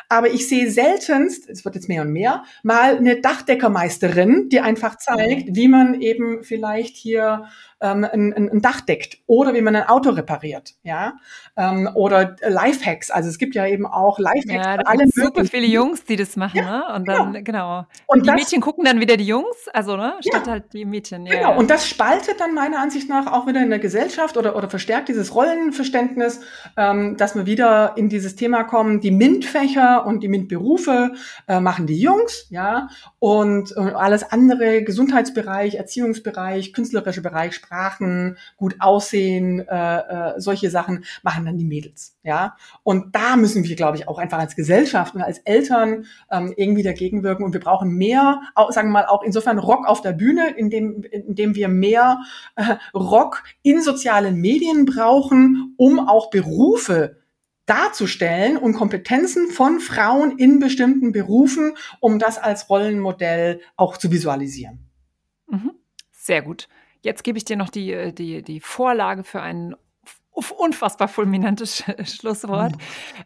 Aber 0.08 0.28
ich 0.28 0.48
sehe 0.48 0.70
seltenst, 0.70 1.48
es 1.48 1.64
wird 1.64 1.74
jetzt 1.74 1.88
mehr 1.88 2.02
und 2.02 2.12
mehr, 2.12 2.44
mal 2.62 2.96
eine 2.96 3.20
Dachdeckermeisterin, 3.20 4.48
die 4.48 4.60
einfach 4.60 4.96
zeigt, 4.96 5.50
mhm. 5.50 5.56
wie 5.56 5.68
man 5.68 6.00
eben 6.00 6.44
vielleicht 6.44 6.96
hier 6.96 7.46
ähm, 7.80 8.04
ein, 8.04 8.34
ein 8.34 8.60
Dach 8.60 8.80
deckt 8.82 9.18
oder 9.26 9.54
wie 9.54 9.62
man 9.62 9.74
ein 9.74 9.88
Auto 9.88 10.10
repariert, 10.10 10.74
ja, 10.82 11.14
ähm, 11.56 11.88
oder 11.94 12.36
Lifehacks. 12.46 13.10
Also 13.10 13.28
es 13.28 13.38
gibt 13.38 13.54
ja 13.54 13.66
eben 13.66 13.86
auch 13.86 14.18
Lifehacks 14.18 14.66
ja, 14.66 14.74
für 14.74 14.86
alle 14.86 15.08
super 15.08 15.44
viele 15.44 15.66
Jungs, 15.66 16.04
die 16.04 16.16
das 16.16 16.36
machen, 16.36 16.58
ja, 16.58 16.88
ne? 16.88 16.94
Und 16.94 17.08
dann 17.08 17.32
genau. 17.32 17.44
genau. 17.44 17.78
Und, 17.78 17.86
und 18.06 18.22
die 18.24 18.26
das, 18.26 18.36
Mädchen 18.36 18.60
gucken 18.60 18.84
dann 18.84 19.00
wieder 19.00 19.16
die 19.16 19.24
Jungs, 19.24 19.68
also 19.72 19.96
ne, 19.96 20.14
statt 20.20 20.46
ja, 20.46 20.52
halt 20.52 20.72
die 20.72 20.84
Mädchen. 20.84 21.24
Ja, 21.26 21.34
genau. 21.34 21.58
Und 21.58 21.70
das 21.70 21.88
spaltet 21.88 22.40
dann 22.40 22.54
meiner 22.54 22.80
Ansicht 22.80 23.08
nach 23.08 23.26
auch 23.26 23.46
wieder 23.46 23.62
in 23.62 23.70
der 23.70 23.78
Gesellschaft 23.78 24.36
oder 24.36 24.56
oder 24.56 24.68
verstärkt 24.68 25.08
dieses 25.08 25.34
Rollenverständnis, 25.34 26.40
ähm, 26.76 27.16
dass 27.16 27.34
wir 27.34 27.46
wieder 27.46 27.94
in 27.96 28.08
dieses 28.08 28.36
Thema 28.36 28.64
kommen. 28.64 29.00
Die 29.00 29.10
MINT-Fächer 29.10 29.69
und 29.78 30.22
die 30.22 30.28
MINT-Berufe 30.28 31.12
äh, 31.48 31.60
machen 31.60 31.86
die 31.86 32.00
Jungs, 32.00 32.46
ja, 32.50 32.88
und, 33.18 33.72
und 33.72 33.94
alles 33.94 34.22
andere 34.24 34.82
Gesundheitsbereich, 34.82 35.74
Erziehungsbereich, 35.74 36.72
künstlerische 36.72 37.22
Bereich 37.22 37.54
Sprachen, 37.54 38.36
gut 38.56 38.76
aussehen, 38.80 39.66
äh, 39.68 39.98
äh, 39.98 40.40
solche 40.40 40.70
Sachen 40.70 41.04
machen 41.22 41.44
dann 41.44 41.58
die 41.58 41.64
Mädels. 41.64 42.16
Ja, 42.22 42.56
und 42.82 43.14
da 43.14 43.36
müssen 43.36 43.64
wir, 43.64 43.76
glaube 43.76 43.96
ich, 43.96 44.06
auch 44.06 44.18
einfach 44.18 44.38
als 44.38 44.54
Gesellschaft 44.54 45.14
und 45.14 45.22
als 45.22 45.38
Eltern 45.38 46.04
ähm, 46.30 46.52
irgendwie 46.56 46.82
dagegen 46.82 47.22
wirken. 47.22 47.44
Und 47.44 47.52
wir 47.52 47.60
brauchen 47.60 47.92
mehr, 47.96 48.42
auch, 48.54 48.72
sagen 48.72 48.88
wir 48.88 48.92
mal, 48.92 49.06
auch 49.06 49.22
insofern 49.22 49.58
Rock 49.58 49.86
auf 49.86 50.02
der 50.02 50.12
Bühne, 50.12 50.50
indem, 50.56 51.02
indem 51.02 51.54
wir 51.54 51.68
mehr 51.68 52.20
äh, 52.56 52.76
Rock 52.94 53.42
in 53.62 53.80
sozialen 53.80 54.36
Medien 54.36 54.84
brauchen, 54.84 55.74
um 55.76 55.98
auch 55.98 56.30
Berufe 56.30 57.19
darzustellen 57.70 58.56
und 58.56 58.74
Kompetenzen 58.74 59.48
von 59.48 59.78
Frauen 59.78 60.36
in 60.38 60.58
bestimmten 60.58 61.12
Berufen, 61.12 61.76
um 62.00 62.18
das 62.18 62.36
als 62.36 62.68
Rollenmodell 62.68 63.60
auch 63.76 63.96
zu 63.96 64.10
visualisieren. 64.10 64.90
Mhm. 65.46 65.70
Sehr 66.10 66.42
gut. 66.42 66.68
Jetzt 67.00 67.22
gebe 67.22 67.38
ich 67.38 67.44
dir 67.44 67.56
noch 67.56 67.68
die, 67.70 67.92
äh, 67.92 68.12
die, 68.12 68.42
die 68.42 68.58
Vorlage 68.58 69.22
für 69.22 69.40
ein 69.40 69.76
unfassbar 70.32 71.08
fulminantes 71.08 71.84
Schlusswort 72.04 72.72
mhm. 72.72 72.78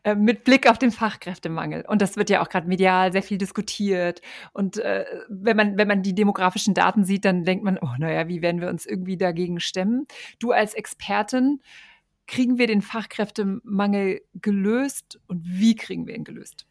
äh, 0.05 0.15
mit 0.15 0.45
Blick 0.45 0.69
auf 0.69 0.79
den 0.79 0.91
Fachkräftemangel. 0.91 1.85
Und 1.87 2.03
das 2.03 2.17
wird 2.17 2.29
ja 2.29 2.43
auch 2.43 2.49
gerade 2.49 2.69
medial 2.69 3.13
sehr 3.13 3.23
viel 3.23 3.39
diskutiert. 3.39 4.21
Und 4.53 4.77
äh, 4.79 5.05
wenn, 5.29 5.57
man, 5.57 5.79
wenn 5.79 5.89
man 5.89 6.03
die 6.03 6.15
demografischen 6.15 6.75
Daten 6.75 7.05
sieht, 7.05 7.25
dann 7.25 7.45
denkt 7.45 7.65
man, 7.65 7.79
oh, 7.81 7.95
naja, 7.99 8.29
wie 8.29 8.43
werden 8.43 8.61
wir 8.61 8.69
uns 8.69 8.85
irgendwie 8.85 9.17
dagegen 9.17 9.61
stemmen? 9.61 10.07
Du 10.39 10.51
als 10.51 10.75
Expertin, 10.75 11.61
kriegen 12.27 12.59
wir 12.59 12.67
den 12.67 12.83
Fachkräftemangel 12.83 14.23
gelöst 14.35 15.21
und 15.27 15.43
wie 15.45 15.77
kriegen 15.77 16.07
wir 16.07 16.15
ihn 16.15 16.25
gelöst? 16.25 16.67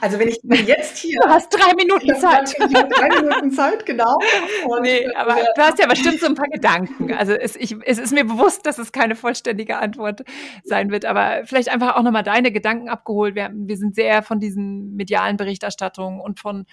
Also 0.00 0.18
wenn 0.18 0.28
ich 0.28 0.40
jetzt 0.66 0.98
hier. 0.98 1.20
Du 1.22 1.28
hast 1.28 1.48
drei 1.50 1.72
Minuten 1.74 2.16
Zeit. 2.16 2.52
Ich 2.58 2.74
habe 2.74 2.88
drei 2.88 3.08
Minuten 3.20 3.52
Zeit, 3.52 3.86
genau. 3.86 4.18
Und 4.66 4.82
nee, 4.82 5.06
aber 5.14 5.36
du 5.54 5.62
hast 5.62 5.78
ja 5.78 5.86
bestimmt 5.86 6.18
so 6.18 6.26
ein 6.26 6.34
paar 6.34 6.48
Gedanken. 6.48 7.12
Also 7.12 7.32
es, 7.32 7.54
ich, 7.54 7.76
es 7.84 7.98
ist 7.98 8.12
mir 8.12 8.24
bewusst, 8.24 8.66
dass 8.66 8.78
es 8.78 8.90
keine 8.90 9.14
vollständige 9.14 9.78
Antwort 9.78 10.24
sein 10.64 10.90
wird, 10.90 11.04
aber 11.04 11.42
vielleicht 11.44 11.68
einfach 11.68 11.94
auch 11.96 12.02
nochmal 12.02 12.24
deine 12.24 12.50
Gedanken 12.50 12.88
abgeholt. 12.88 13.36
Wir, 13.36 13.50
wir 13.54 13.76
sind 13.76 13.94
sehr 13.94 14.22
von 14.22 14.40
diesen 14.40 14.96
medialen 14.96 15.36
Berichterstattungen 15.36 16.20
und 16.20 16.40
von 16.40 16.66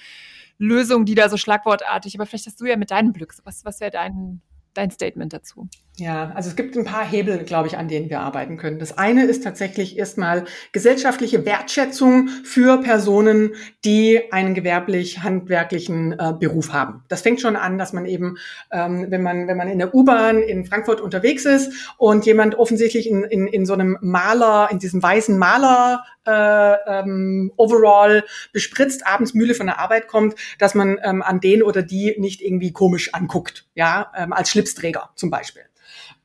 Lösungen, 0.57 1.05
die 1.05 1.15
da 1.15 1.29
so 1.29 1.37
schlagwortartig, 1.37 2.15
aber 2.15 2.25
vielleicht 2.25 2.47
hast 2.47 2.59
du 2.59 2.65
ja 2.65 2.77
mit 2.77 2.91
deinem 2.91 3.13
Glück, 3.13 3.35
was, 3.43 3.65
was 3.65 3.79
wäre 3.79 3.91
dein, 3.91 4.41
dein 4.73 4.91
Statement 4.91 5.33
dazu? 5.33 5.67
Ja, 6.01 6.31
also 6.33 6.49
es 6.49 6.55
gibt 6.55 6.75
ein 6.75 6.83
paar 6.83 7.05
Hebel, 7.05 7.43
glaube 7.43 7.67
ich, 7.67 7.77
an 7.77 7.87
denen 7.87 8.09
wir 8.09 8.21
arbeiten 8.21 8.57
können. 8.57 8.79
Das 8.79 8.97
eine 8.97 9.25
ist 9.25 9.43
tatsächlich 9.43 9.99
erstmal 9.99 10.45
gesellschaftliche 10.71 11.45
Wertschätzung 11.45 12.27
für 12.43 12.81
Personen, 12.81 13.51
die 13.85 14.19
einen 14.31 14.55
gewerblich-handwerklichen 14.55 16.13
äh, 16.13 16.33
Beruf 16.39 16.73
haben. 16.73 17.03
Das 17.07 17.21
fängt 17.21 17.39
schon 17.39 17.55
an, 17.55 17.77
dass 17.77 17.93
man 17.93 18.07
eben, 18.07 18.39
ähm, 18.71 19.05
wenn 19.09 19.21
man 19.21 19.47
wenn 19.47 19.57
man 19.57 19.67
in 19.67 19.77
der 19.77 19.93
U-Bahn 19.93 20.41
in 20.41 20.65
Frankfurt 20.65 21.01
unterwegs 21.01 21.45
ist 21.45 21.71
und 21.99 22.25
jemand 22.25 22.55
offensichtlich 22.55 23.07
in, 23.07 23.23
in, 23.23 23.45
in 23.45 23.67
so 23.67 23.73
einem 23.73 23.95
Maler, 24.01 24.69
in 24.71 24.79
diesem 24.79 25.03
weißen 25.03 25.37
Maler 25.37 26.03
äh, 26.25 26.77
ähm, 26.87 27.51
Overall 27.57 28.23
bespritzt, 28.53 29.05
abends 29.05 29.35
müde 29.35 29.53
von 29.53 29.67
der 29.67 29.77
Arbeit 29.77 30.07
kommt, 30.07 30.33
dass 30.57 30.73
man 30.73 30.97
ähm, 31.03 31.21
an 31.21 31.39
den 31.41 31.61
oder 31.61 31.83
die 31.83 32.15
nicht 32.17 32.41
irgendwie 32.41 32.71
komisch 32.71 33.13
anguckt, 33.13 33.67
ja, 33.75 34.11
ähm, 34.17 34.33
als 34.33 34.49
Schlipsträger 34.49 35.11
zum 35.13 35.29
Beispiel. 35.29 35.61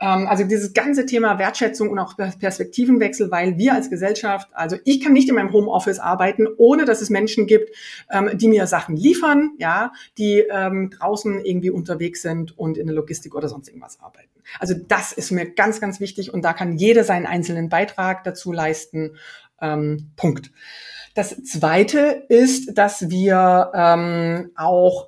Ähm, 0.00 0.26
also 0.26 0.44
dieses 0.44 0.72
ganze 0.72 1.06
Thema 1.06 1.38
Wertschätzung 1.38 1.90
und 1.90 1.98
auch 1.98 2.16
Perspektivenwechsel, 2.16 3.30
weil 3.30 3.58
wir 3.58 3.74
als 3.74 3.90
Gesellschaft, 3.90 4.48
also 4.52 4.76
ich 4.84 5.02
kann 5.02 5.12
nicht 5.12 5.28
in 5.28 5.34
meinem 5.34 5.52
Homeoffice 5.52 5.98
arbeiten, 5.98 6.46
ohne 6.56 6.84
dass 6.84 7.00
es 7.00 7.10
Menschen 7.10 7.46
gibt, 7.46 7.70
ähm, 8.10 8.30
die 8.34 8.48
mir 8.48 8.66
Sachen 8.66 8.96
liefern, 8.96 9.52
ja, 9.58 9.92
die 10.18 10.44
ähm, 10.50 10.90
draußen 10.90 11.44
irgendwie 11.44 11.70
unterwegs 11.70 12.22
sind 12.22 12.58
und 12.58 12.78
in 12.78 12.86
der 12.86 12.96
Logistik 12.96 13.34
oder 13.34 13.48
sonst 13.48 13.68
irgendwas 13.68 14.00
arbeiten. 14.00 14.28
Also 14.60 14.74
das 14.74 15.12
ist 15.12 15.30
mir 15.30 15.50
ganz, 15.50 15.80
ganz 15.80 16.00
wichtig 16.00 16.32
und 16.32 16.42
da 16.42 16.52
kann 16.52 16.76
jeder 16.76 17.04
seinen 17.04 17.26
einzelnen 17.26 17.68
Beitrag 17.68 18.24
dazu 18.24 18.52
leisten. 18.52 19.16
Ähm, 19.60 20.10
Punkt. 20.16 20.50
Das 21.14 21.42
Zweite 21.44 22.24
ist, 22.28 22.76
dass 22.76 23.08
wir 23.08 23.72
ähm, 23.74 24.50
auch 24.54 25.06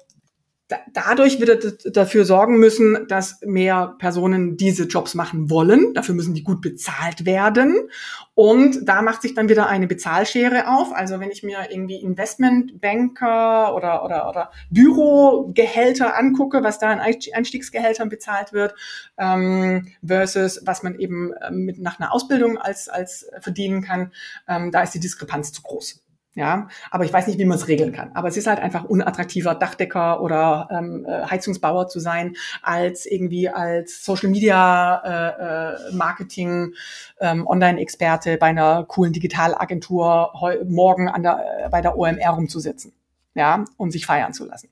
dadurch 0.92 1.40
wieder 1.40 1.56
dafür 1.56 2.24
sorgen 2.24 2.58
müssen, 2.58 3.06
dass 3.08 3.40
mehr 3.42 3.94
Personen 3.98 4.56
diese 4.56 4.84
Jobs 4.84 5.14
machen 5.14 5.48
wollen. 5.48 5.94
Dafür 5.94 6.14
müssen 6.14 6.34
die 6.34 6.42
gut 6.42 6.60
bezahlt 6.60 7.24
werden. 7.24 7.88
Und 8.34 8.86
da 8.86 9.02
macht 9.02 9.22
sich 9.22 9.34
dann 9.34 9.48
wieder 9.48 9.68
eine 9.68 9.86
Bezahlschere 9.86 10.68
auf. 10.68 10.92
Also 10.92 11.20
wenn 11.20 11.30
ich 11.30 11.42
mir 11.42 11.58
irgendwie 11.70 11.96
Investmentbanker 11.96 13.74
oder, 13.74 14.04
oder, 14.04 14.28
oder 14.28 14.50
Bürogehälter 14.70 16.16
angucke, 16.16 16.62
was 16.62 16.78
da 16.78 16.90
an 16.90 17.00
Einstiegsgehältern 17.00 18.08
bezahlt 18.10 18.52
wird, 18.52 18.74
ähm, 19.16 19.88
versus 20.06 20.60
was 20.64 20.82
man 20.82 20.98
eben 20.98 21.32
ähm, 21.46 21.64
mit 21.64 21.78
nach 21.78 21.98
einer 21.98 22.12
Ausbildung 22.12 22.58
als, 22.58 22.88
als 22.88 23.28
verdienen 23.40 23.82
kann, 23.82 24.12
ähm, 24.46 24.70
da 24.70 24.82
ist 24.82 24.94
die 24.94 25.00
Diskrepanz 25.00 25.52
zu 25.52 25.62
groß. 25.62 26.02
Ja, 26.34 26.68
aber 26.90 27.04
ich 27.04 27.12
weiß 27.12 27.26
nicht, 27.26 27.38
wie 27.38 27.44
man 27.44 27.56
es 27.58 27.66
regeln 27.66 27.92
kann. 27.92 28.12
Aber 28.14 28.28
es 28.28 28.36
ist 28.36 28.46
halt 28.46 28.60
einfach 28.60 28.84
unattraktiver, 28.84 29.54
Dachdecker 29.54 30.20
oder 30.20 30.68
ähm, 30.70 31.04
äh, 31.04 31.26
Heizungsbauer 31.26 31.88
zu 31.88 31.98
sein, 31.98 32.36
als 32.62 33.06
irgendwie 33.06 33.48
als 33.48 34.04
Social 34.04 34.28
Media 34.28 35.02
äh, 35.04 35.90
äh, 35.90 35.92
Marketing 35.94 36.74
ähm, 37.20 37.46
Online-Experte 37.46 38.36
bei 38.36 38.46
einer 38.46 38.84
coolen 38.84 39.12
Digitalagentur 39.12 40.32
morgen 40.66 41.08
an 41.08 41.22
der, 41.22 41.64
äh, 41.64 41.68
bei 41.70 41.80
der 41.80 41.98
OMR 41.98 42.30
rumzusitzen. 42.30 42.92
Ja, 43.34 43.64
und 43.76 43.90
sich 43.90 44.06
feiern 44.06 44.32
zu 44.32 44.46
lassen. 44.46 44.68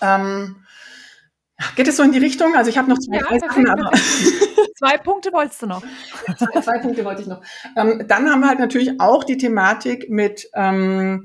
Ähm, 0.00 0.56
Geht 1.76 1.88
es 1.88 1.96
so 1.96 2.02
in 2.02 2.12
die 2.12 2.18
Richtung? 2.18 2.54
Also 2.56 2.70
ich 2.70 2.78
habe 2.78 2.88
noch 2.88 2.98
zwei, 2.98 3.16
ja, 3.16 3.38
Sachen, 3.38 3.68
aber 3.68 3.90
zwei 4.82 4.98
Punkte 4.98 5.32
wolltest 5.32 5.62
du 5.62 5.66
noch. 5.66 5.82
zwei, 6.36 6.60
zwei 6.60 6.78
Punkte 6.80 7.04
wollte 7.04 7.22
ich 7.22 7.28
noch. 7.28 7.40
Ähm, 7.76 8.04
dann 8.08 8.28
haben 8.28 8.40
wir 8.40 8.48
halt 8.48 8.58
natürlich 8.58 9.00
auch 9.00 9.22
die 9.22 9.36
Thematik 9.36 10.10
mit 10.10 10.48
ähm, 10.54 11.22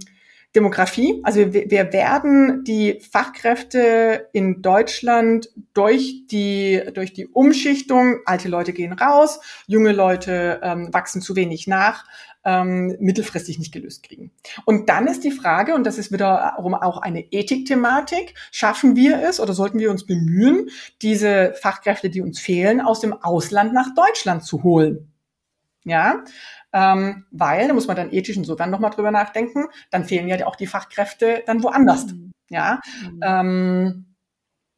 Demografie. 0.56 1.22
Also 1.24 1.54
wir, 1.54 1.70
wir 1.70 1.92
werden 1.92 2.64
die 2.64 3.00
Fachkräfte 3.12 4.30
in 4.32 4.62
Deutschland 4.62 5.50
durch 5.74 6.28
die, 6.28 6.82
durch 6.94 7.14
die 7.14 7.28
Umschichtung, 7.28 8.20
alte 8.26 8.48
Leute 8.48 8.74
gehen 8.74 8.94
raus, 8.94 9.40
junge 9.66 9.92
Leute 9.92 10.60
ähm, 10.64 10.94
wachsen 10.94 11.22
zu 11.22 11.36
wenig 11.36 11.68
nach, 11.68 12.06
ähm, 12.48 12.96
mittelfristig 13.00 13.60
nicht 13.60 13.74
gelöst 13.74 14.04
kriegen. 14.04 14.32
Und 14.64 14.88
dann 14.88 15.06
ist 15.06 15.26
die 15.26 15.32
Frage, 15.32 15.76
und 15.76 15.84
das 15.84 15.98
ist 15.98 16.14
wiederum 16.14 16.74
auch 16.74 16.98
eine 16.98 17.32
Ethikthematik, 17.32 18.36
schaffen 18.52 18.96
wir 18.96 19.22
es 19.22 19.42
oder 19.42 19.54
sollten 19.54 19.80
wir 19.80 19.92
uns 19.92 20.06
bemühen, 20.06 20.70
diese 21.02 21.54
Fachkräfte, 21.62 22.10
die 22.10 22.22
uns 22.22 22.40
fehlen, 22.40 22.80
aus 22.80 23.02
dem 23.02 23.12
Ausland 23.12 23.74
nach 23.74 23.94
Deutschland 23.94 24.46
zu 24.46 24.64
holen? 24.64 25.12
Ja, 25.84 26.24
ähm, 26.72 27.26
weil, 27.32 27.68
da 27.68 27.74
muss 27.74 27.88
man 27.88 27.98
dann 27.98 28.14
ethisch 28.14 28.38
insofern 28.38 28.70
nochmal 28.70 28.92
drüber 28.92 29.12
nachdenken, 29.12 29.66
dann 29.92 30.06
fehlen 30.06 30.30
ja 30.30 30.48
auch 30.48 30.56
die 30.56 30.68
Fachkräfte 30.68 31.44
dann 31.46 31.64
woanders. 31.64 32.08
Mhm. 32.08 32.32
Ja, 32.50 32.80
mhm. 33.04 33.20
ähm, 33.24 34.06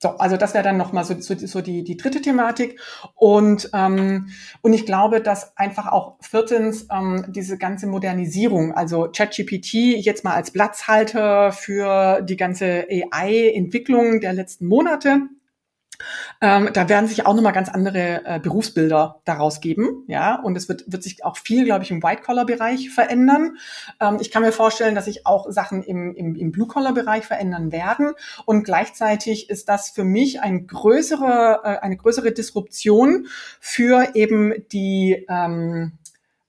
so, 0.01 0.09
also 0.11 0.37
das 0.37 0.53
wäre 0.53 0.63
dann 0.63 0.77
nochmal 0.77 1.03
so, 1.03 1.19
so, 1.19 1.35
so 1.35 1.61
die, 1.61 1.83
die 1.83 1.97
dritte 1.97 2.21
Thematik. 2.21 2.79
Und, 3.15 3.69
ähm, 3.73 4.29
und 4.61 4.71
ich 4.71 4.85
glaube, 4.85 5.19
dass 5.21 5.57
einfach 5.57 5.87
auch 5.91 6.15
viertens 6.21 6.87
ähm, 6.89 7.25
diese 7.27 7.57
ganze 7.57 7.85
Modernisierung, 7.85 8.73
also 8.73 9.09
ChatGPT 9.13 9.73
jetzt 9.73 10.23
mal 10.23 10.35
als 10.35 10.51
Platzhalter 10.51 11.51
für 11.51 12.21
die 12.21 12.37
ganze 12.37 12.87
AI-Entwicklung 12.89 14.21
der 14.21 14.31
letzten 14.31 14.67
Monate, 14.67 15.27
ähm, 16.41 16.69
da 16.73 16.89
werden 16.89 17.07
sich 17.07 17.25
auch 17.25 17.33
nochmal 17.33 17.53
ganz 17.53 17.69
andere 17.69 18.25
äh, 18.25 18.39
Berufsbilder 18.39 19.21
daraus 19.25 19.61
geben, 19.61 20.03
ja, 20.07 20.35
und 20.35 20.55
es 20.55 20.69
wird, 20.69 20.91
wird 20.91 21.03
sich 21.03 21.25
auch 21.25 21.37
viel, 21.37 21.65
glaube 21.65 21.83
ich, 21.83 21.91
im 21.91 22.01
White-Collar-Bereich 22.01 22.89
verändern. 22.89 23.57
Ähm, 23.99 24.17
ich 24.19 24.31
kann 24.31 24.41
mir 24.41 24.51
vorstellen, 24.51 24.95
dass 24.95 25.05
sich 25.05 25.25
auch 25.25 25.49
Sachen 25.49 25.83
im, 25.83 26.15
im, 26.15 26.35
im 26.35 26.51
Blue-Collar-Bereich 26.51 27.25
verändern 27.25 27.71
werden 27.71 28.13
und 28.45 28.63
gleichzeitig 28.63 29.49
ist 29.49 29.69
das 29.69 29.89
für 29.89 30.03
mich 30.03 30.41
ein 30.41 30.67
größere, 30.67 31.61
äh, 31.63 31.77
eine 31.79 31.97
größere 31.97 32.31
Disruption 32.31 33.27
für 33.59 34.15
eben 34.15 34.53
die 34.71 35.25
ähm, 35.27 35.93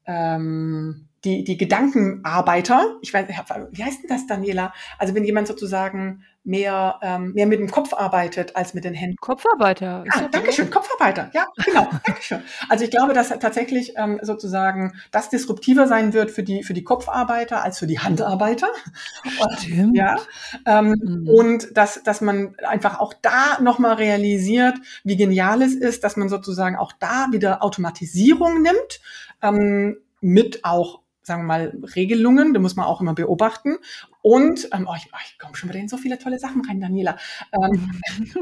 ähm, 0.06 1.06
die, 1.24 1.44
die 1.44 1.58
Gedankenarbeiter, 1.58 2.96
ich 3.02 3.12
weiß, 3.12 3.26
wie 3.28 3.84
heißt 3.84 4.02
denn 4.02 4.08
das, 4.08 4.26
Daniela? 4.26 4.72
Also 4.98 5.14
wenn 5.14 5.24
jemand 5.24 5.46
sozusagen 5.46 6.24
mehr, 6.42 6.98
ähm, 7.02 7.32
mehr 7.34 7.46
mit 7.46 7.60
dem 7.60 7.70
Kopf 7.70 7.92
arbeitet 7.92 8.56
als 8.56 8.72
mit 8.72 8.84
den 8.84 8.94
Händen. 8.94 9.16
Kopfarbeiter. 9.20 10.04
Ah, 10.10 10.28
Dankeschön. 10.30 10.70
Kopfarbeiter. 10.70 11.30
Ja, 11.34 11.46
genau. 11.64 11.88
Dankeschön. 12.04 12.42
Also 12.68 12.84
ich 12.84 12.90
glaube, 12.90 13.12
dass 13.12 13.28
tatsächlich 13.28 13.94
ähm, 13.96 14.18
sozusagen 14.22 14.94
das 15.10 15.28
disruptiver 15.28 15.86
sein 15.86 16.12
wird 16.12 16.30
für 16.30 16.42
die, 16.42 16.62
für 16.62 16.72
die 16.72 16.82
Kopfarbeiter 16.82 17.62
als 17.62 17.78
für 17.78 17.86
die 17.86 17.98
Handarbeiter. 17.98 18.68
Stimmt. 19.58 19.96
Ja. 19.96 20.16
Ähm, 20.66 20.94
mhm. 21.02 21.28
Und 21.28 21.76
dass, 21.76 22.02
dass 22.02 22.20
man 22.20 22.56
einfach 22.66 23.00
auch 23.00 23.12
da 23.20 23.60
nochmal 23.60 23.94
realisiert, 23.94 24.78
wie 25.04 25.16
genial 25.16 25.60
es 25.60 25.74
ist, 25.74 26.04
dass 26.04 26.16
man 26.16 26.30
sozusagen 26.30 26.76
auch 26.76 26.92
da 26.98 27.26
wieder 27.32 27.62
Automatisierung 27.62 28.62
nimmt, 28.62 29.00
ähm, 29.42 29.98
mit 30.20 30.64
auch 30.64 31.00
sagen 31.22 31.42
wir 31.42 31.46
mal, 31.46 31.72
Regelungen, 31.94 32.54
da 32.54 32.60
muss 32.60 32.76
man 32.76 32.86
auch 32.86 33.00
immer 33.00 33.14
beobachten 33.14 33.76
und 34.22 34.68
ähm, 34.72 34.86
oh, 34.88 34.94
ich, 34.96 35.08
oh, 35.12 35.18
ich 35.24 35.38
komme 35.38 35.56
schon 35.56 35.68
wieder 35.70 35.78
in 35.78 35.88
so 35.88 35.96
viele 35.96 36.18
tolle 36.18 36.38
Sachen 36.38 36.62
rein, 36.66 36.80
Daniela. 36.80 37.16
Ähm, 37.52 37.90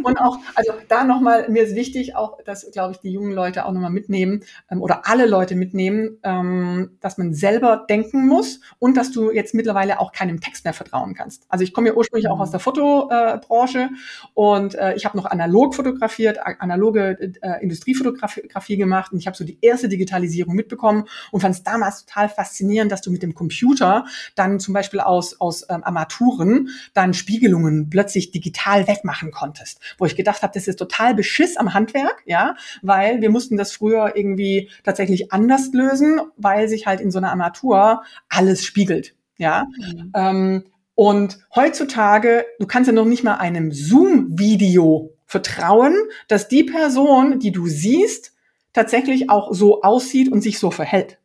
und 0.03 0.21
auch, 0.21 0.39
also 0.55 0.73
da 0.89 1.05
nochmal, 1.05 1.49
mir 1.49 1.63
ist 1.63 1.75
wichtig, 1.75 2.17
auch, 2.17 2.43
dass, 2.45 2.71
glaube 2.73 2.93
ich, 2.93 2.99
die 2.99 3.11
jungen 3.11 3.33
Leute 3.33 3.65
auch 3.65 3.73
nochmal 3.73 3.91
mitnehmen 3.91 4.43
ähm, 4.71 4.83
oder 4.83 5.07
alle 5.07 5.27
Leute 5.27 5.55
mitnehmen, 5.55 6.19
ähm, 6.23 6.99
dass 7.01 7.19
man 7.19 7.33
selber 7.35 7.87
denken 7.89 8.27
muss 8.27 8.61
und 8.79 8.97
dass 8.97 9.13
du 9.13 9.31
jetzt 9.31 9.55
mittlerweile 9.55 10.01
auch 10.01 10.13
keinem 10.13 10.41
Text 10.41 10.65
mehr 10.65 10.75
vertrauen 10.75 11.15
kannst. 11.15 11.47
Also 11.49 11.63
ich 11.63 11.73
komme 11.73 11.89
ja 11.89 11.95
ursprünglich 11.95 12.29
auch 12.29 12.41
aus 12.41 12.51
der 12.51 12.61
Fotobranche 12.61 13.79
äh, 13.79 13.89
und 14.35 14.75
äh, 14.75 14.95
ich 14.95 15.05
habe 15.05 15.17
noch 15.17 15.27
analog 15.27 15.75
fotografiert, 15.75 16.39
analoge 16.43 17.17
äh, 17.43 17.63
Industriefotografie 17.63 18.77
gemacht 18.77 19.13
und 19.13 19.19
ich 19.19 19.27
habe 19.27 19.37
so 19.37 19.45
die 19.45 19.59
erste 19.61 19.89
Digitalisierung 19.89 20.55
mitbekommen 20.55 21.05
und 21.31 21.41
fand 21.41 21.55
es 21.55 21.63
damals 21.63 22.05
total 22.05 22.29
faszinierend, 22.29 22.91
dass 22.91 23.03
du 23.03 23.11
mit 23.11 23.23
dem 23.23 23.35
Computer 23.35 24.07
dann 24.35 24.59
zum 24.59 24.75
Beispiel 24.75 25.01
aus, 25.01 25.41
aus 25.41 25.68
ähm, 25.69 25.85
Armaturen 25.85 26.70
dann 26.95 27.15
Spiegelungen 27.15 27.90
plötzlich 27.90 28.31
digital 28.31 28.86
wegmachen 28.86 29.31
konntest. 29.31 29.81
Wo 29.99 30.05
ich 30.05 30.16
gedacht 30.16 30.43
habe, 30.43 30.53
das 30.55 30.69
ist 30.69 30.78
total 30.78 31.15
Beschiss 31.15 31.57
am 31.57 31.74
Handwerk, 31.74 32.23
ja, 32.27 32.57
weil 32.82 33.20
wir 33.20 33.31
mussten 33.31 33.57
das 33.57 33.73
früher 33.73 34.16
irgendwie 34.16 34.70
tatsächlich 34.85 35.32
anders 35.32 35.70
lösen, 35.73 36.20
weil 36.36 36.69
sich 36.69 36.86
halt 36.86 37.01
in 37.01 37.11
so 37.11 37.19
einer 37.19 37.31
Armatur 37.31 38.03
alles 38.28 38.65
spiegelt, 38.65 39.15
ja. 39.36 39.66
Mhm. 39.78 40.12
Ähm, 40.15 40.65
und 40.95 41.39
heutzutage, 41.55 42.45
du 42.59 42.66
kannst 42.66 42.89
ja 42.89 42.93
noch 42.93 43.05
nicht 43.05 43.23
mal 43.23 43.36
einem 43.36 43.70
Zoom-Video 43.70 45.15
vertrauen, 45.27 45.95
dass 46.27 46.49
die 46.49 46.65
Person, 46.65 47.39
die 47.39 47.53
du 47.53 47.69
siehst, 47.69 48.32
tatsächlich 48.73 49.31
auch 49.31 49.53
so 49.53 49.82
aussieht 49.82 50.32
und 50.32 50.40
sich 50.40 50.59
so 50.59 50.73
verhält. 50.73 51.19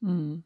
Mhm. 0.00 0.42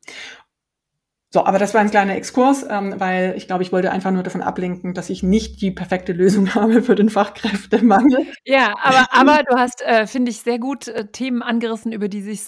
So, 1.31 1.45
aber 1.45 1.59
das 1.59 1.75
war 1.75 1.83
ein 1.83 1.91
kleiner 1.91 2.17
Exkurs, 2.17 2.65
ähm, 2.69 2.95
weil 2.99 3.35
ich 3.37 3.47
glaube, 3.47 3.63
ich 3.63 3.71
wollte 3.71 3.91
einfach 3.91 4.11
nur 4.11 4.23
davon 4.23 4.41
ablenken, 4.41 4.95
dass 4.95 5.11
ich 5.11 5.23
nicht 5.23 5.61
die 5.61 5.71
perfekte 5.71 6.13
Lösung 6.13 6.55
habe 6.55 6.83
für 6.83 6.95
den 6.95 7.11
Fachkräftemangel. 7.11 8.27
Ja, 8.45 8.75
aber, 8.83 9.09
aber 9.13 9.43
du 9.43 9.57
hast, 9.57 9.83
äh, 9.83 10.07
finde 10.07 10.31
ich, 10.31 10.39
sehr 10.39 10.59
gut 10.59 10.89
äh, 10.89 11.07
Themen 11.07 11.43
angerissen, 11.43 11.93
über 11.93 12.09
die 12.09 12.23
sich 12.23 12.41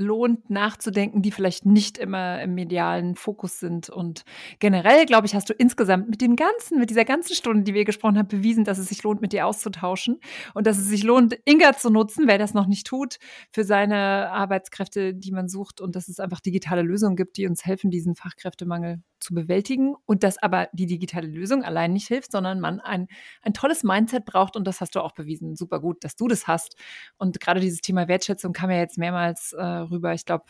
lohnt 0.00 0.50
nachzudenken, 0.50 1.22
die 1.22 1.30
vielleicht 1.30 1.66
nicht 1.66 1.98
immer 1.98 2.42
im 2.42 2.54
medialen 2.54 3.14
Fokus 3.14 3.60
sind. 3.60 3.88
Und 3.90 4.24
generell, 4.58 5.06
glaube 5.06 5.26
ich, 5.26 5.34
hast 5.34 5.48
du 5.48 5.52
insgesamt 5.52 6.08
mit 6.08 6.20
dem 6.20 6.36
ganzen, 6.36 6.78
mit 6.78 6.90
dieser 6.90 7.04
ganzen 7.04 7.34
Stunde, 7.34 7.62
die 7.62 7.74
wir 7.74 7.84
gesprochen 7.84 8.18
haben, 8.18 8.28
bewiesen, 8.28 8.64
dass 8.64 8.78
es 8.78 8.88
sich 8.88 9.02
lohnt, 9.02 9.20
mit 9.20 9.32
dir 9.32 9.46
auszutauschen 9.46 10.20
und 10.54 10.66
dass 10.66 10.78
es 10.78 10.86
sich 10.86 11.04
lohnt, 11.04 11.38
Inga 11.44 11.74
zu 11.74 11.90
nutzen, 11.90 12.26
wer 12.26 12.38
das 12.38 12.54
noch 12.54 12.66
nicht 12.66 12.86
tut, 12.86 13.18
für 13.52 13.64
seine 13.64 14.30
Arbeitskräfte, 14.30 15.14
die 15.14 15.32
man 15.32 15.48
sucht 15.48 15.80
und 15.80 15.94
dass 15.94 16.08
es 16.08 16.18
einfach 16.18 16.40
digitale 16.40 16.82
Lösungen 16.82 17.16
gibt, 17.16 17.36
die 17.36 17.46
uns 17.46 17.64
helfen, 17.64 17.90
diesen 17.90 18.14
Fachkräftemangel 18.14 19.02
zu 19.20 19.34
bewältigen 19.34 19.94
und 20.06 20.22
dass 20.22 20.38
aber 20.38 20.68
die 20.72 20.86
digitale 20.86 21.26
Lösung 21.26 21.62
allein 21.62 21.92
nicht 21.92 22.08
hilft, 22.08 22.32
sondern 22.32 22.58
man 22.58 22.80
ein, 22.80 23.06
ein 23.42 23.52
tolles 23.52 23.84
Mindset 23.84 24.24
braucht 24.24 24.56
und 24.56 24.66
das 24.66 24.80
hast 24.80 24.94
du 24.94 25.00
auch 25.00 25.12
bewiesen. 25.12 25.56
Super 25.56 25.80
gut, 25.80 26.02
dass 26.04 26.16
du 26.16 26.26
das 26.26 26.46
hast. 26.46 26.76
Und 27.18 27.38
gerade 27.38 27.60
dieses 27.60 27.80
Thema 27.80 28.08
Wertschätzung 28.08 28.52
kam 28.52 28.70
ja 28.70 28.78
jetzt 28.78 28.98
mehrmals 28.98 29.52
äh, 29.52 29.58
rüber. 29.90 30.14
Ich 30.14 30.24
glaube, 30.24 30.44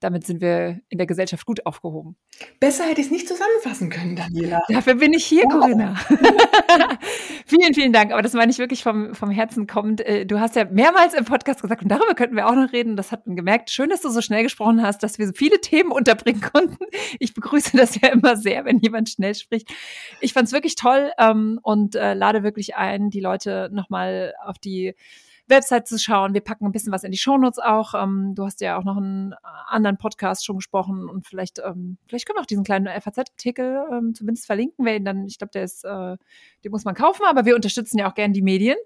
damit 0.00 0.26
sind 0.26 0.40
wir 0.40 0.80
in 0.88 0.96
der 0.96 1.06
Gesellschaft 1.06 1.44
gut 1.44 1.66
aufgehoben. 1.66 2.16
Besser 2.58 2.84
hätte 2.84 3.02
ich 3.02 3.08
es 3.08 3.12
nicht 3.12 3.28
zusammenfassen 3.28 3.90
können, 3.90 4.16
Daniela. 4.16 4.62
Dafür 4.70 4.94
bin 4.94 5.12
ich 5.12 5.26
hier, 5.26 5.44
wow. 5.44 5.60
Corinna. 5.60 5.94
vielen, 7.46 7.74
vielen 7.74 7.92
Dank. 7.92 8.12
Aber 8.12 8.22
das 8.22 8.32
meine 8.32 8.50
ich 8.50 8.58
wirklich 8.58 8.82
vom, 8.82 9.14
vom 9.14 9.30
Herzen 9.30 9.66
kommend. 9.66 10.00
Äh, 10.00 10.24
du 10.24 10.40
hast 10.40 10.56
ja 10.56 10.64
mehrmals 10.64 11.12
im 11.12 11.26
Podcast 11.26 11.60
gesagt, 11.60 11.82
und 11.82 11.88
darüber 11.88 12.14
könnten 12.14 12.34
wir 12.34 12.48
auch 12.48 12.54
noch 12.54 12.72
reden. 12.72 12.96
Das 12.96 13.12
hat 13.12 13.26
man 13.26 13.36
gemerkt. 13.36 13.70
Schön, 13.70 13.90
dass 13.90 14.00
du 14.00 14.08
so 14.08 14.22
schnell 14.22 14.42
gesprochen 14.42 14.80
hast, 14.80 15.02
dass 15.02 15.18
wir 15.18 15.26
so 15.26 15.34
viele 15.34 15.60
Themen 15.60 15.92
unterbringen 15.92 16.40
konnten. 16.52 16.86
Ich 17.18 17.34
begrüße 17.34 17.76
das 17.76 18.00
ja 18.00 18.08
immer 18.08 18.36
sehr, 18.36 18.64
wenn 18.64 18.78
jemand 18.78 19.10
schnell 19.10 19.34
spricht. 19.34 19.68
Ich 20.20 20.32
fand 20.32 20.46
es 20.46 20.54
wirklich 20.54 20.76
toll 20.76 21.12
ähm, 21.18 21.60
und 21.62 21.94
äh, 21.94 22.14
lade 22.14 22.42
wirklich 22.42 22.74
ein, 22.74 23.10
die 23.10 23.20
Leute 23.20 23.68
nochmal 23.70 24.32
auf 24.46 24.58
die 24.58 24.94
Website 25.50 25.88
zu 25.88 25.98
schauen. 25.98 26.32
Wir 26.32 26.40
packen 26.40 26.64
ein 26.64 26.72
bisschen 26.72 26.92
was 26.92 27.04
in 27.04 27.10
die 27.10 27.18
Shownotes 27.18 27.58
auch. 27.58 27.94
Ähm, 27.94 28.34
du 28.34 28.44
hast 28.44 28.60
ja 28.60 28.78
auch 28.78 28.84
noch 28.84 28.96
einen 28.96 29.34
anderen 29.68 29.98
Podcast 29.98 30.46
schon 30.46 30.56
gesprochen 30.56 31.08
und 31.08 31.26
vielleicht, 31.26 31.58
ähm, 31.58 31.98
vielleicht 32.06 32.26
können 32.26 32.38
wir 32.38 32.42
auch 32.42 32.46
diesen 32.46 32.64
kleinen 32.64 32.86
FAZ-Artikel 32.86 33.84
ähm, 33.92 34.14
zumindest 34.14 34.46
verlinken, 34.46 34.86
weil 34.86 35.00
dann, 35.00 35.26
ich 35.26 35.38
glaube, 35.38 35.50
der 35.52 35.64
ist, 35.64 35.84
äh, 35.84 36.16
den 36.64 36.70
muss 36.70 36.84
man 36.84 36.94
kaufen, 36.94 37.24
aber 37.26 37.44
wir 37.44 37.56
unterstützen 37.56 37.98
ja 37.98 38.08
auch 38.08 38.14
gerne 38.14 38.32
die 38.32 38.42
Medien. 38.42 38.76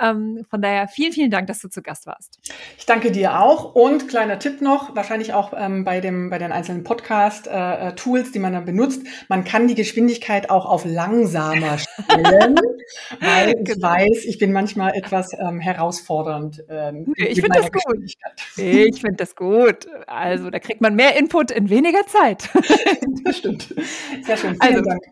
Ähm, 0.00 0.44
von 0.48 0.62
daher 0.62 0.88
vielen, 0.88 1.12
vielen 1.12 1.30
Dank, 1.30 1.48
dass 1.48 1.60
du 1.60 1.68
zu 1.68 1.82
Gast 1.82 2.06
warst. 2.06 2.38
Ich 2.78 2.86
danke 2.86 3.10
dir 3.10 3.40
auch 3.40 3.74
und 3.74 4.08
kleiner 4.08 4.38
Tipp 4.38 4.60
noch, 4.60 4.94
wahrscheinlich 4.94 5.34
auch 5.34 5.52
ähm, 5.56 5.84
bei 5.84 6.00
dem, 6.00 6.30
bei 6.30 6.38
den 6.38 6.52
einzelnen 6.52 6.84
Podcast-Tools, 6.84 8.28
äh, 8.28 8.32
die 8.32 8.38
man 8.38 8.52
dann 8.52 8.64
benutzt. 8.64 9.02
Man 9.28 9.44
kann 9.44 9.68
die 9.68 9.74
Geschwindigkeit 9.74 10.50
auch 10.50 10.66
auf 10.66 10.84
langsamer 10.84 11.78
stellen, 11.78 12.56
weil 13.20 13.54
ich 13.58 13.64
genau. 13.64 13.88
weiß, 13.88 14.24
ich 14.24 14.38
bin 14.38 14.52
manchmal 14.52 14.94
etwas 14.94 15.32
ähm, 15.34 15.58
herausfordernd 15.58 16.03
herausfordernd. 16.04 16.64
Ähm, 16.68 17.14
ich 17.16 17.40
finde 17.40 17.60
das 17.60 17.72
gut. 17.72 18.16
Ich 18.56 19.00
finde 19.00 19.16
das 19.16 19.34
gut. 19.34 19.86
Also 20.06 20.50
da 20.50 20.58
kriegt 20.58 20.80
man 20.80 20.94
mehr 20.94 21.16
Input 21.16 21.50
in 21.50 21.70
weniger 21.70 22.06
Zeit. 22.06 22.48
das 23.24 23.38
stimmt. 23.38 23.74
Sehr 24.22 24.36
schön. 24.36 24.56
Vielen 24.60 24.76
also, 24.76 24.82
Dank. 24.82 25.02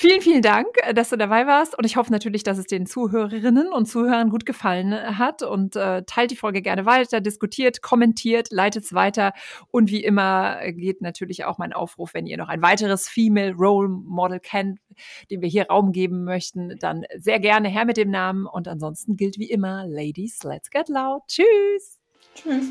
Vielen, 0.00 0.22
vielen 0.22 0.40
Dank, 0.40 0.66
äh, 0.76 0.94
dass 0.94 1.10
du 1.10 1.18
dabei 1.18 1.46
warst. 1.46 1.76
Und 1.76 1.84
ich 1.84 1.98
hoffe 1.98 2.10
natürlich, 2.10 2.42
dass 2.42 2.56
es 2.56 2.64
den 2.64 2.86
Zuhörerinnen 2.86 3.70
und 3.70 3.84
Zuhörern 3.84 4.30
gut 4.30 4.46
gefallen 4.46 4.94
äh, 4.94 5.16
hat. 5.18 5.42
Und 5.42 5.76
äh, 5.76 6.04
teilt 6.04 6.30
die 6.30 6.36
Folge 6.36 6.62
gerne 6.62 6.86
weiter, 6.86 7.20
diskutiert, 7.20 7.82
kommentiert, 7.82 8.48
leitet 8.50 8.84
es 8.84 8.94
weiter. 8.94 9.34
Und 9.70 9.90
wie 9.90 10.02
immer 10.02 10.58
geht 10.72 11.02
natürlich 11.02 11.44
auch 11.44 11.58
mein 11.58 11.74
Aufruf, 11.74 12.14
wenn 12.14 12.26
ihr 12.26 12.38
noch 12.38 12.48
ein 12.48 12.62
weiteres 12.62 13.10
Female 13.10 13.52
Role 13.52 13.90
Model 13.90 14.40
kennt, 14.40 14.78
dem 15.30 15.42
wir 15.42 15.50
hier 15.50 15.66
Raum 15.66 15.92
geben 15.92 16.24
möchten, 16.24 16.78
dann 16.78 17.04
sehr 17.18 17.38
gerne 17.38 17.68
her 17.68 17.84
mit 17.84 17.98
dem 17.98 18.10
Namen. 18.10 18.46
Und 18.46 18.68
ansonsten 18.68 19.18
gilt 19.18 19.38
wie 19.38 19.50
immer, 19.50 19.84
Ladies, 19.86 20.42
let's 20.44 20.70
get 20.70 20.88
loud. 20.88 21.24
Tschüss. 21.28 22.00
Tschüss. 22.34 22.70